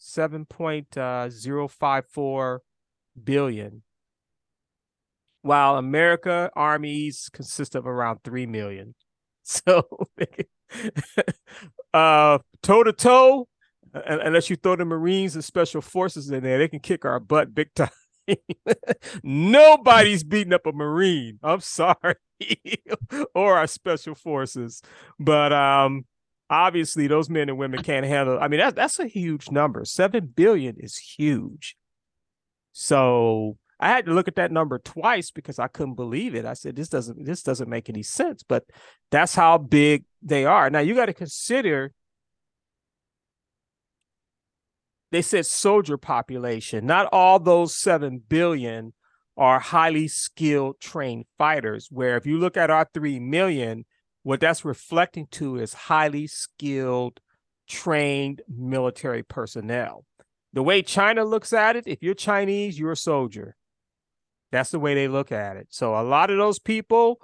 7.054 0.00 2.54
uh, 2.54 2.58
billion, 3.22 3.82
while 5.42 5.76
America 5.76 6.50
armies 6.54 7.28
consist 7.32 7.74
of 7.74 7.86
around 7.86 8.20
3 8.22 8.46
million. 8.46 8.94
So, 9.44 9.88
uh, 11.94 12.38
toe 12.62 12.84
to 12.84 12.92
toe, 12.92 13.48
unless 13.92 14.48
you 14.48 14.56
throw 14.56 14.76
the 14.76 14.84
Marines 14.84 15.34
and 15.34 15.44
Special 15.44 15.80
Forces 15.80 16.30
in 16.30 16.44
there, 16.44 16.58
they 16.58 16.68
can 16.68 16.78
kick 16.78 17.04
our 17.04 17.18
butt 17.18 17.52
big 17.54 17.74
time. 17.74 17.90
Nobody's 19.22 20.22
beating 20.22 20.52
up 20.52 20.64
a 20.66 20.72
Marine. 20.72 21.40
I'm 21.42 21.60
sorry. 21.60 22.14
or 23.34 23.58
our 23.58 23.66
special 23.66 24.14
forces. 24.14 24.82
But 25.18 25.52
um 25.52 26.04
obviously 26.50 27.06
those 27.06 27.30
men 27.30 27.48
and 27.48 27.58
women 27.58 27.82
can't 27.82 28.06
handle. 28.06 28.38
I 28.40 28.48
mean, 28.48 28.60
that's 28.60 28.74
that's 28.74 28.98
a 28.98 29.06
huge 29.06 29.50
number. 29.50 29.84
Seven 29.84 30.26
billion 30.26 30.76
is 30.78 30.96
huge. 30.96 31.76
So 32.72 33.56
I 33.82 33.88
had 33.88 34.06
to 34.06 34.14
look 34.14 34.28
at 34.28 34.36
that 34.36 34.52
number 34.52 34.78
twice 34.78 35.32
because 35.32 35.58
I 35.58 35.66
couldn't 35.66 35.94
believe 35.94 36.36
it. 36.36 36.44
I 36.44 36.54
said, 36.54 36.76
this 36.76 36.88
doesn't 36.88 37.24
this 37.24 37.42
doesn't 37.42 37.68
make 37.68 37.90
any 37.90 38.04
sense. 38.04 38.44
But 38.44 38.64
that's 39.10 39.34
how 39.34 39.58
big 39.58 40.04
they 40.22 40.44
are. 40.44 40.70
Now 40.70 40.78
you 40.78 40.94
got 40.94 41.06
to 41.06 41.12
consider 41.12 41.92
they 45.10 45.20
said 45.20 45.46
soldier 45.46 45.98
population. 45.98 46.86
Not 46.86 47.08
all 47.12 47.40
those 47.40 47.74
seven 47.74 48.22
billion 48.26 48.92
are 49.36 49.58
highly 49.58 50.06
skilled 50.06 50.78
trained 50.78 51.24
fighters. 51.36 51.88
Where 51.90 52.16
if 52.16 52.24
you 52.24 52.38
look 52.38 52.56
at 52.56 52.70
our 52.70 52.86
three 52.94 53.18
million, 53.18 53.84
what 54.22 54.38
that's 54.38 54.64
reflecting 54.64 55.26
to 55.32 55.56
is 55.56 55.74
highly 55.74 56.28
skilled, 56.28 57.18
trained 57.66 58.42
military 58.48 59.24
personnel. 59.24 60.04
The 60.52 60.62
way 60.62 60.82
China 60.82 61.24
looks 61.24 61.52
at 61.52 61.74
it, 61.74 61.84
if 61.88 62.00
you're 62.00 62.14
Chinese, 62.14 62.78
you're 62.78 62.92
a 62.92 62.96
soldier. 62.96 63.56
That's 64.52 64.70
the 64.70 64.78
way 64.78 64.94
they 64.94 65.08
look 65.08 65.32
at 65.32 65.56
it. 65.56 65.68
So 65.70 65.98
a 65.98 66.04
lot 66.04 66.30
of 66.30 66.36
those 66.36 66.58
people, 66.58 67.18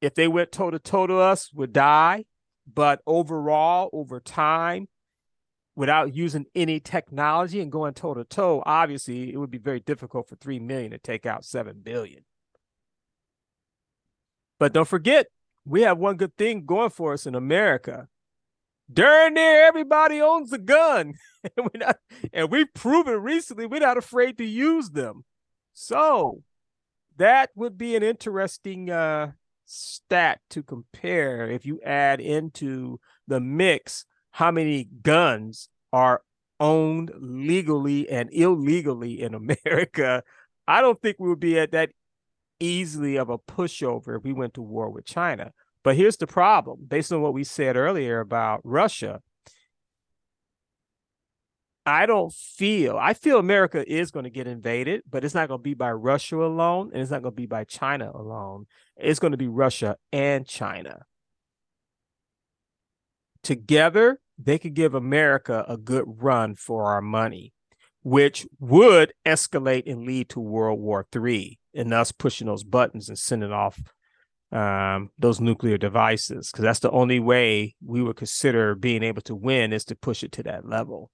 if 0.00 0.14
they 0.14 0.28
went 0.28 0.52
toe 0.52 0.70
to 0.70 0.78
toe 0.78 1.08
to 1.08 1.16
us, 1.16 1.52
would 1.52 1.72
die. 1.72 2.24
But 2.72 3.02
overall, 3.06 3.90
over 3.92 4.20
time, 4.20 4.88
without 5.74 6.14
using 6.14 6.46
any 6.54 6.78
technology 6.78 7.60
and 7.60 7.72
going 7.72 7.92
toe 7.92 8.14
to 8.14 8.24
toe, 8.24 8.62
obviously 8.64 9.32
it 9.32 9.36
would 9.36 9.50
be 9.50 9.58
very 9.58 9.80
difficult 9.80 10.28
for 10.28 10.36
3 10.36 10.60
million 10.60 10.92
to 10.92 10.98
take 10.98 11.26
out 11.26 11.44
7 11.44 11.80
billion. 11.82 12.24
But 14.60 14.72
don't 14.72 14.88
forget, 14.88 15.26
we 15.66 15.82
have 15.82 15.98
one 15.98 16.16
good 16.16 16.36
thing 16.36 16.64
going 16.64 16.90
for 16.90 17.12
us 17.12 17.26
in 17.26 17.34
America. 17.34 18.08
Darn 18.90 19.34
near 19.34 19.66
everybody 19.66 20.20
owns 20.20 20.52
a 20.52 20.58
gun. 20.58 21.14
and, 21.56 21.68
not, 21.74 21.98
and 22.32 22.50
we've 22.50 22.72
proven 22.74 23.20
recently 23.20 23.66
we're 23.66 23.80
not 23.80 23.98
afraid 23.98 24.38
to 24.38 24.44
use 24.44 24.90
them. 24.90 25.24
So 25.74 26.42
that 27.16 27.50
would 27.54 27.76
be 27.76 27.94
an 27.96 28.02
interesting 28.02 28.90
uh, 28.90 29.32
stat 29.66 30.40
to 30.50 30.62
compare 30.62 31.50
if 31.50 31.66
you 31.66 31.80
add 31.84 32.20
into 32.20 33.00
the 33.26 33.40
mix 33.40 34.06
how 34.30 34.50
many 34.50 34.88
guns 35.02 35.68
are 35.92 36.22
owned 36.60 37.12
legally 37.18 38.08
and 38.08 38.30
illegally 38.32 39.20
in 39.20 39.34
America. 39.34 40.22
I 40.66 40.80
don't 40.80 41.00
think 41.00 41.16
we 41.18 41.28
would 41.28 41.40
be 41.40 41.58
at 41.58 41.72
that 41.72 41.90
easily 42.60 43.16
of 43.16 43.28
a 43.28 43.38
pushover 43.38 44.16
if 44.16 44.24
we 44.24 44.32
went 44.32 44.54
to 44.54 44.62
war 44.62 44.88
with 44.90 45.04
China. 45.04 45.52
But 45.82 45.96
here's 45.96 46.16
the 46.16 46.26
problem 46.26 46.80
based 46.88 47.12
on 47.12 47.20
what 47.20 47.34
we 47.34 47.44
said 47.44 47.76
earlier 47.76 48.20
about 48.20 48.60
Russia. 48.64 49.20
I 51.86 52.06
don't 52.06 52.32
feel, 52.32 52.96
I 52.96 53.12
feel 53.12 53.38
America 53.38 53.84
is 53.86 54.10
going 54.10 54.24
to 54.24 54.30
get 54.30 54.46
invaded, 54.46 55.02
but 55.08 55.24
it's 55.24 55.34
not 55.34 55.48
going 55.48 55.58
to 55.58 55.62
be 55.62 55.74
by 55.74 55.92
Russia 55.92 56.42
alone, 56.42 56.90
and 56.92 57.02
it's 57.02 57.10
not 57.10 57.22
going 57.22 57.32
to 57.32 57.36
be 57.36 57.46
by 57.46 57.64
China 57.64 58.10
alone. 58.14 58.66
It's 58.96 59.20
going 59.20 59.32
to 59.32 59.38
be 59.38 59.48
Russia 59.48 59.96
and 60.10 60.46
China. 60.46 61.04
Together, 63.42 64.18
they 64.38 64.58
could 64.58 64.72
give 64.72 64.94
America 64.94 65.64
a 65.68 65.76
good 65.76 66.04
run 66.06 66.54
for 66.54 66.84
our 66.86 67.02
money, 67.02 67.52
which 68.02 68.46
would 68.58 69.12
escalate 69.26 69.90
and 69.90 70.06
lead 70.06 70.30
to 70.30 70.40
World 70.40 70.80
War 70.80 71.06
III 71.14 71.58
and 71.74 71.92
us 71.92 72.12
pushing 72.12 72.46
those 72.46 72.64
buttons 72.64 73.10
and 73.10 73.18
sending 73.18 73.52
off 73.52 73.78
um, 74.52 75.10
those 75.18 75.40
nuclear 75.40 75.76
devices 75.76 76.50
because 76.50 76.62
that's 76.62 76.78
the 76.78 76.90
only 76.92 77.18
way 77.18 77.74
we 77.84 78.02
would 78.02 78.16
consider 78.16 78.74
being 78.74 79.02
able 79.02 79.22
to 79.22 79.34
win 79.34 79.72
is 79.72 79.84
to 79.86 79.96
push 79.96 80.22
it 80.22 80.32
to 80.32 80.42
that 80.44 80.66
level. 80.66 81.10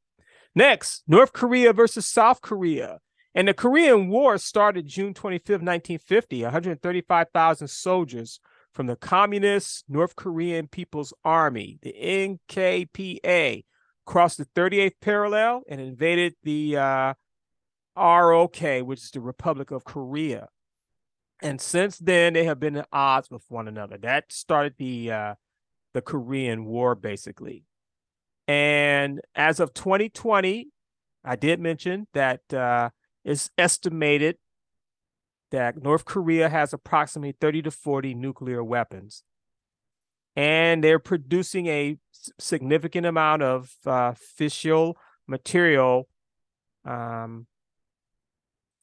Next, 0.55 1.02
North 1.06 1.32
Korea 1.32 1.72
versus 1.72 2.06
South 2.06 2.40
Korea. 2.40 2.98
And 3.35 3.47
the 3.47 3.55
Korean 3.55 4.09
War 4.09 4.39
started 4.39 4.89
June 4.89 5.14
25th, 5.14 5.62
1950. 5.62 6.43
135,000 6.43 7.68
soldiers 7.68 8.40
from 8.72 8.86
the 8.86 8.97
Communist 8.97 9.85
North 9.89 10.16
Korean 10.16 10.66
People's 10.66 11.12
Army, 11.24 11.78
the 11.82 11.94
NKPA, 12.01 13.64
crossed 14.06 14.39
the 14.39 14.47
38th 14.47 14.94
parallel 15.01 15.62
and 15.68 15.81
invaded 15.81 16.35
the 16.43 16.77
uh, 16.77 17.14
ROK, 17.97 18.60
which 18.82 19.01
is 19.01 19.10
the 19.10 19.20
Republic 19.20 19.70
of 19.70 19.85
Korea. 19.85 20.48
And 21.43 21.60
since 21.60 21.98
then, 21.98 22.35
they 22.35 22.44
have 22.44 22.60
been 22.60 22.77
at 22.77 22.89
odds 22.93 23.31
with 23.31 23.44
one 23.48 23.66
another. 23.66 23.97
That 23.98 24.32
started 24.32 24.74
the 24.78 25.12
uh, 25.12 25.35
the 25.94 26.02
Korean 26.02 26.64
War, 26.64 26.94
basically. 26.94 27.64
And 28.51 29.20
as 29.36 29.60
of 29.60 29.72
2020, 29.74 30.70
I 31.24 31.36
did 31.36 31.60
mention 31.60 32.09
that 32.14 32.52
uh, 32.52 32.90
it's 33.24 33.48
estimated 33.56 34.39
that 35.52 35.81
North 35.81 36.05
Korea 36.05 36.48
has 36.48 36.72
approximately 36.72 37.36
30 37.40 37.62
to 37.62 37.70
40 37.70 38.12
nuclear 38.14 38.64
weapons. 38.64 39.22
And 40.35 40.82
they're 40.82 40.98
producing 40.98 41.68
a 41.68 41.98
significant 42.40 43.06
amount 43.06 43.43
of 43.43 43.70
uh, 43.86 44.14
fissile 44.14 44.94
material 45.28 46.09
um, 46.85 47.47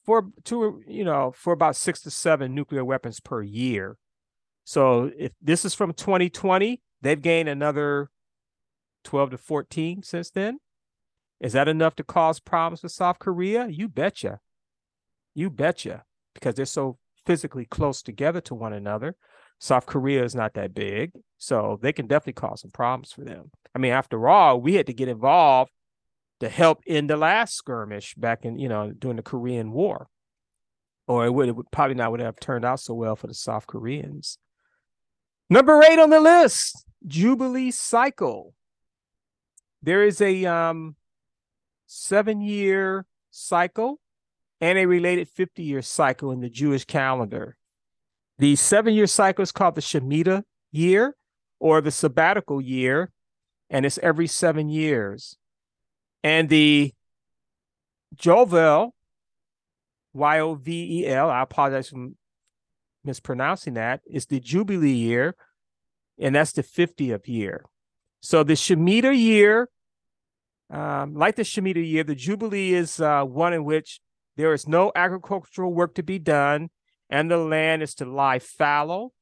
for 0.06 0.30
to 0.44 0.82
you 0.86 1.04
know 1.04 1.34
for 1.36 1.52
about 1.52 1.76
six 1.76 2.00
to 2.02 2.10
seven 2.10 2.54
nuclear 2.54 2.86
weapons 2.86 3.20
per 3.20 3.42
year. 3.42 3.98
So 4.64 5.10
if 5.18 5.32
this 5.42 5.66
is 5.66 5.74
from 5.74 5.92
2020, 5.92 6.80
they've 7.02 7.20
gained 7.20 7.50
another 7.50 8.08
12 9.04 9.30
to 9.30 9.38
14 9.38 10.02
since 10.02 10.30
then. 10.30 10.58
Is 11.40 11.52
that 11.52 11.68
enough 11.68 11.94
to 11.96 12.04
cause 12.04 12.40
problems 12.40 12.82
with 12.82 12.92
South 12.92 13.18
Korea? 13.18 13.68
You 13.68 13.88
betcha. 13.88 14.40
You 15.34 15.50
betcha 15.50 16.04
because 16.34 16.54
they're 16.54 16.66
so 16.66 16.98
physically 17.26 17.64
close 17.64 18.02
together 18.02 18.40
to 18.42 18.54
one 18.54 18.72
another. 18.72 19.14
South 19.60 19.86
Korea 19.86 20.24
is 20.24 20.34
not 20.34 20.54
that 20.54 20.74
big, 20.74 21.12
so 21.36 21.78
they 21.82 21.92
can 21.92 22.06
definitely 22.06 22.34
cause 22.34 22.60
some 22.60 22.70
problems 22.70 23.12
for 23.12 23.24
them. 23.24 23.50
I 23.74 23.78
mean, 23.78 23.92
after 23.92 24.28
all, 24.28 24.60
we 24.60 24.74
had 24.74 24.86
to 24.86 24.92
get 24.92 25.08
involved 25.08 25.70
to 26.40 26.48
help 26.48 26.80
in 26.86 27.06
the 27.08 27.16
last 27.16 27.54
skirmish 27.54 28.14
back 28.14 28.44
in, 28.44 28.58
you 28.58 28.68
know, 28.68 28.92
during 28.96 29.16
the 29.16 29.22
Korean 29.22 29.72
War. 29.72 30.08
Or 31.06 31.24
it 31.24 31.32
would, 31.32 31.48
it 31.48 31.56
would 31.56 31.70
probably 31.70 31.94
not 31.94 32.12
would 32.12 32.20
have 32.20 32.38
turned 32.38 32.64
out 32.64 32.80
so 32.80 32.94
well 32.94 33.16
for 33.16 33.26
the 33.26 33.34
South 33.34 33.66
Koreans. 33.66 34.38
Number 35.50 35.82
eight 35.82 35.98
on 35.98 36.10
the 36.10 36.20
list, 36.20 36.84
Jubilee 37.06 37.70
Cycle. 37.70 38.54
There 39.82 40.04
is 40.04 40.20
a 40.20 40.44
um, 40.46 40.96
seven 41.86 42.40
year 42.40 43.06
cycle 43.30 44.00
and 44.60 44.78
a 44.78 44.86
related 44.86 45.28
50 45.28 45.62
year 45.62 45.82
cycle 45.82 46.32
in 46.32 46.40
the 46.40 46.50
Jewish 46.50 46.84
calendar. 46.84 47.56
The 48.38 48.56
seven 48.56 48.94
year 48.94 49.06
cycle 49.06 49.42
is 49.42 49.52
called 49.52 49.74
the 49.74 49.80
Shemitah 49.80 50.42
year 50.70 51.16
or 51.60 51.80
the 51.80 51.90
sabbatical 51.90 52.60
year, 52.60 53.10
and 53.70 53.84
it's 53.84 53.98
every 53.98 54.26
seven 54.26 54.68
years. 54.68 55.36
And 56.22 56.48
the 56.48 56.92
Jovel, 58.14 58.94
Y 60.12 60.40
O 60.40 60.54
V 60.54 61.00
E 61.00 61.06
L, 61.06 61.30
I 61.30 61.42
apologize 61.42 61.88
for 61.88 62.08
mispronouncing 63.04 63.74
that, 63.74 64.00
is 64.06 64.26
the 64.26 64.40
Jubilee 64.40 64.90
year, 64.90 65.34
and 66.18 66.34
that's 66.34 66.52
the 66.52 66.62
50th 66.62 67.28
year. 67.28 67.64
So 68.20 68.42
the 68.42 68.54
Shemitah 68.54 69.16
year, 69.16 69.68
um, 70.70 71.14
like 71.14 71.36
the 71.36 71.42
Shemitah 71.42 71.86
year, 71.86 72.04
the 72.04 72.14
Jubilee 72.14 72.74
is 72.74 73.00
uh, 73.00 73.24
one 73.24 73.52
in 73.52 73.64
which 73.64 74.00
there 74.36 74.52
is 74.52 74.68
no 74.68 74.92
agricultural 74.94 75.72
work 75.72 75.94
to 75.94 76.02
be 76.02 76.18
done, 76.18 76.70
and 77.10 77.30
the 77.30 77.38
land 77.38 77.82
is 77.82 77.94
to 77.96 78.04
lie 78.04 78.38
fallow. 78.38 79.12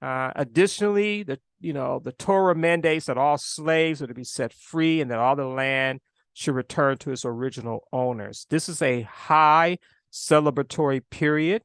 Uh, 0.00 0.32
additionally, 0.36 1.22
the 1.22 1.38
you 1.60 1.72
know 1.72 1.98
the 1.98 2.12
Torah 2.12 2.54
mandates 2.54 3.06
that 3.06 3.18
all 3.18 3.38
slaves 3.38 4.02
are 4.02 4.06
to 4.06 4.14
be 4.14 4.24
set 4.24 4.52
free, 4.52 5.00
and 5.00 5.10
that 5.10 5.18
all 5.18 5.36
the 5.36 5.46
land 5.46 6.00
should 6.32 6.54
return 6.54 6.98
to 6.98 7.12
its 7.12 7.24
original 7.24 7.86
owners. 7.92 8.46
This 8.50 8.68
is 8.68 8.82
a 8.82 9.02
high 9.02 9.78
celebratory 10.12 11.02
period 11.10 11.62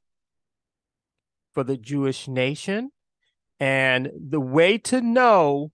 for 1.53 1.63
the 1.63 1.77
Jewish 1.77 2.27
nation, 2.27 2.91
and 3.59 4.09
the 4.15 4.39
way 4.39 4.77
to 4.77 5.01
know 5.01 5.71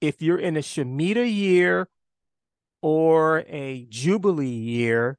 if 0.00 0.22
you're 0.22 0.38
in 0.38 0.56
a 0.56 0.60
Shemitah 0.60 1.32
year 1.32 1.88
or 2.82 3.44
a 3.48 3.86
Jubilee 3.90 4.46
year 4.46 5.18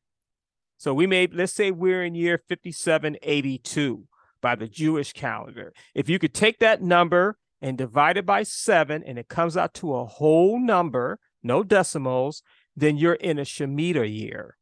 so 0.82 0.96
we 0.96 1.06
may, 1.06 1.28
let's 1.28 1.54
say 1.54 1.70
we're 1.70 2.04
in 2.04 2.16
year 2.16 2.42
5782 2.50 4.08
by 4.42 4.56
the 4.56 4.68
Jewish 4.68 5.14
calendar. 5.14 5.74
If 5.94 6.10
you 6.10 6.18
could 6.18 6.34
take 6.34 6.58
that 6.58 6.82
number 6.82 7.38
and 7.62 7.78
divide 7.78 8.18
it 8.18 8.26
by 8.26 8.42
seven 8.42 9.04
and 9.04 9.20
it 9.20 9.28
comes 9.28 9.56
out 9.56 9.76
to 9.76 9.94
a 9.94 10.06
whole 10.06 10.60
number, 10.60 11.20
no 11.44 11.62
decimals, 11.62 12.42
then 12.76 12.98
you're 12.98 13.14
in 13.14 13.38
a 13.38 13.44
Shemitah 13.44 14.12
year. 14.12 14.58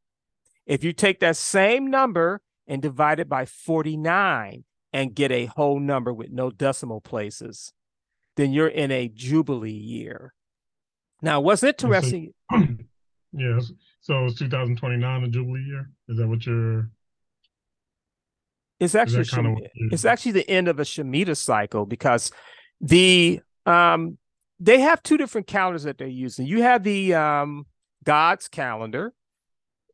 If 0.65 0.83
you 0.83 0.91
take 0.91 1.21
that 1.21 1.37
same 1.37 1.89
number 1.89 2.41
and 2.67 2.81
divide 2.81 3.21
it 3.21 3.29
by 3.29 3.45
49 3.45 4.65
and 4.91 5.15
get 5.15 5.31
a 5.31 5.45
whole 5.45 5.79
number 5.79 6.13
with 6.13 6.31
no 6.31 6.51
decimal 6.51 6.99
places, 6.99 7.71
then 8.39 8.53
you're 8.53 8.67
in 8.67 8.91
a 8.91 9.09
Jubilee 9.09 9.71
year. 9.71 10.33
Now, 11.21 11.41
what's 11.41 11.63
interesting? 11.63 12.33
yes. 13.33 13.71
So 14.01 14.25
it's 14.25 14.39
2029 14.39 15.21
the 15.23 15.27
Jubilee 15.27 15.63
year. 15.63 15.89
Is 16.07 16.17
that 16.17 16.27
what 16.27 16.45
you're? 16.45 16.89
It's 18.79 18.95
actually 18.95 19.25
Shem- 19.25 19.57
it's 19.91 20.05
actually 20.05 20.31
the 20.31 20.49
end 20.49 20.69
of 20.69 20.79
a 20.79 20.83
Shemitah 20.83 21.35
cycle 21.35 21.85
because 21.85 22.31
the 22.79 23.41
um 23.65 24.17
they 24.61 24.79
have 24.79 25.03
two 25.03 25.17
different 25.17 25.47
calendars 25.47 25.83
that 25.83 25.97
they're 25.97 26.07
using. 26.07 26.47
You 26.47 26.61
have 26.61 26.83
the 26.83 27.13
um 27.13 27.65
God's 28.05 28.47
calendar, 28.47 29.13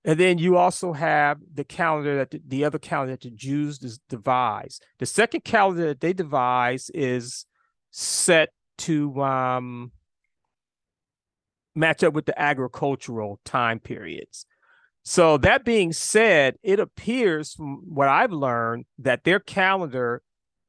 and 0.03 0.19
then 0.19 0.37
you 0.37 0.57
also 0.57 0.93
have 0.93 1.39
the 1.51 1.63
calendar 1.63 2.17
that 2.17 2.29
the, 2.29 2.41
the 2.47 2.63
other 2.63 2.77
calendar 2.77 3.13
that 3.13 3.21
the 3.21 3.31
Jews 3.31 3.79
devise. 4.07 4.79
The 4.99 5.07
second 5.07 5.43
calendar 5.43 5.87
that 5.87 5.99
they 6.01 6.13
devise 6.13 6.91
is 6.93 7.47
set 7.97 8.49
to 8.77 9.23
um 9.23 9.89
match 11.73 12.03
up 12.03 12.13
with 12.13 12.25
the 12.25 12.37
agricultural 12.39 13.39
time 13.45 13.79
periods. 13.79 14.45
So 15.03 15.37
that 15.37 15.63
being 15.63 15.93
said, 15.93 16.55
it 16.61 16.79
appears 16.79 17.53
from 17.53 17.83
what 17.85 18.09
I've 18.09 18.33
learned 18.33 18.85
that 18.97 19.23
their 19.23 19.39
calendar 19.39 20.21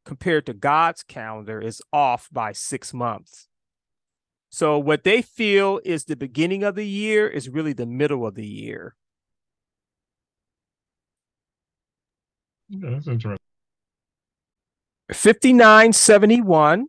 compared 0.05 0.47
to 0.47 0.55
God's 0.55 1.03
calendar 1.03 1.61
is 1.61 1.83
off 1.93 2.29
by 2.31 2.53
6 2.53 2.95
months. 2.95 3.49
So 4.49 4.79
what 4.79 5.03
they 5.03 5.21
feel 5.21 5.81
is 5.85 6.05
the 6.05 6.17
beginning 6.17 6.63
of 6.63 6.77
the 6.77 6.87
year 6.87 7.27
is 7.27 7.49
really 7.49 7.73
the 7.73 7.87
middle 7.87 8.25
of 8.25 8.37
the 8.37 8.47
year. 8.47 8.95
Yeah, 12.69 12.91
that's 12.91 13.09
interesting. 13.09 13.39
5971 15.13 16.87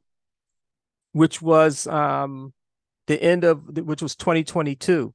which 1.18 1.42
was 1.42 1.88
um 1.88 2.54
the 3.08 3.22
end 3.22 3.44
of 3.44 3.78
which 3.78 4.02
was 4.02 4.16
2022. 4.16 5.14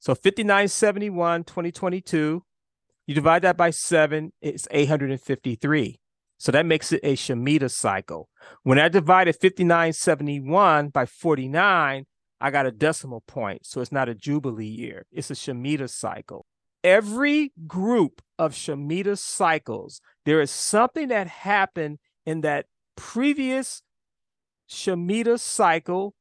So 0.00 0.14
5971, 0.14 1.44
2022, 1.44 2.42
you 3.06 3.14
divide 3.14 3.42
that 3.42 3.56
by 3.56 3.70
seven, 3.70 4.32
it's 4.40 4.68
853. 4.70 5.98
So 6.36 6.52
that 6.52 6.66
makes 6.66 6.92
it 6.92 7.00
a 7.02 7.16
Shemitah 7.16 7.70
cycle. 7.70 8.28
When 8.62 8.78
I 8.78 8.88
divided 8.88 9.34
5971 9.40 10.90
by 10.90 11.06
49, 11.06 12.04
I 12.40 12.50
got 12.50 12.66
a 12.66 12.70
decimal 12.70 13.22
point. 13.26 13.66
So 13.66 13.80
it's 13.80 13.90
not 13.90 14.08
a 14.08 14.14
Jubilee 14.14 14.66
year, 14.66 15.06
it's 15.10 15.30
a 15.30 15.34
Shemitah 15.34 15.90
cycle. 15.90 16.46
Every 16.84 17.52
group 17.66 18.22
of 18.38 18.52
Shemitah 18.52 19.18
cycles, 19.18 20.00
there 20.24 20.40
is 20.40 20.50
something 20.50 21.08
that 21.08 21.26
happened 21.26 21.98
in 22.24 22.42
that 22.42 22.66
previous 22.96 23.82
Shemitah 24.68 25.40
cycle 25.40 26.14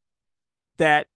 that 0.77 1.07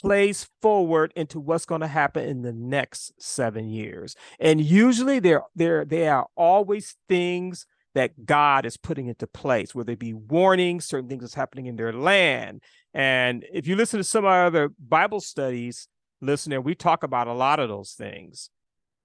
plays 0.00 0.48
forward 0.62 1.12
into 1.14 1.38
what's 1.38 1.66
going 1.66 1.82
to 1.82 1.86
happen 1.86 2.26
in 2.26 2.42
the 2.42 2.52
next 2.52 3.12
seven 3.20 3.68
years. 3.68 4.16
And 4.38 4.60
usually 4.60 5.18
there, 5.18 5.42
there, 5.54 5.84
there 5.84 6.14
are 6.14 6.26
always 6.36 6.96
things 7.08 7.66
that 7.94 8.24
God 8.24 8.64
is 8.64 8.76
putting 8.76 9.08
into 9.08 9.26
place, 9.26 9.74
whether 9.74 9.92
it 9.92 9.98
be 9.98 10.14
warnings, 10.14 10.86
certain 10.86 11.08
things 11.08 11.22
that's 11.22 11.34
happening 11.34 11.66
in 11.66 11.76
their 11.76 11.92
land. 11.92 12.62
And 12.94 13.44
if 13.52 13.66
you 13.66 13.76
listen 13.76 13.98
to 13.98 14.04
some 14.04 14.24
of 14.24 14.30
our 14.30 14.46
other 14.46 14.70
Bible 14.78 15.20
studies, 15.20 15.88
listener, 16.20 16.60
we 16.60 16.74
talk 16.74 17.02
about 17.02 17.26
a 17.26 17.32
lot 17.32 17.60
of 17.60 17.68
those 17.68 17.92
things. 17.92 18.50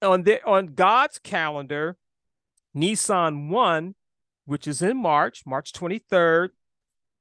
On 0.01 0.23
the 0.23 0.43
on 0.45 0.67
God's 0.75 1.19
calendar, 1.19 1.97
Nisan 2.73 3.49
1, 3.49 3.95
which 4.45 4.67
is 4.67 4.81
in 4.81 4.97
March, 4.97 5.43
March 5.45 5.71
23rd, 5.73 6.49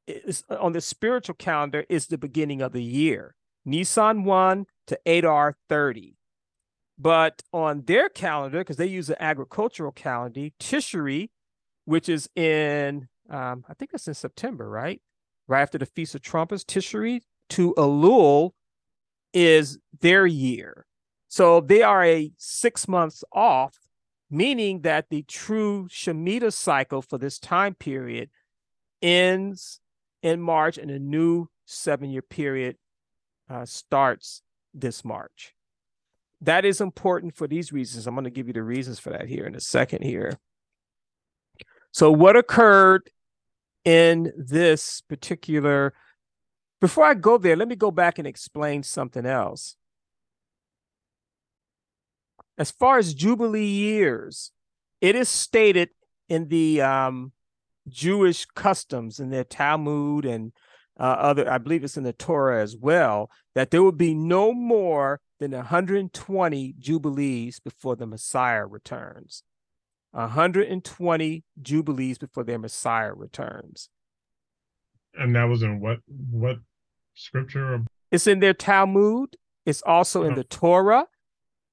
is 0.07 0.45
on 0.51 0.73
the 0.73 0.81
spiritual 0.81 1.35
calendar 1.35 1.85
is 1.89 2.07
the 2.07 2.19
beginning 2.19 2.63
of 2.63 2.73
the 2.73 2.83
year. 2.83 3.35
Nisan 3.65 4.25
1 4.25 4.67
to 4.89 4.99
Adar 5.07 5.57
30. 5.69 6.17
But 6.99 7.43
on 7.53 7.83
their 7.83 8.09
calendar, 8.09 8.59
because 8.59 8.77
they 8.77 8.87
use 8.87 9.11
an 9.11 9.17
agricultural 9.19 9.93
calendar, 9.93 10.49
Tishri, 10.61 11.31
which 11.87 12.09
is 12.09 12.29
in, 12.37 13.09
um, 13.29 13.65
I 13.69 13.75
think 13.75 13.91
it's 13.93 14.07
in 14.07 14.15
September, 14.15 14.69
right? 14.69 15.01
Right 15.49 15.63
after 15.63 15.79
the 15.79 15.87
Feast 15.87 16.15
of 16.15 16.23
Trumpets, 16.23 16.65
Tishri 16.65 17.23
to 17.51 17.75
Elul 17.77 18.53
is 19.33 19.79
their 20.01 20.27
year. 20.27 20.87
So 21.29 21.61
they 21.61 21.83
are 21.83 22.05
a 22.05 22.31
six 22.39 22.87
months 22.87 23.25
off, 23.33 23.79
meaning 24.31 24.83
that 24.83 25.09
the 25.11 25.23
true 25.23 25.89
Shemitah 25.91 26.53
cycle 26.53 27.03
for 27.03 27.19
this 27.19 27.41
time 27.41 27.75
period 27.75 28.31
ends 29.03 29.81
in 30.25 30.41
March 30.41 30.79
and 30.79 30.91
a 30.91 30.99
new 30.99 31.47
seven 31.67 32.11
year 32.11 32.23
period 32.23 32.77
uh, 33.49 33.65
starts 33.65 34.43
this 34.73 35.05
March. 35.05 35.55
That 36.41 36.65
is 36.65 36.81
important 36.81 37.37
for 37.37 37.47
these 37.47 37.73
reasons. 37.73 38.07
I'm 38.07 38.15
going 38.15 38.25
to 38.25 38.31
give 38.31 38.49
you 38.49 38.55
the 38.55 38.63
reasons 38.63 38.99
for 38.99 39.11
that 39.11 39.29
here 39.29 39.47
in 39.47 39.55
a 39.55 39.61
second 39.61 40.03
here. 40.03 40.33
So, 41.93 42.11
what 42.11 42.37
occurred 42.37 43.09
in 43.85 44.33
this 44.37 45.03
particular 45.03 45.93
before 46.81 47.05
I 47.05 47.15
go 47.15 47.39
there, 47.39 47.57
let 47.57 47.69
me 47.69 47.77
go 47.77 47.91
back 47.91 48.19
and 48.19 48.27
explain 48.27 48.83
something 48.83 49.25
else. 49.25 49.77
As 52.59 52.71
far 52.71 52.99
as 52.99 53.15
Jubilee 53.15 53.65
years, 53.65 54.51
it 55.01 55.17
is 55.17 55.29
stated 55.29 55.91
in 56.29 56.49
the 56.49 56.83
um, 56.83 57.33
Jewish 57.89 58.47
customs 58.47 59.21
in 59.21 59.31
their 59.31 59.45
Talmud 59.45 60.25
and 60.25 60.53
uh, 60.99 61.03
other, 61.03 61.51
I 61.51 61.59
believe 61.59 61.85
it's 61.85 61.97
in 61.97 62.05
the 62.05 62.13
Torah 62.13 62.63
as 62.63 62.77
well, 62.77 63.31
that 63.55 63.71
there 63.71 63.83
would 63.83 63.99
be 63.99 64.15
no 64.15 64.53
more 64.53 65.21
than 65.41 65.51
120 65.53 66.75
Jubilees 66.79 67.61
before 67.61 67.97
the 67.97 68.07
Messiah 68.07 68.67
returns. 68.67 69.43
120 70.13 71.45
Jubilees 71.61 72.19
before 72.19 72.45
their 72.45 72.59
Messiah 72.59 73.13
returns. 73.13 73.89
And 75.15 75.35
that 75.35 75.45
was 75.45 75.63
in 75.63 75.81
what 75.81 75.99
what 76.31 76.59
scripture? 77.15 77.85
It's 78.11 78.27
in 78.27 78.41
their 78.41 78.55
Talmud. 78.55 79.37
It's 79.67 79.83
also 79.83 80.23
in 80.23 80.33
uh-huh. 80.33 80.37
the 80.37 80.45
Torah, 80.45 81.07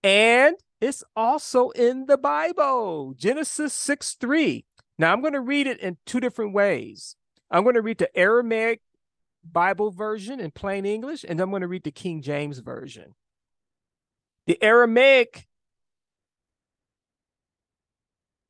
and 0.04 0.56
it's 0.80 1.04
also 1.16 1.70
in 1.72 2.06
the 2.08 2.18
Bible. 2.18 3.14
Genesis 3.16 3.74
6 3.74 4.16
3. 4.16 4.66
Now 5.02 5.14
I'm 5.14 5.22
going 5.22 5.34
to 5.34 5.42
read 5.42 5.66
it 5.66 5.80
in 5.80 5.98
two 6.06 6.20
different 6.20 6.54
ways. 6.54 7.16
I'm 7.50 7.64
going 7.64 7.74
to 7.74 7.82
read 7.82 7.98
the 7.98 8.16
Aramaic 8.16 8.82
Bible 9.44 9.90
version 9.90 10.40
in 10.40 10.52
plain 10.52 10.86
English, 10.86 11.26
and 11.28 11.42
I'm 11.42 11.50
going 11.50 11.64
to 11.64 11.68
read 11.68 11.86
the 11.86 11.92
King 11.92 12.22
James 12.22 12.60
version. 12.60 13.16
The 14.46 14.62
Aramaic, 14.62 15.48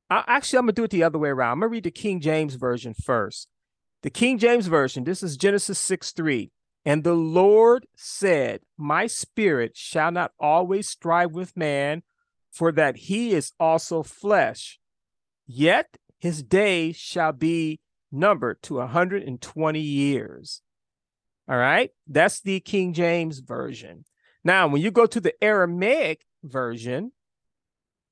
I, 0.09 0.25
actually, 0.27 0.59
I'm 0.59 0.65
going 0.65 0.75
to 0.75 0.81
do 0.81 0.83
it 0.83 0.91
the 0.91 1.03
other 1.03 1.17
way 1.17 1.29
around. 1.29 1.53
I'm 1.53 1.59
going 1.61 1.69
to 1.69 1.71
read 1.71 1.83
the 1.85 1.91
King 1.91 2.19
James 2.19 2.55
version 2.55 2.95
first. 3.01 3.47
The 4.03 4.09
King 4.09 4.37
James 4.37 4.67
version, 4.67 5.05
this 5.05 5.23
is 5.23 5.37
Genesis 5.37 5.79
6 5.79 6.11
3. 6.11 6.51
And 6.83 7.05
the 7.05 7.13
Lord 7.13 7.87
said, 7.95 8.59
My 8.77 9.07
spirit 9.07 9.77
shall 9.77 10.11
not 10.11 10.33
always 10.37 10.89
strive 10.89 11.31
with 11.31 11.55
man, 11.55 12.03
for 12.51 12.73
that 12.73 12.97
he 12.97 13.31
is 13.31 13.53
also 13.57 14.03
flesh. 14.03 14.81
Yet 15.47 15.97
his 16.21 16.43
days 16.43 16.97
shall 16.97 17.33
be 17.33 17.79
numbered 18.11 18.61
to 18.61 18.77
a 18.77 18.85
120 18.85 19.79
years. 19.79 20.61
All 21.49 21.57
right, 21.57 21.89
that's 22.07 22.39
the 22.39 22.59
King 22.59 22.93
James 22.93 23.39
version. 23.39 24.05
Now, 24.43 24.67
when 24.67 24.83
you 24.83 24.91
go 24.91 25.07
to 25.07 25.19
the 25.19 25.33
Aramaic 25.43 26.23
version, 26.43 27.11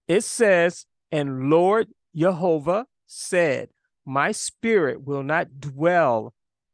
it 0.08 0.24
says, 0.24 0.88
And 1.12 1.52
Lord 1.52 1.90
Jehovah 2.16 2.88
said, 3.06 3.70
My 4.06 4.32
spirit 4.32 5.04
will 5.04 5.24
not 5.24 5.60
dwell 5.60 6.34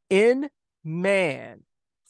in 0.09 0.49
man 0.85 1.63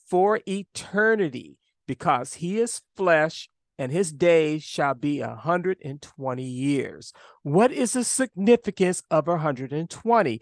for 0.08 0.40
eternity, 0.48 1.58
because 1.88 2.36
he 2.36 2.60
is 2.60 2.84
flesh 2.96 3.50
and 3.78 3.92
his 3.92 4.12
days 4.12 4.64
shall 4.64 4.94
be 4.94 5.22
a 5.22 5.28
120 5.30 6.44
years. 6.44 7.14
What 7.44 7.72
is 7.72 7.94
the 7.94 8.04
significance 8.04 9.04
of 9.12 9.28
120? 9.28 10.42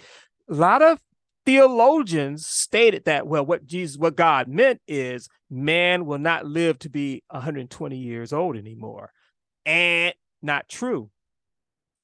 A 0.50 0.54
lot 0.54 0.82
of 0.82 1.00
theologians 1.46 2.46
stated 2.46 3.06
that, 3.06 3.28
well, 3.28 3.46
what 3.46 3.66
Jesus, 3.66 3.98
what 3.98 4.16
God 4.16 4.48
meant 4.48 4.82
is 4.88 5.28
man 5.50 6.06
will 6.06 6.20
not 6.20 6.46
live 6.46 6.80
to 6.80 6.90
be 6.90 7.24
120 7.30 7.98
years 7.98 8.34
old 8.34 8.56
anymore. 8.56 9.12
And 9.66 10.14
not 10.42 10.70
true. 10.70 11.10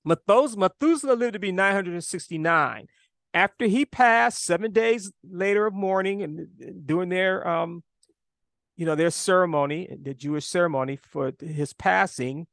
Methuselah 0.05 1.13
lived 1.13 1.33
to 1.33 1.39
be 1.39 1.51
969 1.51 2.87
after 3.33 3.65
he 3.65 3.85
passed 3.85 4.43
seven 4.43 4.71
days 4.71 5.11
later 5.29 5.67
of 5.67 5.73
mourning 5.73 6.23
and 6.23 6.47
doing 6.85 7.09
their 7.09 7.47
um 7.47 7.83
you 8.79 8.85
know 8.85 8.95
their 8.95 9.11
ceremony 9.11 9.93
the 10.01 10.13
jewish 10.13 10.45
ceremony 10.45 10.95
for 10.95 11.33
his 11.41 11.73
passing. 11.73 12.47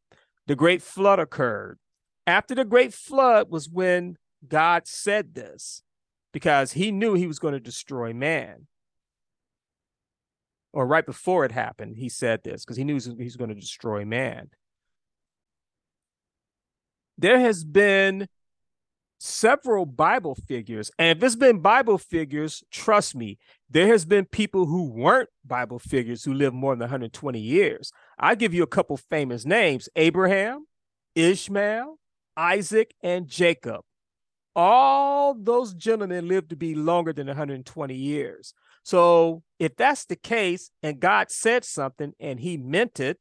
The 0.48 0.56
great 0.56 0.82
flood 0.82 1.20
occurred. 1.20 1.78
After 2.26 2.52
the 2.52 2.64
great 2.64 2.92
flood 2.92 3.48
was 3.48 3.68
when 3.68 4.18
god 4.46 4.88
said 4.88 5.34
this 5.36 5.84
because 6.32 6.72
he 6.72 6.90
knew 6.90 7.14
he 7.14 7.28
was 7.28 7.38
going 7.38 7.54
to 7.54 7.60
destroy 7.60 8.12
man. 8.12 8.66
Or 10.72 10.84
right 10.84 11.06
before 11.06 11.44
it 11.44 11.52
happened 11.52 11.96
he 11.96 12.08
said 12.08 12.42
this 12.42 12.64
because 12.64 12.76
he 12.76 12.82
knew 12.82 12.98
he 12.98 13.24
was 13.24 13.36
going 13.36 13.50
to 13.50 13.54
destroy 13.54 14.04
man. 14.04 14.50
There 17.16 17.38
has 17.38 17.62
been 17.62 18.26
several 19.18 19.86
Bible 19.86 20.34
figures. 20.34 20.90
And 20.98 21.16
if 21.16 21.24
it's 21.24 21.36
been 21.36 21.60
Bible 21.60 21.98
figures, 21.98 22.62
trust 22.70 23.14
me, 23.14 23.38
there 23.70 23.86
has 23.88 24.04
been 24.04 24.26
people 24.26 24.66
who 24.66 24.90
weren't 24.90 25.28
Bible 25.44 25.78
figures 25.78 26.24
who 26.24 26.34
lived 26.34 26.54
more 26.54 26.72
than 26.72 26.80
120 26.80 27.38
years. 27.38 27.92
I'll 28.18 28.36
give 28.36 28.54
you 28.54 28.62
a 28.62 28.68
couple 28.68 28.96
famous 28.96 29.44
names 29.44 29.88
Abraham, 29.96 30.66
Ishmael, 31.14 31.98
Isaac, 32.36 32.94
and 33.02 33.26
Jacob. 33.26 33.82
All 34.54 35.34
those 35.34 35.74
gentlemen 35.74 36.28
lived 36.28 36.50
to 36.50 36.56
be 36.56 36.74
longer 36.74 37.12
than 37.12 37.26
120 37.26 37.94
years. 37.94 38.54
So 38.82 39.42
if 39.58 39.76
that's 39.76 40.04
the 40.04 40.16
case 40.16 40.70
and 40.82 41.00
God 41.00 41.30
said 41.30 41.64
something 41.64 42.12
and 42.20 42.40
he 42.40 42.56
meant 42.56 43.00
it, 43.00 43.18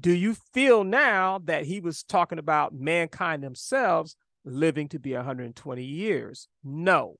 do 0.00 0.12
you 0.12 0.36
feel 0.52 0.84
now 0.84 1.40
that 1.44 1.64
he 1.64 1.80
was 1.80 2.02
talking 2.02 2.38
about 2.38 2.74
mankind 2.74 3.42
themselves 3.42 4.16
living 4.48 4.88
to 4.88 4.98
be 4.98 5.14
120 5.14 5.82
years. 5.82 6.48
No. 6.64 7.18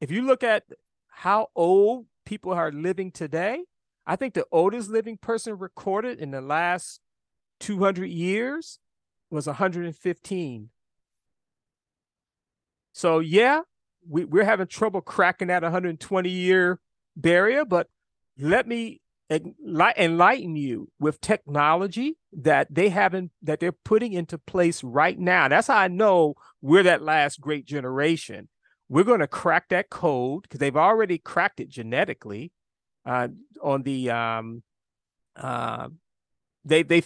If 0.00 0.10
you 0.10 0.22
look 0.22 0.42
at 0.42 0.64
how 1.08 1.48
old 1.54 2.06
people 2.24 2.52
are 2.52 2.72
living 2.72 3.10
today, 3.10 3.64
I 4.06 4.16
think 4.16 4.34
the 4.34 4.46
oldest 4.50 4.90
living 4.90 5.16
person 5.16 5.58
recorded 5.58 6.18
in 6.18 6.30
the 6.30 6.40
last 6.40 7.00
200 7.60 8.06
years 8.06 8.78
was 9.30 9.46
115. 9.46 10.70
So, 12.92 13.18
yeah, 13.20 13.60
we, 14.08 14.24
we're 14.24 14.44
having 14.44 14.66
trouble 14.66 15.00
cracking 15.00 15.48
that 15.48 15.62
120 15.62 16.28
year 16.28 16.80
barrier, 17.16 17.64
but 17.64 17.88
let 18.38 18.66
me 18.66 19.00
enlighten 19.30 20.56
you 20.56 20.90
with 20.98 21.20
technology 21.20 22.16
that 22.32 22.66
they 22.70 22.88
haven't 22.88 23.30
that 23.42 23.60
they're 23.60 23.72
putting 23.72 24.12
into 24.12 24.38
place 24.38 24.82
right 24.82 25.18
now. 25.18 25.48
That's 25.48 25.68
how 25.68 25.76
I 25.76 25.88
know 25.88 26.34
we're 26.60 26.82
that 26.82 27.02
last 27.02 27.40
great 27.40 27.66
generation. 27.66 28.48
We're 28.88 29.04
going 29.04 29.20
to 29.20 29.28
crack 29.28 29.68
that 29.68 29.88
code 29.88 30.42
because 30.42 30.58
they've 30.58 30.76
already 30.76 31.18
cracked 31.18 31.60
it 31.60 31.68
genetically 31.68 32.52
uh, 33.06 33.28
on 33.62 33.82
the 33.82 34.10
um, 34.10 34.62
uh, 35.36 35.88
they 36.64 36.82
they 36.82 37.04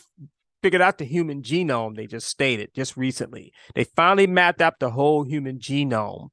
figured 0.62 0.80
out 0.80 0.96
the 0.96 1.04
human 1.04 1.42
genome. 1.42 1.94
They 1.94 2.06
just 2.06 2.26
stated 2.26 2.70
just 2.74 2.96
recently. 2.96 3.52
They 3.74 3.84
finally 3.84 4.26
mapped 4.26 4.62
out 4.62 4.80
the 4.80 4.90
whole 4.90 5.24
human 5.24 5.58
genome, 5.58 6.30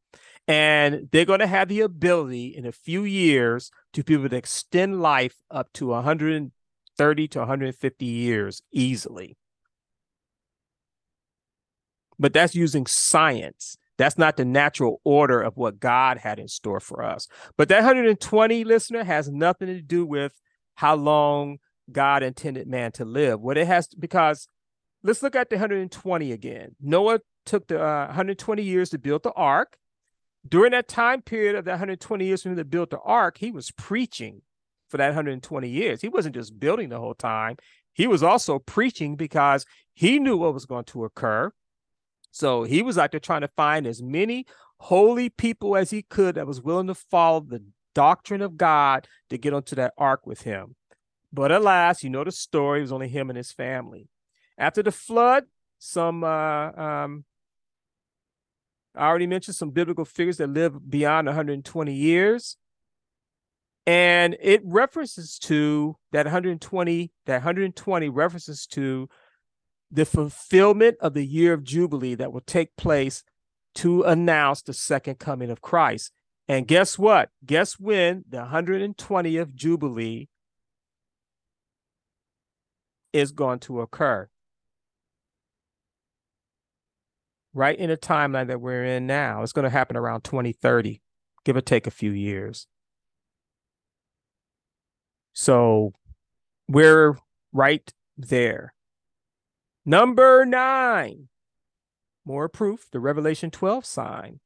and 0.47 1.09
they're 1.11 1.25
going 1.25 1.39
to 1.39 1.47
have 1.47 1.67
the 1.67 1.81
ability 1.81 2.47
in 2.47 2.65
a 2.65 2.71
few 2.71 3.03
years 3.03 3.71
to 3.93 4.03
be 4.03 4.13
able 4.13 4.29
to 4.29 4.35
extend 4.35 5.01
life 5.01 5.35
up 5.49 5.71
to 5.73 5.87
130 5.87 7.27
to 7.27 7.39
150 7.39 8.05
years 8.05 8.61
easily. 8.71 9.37
But 12.19 12.33
that's 12.33 12.55
using 12.55 12.85
science. 12.85 13.77
That's 13.97 14.17
not 14.17 14.37
the 14.37 14.45
natural 14.45 14.99
order 15.03 15.41
of 15.41 15.57
what 15.57 15.79
God 15.79 16.17
had 16.17 16.39
in 16.39 16.47
store 16.47 16.79
for 16.79 17.03
us. 17.03 17.27
But 17.57 17.69
that 17.69 17.83
120 17.83 18.63
listener 18.63 19.03
has 19.03 19.29
nothing 19.29 19.67
to 19.67 19.81
do 19.81 20.05
with 20.05 20.33
how 20.75 20.95
long 20.95 21.59
God 21.91 22.23
intended 22.23 22.67
man 22.67 22.91
to 22.93 23.05
live. 23.05 23.41
What 23.41 23.57
it 23.57 23.67
has 23.67 23.87
to, 23.89 23.97
because 23.97 24.47
let's 25.03 25.21
look 25.21 25.35
at 25.35 25.49
the 25.49 25.57
120 25.57 26.31
again. 26.31 26.75
Noah 26.81 27.19
took 27.45 27.67
the 27.67 27.81
uh, 27.81 28.07
120 28.07 28.63
years 28.63 28.89
to 28.89 28.97
build 28.97 29.23
the 29.23 29.33
ark 29.33 29.77
during 30.47 30.71
that 30.71 30.87
time 30.87 31.21
period 31.21 31.55
of 31.55 31.65
the 31.65 31.71
120 31.71 32.25
years 32.25 32.45
when 32.45 32.55
they 32.55 32.63
built 32.63 32.89
the 32.89 32.99
ark, 32.99 33.37
he 33.37 33.51
was 33.51 33.71
preaching. 33.71 34.41
for 34.89 34.97
that 34.97 35.07
120 35.07 35.69
years. 35.69 36.01
He 36.01 36.09
wasn't 36.09 36.35
just 36.35 36.59
building 36.59 36.89
the 36.89 36.99
whole 36.99 37.13
time, 37.13 37.55
he 37.93 38.07
was 38.07 38.23
also 38.23 38.59
preaching 38.59 39.15
because 39.15 39.65
he 39.93 40.19
knew 40.19 40.37
what 40.37 40.53
was 40.53 40.65
going 40.65 40.85
to 40.85 41.05
occur. 41.05 41.51
So 42.31 42.63
he 42.63 42.81
was 42.81 42.97
out 42.97 43.11
there 43.11 43.19
trying 43.19 43.41
to 43.41 43.49
find 43.49 43.85
as 43.85 44.01
many 44.01 44.45
holy 44.79 45.29
people 45.29 45.75
as 45.75 45.91
he 45.91 46.01
could 46.01 46.35
that 46.35 46.47
was 46.47 46.61
willing 46.61 46.87
to 46.87 46.95
follow 46.95 47.41
the 47.41 47.63
doctrine 47.93 48.41
of 48.41 48.57
God 48.57 49.07
to 49.29 49.37
get 49.37 49.53
onto 49.53 49.75
that 49.75 49.93
ark 49.97 50.25
with 50.25 50.41
him. 50.41 50.75
But 51.33 51.51
alas, 51.51 52.03
you 52.03 52.09
know 52.09 52.23
the 52.23 52.31
story, 52.31 52.79
it 52.79 52.83
was 52.83 52.91
only 52.91 53.07
him 53.07 53.29
and 53.29 53.37
his 53.37 53.51
family. 53.51 54.09
After 54.57 54.83
the 54.83 54.91
flood, 54.91 55.45
some 55.79 56.23
uh, 56.23 56.71
um, 56.71 57.25
I 58.95 59.07
already 59.07 59.27
mentioned 59.27 59.55
some 59.55 59.71
biblical 59.71 60.05
figures 60.05 60.37
that 60.37 60.47
live 60.47 60.89
beyond 60.89 61.27
120 61.27 61.93
years. 61.93 62.57
And 63.87 64.37
it 64.39 64.61
references 64.63 65.39
to 65.39 65.97
that 66.11 66.25
120, 66.25 67.11
that 67.25 67.33
120 67.33 68.09
references 68.09 68.67
to 68.67 69.09
the 69.89 70.05
fulfillment 70.05 70.97
of 71.01 71.13
the 71.13 71.25
year 71.25 71.53
of 71.53 71.63
Jubilee 71.63 72.15
that 72.15 72.31
will 72.31 72.41
take 72.41 72.75
place 72.75 73.23
to 73.75 74.03
announce 74.03 74.61
the 74.61 74.73
second 74.73 75.19
coming 75.19 75.49
of 75.49 75.61
Christ. 75.61 76.11
And 76.47 76.67
guess 76.67 76.99
what? 76.99 77.29
Guess 77.45 77.79
when 77.79 78.25
the 78.29 78.45
120th 78.45 79.55
Jubilee 79.55 80.27
is 83.13 83.31
going 83.31 83.59
to 83.59 83.81
occur? 83.81 84.29
Right 87.53 87.77
in 87.77 87.89
the 87.89 87.97
timeline 87.97 88.47
that 88.47 88.61
we're 88.61 88.85
in 88.85 89.07
now. 89.07 89.43
It's 89.43 89.51
going 89.51 89.63
to 89.63 89.69
happen 89.69 89.97
around 89.97 90.23
2030, 90.23 91.01
give 91.43 91.55
or 91.55 91.61
take 91.61 91.85
a 91.85 91.91
few 91.91 92.11
years. 92.11 92.67
So 95.33 95.93
we're 96.67 97.17
right 97.51 97.91
there. 98.17 98.73
Number 99.85 100.45
nine, 100.45 101.29
more 102.25 102.47
proof, 102.47 102.87
the 102.91 102.99
Revelation 102.99 103.49
12 103.51 103.85
sign. 103.85 104.39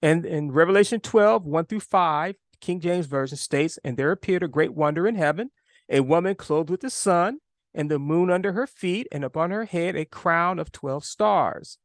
And 0.00 0.24
in 0.24 0.52
Revelation 0.52 1.00
12, 1.00 1.44
1 1.44 1.66
through 1.66 1.80
5, 1.80 2.36
King 2.60 2.80
James 2.80 3.06
Version 3.06 3.36
states, 3.36 3.78
And 3.84 3.96
there 3.96 4.10
appeared 4.10 4.42
a 4.42 4.48
great 4.48 4.74
wonder 4.74 5.06
in 5.06 5.16
heaven, 5.16 5.50
a 5.88 6.00
woman 6.00 6.34
clothed 6.34 6.70
with 6.70 6.80
the 6.80 6.90
sun, 6.90 7.38
and 7.74 7.90
the 7.90 7.98
moon 7.98 8.30
under 8.30 8.52
her 8.52 8.66
feet, 8.66 9.06
and 9.12 9.24
upon 9.24 9.50
her 9.50 9.64
head 9.64 9.96
a 9.96 10.04
crown 10.04 10.58
of 10.58 10.72
12 10.72 11.04
stars. 11.04 11.78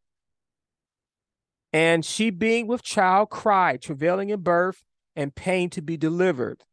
And 1.74 2.06
she, 2.06 2.30
being 2.30 2.68
with 2.68 2.84
child, 2.84 3.32
cried, 3.32 3.82
travailing 3.82 4.30
in 4.30 4.42
birth, 4.42 4.84
and 5.16 5.34
pain 5.34 5.72
to 5.72 5.82
be 5.82 5.98
delivered. 5.98 6.64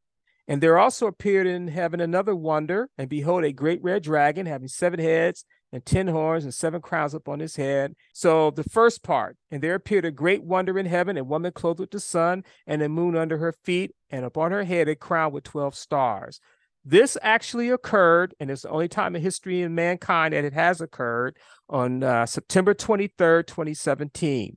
And 0.46 0.62
there 0.62 0.78
also 0.78 1.06
appeared 1.06 1.46
in 1.46 1.68
heaven 1.68 2.00
another 2.00 2.36
wonder, 2.36 2.90
and 2.98 3.08
behold, 3.08 3.44
a 3.44 3.52
great 3.52 3.82
red 3.82 4.02
dragon 4.02 4.46
having 4.46 4.68
seven 4.68 5.00
heads 5.00 5.44
and 5.72 5.86
ten 5.86 6.08
horns 6.08 6.44
and 6.44 6.52
seven 6.52 6.80
crowns 6.80 7.14
upon 7.14 7.38
his 7.38 7.56
head. 7.56 7.94
So 8.12 8.50
the 8.50 8.64
first 8.64 9.02
part, 9.02 9.36
and 9.50 9.62
there 9.62 9.74
appeared 9.74 10.04
a 10.04 10.10
great 10.10 10.42
wonder 10.42 10.78
in 10.78 10.86
heaven, 10.86 11.16
a 11.16 11.24
woman 11.24 11.52
clothed 11.52 11.80
with 11.80 11.92
the 11.92 12.00
sun 12.00 12.44
and 12.66 12.82
the 12.82 12.88
moon 12.88 13.16
under 13.16 13.38
her 13.38 13.54
feet, 13.64 13.94
and 14.10 14.24
upon 14.24 14.50
her 14.50 14.64
head 14.64 14.88
a 14.88 14.96
crown 14.96 15.32
with 15.32 15.44
12 15.44 15.74
stars. 15.74 16.40
This 16.84 17.16
actually 17.22 17.70
occurred, 17.70 18.34
and 18.40 18.50
it's 18.50 18.62
the 18.62 18.70
only 18.70 18.88
time 18.88 19.14
in 19.14 19.22
history 19.22 19.62
in 19.62 19.74
mankind 19.74 20.34
that 20.34 20.44
it 20.44 20.54
has 20.54 20.80
occurred 20.80 21.36
on 21.68 22.02
uh, 22.02 22.26
September 22.26 22.74
23rd, 22.74 23.46
2017. 23.46 24.56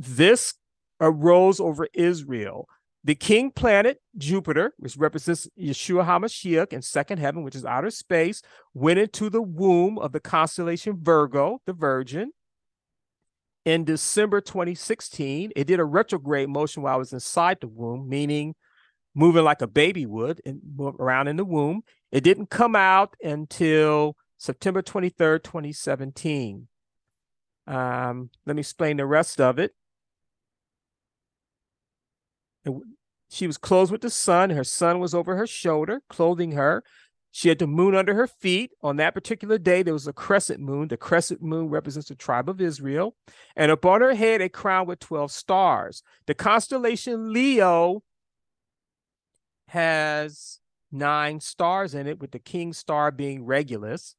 This 0.00 0.54
arose 0.98 1.60
over 1.60 1.86
Israel. 1.92 2.66
The 3.04 3.14
king 3.14 3.50
planet, 3.50 4.00
Jupiter, 4.16 4.72
which 4.78 4.96
represents 4.96 5.46
Yeshua 5.58 6.06
HaMashiach 6.06 6.72
in 6.72 6.80
second 6.80 7.18
heaven, 7.18 7.42
which 7.42 7.54
is 7.54 7.66
outer 7.66 7.90
space, 7.90 8.40
went 8.72 8.98
into 8.98 9.28
the 9.28 9.42
womb 9.42 9.98
of 9.98 10.12
the 10.12 10.20
constellation 10.20 10.98
Virgo, 11.02 11.60
the 11.66 11.74
Virgin. 11.74 12.32
In 13.66 13.84
December 13.84 14.40
2016, 14.40 15.52
it 15.54 15.66
did 15.66 15.80
a 15.80 15.84
retrograde 15.84 16.48
motion 16.48 16.82
while 16.82 16.94
I 16.94 16.98
was 16.98 17.12
inside 17.12 17.58
the 17.60 17.68
womb, 17.68 18.08
meaning 18.08 18.54
moving 19.14 19.44
like 19.44 19.60
a 19.60 19.66
baby 19.66 20.06
would 20.06 20.40
around 20.98 21.28
in 21.28 21.36
the 21.36 21.44
womb. 21.44 21.82
It 22.10 22.24
didn't 22.24 22.48
come 22.48 22.74
out 22.74 23.16
until 23.22 24.16
September 24.38 24.80
23rd, 24.80 25.42
2017. 25.42 26.68
Um, 27.66 28.30
let 28.46 28.56
me 28.56 28.60
explain 28.60 28.96
the 28.96 29.04
rest 29.04 29.42
of 29.42 29.58
it. 29.58 29.74
She 33.30 33.46
was 33.46 33.58
clothed 33.58 33.92
with 33.92 34.00
the 34.00 34.10
sun. 34.10 34.50
Her 34.50 34.64
son 34.64 34.98
was 34.98 35.14
over 35.14 35.36
her 35.36 35.46
shoulder, 35.46 36.02
clothing 36.08 36.52
her. 36.52 36.82
She 37.32 37.48
had 37.48 37.60
the 37.60 37.66
moon 37.66 37.94
under 37.94 38.14
her 38.14 38.26
feet. 38.26 38.72
On 38.82 38.96
that 38.96 39.14
particular 39.14 39.56
day, 39.56 39.82
there 39.82 39.94
was 39.94 40.08
a 40.08 40.12
crescent 40.12 40.60
moon. 40.60 40.88
The 40.88 40.96
crescent 40.96 41.40
moon 41.40 41.68
represents 41.68 42.08
the 42.08 42.16
tribe 42.16 42.48
of 42.48 42.60
Israel. 42.60 43.14
And 43.54 43.70
upon 43.70 44.00
her 44.00 44.14
head, 44.14 44.40
a 44.40 44.48
crown 44.48 44.86
with 44.86 44.98
12 44.98 45.30
stars. 45.30 46.02
The 46.26 46.34
constellation 46.34 47.32
Leo 47.32 48.02
has 49.68 50.58
nine 50.90 51.38
stars 51.38 51.94
in 51.94 52.08
it, 52.08 52.18
with 52.18 52.32
the 52.32 52.40
king 52.40 52.72
star 52.72 53.12
being 53.12 53.44
Regulus. 53.44 54.16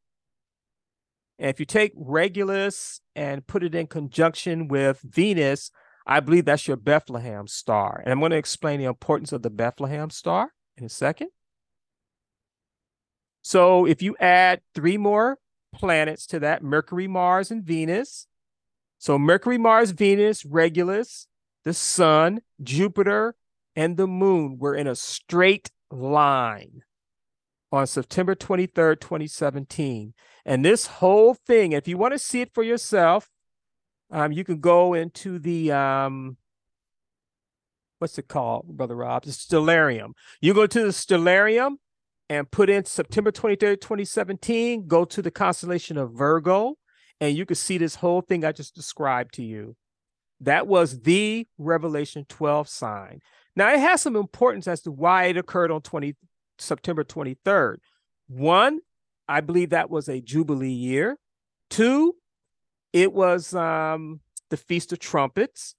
And 1.38 1.50
if 1.50 1.60
you 1.60 1.66
take 1.66 1.92
Regulus 1.96 3.02
and 3.14 3.46
put 3.46 3.64
it 3.64 3.76
in 3.76 3.88
conjunction 3.88 4.70
with 4.70 5.02
Venus, 5.02 5.70
I 6.06 6.20
believe 6.20 6.46
that's 6.46 6.68
your 6.68 6.78
Bethlehem 6.78 7.48
star. 7.48 8.02
And 8.04 8.12
I'm 8.12 8.20
going 8.20 8.32
to 8.32 8.38
explain 8.38 8.80
the 8.80 8.86
importance 8.86 9.32
of 9.32 9.42
the 9.42 9.50
Bethlehem 9.50 10.10
star 10.10 10.54
in 10.78 10.86
a 10.86 10.90
second. 10.90 11.30
So 13.42 13.86
if 13.86 14.02
you 14.02 14.16
add 14.20 14.62
three 14.74 14.98
more 14.98 15.38
planets 15.74 16.26
to 16.28 16.40
that 16.40 16.64
Mercury, 16.64 17.08
Mars, 17.08 17.52
and 17.52 17.64
Venus. 17.64 18.28
So 18.98 19.18
Mercury, 19.18 19.58
Mars, 19.58 19.92
Venus, 19.92 20.46
Regulus, 20.46 21.28
the 21.64 21.74
Sun, 21.74 22.42
Jupiter, 22.62 23.36
and 23.76 23.98
the 23.98 24.08
Moon 24.08 24.58
were 24.60 24.76
in 24.76 24.88
a 24.88 24.96
straight 24.96 25.72
line 25.90 26.82
on 27.72 27.88
September 27.88 28.36
23rd, 28.36 29.00
2017. 29.00 30.14
And 30.46 30.66
this 30.66 30.88
whole 30.88 31.34
thing, 31.34 31.72
if 31.72 31.88
you 31.88 31.98
want 31.98 32.14
to 32.14 32.20
see 32.20 32.42
it 32.42 32.54
for 32.54 32.64
yourself, 32.64 33.30
um, 34.12 34.32
you 34.32 34.44
can 34.44 34.60
go 34.60 34.94
into 34.94 35.40
the 35.40 35.72
um, 35.72 36.38
what's 38.00 38.18
it 38.18 38.28
called, 38.28 38.68
Brother 38.68 38.96
Rob? 38.96 39.24
The 39.24 39.32
Stellarium. 39.32 40.12
You 40.42 40.54
go 40.54 40.68
to 40.68 40.84
the 40.84 40.90
Stellarium 40.90 41.76
and 42.30 42.50
put 42.50 42.70
in 42.70 42.86
September 42.86 43.32
23rd, 43.32 43.82
2017, 43.82 44.88
go 44.88 45.06
to 45.06 45.22
the 45.22 45.32
constellation 45.32 45.98
of 45.98 46.14
Virgo, 46.14 46.76
and 47.20 47.38
you 47.38 47.46
can 47.46 47.56
see 47.56 47.78
this 47.78 47.96
whole 47.96 48.22
thing 48.22 48.44
I 48.44 48.52
just 48.52 48.74
described 48.74 49.36
to 49.36 49.44
you. 49.44 49.76
That 50.40 50.66
was 50.66 51.02
the 51.02 51.48
Revelation 51.58 52.26
12 52.28 52.68
sign. 52.68 53.20
Now 53.56 53.72
it 53.74 53.80
has 53.80 54.02
some 54.02 54.16
importance 54.16 54.68
as 54.68 54.82
to 54.82 54.92
why 54.92 55.26
it 55.26 55.38
occurred 55.38 55.72
on 55.72 55.82
20 55.82 56.16
September 56.58 57.04
23rd. 57.04 57.78
One, 58.28 58.80
I 59.28 59.42
believe 59.42 59.70
that 59.70 59.90
was 59.90 60.10
a 60.10 60.22
Jubilee 60.22 60.72
year. 60.72 61.18
Two, 61.70 62.16
it 62.94 63.14
was 63.14 63.54
um, 63.54 64.20
the 64.50 64.58
Feast 64.58 64.92
of 64.92 65.00
Trumpets. 65.00 65.76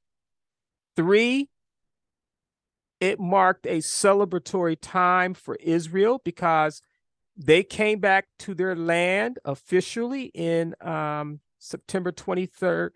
Three, 0.97 1.48
it 3.01 3.18
marked 3.18 3.66
a 3.66 3.78
celebratory 3.78 4.76
time 4.80 5.34
for 5.34 5.56
Israel 5.56 6.20
because 6.24 6.82
they 7.36 7.62
came 7.62 7.98
back 7.98 8.26
to 8.40 8.55
their 8.55 8.76
land 8.76 9.39
officially 9.44 10.24
in 10.34 10.74
um, 10.80 11.40
September 11.59 12.12
23rd, 12.12 12.90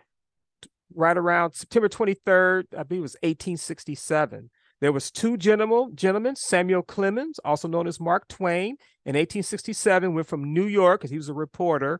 right 0.94 1.16
around 1.16 1.52
September 1.52 1.88
23rd, 1.88 2.64
I 2.76 2.82
believe 2.82 3.01
it 3.01 3.02
was 3.02 3.16
1867. 3.22 4.51
There 4.80 4.93
was 4.93 5.10
two 5.10 5.36
gentlemen, 5.38 5.97
gentlemen, 5.97 6.36
Samuel 6.36 6.82
Clemens, 6.82 7.40
also 7.44 7.66
known 7.66 7.86
as 7.86 7.98
Mark 7.98 8.28
Twain, 8.28 8.76
in 9.06 9.14
1867 9.14 10.12
went 10.12 10.26
from 10.26 10.52
New 10.52 10.66
York, 10.66 11.01
because 11.01 11.10
he 11.10 11.16
was 11.16 11.30
a 11.30 11.34
reporter, 11.34 11.98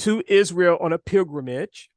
to 0.00 0.22
Israel 0.28 0.78
on 0.80 0.92
a 0.92 0.98
pilgrimage. 0.98 1.90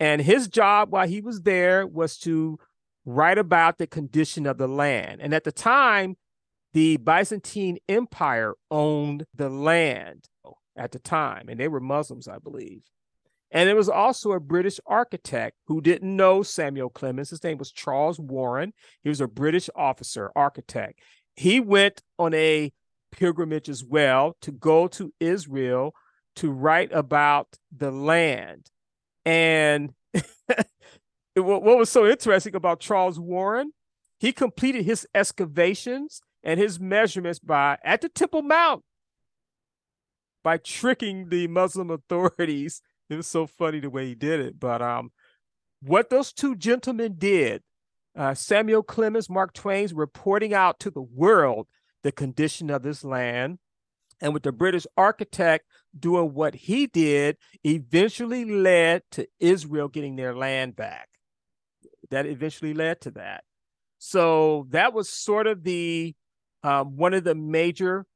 And 0.00 0.20
his 0.20 0.48
job 0.48 0.92
while 0.92 1.08
he 1.08 1.20
was 1.20 1.42
there 1.42 1.86
was 1.86 2.18
to 2.18 2.58
write 3.04 3.38
about 3.38 3.78
the 3.78 3.86
condition 3.86 4.46
of 4.46 4.58
the 4.58 4.68
land. 4.68 5.20
And 5.20 5.34
at 5.34 5.44
the 5.44 5.52
time, 5.52 6.16
the 6.74 6.98
Byzantine 6.98 7.78
Empire 7.88 8.54
owned 8.70 9.24
the 9.34 9.48
land 9.48 10.28
at 10.76 10.92
the 10.92 10.98
time, 10.98 11.48
and 11.48 11.58
they 11.58 11.68
were 11.68 11.80
Muslims, 11.80 12.28
I 12.28 12.38
believe. 12.38 12.82
And 13.50 13.66
there 13.66 13.76
was 13.76 13.88
also 13.88 14.32
a 14.32 14.40
British 14.40 14.78
architect 14.86 15.56
who 15.66 15.80
didn't 15.80 16.14
know 16.14 16.42
Samuel 16.42 16.90
Clemens. 16.90 17.30
His 17.30 17.42
name 17.42 17.56
was 17.56 17.72
Charles 17.72 18.20
Warren. 18.20 18.74
He 19.02 19.08
was 19.08 19.22
a 19.22 19.26
British 19.26 19.70
officer, 19.74 20.30
architect. 20.36 21.00
He 21.34 21.58
went 21.58 22.02
on 22.18 22.34
a 22.34 22.72
pilgrimage 23.10 23.70
as 23.70 23.82
well 23.82 24.36
to 24.42 24.52
go 24.52 24.86
to 24.88 25.14
Israel 25.18 25.94
to 26.38 26.50
write 26.52 26.92
about 26.92 27.58
the 27.76 27.90
land. 27.90 28.70
And 29.24 29.92
what 31.34 31.62
was 31.62 31.90
so 31.90 32.06
interesting 32.06 32.54
about 32.54 32.80
Charles 32.80 33.18
Warren, 33.18 33.72
he 34.18 34.32
completed 34.32 34.84
his 34.84 35.06
excavations 35.14 36.20
and 36.42 36.60
his 36.60 36.78
measurements 36.78 37.40
by 37.40 37.78
at 37.82 38.00
the 38.00 38.08
Temple 38.08 38.42
Mount 38.42 38.84
by 40.44 40.56
tricking 40.56 41.28
the 41.28 41.46
Muslim 41.48 41.90
authorities. 41.90 42.82
It 43.10 43.16
was 43.16 43.26
so 43.26 43.46
funny 43.46 43.80
the 43.80 43.88
way 43.88 44.06
he 44.06 44.14
did 44.14 44.38
it. 44.38 44.60
But 44.60 44.82
um, 44.82 45.12
what 45.80 46.10
those 46.10 46.30
two 46.30 46.54
gentlemen 46.54 47.14
did, 47.16 47.62
uh, 48.14 48.34
Samuel 48.34 48.82
Clemens, 48.82 49.30
Mark 49.30 49.54
Twain's 49.54 49.94
reporting 49.94 50.52
out 50.52 50.78
to 50.80 50.90
the 50.90 51.00
world 51.00 51.68
the 52.02 52.12
condition 52.12 52.68
of 52.68 52.82
this 52.82 53.04
land, 53.04 53.60
and 54.20 54.34
with 54.34 54.42
the 54.42 54.52
British 54.52 54.86
architect 54.96 55.66
doing 55.98 56.34
what 56.34 56.54
he 56.54 56.86
did, 56.86 57.36
eventually 57.64 58.44
led 58.44 59.02
to 59.12 59.26
Israel 59.38 59.88
getting 59.88 60.16
their 60.16 60.34
land 60.34 60.76
back. 60.76 61.08
That 62.10 62.26
eventually 62.26 62.74
led 62.74 63.00
to 63.02 63.10
that. 63.12 63.44
So 63.98 64.66
that 64.70 64.92
was 64.92 65.08
sort 65.08 65.46
of 65.46 65.64
the 65.64 66.14
um, 66.62 66.96
one 66.96 67.14
of 67.14 67.24
the 67.24 67.34
major 67.34 68.06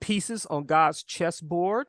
pieces 0.00 0.46
on 0.46 0.64
God's 0.64 1.02
chessboard 1.02 1.86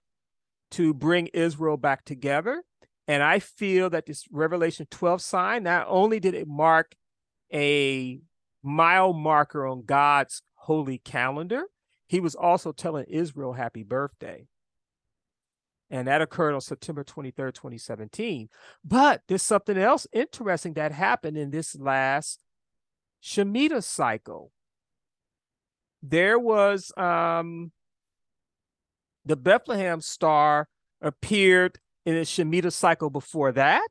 to 0.71 0.93
bring 0.93 1.27
Israel 1.27 1.77
back 1.77 2.05
together. 2.05 2.63
And 3.07 3.21
I 3.21 3.39
feel 3.39 3.89
that 3.89 4.05
this 4.05 4.25
Revelation 4.31 4.87
12 4.89 5.21
sign, 5.21 5.63
not 5.63 5.85
only 5.89 6.19
did 6.19 6.33
it 6.33 6.47
mark 6.47 6.95
a 7.53 8.19
mile 8.63 9.13
marker 9.13 9.67
on 9.67 9.83
God's 9.85 10.41
holy 10.55 10.97
calendar, 10.97 11.65
he 12.13 12.19
was 12.19 12.35
also 12.35 12.71
telling 12.71 13.05
Israel 13.07 13.53
happy 13.53 13.81
birthday. 13.81 14.45
And 15.89 16.07
that 16.07 16.21
occurred 16.21 16.53
on 16.53 16.61
September 16.61 17.03
23rd, 17.03 17.55
2017. 17.55 18.49
But 18.85 19.23
there's 19.27 19.41
something 19.41 19.79
else 19.79 20.05
interesting 20.13 20.73
that 20.73 20.91
happened 20.91 21.37
in 21.37 21.49
this 21.49 21.75
last 21.75 22.43
Shemitah 23.23 23.83
cycle. 23.83 24.51
There 26.03 26.37
was 26.37 26.91
um, 26.97 27.71
the 29.25 29.35
Bethlehem 29.35 29.99
star 29.99 30.67
appeared 31.01 31.79
in 32.05 32.13
the 32.13 32.21
Shemitah 32.21 32.73
cycle 32.73 33.09
before 33.09 33.53
that. 33.53 33.89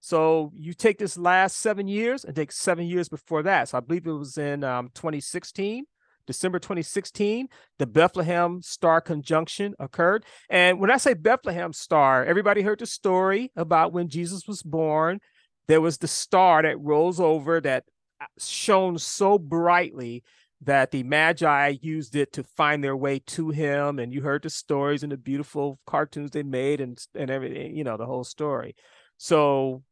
So 0.00 0.52
you 0.54 0.74
take 0.74 0.98
this 0.98 1.16
last 1.16 1.56
seven 1.56 1.88
years 1.88 2.26
and 2.26 2.36
take 2.36 2.52
seven 2.52 2.84
years 2.84 3.08
before 3.08 3.42
that. 3.44 3.70
So 3.70 3.78
I 3.78 3.80
believe 3.80 4.06
it 4.06 4.12
was 4.12 4.36
in 4.36 4.64
um, 4.64 4.90
2016, 4.94 5.86
December 6.26 6.58
2016, 6.58 7.48
the 7.78 7.86
Bethlehem 7.86 8.60
star 8.62 9.00
conjunction 9.00 9.74
occurred. 9.78 10.24
And 10.48 10.80
when 10.80 10.90
I 10.90 10.96
say 10.96 11.14
Bethlehem 11.14 11.72
star, 11.72 12.24
everybody 12.24 12.62
heard 12.62 12.78
the 12.78 12.86
story 12.86 13.50
about 13.56 13.92
when 13.92 14.08
Jesus 14.08 14.46
was 14.46 14.62
born. 14.62 15.20
There 15.68 15.80
was 15.80 15.98
the 15.98 16.08
star 16.08 16.62
that 16.62 16.80
rose 16.80 17.20
over 17.20 17.60
that 17.60 17.84
uh, 18.20 18.26
shone 18.38 18.98
so 18.98 19.38
brightly 19.38 20.22
that 20.64 20.92
the 20.92 21.02
Magi 21.02 21.74
used 21.80 22.14
it 22.14 22.32
to 22.34 22.44
find 22.44 22.82
their 22.82 22.96
way 22.96 23.18
to 23.18 23.50
him. 23.50 23.98
And 23.98 24.12
you 24.12 24.22
heard 24.22 24.42
the 24.42 24.50
stories 24.50 25.02
and 25.02 25.10
the 25.10 25.16
beautiful 25.16 25.78
cartoons 25.86 26.30
they 26.30 26.42
made 26.42 26.80
and, 26.80 26.98
and 27.14 27.30
everything, 27.30 27.76
you 27.76 27.84
know, 27.84 27.96
the 27.96 28.06
whole 28.06 28.24
story. 28.24 28.76
So 29.16 29.82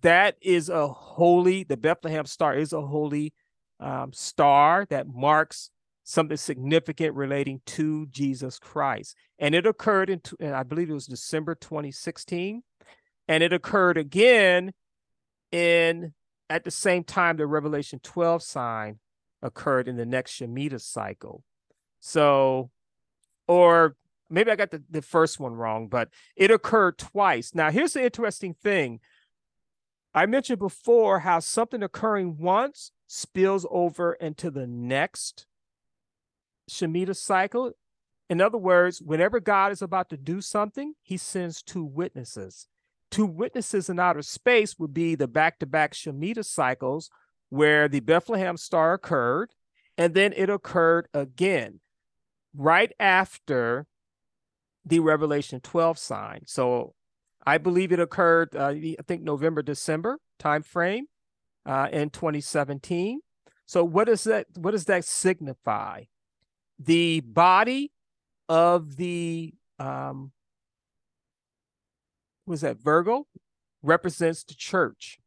that 0.00 0.36
is 0.40 0.68
a 0.68 0.88
holy, 0.88 1.64
the 1.64 1.76
Bethlehem 1.76 2.26
star 2.26 2.54
is 2.54 2.72
a 2.72 2.80
holy 2.80 3.32
um, 3.82 4.12
star 4.12 4.86
that 4.90 5.06
marks 5.08 5.70
something 6.04 6.36
significant 6.36 7.14
relating 7.14 7.60
to 7.66 8.06
Jesus 8.06 8.58
Christ. 8.58 9.16
And 9.38 9.54
it 9.54 9.66
occurred 9.66 10.10
in, 10.10 10.20
I 10.52 10.62
believe 10.62 10.90
it 10.90 10.94
was 10.94 11.06
December 11.06 11.54
2016. 11.54 12.62
And 13.28 13.42
it 13.42 13.52
occurred 13.52 13.96
again 13.96 14.72
in 15.50 16.14
at 16.50 16.64
the 16.64 16.70
same 16.70 17.04
time 17.04 17.36
the 17.36 17.46
Revelation 17.46 18.00
12 18.02 18.42
sign 18.42 18.98
occurred 19.42 19.88
in 19.88 19.96
the 19.96 20.06
next 20.06 20.32
Shemitah 20.32 20.80
cycle. 20.80 21.42
So, 22.00 22.70
or 23.46 23.96
maybe 24.28 24.50
I 24.50 24.56
got 24.56 24.70
the, 24.70 24.82
the 24.90 25.02
first 25.02 25.38
one 25.38 25.54
wrong, 25.54 25.88
but 25.88 26.08
it 26.36 26.50
occurred 26.50 26.98
twice. 26.98 27.54
Now, 27.54 27.70
here's 27.70 27.92
the 27.92 28.04
interesting 28.04 28.54
thing. 28.54 29.00
I 30.14 30.26
mentioned 30.26 30.58
before 30.58 31.20
how 31.20 31.40
something 31.40 31.82
occurring 31.82 32.36
once 32.38 32.92
spills 33.06 33.66
over 33.70 34.12
into 34.14 34.50
the 34.50 34.66
next 34.66 35.46
Shemitah 36.70 37.16
cycle. 37.16 37.72
In 38.28 38.40
other 38.40 38.58
words, 38.58 39.00
whenever 39.00 39.40
God 39.40 39.72
is 39.72 39.82
about 39.82 40.10
to 40.10 40.16
do 40.16 40.40
something, 40.40 40.94
he 41.02 41.16
sends 41.16 41.62
two 41.62 41.84
witnesses. 41.84 42.68
Two 43.10 43.26
witnesses 43.26 43.88
in 43.90 43.98
outer 43.98 44.22
space 44.22 44.78
would 44.78 44.94
be 44.94 45.14
the 45.14 45.28
back 45.28 45.58
to 45.58 45.66
back 45.66 45.92
Shemitah 45.92 46.44
cycles 46.44 47.10
where 47.48 47.88
the 47.88 48.00
Bethlehem 48.00 48.56
star 48.56 48.94
occurred, 48.94 49.50
and 49.98 50.14
then 50.14 50.32
it 50.34 50.48
occurred 50.48 51.08
again 51.12 51.80
right 52.56 52.92
after 52.98 53.86
the 54.84 55.00
Revelation 55.00 55.60
12 55.60 55.98
sign. 55.98 56.42
So 56.46 56.94
I 57.44 57.58
believe 57.58 57.92
it 57.92 58.00
occurred, 58.00 58.54
uh, 58.54 58.68
I 58.68 58.96
think 59.06 59.22
November, 59.22 59.62
December 59.62 60.18
timeframe 60.38 61.02
uh, 61.66 61.88
in 61.92 62.10
2017. 62.10 63.20
So 63.66 63.84
what 63.84 64.06
does 64.06 64.24
that 64.24 64.46
what 64.54 64.72
does 64.72 64.84
that 64.86 65.04
signify? 65.04 66.04
The 66.78 67.20
body 67.20 67.92
of 68.48 68.96
the 68.96 69.54
um, 69.78 70.32
was 72.46 72.60
that 72.60 72.78
Virgo 72.78 73.26
represents 73.82 74.44
the 74.44 74.54
church. 74.54 75.18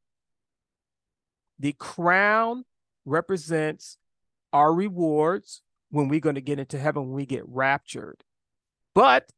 The 1.58 1.74
crown 1.74 2.66
represents 3.06 3.98
our 4.52 4.74
rewards 4.74 5.62
when 5.90 6.08
we're 6.08 6.20
going 6.20 6.36
to 6.36 6.42
get 6.42 6.60
into 6.60 6.78
heaven 6.78 7.04
when 7.04 7.14
we 7.14 7.26
get 7.26 7.44
raptured. 7.48 8.24
But 8.94 9.30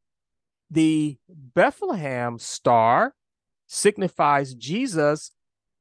the 0.70 1.18
Bethlehem 1.30 2.40
star 2.40 3.16
signifies 3.68 4.54
Jesus 4.54 5.32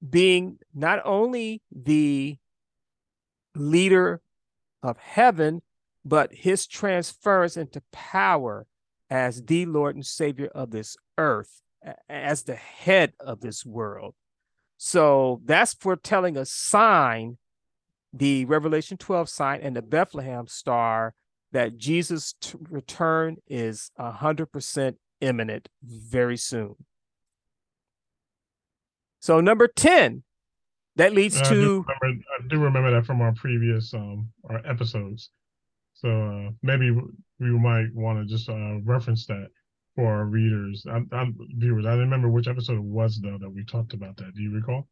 being 0.08 0.58
not 0.74 1.00
only 1.04 1.62
the 1.74 2.36
leader 3.54 4.20
of 4.82 4.98
heaven, 4.98 5.62
but 6.04 6.32
his 6.32 6.66
transference 6.66 7.56
into 7.56 7.82
power 7.90 8.66
as 9.10 9.44
the 9.44 9.66
Lord 9.66 9.96
and 9.96 10.06
Savior 10.06 10.48
of 10.48 10.70
this 10.70 10.96
earth, 11.18 11.62
as 12.08 12.42
the 12.42 12.54
head 12.54 13.12
of 13.18 13.40
this 13.40 13.64
world. 13.64 14.14
So 14.76 15.40
that's 15.44 15.74
foretelling 15.74 16.36
a 16.36 16.44
sign, 16.44 17.38
the 18.12 18.44
Revelation 18.44 18.96
12 18.96 19.28
sign 19.28 19.60
and 19.62 19.74
the 19.74 19.82
Bethlehem 19.82 20.46
star, 20.46 21.14
that 21.56 21.78
Jesus' 21.78 22.34
t- 22.38 22.58
return 22.68 23.36
is 23.48 23.90
100% 23.98 24.96
imminent 25.22 25.70
very 25.82 26.36
soon. 26.36 26.74
So, 29.20 29.40
number 29.40 29.66
10, 29.66 30.22
that 30.96 31.14
leads 31.14 31.40
to. 31.40 31.46
I 31.46 31.48
do, 31.48 31.84
remember, 31.88 32.22
I 32.28 32.48
do 32.48 32.58
remember 32.58 32.90
that 32.90 33.06
from 33.06 33.22
our 33.22 33.32
previous 33.32 33.94
um, 33.94 34.28
our 34.50 34.60
episodes. 34.66 35.30
So 35.94 36.10
uh, 36.10 36.50
maybe 36.62 36.90
we 36.90 37.48
might 37.58 37.86
want 37.94 38.18
to 38.18 38.26
just 38.26 38.50
uh, 38.50 38.80
reference 38.84 39.24
that 39.24 39.48
for 39.94 40.12
our 40.12 40.26
readers, 40.26 40.84
I'm, 40.92 41.08
I'm, 41.10 41.34
viewers. 41.56 41.86
I 41.86 41.94
remember 41.94 42.28
which 42.28 42.48
episode 42.48 42.76
it 42.76 42.82
was 42.82 43.18
though 43.18 43.38
that 43.40 43.48
we 43.48 43.64
talked 43.64 43.94
about 43.94 44.18
that. 44.18 44.34
Do 44.34 44.42
you 44.42 44.54
recall? 44.54 44.88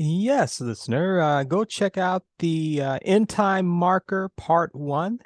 Yes, 0.00 0.60
listener. 0.60 1.20
Uh, 1.20 1.42
go 1.42 1.64
check 1.64 1.98
out 1.98 2.22
the 2.38 2.80
uh, 2.80 2.98
End 3.02 3.28
Time 3.28 3.66
Marker 3.66 4.28
Part 4.36 4.72
One, 4.72 5.18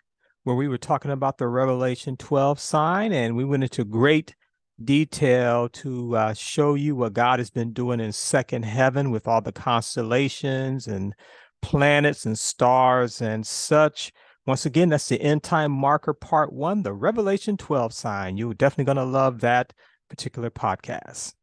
where 0.44 0.56
we 0.56 0.66
were 0.66 0.78
talking 0.78 1.10
about 1.10 1.36
the 1.36 1.46
Revelation 1.46 2.16
12 2.16 2.58
sign, 2.58 3.12
and 3.12 3.36
we 3.36 3.44
went 3.44 3.64
into 3.64 3.84
great 3.84 4.34
detail 4.82 5.68
to 5.68 6.16
uh, 6.16 6.32
show 6.32 6.72
you 6.72 6.96
what 6.96 7.12
God 7.12 7.38
has 7.38 7.50
been 7.50 7.74
doing 7.74 8.00
in 8.00 8.12
second 8.12 8.62
heaven 8.62 9.10
with 9.10 9.28
all 9.28 9.42
the 9.42 9.52
constellations 9.52 10.86
and 10.86 11.14
planets 11.60 12.24
and 12.24 12.38
stars 12.38 13.20
and 13.20 13.46
such. 13.46 14.10
Once 14.46 14.64
again, 14.64 14.88
that's 14.88 15.10
the 15.10 15.20
end 15.20 15.42
time 15.42 15.70
marker 15.70 16.14
part 16.14 16.50
one, 16.50 16.82
the 16.82 16.94
Revelation 16.94 17.58
12 17.58 17.92
sign. 17.92 18.38
You're 18.38 18.54
definitely 18.54 18.84
going 18.84 18.96
to 18.96 19.04
love 19.04 19.40
that 19.40 19.74
particular 20.08 20.48
podcast. 20.48 21.34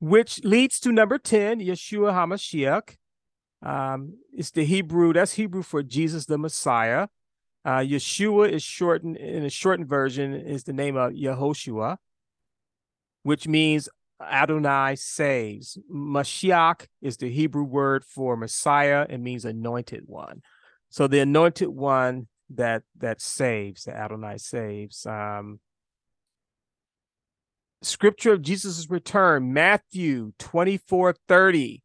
Which 0.00 0.44
leads 0.44 0.78
to 0.80 0.92
number 0.92 1.18
10, 1.18 1.60
Yeshua 1.60 2.12
HaMashiach. 2.12 2.96
Um, 3.62 4.18
it's 4.32 4.52
the 4.52 4.64
Hebrew, 4.64 5.12
that's 5.12 5.32
Hebrew 5.34 5.62
for 5.62 5.82
Jesus 5.82 6.26
the 6.26 6.38
Messiah. 6.38 7.08
Uh, 7.64 7.78
Yeshua 7.78 8.50
is 8.50 8.62
shortened 8.62 9.16
in 9.16 9.44
a 9.44 9.50
shortened 9.50 9.88
version 9.88 10.32
is 10.32 10.64
the 10.64 10.72
name 10.72 10.96
of 10.96 11.12
Yehoshua, 11.12 11.96
which 13.24 13.48
means 13.48 13.88
Adonai 14.22 14.94
saves. 14.96 15.76
Mashiach 15.92 16.86
is 17.02 17.16
the 17.16 17.30
Hebrew 17.30 17.64
word 17.64 18.04
for 18.04 18.36
Messiah 18.36 19.06
and 19.08 19.22
means 19.22 19.44
anointed 19.44 20.04
one. 20.06 20.42
So 20.90 21.06
the 21.06 21.20
anointed 21.20 21.68
one 21.68 22.28
that 22.50 22.82
that 22.98 23.20
saves, 23.20 23.84
that 23.84 23.96
Adonai 23.96 24.38
saves. 24.38 25.04
Um, 25.04 25.60
scripture 27.82 28.32
of 28.32 28.42
Jesus' 28.42 28.88
return, 28.90 29.52
Matthew 29.52 30.32
24 30.38 31.14
30. 31.26 31.82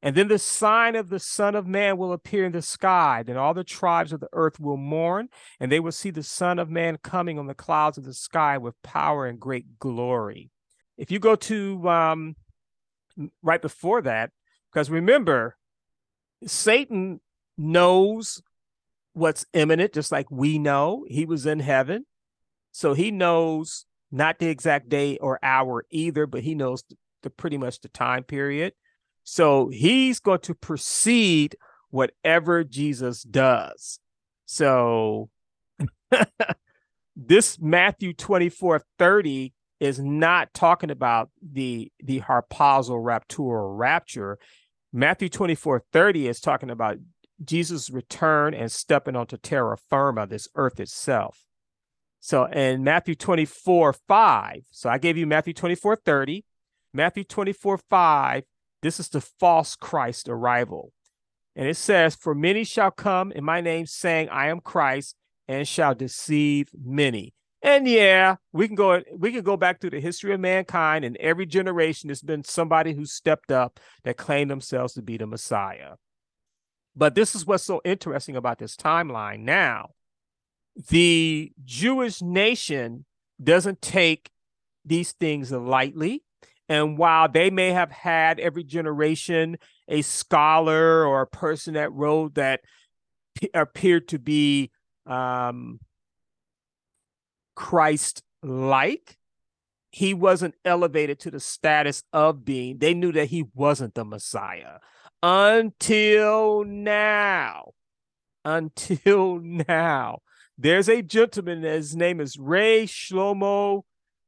And 0.00 0.14
then 0.14 0.28
the 0.28 0.38
sign 0.38 0.94
of 0.94 1.08
the 1.08 1.18
Son 1.18 1.56
of 1.56 1.66
Man 1.66 1.98
will 1.98 2.12
appear 2.12 2.44
in 2.44 2.52
the 2.52 2.62
sky. 2.62 3.24
Then 3.24 3.36
all 3.36 3.52
the 3.52 3.64
tribes 3.64 4.12
of 4.12 4.20
the 4.20 4.28
earth 4.32 4.60
will 4.60 4.76
mourn, 4.76 5.28
and 5.58 5.72
they 5.72 5.80
will 5.80 5.92
see 5.92 6.10
the 6.10 6.22
Son 6.22 6.60
of 6.60 6.70
Man 6.70 6.98
coming 7.02 7.38
on 7.38 7.48
the 7.48 7.54
clouds 7.54 7.98
of 7.98 8.04
the 8.04 8.14
sky 8.14 8.58
with 8.58 8.80
power 8.82 9.26
and 9.26 9.40
great 9.40 9.78
glory. 9.80 10.50
If 10.96 11.10
you 11.10 11.18
go 11.18 11.34
to 11.34 11.88
um, 11.88 12.36
right 13.42 13.60
before 13.60 14.02
that, 14.02 14.30
because 14.72 14.88
remember, 14.88 15.56
Satan 16.46 17.20
knows 17.56 18.40
what's 19.14 19.46
imminent, 19.52 19.94
just 19.94 20.12
like 20.12 20.30
we 20.30 20.58
know. 20.58 21.04
He 21.08 21.26
was 21.26 21.44
in 21.44 21.58
heaven. 21.58 22.06
So 22.70 22.94
he 22.94 23.10
knows 23.10 23.84
not 24.10 24.38
the 24.38 24.48
exact 24.48 24.88
day 24.88 25.18
or 25.18 25.38
hour 25.42 25.84
either, 25.90 26.26
but 26.26 26.42
he 26.42 26.54
knows 26.54 26.82
the, 26.88 26.96
the 27.22 27.30
pretty 27.30 27.58
much 27.58 27.80
the 27.80 27.88
time 27.88 28.24
period. 28.24 28.72
So 29.24 29.68
he's 29.68 30.20
going 30.20 30.40
to 30.40 30.54
precede 30.54 31.56
whatever 31.90 32.64
Jesus 32.64 33.22
does. 33.22 33.98
So 34.46 35.28
this 37.16 37.58
Matthew 37.60 38.14
24 38.14 38.82
30 38.98 39.52
is 39.80 39.98
not 39.98 40.54
talking 40.54 40.90
about 40.90 41.30
the 41.42 41.92
the 42.02 42.20
harpazo 42.20 42.96
rapture 42.98 43.68
rapture. 43.68 44.38
Matthew 44.92 45.28
24 45.28 45.84
30 45.92 46.28
is 46.28 46.40
talking 46.40 46.70
about 46.70 46.96
Jesus' 47.44 47.90
return 47.90 48.54
and 48.54 48.72
stepping 48.72 49.14
onto 49.14 49.36
terra 49.36 49.76
firma, 49.76 50.26
this 50.26 50.48
earth 50.54 50.80
itself. 50.80 51.44
So 52.20 52.44
in 52.46 52.84
Matthew 52.84 53.14
24 53.14 53.92
5, 53.92 54.62
so 54.70 54.88
I 54.88 54.98
gave 54.98 55.16
you 55.16 55.26
Matthew 55.26 55.54
24 55.54 55.96
30, 55.96 56.44
Matthew 56.92 57.24
24 57.24 57.78
5 57.78 58.44
this 58.82 59.00
is 59.00 59.08
the 59.08 59.20
false 59.20 59.76
Christ 59.76 60.28
arrival. 60.28 60.92
And 61.56 61.66
it 61.66 61.76
says, 61.76 62.14
For 62.14 62.34
many 62.34 62.64
shall 62.64 62.90
come 62.90 63.32
in 63.32 63.44
my 63.44 63.60
name, 63.60 63.86
saying, 63.86 64.28
I 64.28 64.48
am 64.48 64.60
Christ, 64.60 65.16
and 65.48 65.66
shall 65.66 65.94
deceive 65.94 66.70
many. 66.72 67.34
And 67.60 67.88
yeah, 67.88 68.36
we 68.52 68.68
can 68.68 68.76
go 68.76 69.02
we 69.16 69.32
can 69.32 69.42
go 69.42 69.56
back 69.56 69.80
through 69.80 69.90
the 69.90 70.00
history 70.00 70.32
of 70.32 70.38
mankind, 70.38 71.04
and 71.04 71.16
every 71.16 71.44
generation 71.44 72.06
there's 72.06 72.22
been 72.22 72.44
somebody 72.44 72.92
who 72.92 73.04
stepped 73.04 73.50
up 73.50 73.80
that 74.04 74.16
claimed 74.16 74.50
themselves 74.50 74.94
to 74.94 75.02
be 75.02 75.16
the 75.16 75.26
Messiah. 75.26 75.94
But 76.94 77.16
this 77.16 77.34
is 77.34 77.44
what's 77.44 77.64
so 77.64 77.80
interesting 77.84 78.36
about 78.36 78.58
this 78.58 78.76
timeline 78.76 79.40
now. 79.40 79.90
The 80.90 81.52
Jewish 81.64 82.22
nation 82.22 83.04
doesn't 83.42 83.82
take 83.82 84.30
these 84.84 85.12
things 85.12 85.50
lightly. 85.50 86.22
And 86.68 86.98
while 86.98 87.28
they 87.28 87.50
may 87.50 87.72
have 87.72 87.90
had 87.90 88.38
every 88.38 88.64
generation 88.64 89.56
a 89.88 90.02
scholar 90.02 91.04
or 91.04 91.22
a 91.22 91.26
person 91.26 91.74
that 91.74 91.92
wrote 91.92 92.34
that 92.34 92.60
p- 93.34 93.50
appeared 93.54 94.08
to 94.08 94.18
be 94.18 94.70
um, 95.06 95.80
Christ 97.54 98.22
like, 98.42 99.16
he 99.90 100.12
wasn't 100.12 100.54
elevated 100.64 101.18
to 101.20 101.30
the 101.30 101.40
status 101.40 102.02
of 102.12 102.44
being. 102.44 102.78
They 102.78 102.94
knew 102.94 103.12
that 103.12 103.28
he 103.28 103.46
wasn't 103.54 103.94
the 103.94 104.04
Messiah 104.04 104.78
until 105.22 106.64
now. 106.64 107.72
Until 108.44 109.38
now. 109.42 110.20
There's 110.60 110.88
a 110.88 111.02
gentleman, 111.02 111.62
his 111.62 111.94
name 111.94 112.20
is 112.20 112.36
Ray 112.36 112.84
Shlomo 112.84 113.82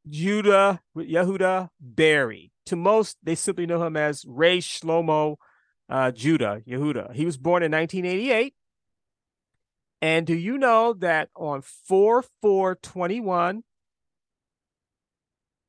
Judah 0.08 0.80
Yehuda 0.96 1.70
Berry. 1.80 2.52
To 2.66 2.76
most, 2.76 3.16
they 3.20 3.34
simply 3.34 3.66
know 3.66 3.82
him 3.82 3.96
as 3.96 4.24
Ray 4.24 4.58
Shlomo 4.58 5.38
uh, 5.88 6.12
Judah 6.12 6.62
Yehuda. 6.64 7.14
He 7.14 7.26
was 7.26 7.36
born 7.36 7.64
in 7.64 7.72
1988. 7.72 8.54
And 10.00 10.24
do 10.24 10.34
you 10.34 10.56
know 10.56 10.92
that 10.92 11.30
on 11.34 11.62
4 11.62 12.24
4 12.40 12.76
21, 12.76 13.64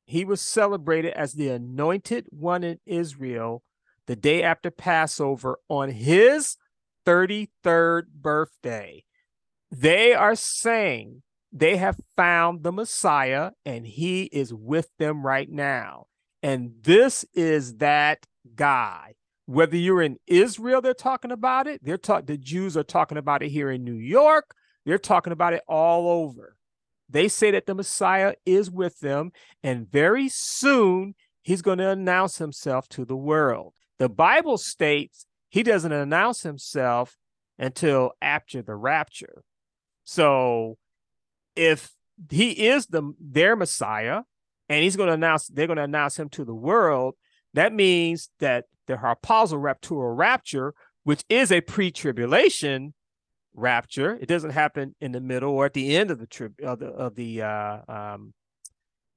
he 0.06 0.24
was 0.24 0.40
celebrated 0.40 1.12
as 1.14 1.32
the 1.32 1.48
anointed 1.48 2.26
one 2.30 2.62
in 2.62 2.78
Israel 2.86 3.64
the 4.06 4.14
day 4.14 4.44
after 4.44 4.70
Passover 4.70 5.58
on 5.68 5.90
his 5.90 6.56
33rd 7.04 8.04
birthday. 8.14 9.04
They 9.72 10.12
are 10.12 10.34
saying 10.34 11.22
they 11.50 11.78
have 11.78 11.98
found 12.14 12.62
the 12.62 12.72
Messiah 12.72 13.52
and 13.64 13.86
he 13.86 14.24
is 14.24 14.52
with 14.52 14.90
them 14.98 15.24
right 15.24 15.50
now. 15.50 16.06
And 16.42 16.72
this 16.82 17.24
is 17.34 17.76
that 17.76 18.26
guy. 18.54 19.14
Whether 19.46 19.76
you're 19.76 20.02
in 20.02 20.18
Israel, 20.26 20.82
they're 20.82 20.92
talking 20.92 21.32
about 21.32 21.66
it. 21.66 21.82
They're 21.82 21.96
talk 21.96 22.26
the 22.26 22.36
Jews 22.36 22.76
are 22.76 22.84
talking 22.84 23.18
about 23.18 23.42
it 23.42 23.48
here 23.48 23.70
in 23.70 23.82
New 23.82 23.96
York. 23.96 24.54
They're 24.84 24.98
talking 24.98 25.32
about 25.32 25.54
it 25.54 25.62
all 25.66 26.08
over. 26.08 26.56
They 27.08 27.28
say 27.28 27.50
that 27.52 27.66
the 27.66 27.74
Messiah 27.74 28.34
is 28.46 28.70
with 28.70 29.00
them, 29.00 29.32
and 29.62 29.90
very 29.90 30.28
soon 30.28 31.14
he's 31.42 31.60
going 31.60 31.78
to 31.78 31.90
announce 31.90 32.38
himself 32.38 32.88
to 32.90 33.04
the 33.04 33.16
world. 33.16 33.74
The 33.98 34.08
Bible 34.08 34.58
states 34.58 35.26
he 35.50 35.62
doesn't 35.62 35.92
announce 35.92 36.42
himself 36.42 37.16
until 37.58 38.12
after 38.22 38.62
the 38.62 38.74
rapture. 38.74 39.42
So 40.04 40.78
if 41.56 41.92
he 42.30 42.50
is 42.68 42.86
the 42.86 43.14
their 43.20 43.56
Messiah 43.56 44.22
and 44.68 44.82
he's 44.82 44.96
going 44.96 45.08
to 45.08 45.14
announce 45.14 45.48
they're 45.48 45.66
going 45.66 45.76
to 45.76 45.82
announce 45.82 46.18
him 46.18 46.28
to 46.30 46.44
the 46.44 46.54
world, 46.54 47.14
that 47.54 47.72
means 47.72 48.30
that 48.40 48.64
the 48.86 48.94
harpazo 48.94 49.60
rapture 49.60 50.14
rapture, 50.14 50.74
which 51.04 51.24
is 51.28 51.52
a 51.52 51.60
pre-tribulation 51.60 52.94
rapture, 53.54 54.18
it 54.20 54.26
doesn't 54.26 54.50
happen 54.50 54.94
in 55.00 55.12
the 55.12 55.20
middle 55.20 55.52
or 55.52 55.66
at 55.66 55.74
the 55.74 55.96
end 55.96 56.10
of 56.10 56.18
the 56.18 56.26
trib 56.26 56.54
of 56.62 56.78
the 56.78 56.88
of 56.88 57.14
the 57.14 57.42
uh, 57.42 57.78
um, 57.88 58.34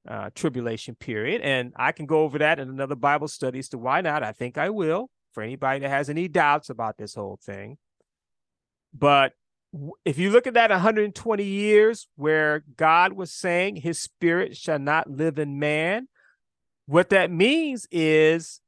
uh, 0.08 0.30
tribulation 0.34 0.94
period. 0.94 1.40
And 1.42 1.72
I 1.76 1.92
can 1.92 2.06
go 2.06 2.20
over 2.22 2.38
that 2.38 2.58
in 2.58 2.68
another 2.68 2.94
Bible 2.94 3.28
study 3.28 3.58
as 3.58 3.68
to 3.70 3.78
why 3.78 4.00
not. 4.00 4.22
I 4.22 4.32
think 4.32 4.58
I 4.58 4.70
will 4.70 5.10
for 5.32 5.42
anybody 5.42 5.80
that 5.80 5.90
has 5.90 6.08
any 6.08 6.28
doubts 6.28 6.70
about 6.70 6.96
this 6.96 7.14
whole 7.14 7.38
thing. 7.42 7.76
But 8.94 9.32
if 10.04 10.18
you 10.18 10.30
look 10.30 10.46
at 10.46 10.54
that 10.54 10.70
120 10.70 11.44
years 11.44 12.08
where 12.16 12.64
God 12.76 13.12
was 13.12 13.32
saying 13.32 13.76
his 13.76 14.00
spirit 14.00 14.56
shall 14.56 14.78
not 14.78 15.10
live 15.10 15.38
in 15.38 15.58
man, 15.58 16.08
what 16.86 17.10
that 17.10 17.30
means 17.30 17.86
is 17.90 18.60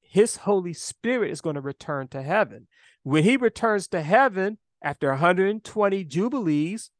his 0.00 0.36
Holy 0.36 0.72
Spirit 0.72 1.30
is 1.30 1.40
going 1.40 1.56
to 1.56 1.60
return 1.60 2.08
to 2.08 2.22
heaven. 2.22 2.66
When 3.02 3.24
he 3.24 3.36
returns 3.36 3.88
to 3.88 4.02
heaven 4.02 4.58
after 4.82 5.10
120 5.10 6.04
jubilees, 6.04 6.90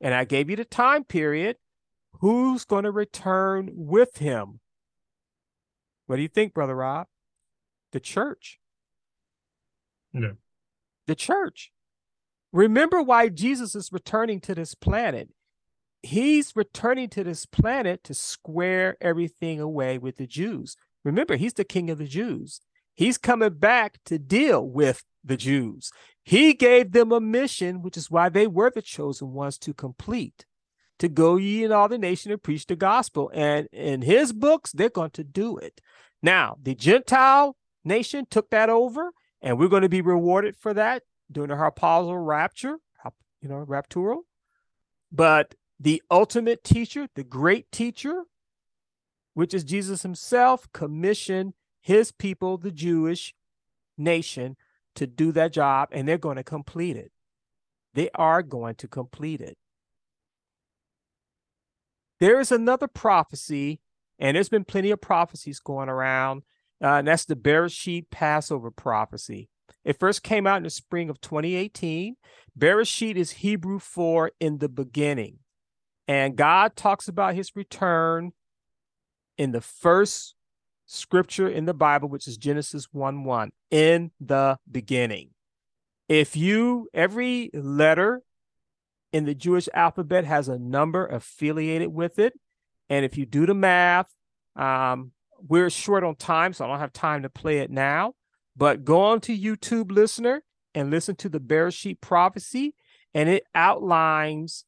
and 0.00 0.14
I 0.14 0.24
gave 0.24 0.50
you 0.50 0.56
the 0.56 0.64
time 0.64 1.04
period, 1.04 1.56
who's 2.20 2.64
going 2.64 2.84
to 2.84 2.90
return 2.90 3.70
with 3.72 4.18
him? 4.18 4.60
What 6.06 6.16
do 6.16 6.22
you 6.22 6.28
think, 6.28 6.54
Brother 6.54 6.76
Rob? 6.76 7.06
The 7.92 8.00
church. 8.00 8.58
Yeah. 10.12 10.32
The 11.06 11.14
church. 11.14 11.72
Remember 12.56 13.02
why 13.02 13.28
Jesus 13.28 13.74
is 13.74 13.92
returning 13.92 14.40
to 14.40 14.54
this 14.54 14.74
planet. 14.74 15.28
He's 16.02 16.56
returning 16.56 17.10
to 17.10 17.22
this 17.22 17.44
planet 17.44 18.02
to 18.04 18.14
square 18.14 18.96
everything 18.98 19.60
away 19.60 19.98
with 19.98 20.16
the 20.16 20.26
Jews. 20.26 20.74
Remember, 21.04 21.36
he's 21.36 21.52
the 21.52 21.64
king 21.66 21.90
of 21.90 21.98
the 21.98 22.06
Jews. 22.06 22.62
He's 22.94 23.18
coming 23.18 23.58
back 23.58 23.98
to 24.06 24.18
deal 24.18 24.66
with 24.66 25.04
the 25.22 25.36
Jews. 25.36 25.90
He 26.24 26.54
gave 26.54 26.92
them 26.92 27.12
a 27.12 27.20
mission, 27.20 27.82
which 27.82 27.98
is 27.98 28.10
why 28.10 28.30
they 28.30 28.46
were 28.46 28.70
the 28.74 28.80
chosen 28.80 29.34
ones 29.34 29.58
to 29.58 29.74
complete, 29.74 30.46
to 30.98 31.08
go 31.10 31.36
ye 31.36 31.62
in 31.62 31.72
all 31.72 31.90
the 31.90 31.98
nation 31.98 32.32
and 32.32 32.42
preach 32.42 32.64
the 32.64 32.74
gospel. 32.74 33.30
And 33.34 33.68
in 33.70 34.00
his 34.00 34.32
books, 34.32 34.72
they're 34.72 34.88
going 34.88 35.10
to 35.10 35.24
do 35.24 35.58
it. 35.58 35.82
Now, 36.22 36.56
the 36.62 36.74
Gentile 36.74 37.54
nation 37.84 38.26
took 38.30 38.48
that 38.48 38.70
over, 38.70 39.12
and 39.42 39.58
we're 39.58 39.68
going 39.68 39.82
to 39.82 39.90
be 39.90 40.00
rewarded 40.00 40.56
for 40.56 40.72
that 40.72 41.02
during 41.30 41.50
the 41.50 41.56
harpazo 41.56 42.14
rapture, 42.24 42.76
you 43.40 43.48
know, 43.48 43.64
raptural. 43.64 44.20
But 45.12 45.54
the 45.78 46.02
ultimate 46.10 46.64
teacher, 46.64 47.08
the 47.14 47.24
great 47.24 47.70
teacher, 47.70 48.24
which 49.34 49.52
is 49.52 49.64
Jesus 49.64 50.02
himself, 50.02 50.66
commissioned 50.72 51.54
his 51.80 52.12
people, 52.12 52.56
the 52.56 52.70
Jewish 52.70 53.34
nation, 53.98 54.56
to 54.94 55.06
do 55.06 55.30
that 55.32 55.52
job, 55.52 55.90
and 55.92 56.08
they're 56.08 56.18
going 56.18 56.36
to 56.36 56.42
complete 56.42 56.96
it. 56.96 57.12
They 57.94 58.10
are 58.14 58.42
going 58.42 58.74
to 58.76 58.88
complete 58.88 59.40
it. 59.40 59.58
There 62.18 62.40
is 62.40 62.50
another 62.50 62.88
prophecy, 62.88 63.80
and 64.18 64.36
there's 64.36 64.48
been 64.48 64.64
plenty 64.64 64.90
of 64.90 65.00
prophecies 65.00 65.60
going 65.60 65.90
around, 65.90 66.42
uh, 66.82 66.94
and 66.94 67.08
that's 67.08 67.26
the 67.26 67.36
Bereshit 67.36 68.06
Passover 68.10 68.70
prophecy. 68.70 69.50
It 69.84 69.98
first 69.98 70.22
came 70.22 70.46
out 70.46 70.58
in 70.58 70.62
the 70.62 70.70
spring 70.70 71.10
of 71.10 71.20
2018. 71.20 72.16
Bereshit 72.58 73.16
is 73.16 73.32
Hebrew 73.32 73.78
for 73.78 74.32
in 74.40 74.58
the 74.58 74.68
beginning. 74.68 75.38
And 76.08 76.36
God 76.36 76.76
talks 76.76 77.08
about 77.08 77.34
his 77.34 77.54
return 77.54 78.32
in 79.36 79.52
the 79.52 79.60
first 79.60 80.34
scripture 80.86 81.48
in 81.48 81.66
the 81.66 81.74
Bible, 81.74 82.08
which 82.08 82.28
is 82.28 82.36
Genesis 82.36 82.88
1 82.92 83.24
1, 83.24 83.50
in 83.70 84.12
the 84.20 84.58
beginning. 84.70 85.30
If 86.08 86.36
you, 86.36 86.88
every 86.94 87.50
letter 87.52 88.22
in 89.12 89.24
the 89.24 89.34
Jewish 89.34 89.68
alphabet 89.74 90.24
has 90.24 90.48
a 90.48 90.58
number 90.58 91.06
affiliated 91.06 91.88
with 91.88 92.18
it. 92.18 92.34
And 92.88 93.04
if 93.04 93.16
you 93.16 93.26
do 93.26 93.46
the 93.46 93.54
math, 93.54 94.12
um, 94.54 95.12
we're 95.40 95.70
short 95.70 96.04
on 96.04 96.16
time, 96.16 96.52
so 96.52 96.64
I 96.64 96.68
don't 96.68 96.78
have 96.78 96.92
time 96.92 97.22
to 97.22 97.28
play 97.28 97.58
it 97.58 97.70
now. 97.70 98.14
But 98.56 98.84
go 98.84 99.00
on 99.00 99.20
to 99.22 99.36
YouTube, 99.36 99.90
listener, 99.90 100.42
and 100.74 100.90
listen 100.90 101.16
to 101.16 101.28
the 101.28 101.40
Bereshit 101.40 102.00
prophecy, 102.00 102.74
and 103.14 103.28
it 103.28 103.44
outlines 103.54 104.64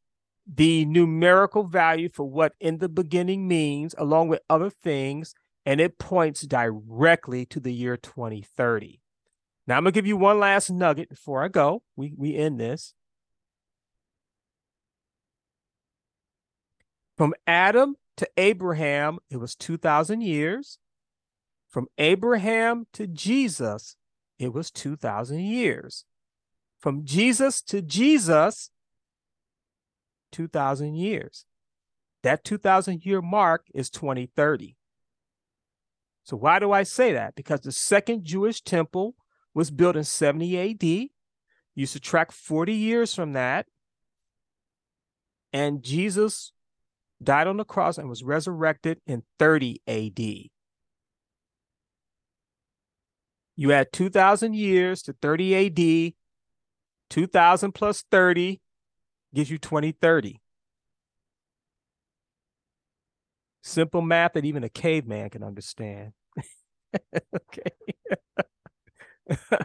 the 0.46 0.84
numerical 0.86 1.64
value 1.64 2.08
for 2.08 2.24
what 2.24 2.54
in 2.60 2.78
the 2.78 2.88
beginning 2.88 3.46
means, 3.46 3.94
along 3.98 4.28
with 4.28 4.40
other 4.48 4.70
things, 4.70 5.34
and 5.66 5.80
it 5.80 5.98
points 5.98 6.42
directly 6.42 7.44
to 7.46 7.60
the 7.60 7.72
year 7.72 7.96
2030. 7.96 9.00
Now 9.66 9.76
I'm 9.76 9.84
gonna 9.84 9.92
give 9.92 10.06
you 10.06 10.16
one 10.16 10.38
last 10.38 10.70
nugget 10.70 11.10
before 11.10 11.44
I 11.44 11.48
go. 11.48 11.82
We 11.94 12.14
we 12.16 12.34
end 12.34 12.58
this. 12.58 12.94
From 17.18 17.34
Adam 17.46 17.96
to 18.16 18.28
Abraham, 18.36 19.18
it 19.28 19.38
was 19.38 19.54
2,000 19.56 20.22
years. 20.22 20.78
From 21.78 21.86
Abraham 21.98 22.88
to 22.94 23.06
Jesus, 23.06 23.94
it 24.36 24.52
was 24.52 24.68
2,000 24.72 25.38
years. 25.38 26.04
From 26.80 27.04
Jesus 27.04 27.62
to 27.62 27.80
Jesus, 27.80 28.72
2,000 30.32 30.96
years. 30.96 31.44
That 32.24 32.42
2,000 32.42 33.06
year 33.06 33.22
mark 33.22 33.66
is 33.72 33.90
2030. 33.90 34.74
So, 36.24 36.36
why 36.36 36.58
do 36.58 36.72
I 36.72 36.82
say 36.82 37.12
that? 37.12 37.36
Because 37.36 37.60
the 37.60 37.70
second 37.70 38.24
Jewish 38.24 38.60
temple 38.60 39.14
was 39.54 39.70
built 39.70 39.94
in 39.94 40.02
70 40.02 40.58
AD. 40.58 41.10
You 41.76 41.86
subtract 41.86 42.32
40 42.32 42.74
years 42.74 43.14
from 43.14 43.34
that, 43.34 43.66
and 45.52 45.84
Jesus 45.84 46.50
died 47.22 47.46
on 47.46 47.56
the 47.56 47.64
cross 47.64 47.98
and 47.98 48.08
was 48.08 48.24
resurrected 48.24 49.00
in 49.06 49.22
30 49.38 49.80
AD. 49.86 50.50
You 53.60 53.72
add 53.72 53.92
2,000 53.92 54.54
years 54.54 55.02
to 55.02 55.14
30 55.14 55.66
AD, 55.66 56.14
2,000 57.10 57.72
plus 57.72 58.04
30 58.08 58.60
gives 59.34 59.50
you 59.50 59.58
2030. 59.58 60.40
Simple 63.60 64.00
math 64.00 64.34
that 64.34 64.44
even 64.44 64.62
a 64.62 64.68
caveman 64.68 65.28
can 65.30 65.42
understand. 65.42 66.12
okay. 67.34 67.72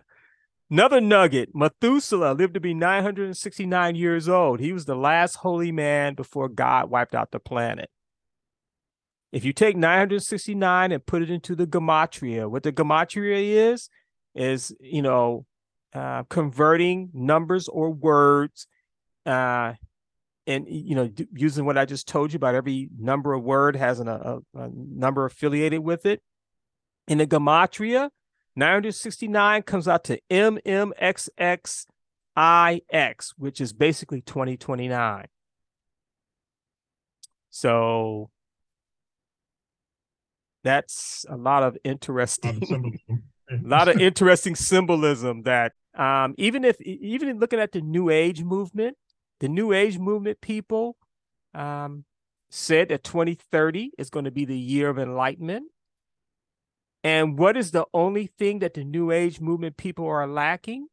Another 0.72 1.00
nugget 1.00 1.50
Methuselah 1.54 2.34
lived 2.34 2.56
to 2.56 2.60
be 2.60 2.74
969 2.74 3.96
years 3.96 4.28
old. 4.28 4.60
He 4.60 4.74
was 4.74 4.86
the 4.86 4.96
last 4.96 5.36
holy 5.36 5.72
man 5.72 6.16
before 6.16 6.50
God 6.50 6.90
wiped 6.90 7.14
out 7.14 7.30
the 7.30 7.40
planet. 7.40 7.92
If 9.34 9.44
you 9.44 9.52
take 9.52 9.76
969 9.76 10.94
and 10.94 11.06
put 11.06 11.22
it 11.22 11.30
into 11.30 11.56
the 11.56 11.68
gematria, 11.68 12.50
what 12.50 12.64
the 12.64 12.72
gematria 12.72 13.74
is, 13.74 13.90
is, 14.34 14.74
you 14.80 15.02
know, 15.02 15.46
uh, 15.94 16.24
converting 16.30 17.10
numbers 17.14 17.68
or 17.68 17.92
words 17.92 18.68
uh, 19.26 19.74
and 20.46 20.66
you 20.68 20.94
know 20.94 21.10
using 21.34 21.64
what 21.64 21.78
i 21.78 21.86
just 21.86 22.06
told 22.06 22.34
you 22.34 22.38
about 22.38 22.54
every 22.54 22.90
number 23.00 23.32
of 23.32 23.42
word 23.44 23.78
has 23.78 24.02
an, 24.02 24.10
a, 24.10 24.40
a 24.56 24.70
number 24.74 25.24
affiliated 25.24 25.80
with 25.80 26.06
it 26.06 26.22
in 27.08 27.20
the 27.20 27.28
gematria 27.28 28.10
969 28.56 29.64
comes 29.64 29.88
out 29.88 30.04
to 30.06 30.20
MMXXIX, 30.30 31.88
which 33.38 33.60
is 33.60 33.74
basically 33.74 34.22
2029. 34.22 35.26
So 37.50 38.30
that's 40.64 41.26
a 41.30 41.38
lot 41.38 41.64
of 41.64 41.78
interesting, 41.84 43.00
a 43.50 43.56
lot 43.64 43.88
of 43.88 44.00
interesting 44.00 44.56
symbolism 44.56 45.44
that 45.44 45.74
um, 45.96 46.34
even 46.38 46.64
if 46.64 46.82
even 46.82 47.40
looking 47.40 47.60
at 47.60 47.72
the 47.72 47.82
New 47.82 48.10
Age 48.10 48.44
movement, 48.44 48.98
the 49.40 49.48
New 49.48 49.74
Age 49.74 50.00
movement 50.00 50.42
people 50.42 50.98
um, 51.54 52.06
said 52.50 52.90
that 52.90 53.04
2030 53.04 53.92
is 53.98 54.10
going 54.10 54.26
to 54.26 54.32
be 54.32 54.46
the 54.46 54.58
year 54.58 54.90
of 54.90 54.98
enlightenment. 54.98 55.66
And 57.04 57.38
what 57.38 57.58
is 57.58 57.72
the 57.72 57.86
only 57.94 58.28
thing 58.28 58.60
that 58.60 58.74
the 58.74 58.84
New 58.84 59.12
Age 59.12 59.42
movement 59.42 59.76
people 59.76 60.08
are 60.08 60.28
lacking? 60.28 60.88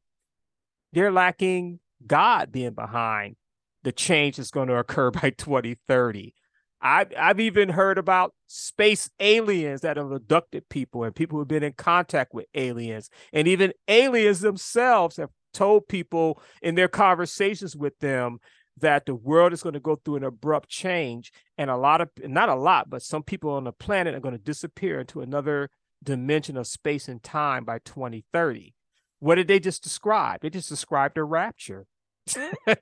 They're 0.92 1.12
lacking 1.12 1.78
God 2.06 2.50
being 2.50 2.72
behind 2.72 3.36
the 3.82 3.92
change 3.92 4.36
that's 4.36 4.50
going 4.50 4.68
to 4.68 4.76
occur 4.76 5.10
by 5.22 5.30
2030. 5.30 6.34
I've, 6.82 7.12
I've 7.16 7.40
even 7.40 7.70
heard 7.70 7.98
about 7.98 8.34
space 8.46 9.10
aliens 9.20 9.82
that 9.82 9.96
have 9.96 10.10
abducted 10.10 10.68
people 10.68 11.04
and 11.04 11.14
people 11.14 11.38
who've 11.38 11.48
been 11.48 11.62
in 11.62 11.74
contact 11.74 12.32
with 12.32 12.46
aliens. 12.54 13.10
And 13.32 13.46
even 13.46 13.72
aliens 13.86 14.40
themselves 14.40 15.16
have 15.16 15.30
told 15.52 15.88
people 15.88 16.40
in 16.62 16.74
their 16.74 16.88
conversations 16.88 17.76
with 17.76 17.98
them 17.98 18.38
that 18.78 19.04
the 19.04 19.14
world 19.14 19.52
is 19.52 19.62
going 19.62 19.74
to 19.74 19.80
go 19.80 19.96
through 19.96 20.16
an 20.16 20.24
abrupt 20.24 20.68
change. 20.68 21.32
And 21.58 21.68
a 21.70 21.76
lot 21.76 22.00
of, 22.00 22.08
not 22.22 22.48
a 22.48 22.54
lot, 22.54 22.88
but 22.88 23.02
some 23.02 23.22
people 23.22 23.50
on 23.50 23.64
the 23.64 23.72
planet 23.72 24.14
are 24.14 24.20
going 24.20 24.32
to 24.32 24.38
disappear 24.38 25.00
into 25.00 25.20
another 25.20 25.68
dimension 26.02 26.56
of 26.56 26.66
space 26.66 27.08
and 27.08 27.22
time 27.22 27.64
by 27.64 27.78
2030. 27.80 28.74
What 29.18 29.34
did 29.34 29.48
they 29.48 29.60
just 29.60 29.82
describe? 29.82 30.40
They 30.40 30.48
just 30.48 30.70
described 30.70 31.18
a 31.18 31.24
rapture. 31.24 31.86
Mm. 32.28 32.54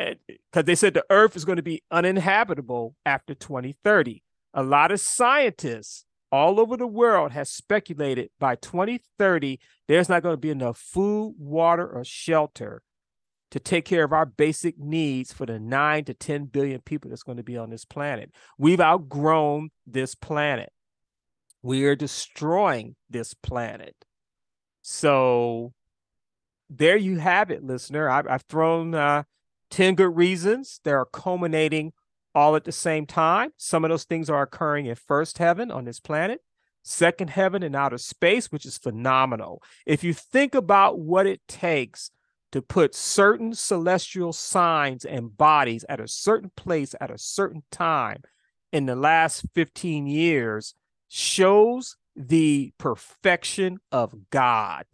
Because 0.00 0.64
they 0.64 0.74
said 0.74 0.94
the 0.94 1.04
earth 1.10 1.36
is 1.36 1.44
going 1.44 1.56
to 1.56 1.62
be 1.62 1.82
uninhabitable 1.90 2.94
after 3.04 3.34
2030. 3.34 4.22
A 4.54 4.62
lot 4.62 4.90
of 4.90 5.00
scientists 5.00 6.04
all 6.32 6.58
over 6.60 6.76
the 6.76 6.86
world 6.86 7.32
has 7.32 7.50
speculated 7.50 8.30
by 8.38 8.54
2030 8.54 9.58
there's 9.88 10.08
not 10.08 10.22
going 10.22 10.34
to 10.34 10.40
be 10.40 10.50
enough 10.50 10.78
food, 10.78 11.34
water, 11.36 11.84
or 11.84 12.04
shelter 12.04 12.82
to 13.50 13.58
take 13.58 13.84
care 13.84 14.04
of 14.04 14.12
our 14.12 14.24
basic 14.24 14.78
needs 14.78 15.32
for 15.32 15.46
the 15.46 15.58
9 15.58 16.04
to 16.04 16.14
10 16.14 16.44
billion 16.44 16.80
people 16.80 17.10
that's 17.10 17.24
going 17.24 17.38
to 17.38 17.42
be 17.42 17.56
on 17.56 17.70
this 17.70 17.84
planet. 17.84 18.30
We've 18.56 18.80
outgrown 18.80 19.70
this 19.86 20.14
planet. 20.14 20.72
We 21.62 21.84
are 21.86 21.96
destroying 21.96 22.94
this 23.10 23.34
planet. 23.34 23.96
So 24.82 25.72
there 26.70 26.96
you 26.96 27.18
have 27.18 27.50
it, 27.50 27.64
listener. 27.64 28.08
I've, 28.08 28.28
I've 28.28 28.42
thrown 28.42 28.94
uh, 28.94 29.24
10 29.70 29.94
good 29.94 30.16
reasons. 30.16 30.80
They 30.84 30.92
are 30.92 31.06
culminating 31.06 31.92
all 32.34 32.56
at 32.56 32.64
the 32.64 32.72
same 32.72 33.06
time. 33.06 33.50
Some 33.56 33.84
of 33.84 33.90
those 33.90 34.04
things 34.04 34.30
are 34.30 34.42
occurring 34.42 34.86
in 34.86 34.94
first 34.94 35.38
heaven 35.38 35.70
on 35.70 35.84
this 35.84 36.00
planet, 36.00 36.40
second 36.82 37.30
heaven 37.30 37.62
in 37.62 37.74
outer 37.74 37.98
space, 37.98 38.52
which 38.52 38.66
is 38.66 38.78
phenomenal. 38.78 39.62
If 39.86 40.04
you 40.04 40.12
think 40.12 40.54
about 40.54 40.98
what 40.98 41.26
it 41.26 41.40
takes 41.48 42.10
to 42.52 42.62
put 42.62 42.94
certain 42.94 43.54
celestial 43.54 44.32
signs 44.32 45.04
and 45.04 45.36
bodies 45.36 45.84
at 45.88 46.00
a 46.00 46.08
certain 46.08 46.50
place 46.56 46.94
at 47.00 47.10
a 47.10 47.18
certain 47.18 47.62
time 47.70 48.22
in 48.72 48.86
the 48.86 48.96
last 48.96 49.44
15 49.54 50.06
years, 50.06 50.74
shows 51.08 51.96
the 52.14 52.72
perfection 52.78 53.78
of 53.90 54.14
God. 54.30 54.84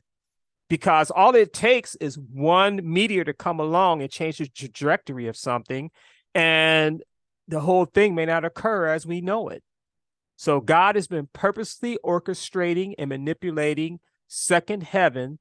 Because 0.68 1.10
all 1.10 1.34
it 1.34 1.52
takes 1.52 1.94
is 1.96 2.18
one 2.18 2.80
meteor 2.82 3.22
to 3.24 3.32
come 3.32 3.60
along 3.60 4.02
and 4.02 4.10
change 4.10 4.38
the 4.38 4.48
trajectory 4.48 5.28
of 5.28 5.36
something, 5.36 5.90
and 6.34 7.02
the 7.48 7.60
whole 7.60 7.84
thing 7.84 8.14
may 8.14 8.26
not 8.26 8.44
occur 8.44 8.86
as 8.86 9.06
we 9.06 9.20
know 9.20 9.48
it. 9.48 9.62
So 10.36 10.60
hmm. 10.60 10.66
God 10.66 10.94
has 10.96 11.06
been 11.06 11.28
purposely 11.32 11.98
orchestrating 12.04 12.94
and 12.98 13.08
manipulating 13.08 14.00
second 14.28 14.82
heaven 14.82 15.38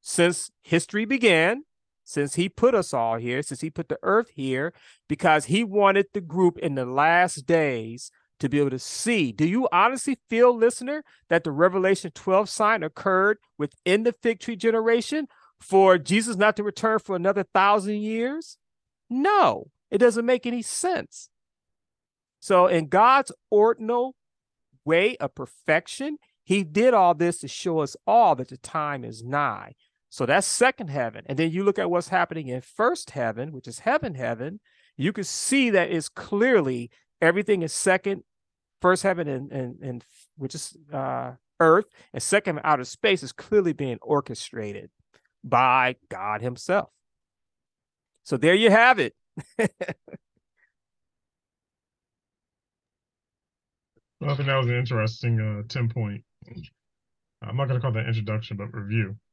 since 0.00 0.50
history 0.62 1.04
began, 1.04 1.64
since 2.04 2.34
he 2.34 2.48
put 2.48 2.74
us 2.74 2.92
all 2.92 3.16
here, 3.16 3.42
since 3.42 3.62
he 3.62 3.70
put 3.70 3.88
the 3.88 3.98
earth 4.02 4.30
here, 4.34 4.74
because 5.08 5.46
he 5.46 5.64
wanted 5.64 6.06
the 6.12 6.20
group 6.20 6.58
in 6.58 6.74
the 6.74 6.84
last 6.84 7.46
days 7.46 8.10
to 8.40 8.48
be 8.48 8.58
able 8.58 8.70
to 8.70 8.78
see. 8.78 9.32
Do 9.32 9.46
you 9.46 9.68
honestly 9.72 10.18
feel, 10.28 10.56
listener, 10.56 11.04
that 11.28 11.44
the 11.44 11.52
Revelation 11.52 12.10
12 12.14 12.48
sign 12.48 12.82
occurred 12.82 13.38
within 13.58 14.02
the 14.02 14.12
fig 14.12 14.40
tree 14.40 14.56
generation 14.56 15.28
for 15.60 15.98
Jesus 15.98 16.36
not 16.36 16.56
to 16.56 16.62
return 16.62 16.98
for 16.98 17.16
another 17.16 17.44
thousand 17.54 17.96
years? 17.96 18.58
No, 19.08 19.70
it 19.90 19.98
doesn't 19.98 20.26
make 20.26 20.46
any 20.46 20.62
sense. 20.62 21.28
So, 22.40 22.66
in 22.66 22.88
God's 22.88 23.32
ordinal 23.50 24.16
way 24.84 25.16
of 25.16 25.34
perfection, 25.34 26.18
He 26.42 26.64
did 26.64 26.92
all 26.92 27.14
this 27.14 27.38
to 27.38 27.48
show 27.48 27.78
us 27.78 27.96
all 28.06 28.34
that 28.36 28.48
the 28.48 28.58
time 28.58 29.04
is 29.04 29.22
nigh. 29.22 29.74
So 30.14 30.26
that's 30.26 30.46
second 30.46 30.90
heaven. 30.90 31.24
And 31.26 31.36
then 31.36 31.50
you 31.50 31.64
look 31.64 31.76
at 31.76 31.90
what's 31.90 32.06
happening 32.06 32.46
in 32.46 32.60
first 32.60 33.10
heaven, 33.10 33.50
which 33.50 33.66
is 33.66 33.80
heaven, 33.80 34.14
heaven, 34.14 34.60
you 34.96 35.12
can 35.12 35.24
see 35.24 35.70
that 35.70 35.90
it's 35.90 36.08
clearly 36.08 36.88
everything 37.20 37.62
is 37.62 37.72
second 37.72 38.22
first 38.80 39.02
heaven 39.02 39.28
and 39.28 39.50
and, 39.52 39.80
and 39.80 40.04
which 40.36 40.54
is 40.54 40.76
uh, 40.92 41.32
earth, 41.60 41.86
and 42.12 42.22
second 42.22 42.60
outer 42.64 42.84
space 42.84 43.22
is 43.22 43.32
clearly 43.32 43.72
being 43.72 43.98
orchestrated 44.02 44.90
by 45.42 45.96
God 46.08 46.42
Himself. 46.42 46.90
So 48.24 48.36
there 48.36 48.54
you 48.54 48.70
have 48.70 48.98
it. 48.98 49.14
Well, 54.24 54.32
I 54.32 54.36
think 54.36 54.48
that 54.48 54.56
was 54.56 54.68
an 54.68 54.76
interesting 54.78 55.38
uh, 55.38 55.68
10 55.68 55.90
point. 55.90 56.22
I'm 57.42 57.56
not 57.56 57.68
going 57.68 57.78
to 57.78 57.80
call 57.80 57.92
that 57.92 58.06
introduction, 58.06 58.56
but 58.56 58.72
review. 58.72 59.16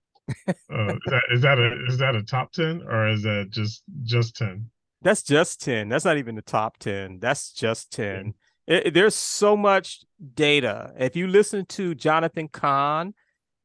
Uh, 0.48 0.94
is, 0.94 1.00
that, 1.08 1.22
is 1.32 1.42
that 1.42 1.60
a 1.60 1.86
is 1.88 1.98
that 1.98 2.16
a 2.16 2.24
top 2.24 2.54
10 2.54 2.84
or 2.88 3.10
is 3.10 3.24
that 3.24 3.48
just 3.50 3.84
just 4.04 4.38
10? 4.38 4.66
That's 5.02 5.24
just 5.24 5.62
10. 5.62 5.90
That's 5.90 6.06
not 6.06 6.18
even 6.18 6.36
the 6.36 6.42
top 6.42 6.78
10. 6.78 7.20
That's 7.20 7.52
just 7.52 7.92
10. 7.92 8.06
Mm-hmm. 8.16 8.30
It, 8.68 8.94
there's 8.94 9.16
so 9.16 9.58
much 9.58 10.02
data. 10.36 10.94
If 10.98 11.16
you 11.16 11.28
listen 11.28 11.66
to 11.68 11.96
Jonathan 11.96 12.48
Cahn, 12.48 13.14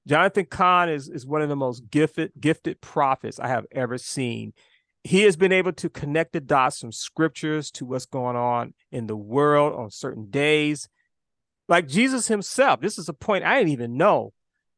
Jonathan 0.06 0.46
Cahn 0.46 0.88
is, 0.88 1.08
is 1.08 1.26
one 1.26 1.42
of 1.42 1.48
the 1.48 1.56
most 1.56 1.90
gifted 1.90 2.32
gifted 2.40 2.80
prophets 2.80 3.38
I 3.38 3.48
have 3.48 3.66
ever 3.72 3.98
seen. 3.98 4.52
He 5.04 5.22
has 5.22 5.36
been 5.36 5.52
able 5.52 5.72
to 5.74 5.88
connect 5.88 6.32
the 6.32 6.40
dots 6.40 6.80
from 6.80 6.92
scriptures 6.92 7.70
to 7.72 7.84
what's 7.84 8.06
going 8.06 8.36
on 8.36 8.74
in 8.90 9.06
the 9.06 9.16
world 9.16 9.74
on 9.74 9.90
certain 9.90 10.30
days. 10.30 10.88
Like 11.68 11.86
Jesus 11.88 12.28
himself, 12.28 12.80
this 12.80 12.98
is 12.98 13.08
a 13.08 13.12
point 13.12 13.44
I 13.44 13.58
didn't 13.58 13.72
even 13.72 13.96
know. 13.96 14.32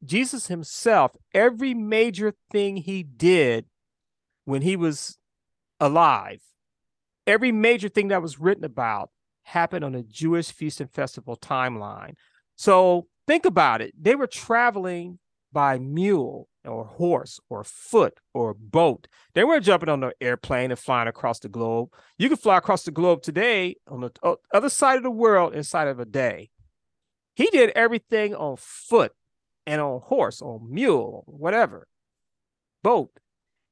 Jesus 0.05 0.47
himself, 0.47 1.12
every 1.35 1.74
major 1.74 2.35
thing 2.51 2.76
he 2.76 3.02
did 3.02 3.66
when 4.44 4.62
he 4.62 4.76
was 4.76 5.18
alive, 5.80 6.40
every 7.29 7.53
major 7.53 7.89
thing 7.89 8.09
that 8.09 8.23
was 8.23 8.41
written 8.41 8.65
about 8.65 9.11
happened 9.45 9.85
on 9.85 9.95
a 9.95 10.03
Jewish 10.03 10.51
feast 10.51 10.81
and 10.81 10.91
festival 10.91 11.37
timeline. 11.37 12.15
So 12.57 13.07
think 13.27 13.45
about 13.45 13.81
it. 13.81 13.95
They 14.01 14.17
were 14.17 14.27
traveling 14.27 15.21
by 15.53 15.79
mule 15.79 16.49
or 16.65 16.85
horse 16.85 17.39
or 17.49 17.65
foot 17.65 18.19
or 18.35 18.55
boat. 18.55 19.07
They 19.35 19.45
weren't 19.45 19.65
jumping 19.65 19.89
on 19.89 20.03
an 20.03 20.13
airplane 20.21 20.71
and 20.71 20.79
flying 20.79 21.09
across 21.09 21.39
the 21.39 21.49
globe. 21.49 21.91
You 22.19 22.29
can 22.29 22.37
fly 22.37 22.59
across 22.59 22.83
the 22.83 22.91
globe 22.91 23.23
today 23.23 23.77
on 23.87 24.01
the 24.01 24.37
other 24.53 24.69
side 24.69 24.97
of 24.97 25.03
the 25.03 25.11
world 25.11 25.55
inside 25.55 25.89
of 25.89 26.01
a 26.01 26.05
day. 26.05 26.51
He 27.35 27.47
did 27.47 27.71
everything 27.71 28.35
on 28.35 28.57
foot 28.59 29.13
and 29.67 29.81
on 29.81 30.01
horse, 30.01 30.43
on 30.43 30.67
mule, 30.71 31.25
whatever, 31.27 31.87
boat. 32.83 33.11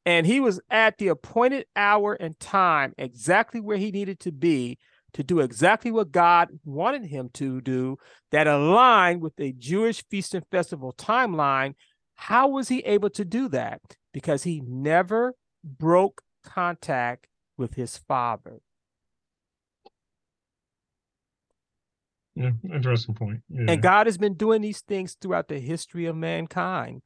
And 0.06 0.24
he 0.24 0.38
was 0.38 0.60
at 0.70 0.98
the 0.98 1.08
appointed 1.08 1.66
hour 1.74 2.14
and 2.14 2.38
time 2.38 2.94
exactly 2.96 3.60
where 3.60 3.76
he 3.76 3.90
needed 3.90 4.20
to 4.20 4.32
be 4.32 4.78
to 5.14 5.24
do 5.24 5.40
exactly 5.40 5.90
what 5.90 6.12
God 6.12 6.48
wanted 6.64 7.06
him 7.06 7.28
to 7.34 7.60
do 7.60 7.96
that 8.30 8.46
aligned 8.46 9.20
with 9.20 9.32
a 9.40 9.52
Jewish 9.52 10.04
feast 10.08 10.32
and 10.34 10.46
festival 10.50 10.94
timeline. 10.96 11.74
How 12.14 12.48
was 12.48 12.68
he 12.68 12.80
able 12.80 13.10
to 13.10 13.24
do 13.24 13.48
that? 13.48 13.80
Because 14.12 14.44
he 14.44 14.62
never 14.64 15.34
broke 15.64 16.22
contact 16.44 17.26
with 17.56 17.74
his 17.74 17.96
father. 17.96 18.60
Yeah, 22.36 22.50
interesting 22.72 23.14
point. 23.14 23.40
Yeah. 23.48 23.72
And 23.72 23.82
God 23.82 24.06
has 24.06 24.18
been 24.18 24.34
doing 24.34 24.60
these 24.60 24.82
things 24.82 25.16
throughout 25.20 25.48
the 25.48 25.58
history 25.58 26.04
of 26.04 26.14
mankind, 26.14 27.00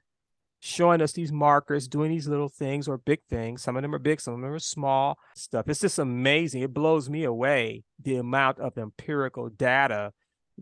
showing 0.60 1.00
us 1.00 1.12
these 1.12 1.32
markers, 1.32 1.88
doing 1.88 2.10
these 2.10 2.28
little 2.28 2.48
things 2.48 2.86
or 2.86 2.98
big 2.98 3.20
things. 3.28 3.62
Some 3.62 3.76
of 3.76 3.82
them 3.82 3.94
are 3.94 3.98
big, 3.98 4.20
some 4.20 4.34
of 4.34 4.40
them 4.40 4.52
are 4.52 4.58
small 4.58 5.18
stuff. 5.34 5.68
It's 5.68 5.80
just 5.80 5.98
amazing. 5.98 6.62
It 6.62 6.74
blows 6.74 7.08
me 7.08 7.24
away 7.24 7.84
the 8.00 8.16
amount 8.16 8.58
of 8.58 8.78
empirical 8.78 9.48
data 9.48 10.12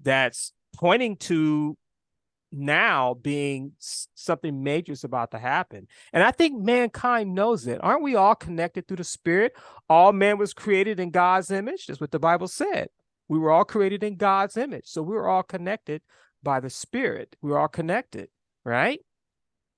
that's 0.01 0.53
pointing 0.75 1.17
to 1.17 1.77
now 2.51 3.15
being 3.15 3.73
something 3.79 4.63
major 4.63 4.93
is 4.93 5.05
about 5.05 5.33
to 5.33 5.39
happen. 5.39 5.87
And 6.13 6.23
I 6.23 6.31
think 6.31 6.63
mankind 6.63 7.35
knows 7.35 7.67
it. 7.67 7.79
Aren't 7.83 8.03
we 8.03 8.15
all 8.15 8.35
connected 8.35 8.89
through 8.89 8.97
the 8.99 9.05
spirit? 9.05 9.53
All 9.89 10.13
man 10.13 10.39
was 10.39 10.55
created 10.55 10.99
in 10.99 11.11
God's 11.11 11.51
image. 11.51 11.87
That's 11.87 12.01
what 12.01 12.11
the 12.11 12.19
Bible 12.19 12.49
said. 12.49 12.89
We 13.29 13.39
were 13.39 13.51
all 13.51 13.65
created 13.65 14.03
in 14.03 14.17
God's 14.17 14.57
image. 14.57 14.87
So 14.87 15.03
we 15.03 15.15
were 15.15 15.29
all 15.29 15.43
connected 15.43 16.03
by 16.43 16.61
the 16.61 16.71
Spirit. 16.71 17.37
We're 17.43 17.59
all 17.59 17.69
connected, 17.69 18.31
right? 18.65 19.01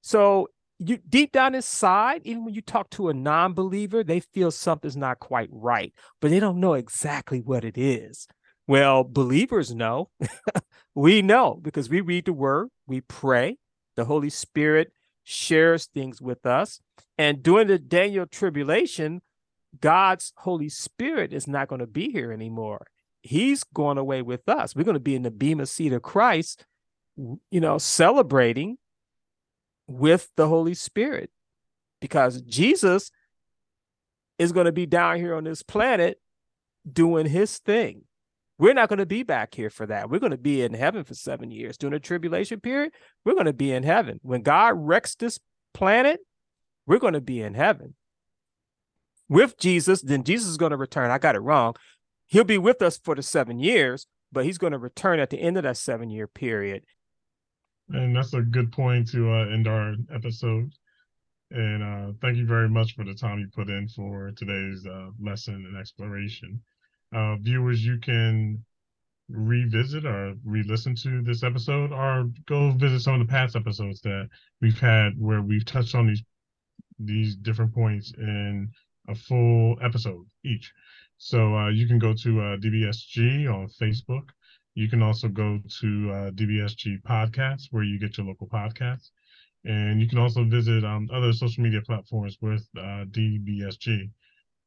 So 0.00 0.48
you 0.78 0.98
deep 1.08 1.32
down 1.32 1.54
inside, 1.54 2.22
even 2.24 2.44
when 2.44 2.54
you 2.54 2.62
talk 2.62 2.90
to 2.90 3.08
a 3.08 3.14
non-believer, 3.14 4.02
they 4.02 4.20
feel 4.20 4.50
something's 4.50 4.96
not 4.96 5.18
quite 5.18 5.48
right, 5.52 5.92
but 6.20 6.30
they 6.30 6.40
don't 6.40 6.60
know 6.60 6.74
exactly 6.74 7.40
what 7.40 7.64
it 7.64 7.76
is. 7.76 8.26
Well, 8.66 9.04
believers 9.04 9.74
know. 9.74 10.10
we 10.94 11.22
know 11.22 11.58
because 11.60 11.90
we 11.90 12.00
read 12.00 12.26
the 12.26 12.32
word, 12.32 12.68
we 12.86 13.00
pray, 13.00 13.58
the 13.96 14.04
Holy 14.04 14.30
Spirit 14.30 14.92
shares 15.24 15.86
things 15.86 16.20
with 16.20 16.46
us. 16.46 16.80
And 17.18 17.42
during 17.42 17.66
the 17.66 17.78
Daniel 17.78 18.26
tribulation, 18.26 19.20
God's 19.80 20.32
Holy 20.36 20.68
Spirit 20.68 21.32
is 21.32 21.46
not 21.46 21.68
going 21.68 21.80
to 21.80 21.86
be 21.86 22.10
here 22.10 22.32
anymore 22.32 22.86
he's 23.22 23.64
going 23.64 23.98
away 23.98 24.22
with 24.22 24.48
us. 24.48 24.74
We're 24.74 24.84
going 24.84 24.94
to 24.94 25.00
be 25.00 25.14
in 25.14 25.22
the 25.22 25.30
Bema 25.30 25.66
seat 25.66 25.92
of 25.92 26.02
Christ, 26.02 26.64
you 27.16 27.60
know, 27.60 27.78
celebrating 27.78 28.78
with 29.90 30.28
the 30.36 30.48
Holy 30.48 30.74
Spirit 30.74 31.30
because 32.00 32.40
Jesus 32.42 33.10
is 34.38 34.52
going 34.52 34.66
to 34.66 34.72
be 34.72 34.86
down 34.86 35.16
here 35.16 35.34
on 35.34 35.44
this 35.44 35.62
planet 35.62 36.20
doing 36.90 37.26
his 37.26 37.58
thing. 37.58 38.02
We're 38.58 38.74
not 38.74 38.88
going 38.88 38.98
to 38.98 39.06
be 39.06 39.22
back 39.22 39.54
here 39.54 39.70
for 39.70 39.86
that. 39.86 40.10
We're 40.10 40.18
going 40.18 40.32
to 40.32 40.38
be 40.38 40.62
in 40.62 40.74
heaven 40.74 41.04
for 41.04 41.14
seven 41.14 41.50
years. 41.50 41.78
During 41.78 41.92
the 41.92 42.00
tribulation 42.00 42.60
period, 42.60 42.92
we're 43.24 43.34
going 43.34 43.46
to 43.46 43.52
be 43.52 43.72
in 43.72 43.82
heaven. 43.82 44.20
When 44.22 44.42
God 44.42 44.74
wrecks 44.76 45.14
this 45.14 45.38
planet, 45.72 46.20
we're 46.86 46.98
going 46.98 47.14
to 47.14 47.20
be 47.20 47.40
in 47.40 47.54
heaven. 47.54 47.94
With 49.28 49.58
Jesus, 49.58 50.02
then 50.02 50.24
Jesus 50.24 50.48
is 50.50 50.56
going 50.56 50.72
to 50.72 50.76
return. 50.76 51.10
I 51.10 51.18
got 51.18 51.36
it 51.36 51.40
wrong 51.40 51.74
he'll 52.30 52.44
be 52.44 52.58
with 52.58 52.80
us 52.80 52.96
for 52.96 53.14
the 53.14 53.22
seven 53.22 53.58
years, 53.58 54.06
but 54.32 54.44
he's 54.44 54.58
going 54.58 54.72
to 54.72 54.78
return 54.78 55.20
at 55.20 55.30
the 55.30 55.40
end 55.40 55.56
of 55.56 55.64
that 55.64 55.76
seven 55.76 56.08
year 56.08 56.26
period. 56.26 56.84
And 57.92 58.14
that's 58.14 58.34
a 58.34 58.42
good 58.42 58.72
point 58.72 59.08
to 59.10 59.30
uh, 59.30 59.46
end 59.46 59.66
our 59.66 59.94
episode. 60.14 60.72
And 61.50 61.82
uh, 61.82 62.12
thank 62.20 62.36
you 62.36 62.46
very 62.46 62.68
much 62.68 62.94
for 62.94 63.04
the 63.04 63.14
time 63.14 63.40
you 63.40 63.48
put 63.52 63.68
in 63.68 63.88
for 63.88 64.30
today's 64.36 64.86
uh, 64.86 65.10
lesson 65.20 65.54
and 65.54 65.76
exploration. 65.76 66.62
Uh, 67.12 67.36
viewers, 67.36 67.84
you 67.84 67.98
can 67.98 68.64
revisit 69.28 70.04
or 70.04 70.34
re-listen 70.44 70.94
to 70.96 71.22
this 71.22 71.42
episode 71.42 71.92
or 71.92 72.28
go 72.46 72.72
visit 72.72 73.00
some 73.00 73.14
of 73.14 73.20
the 73.20 73.30
past 73.30 73.56
episodes 73.56 74.00
that 74.02 74.28
we've 74.60 74.78
had 74.78 75.12
where 75.18 75.42
we've 75.42 75.64
touched 75.64 75.94
on 75.94 76.06
these 76.06 76.22
these 76.98 77.34
different 77.36 77.72
points 77.72 78.12
in 78.18 78.68
a 79.08 79.14
full 79.14 79.76
episode 79.82 80.26
each. 80.44 80.72
So 81.16 81.56
uh, 81.56 81.68
you 81.70 81.86
can 81.86 81.98
go 81.98 82.12
to 82.14 82.40
uh, 82.40 82.56
DBSG 82.58 83.52
on 83.52 83.68
Facebook. 83.68 84.28
You 84.74 84.88
can 84.88 85.02
also 85.02 85.28
go 85.28 85.58
to 85.80 86.10
uh, 86.10 86.30
DBSG 86.30 87.02
Podcasts, 87.02 87.66
where 87.70 87.82
you 87.82 87.98
get 87.98 88.16
your 88.16 88.26
local 88.26 88.46
podcasts. 88.46 89.10
And 89.64 90.00
you 90.00 90.08
can 90.08 90.18
also 90.18 90.44
visit 90.44 90.84
um, 90.84 91.08
other 91.12 91.32
social 91.32 91.62
media 91.62 91.82
platforms 91.82 92.38
with 92.40 92.66
uh, 92.78 93.04
DBSG 93.10 94.10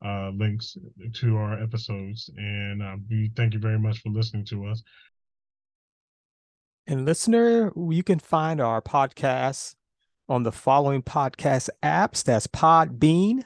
uh, 0.05 0.29
links 0.35 0.77
to 1.15 1.37
our 1.37 1.61
episodes. 1.61 2.29
And 2.37 2.83
um, 2.83 3.05
we 3.09 3.31
thank 3.35 3.53
you 3.53 3.59
very 3.59 3.79
much 3.79 3.99
for 3.99 4.09
listening 4.09 4.45
to 4.45 4.65
us. 4.65 4.83
And 6.85 7.05
listener, 7.05 7.71
you 7.75 8.03
can 8.03 8.19
find 8.19 8.59
our 8.59 8.81
podcasts 8.81 9.75
on 10.27 10.43
the 10.43 10.51
following 10.51 11.01
podcast 11.01 11.69
apps. 11.81 12.23
That's 12.23 12.47
Podbean, 12.47 13.45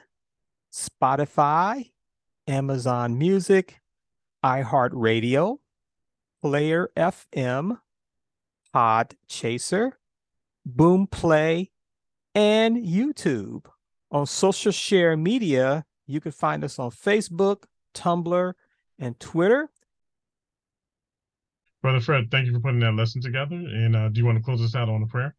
Spotify, 0.72 1.92
Amazon 2.48 3.16
Music, 3.16 3.80
iHeartRadio, 4.44 5.58
Player 6.40 6.90
FM, 6.96 7.78
Pod 8.72 9.14
Chaser, 9.28 9.98
Boomplay, 10.68 11.70
and 12.34 12.76
YouTube. 12.76 13.66
On 14.10 14.26
social 14.26 14.72
share 14.72 15.16
media, 15.16 15.84
you 16.06 16.20
can 16.20 16.32
find 16.32 16.64
us 16.64 16.78
on 16.78 16.90
Facebook, 16.90 17.64
Tumblr, 17.94 18.52
and 18.98 19.20
Twitter. 19.20 19.70
Brother 21.82 22.00
Fred, 22.00 22.30
thank 22.30 22.46
you 22.46 22.52
for 22.52 22.60
putting 22.60 22.80
that 22.80 22.94
lesson 22.94 23.20
together. 23.20 23.56
And 23.56 23.94
uh, 23.94 24.08
do 24.08 24.20
you 24.20 24.26
want 24.26 24.38
to 24.38 24.44
close 24.44 24.62
us 24.62 24.74
out 24.74 24.88
on 24.88 25.02
a 25.02 25.06
prayer? 25.06 25.34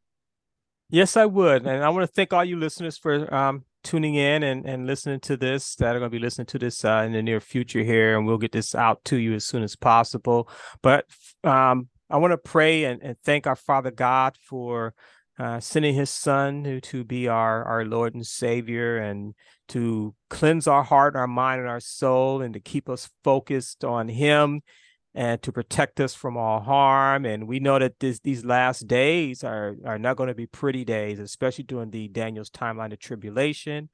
Yes, 0.90 1.16
I 1.16 1.26
would. 1.26 1.68
And 1.68 1.84
I 1.84 1.90
want 1.90 2.04
to 2.04 2.14
thank 2.14 2.34
all 2.34 2.44
you 2.44 2.58
listeners 2.58 2.98
for 2.98 3.32
um, 3.34 3.64
tuning 3.84 4.16
in 4.16 4.44
and, 4.44 4.66
and 4.66 4.86
listening 4.86 5.20
to 5.22 5.38
this 5.38 5.76
that 5.76 5.96
are 5.96 6.00
going 6.00 6.12
to 6.12 6.16
be 6.16 6.22
listening 6.22 6.48
to 6.48 6.60
this 6.60 6.84
uh, 6.84 7.04
in 7.06 7.14
the 7.14 7.22
near 7.22 7.40
future 7.40 7.84
here 7.84 8.18
and 8.18 8.26
we'll 8.26 8.38
get 8.38 8.52
this 8.52 8.76
out 8.76 9.04
to 9.06 9.18
you 9.18 9.34
as 9.34 9.46
soon 9.46 9.64
as 9.64 9.76
possible 9.76 10.50
but 10.82 11.06
um, 11.44 11.88
i 12.10 12.18
want 12.18 12.32
to 12.32 12.38
pray 12.38 12.84
and, 12.84 13.02
and 13.02 13.18
thank 13.24 13.48
our 13.48 13.56
father 13.56 13.92
god 13.92 14.36
for 14.44 14.94
uh, 15.40 15.60
sending 15.62 15.96
his 15.96 16.10
son 16.10 16.64
to, 16.64 16.82
to 16.82 17.04
be 17.04 17.28
our, 17.28 17.64
our 17.64 17.86
lord 17.86 18.14
and 18.14 18.26
savior 18.26 18.98
and 18.98 19.34
to 19.70 20.14
cleanse 20.30 20.68
our 20.68 20.84
heart 20.84 21.16
our 21.16 21.28
mind 21.28 21.62
and 21.62 21.70
our 21.70 21.80
soul 21.80 22.42
and 22.42 22.54
to 22.54 22.60
keep 22.60 22.90
us 22.90 23.10
focused 23.24 23.86
on 23.86 24.10
him 24.10 24.62
and 25.16 25.42
to 25.42 25.52
protect 25.52 26.00
us 26.00 26.14
from 26.14 26.38
all 26.38 26.60
harm. 26.60 27.26
And 27.26 27.48
we 27.48 27.60
know 27.60 27.80
that 27.80 28.00
this, 28.00 28.20
these 28.20 28.46
last 28.46 28.88
days 28.88 29.44
are, 29.44 29.76
are 29.86 30.00
not 30.00 30.18
going 30.18 30.28
to 30.30 30.36
be 30.36 30.46
pretty 30.46 30.86
days, 30.86 31.20
especially 31.20 31.64
during 31.64 31.92
the 31.92 32.08
Daniel's 32.08 32.50
timeline 32.50 32.94
of 32.94 33.00
tribulation. 33.00 33.90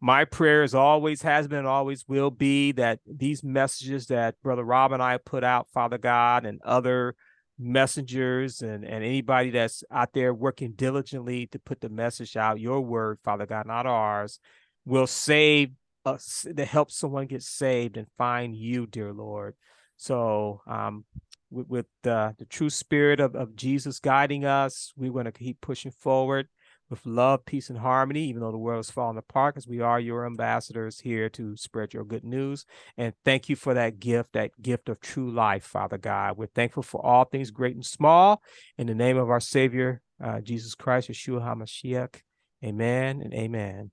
My 0.00 0.24
prayer 0.24 0.62
is 0.62 0.74
always 0.74 1.22
has 1.22 1.48
been 1.48 1.60
and 1.60 1.66
always 1.66 2.06
will 2.08 2.30
be 2.30 2.72
that 2.72 3.00
these 3.06 3.42
messages 3.42 4.06
that 4.08 4.40
Brother 4.42 4.64
Rob 4.64 4.92
and 4.92 5.02
I 5.02 5.18
put 5.18 5.44
out, 5.44 5.68
Father 5.72 5.98
God, 5.98 6.44
and 6.44 6.60
other 6.62 7.14
messengers 7.58 8.60
and, 8.60 8.84
and 8.84 9.04
anybody 9.04 9.50
that's 9.50 9.84
out 9.90 10.12
there 10.12 10.34
working 10.34 10.72
diligently 10.72 11.46
to 11.48 11.58
put 11.58 11.80
the 11.80 11.88
message 11.88 12.36
out, 12.36 12.60
your 12.60 12.80
word, 12.80 13.18
Father 13.22 13.46
God, 13.46 13.66
not 13.66 13.86
ours, 13.86 14.40
will 14.84 15.06
save 15.06 15.70
us 16.04 16.46
to 16.54 16.64
help 16.64 16.90
someone 16.90 17.26
get 17.26 17.42
saved 17.42 17.96
and 17.96 18.06
find 18.18 18.54
you, 18.56 18.86
dear 18.86 19.12
Lord. 19.12 19.54
So 19.96 20.60
um, 20.66 21.04
with, 21.50 21.68
with 21.68 21.86
the, 22.02 22.34
the 22.38 22.44
true 22.44 22.70
spirit 22.70 23.20
of, 23.20 23.34
of 23.34 23.56
Jesus 23.56 24.00
guiding 24.00 24.44
us, 24.44 24.92
we're 24.96 25.12
going 25.12 25.24
to 25.24 25.32
keep 25.32 25.60
pushing 25.60 25.90
forward 25.90 26.48
with 26.90 27.06
love, 27.06 27.46
peace, 27.46 27.70
and 27.70 27.78
harmony, 27.78 28.24
even 28.24 28.42
though 28.42 28.52
the 28.52 28.58
world 28.58 28.80
is 28.80 28.90
falling 28.90 29.16
apart, 29.16 29.54
because 29.54 29.66
we 29.66 29.80
are 29.80 29.98
your 29.98 30.26
ambassadors 30.26 31.00
here 31.00 31.28
to 31.30 31.56
spread 31.56 31.94
your 31.94 32.04
good 32.04 32.24
news. 32.24 32.66
And 32.98 33.14
thank 33.24 33.48
you 33.48 33.56
for 33.56 33.74
that 33.74 33.98
gift, 33.98 34.34
that 34.34 34.50
gift 34.60 34.88
of 34.88 35.00
true 35.00 35.30
life, 35.30 35.64
Father 35.64 35.98
God. 35.98 36.36
We're 36.36 36.46
thankful 36.46 36.82
for 36.82 37.04
all 37.04 37.24
things 37.24 37.50
great 37.50 37.74
and 37.74 37.84
small. 37.84 38.42
In 38.76 38.86
the 38.86 38.94
name 38.94 39.16
of 39.16 39.30
our 39.30 39.40
Savior, 39.40 40.02
uh, 40.22 40.40
Jesus 40.40 40.74
Christ, 40.74 41.08
Yeshua 41.08 41.40
HaMashiach, 41.40 42.20
amen 42.62 43.22
and 43.22 43.32
amen. 43.32 43.90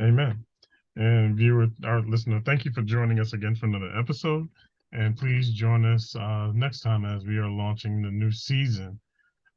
Amen. 0.00 0.44
And 0.96 1.36
viewer, 1.36 1.66
our 1.84 2.00
listener, 2.00 2.40
thank 2.44 2.64
you 2.64 2.72
for 2.72 2.82
joining 2.82 3.20
us 3.20 3.32
again 3.34 3.54
for 3.54 3.66
another 3.66 3.92
episode. 3.96 4.48
And 4.92 5.16
please 5.16 5.50
join 5.50 5.84
us 5.84 6.14
uh, 6.16 6.50
next 6.54 6.80
time 6.80 7.04
as 7.04 7.24
we 7.24 7.36
are 7.36 7.48
launching 7.48 8.02
the 8.02 8.10
new 8.10 8.32
season 8.32 8.98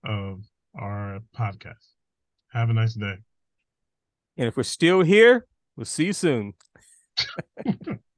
of 0.06 0.44
our 0.80 1.20
podcast. 1.36 1.96
Have 2.52 2.70
a 2.70 2.74
nice 2.74 2.94
day. 2.94 3.16
And 4.38 4.48
if 4.48 4.58
we're 4.58 4.64
still 4.64 5.02
here, 5.02 5.48
we'll 5.76 5.86
see 5.86 6.06
you 6.06 6.14
soon. 6.14 6.54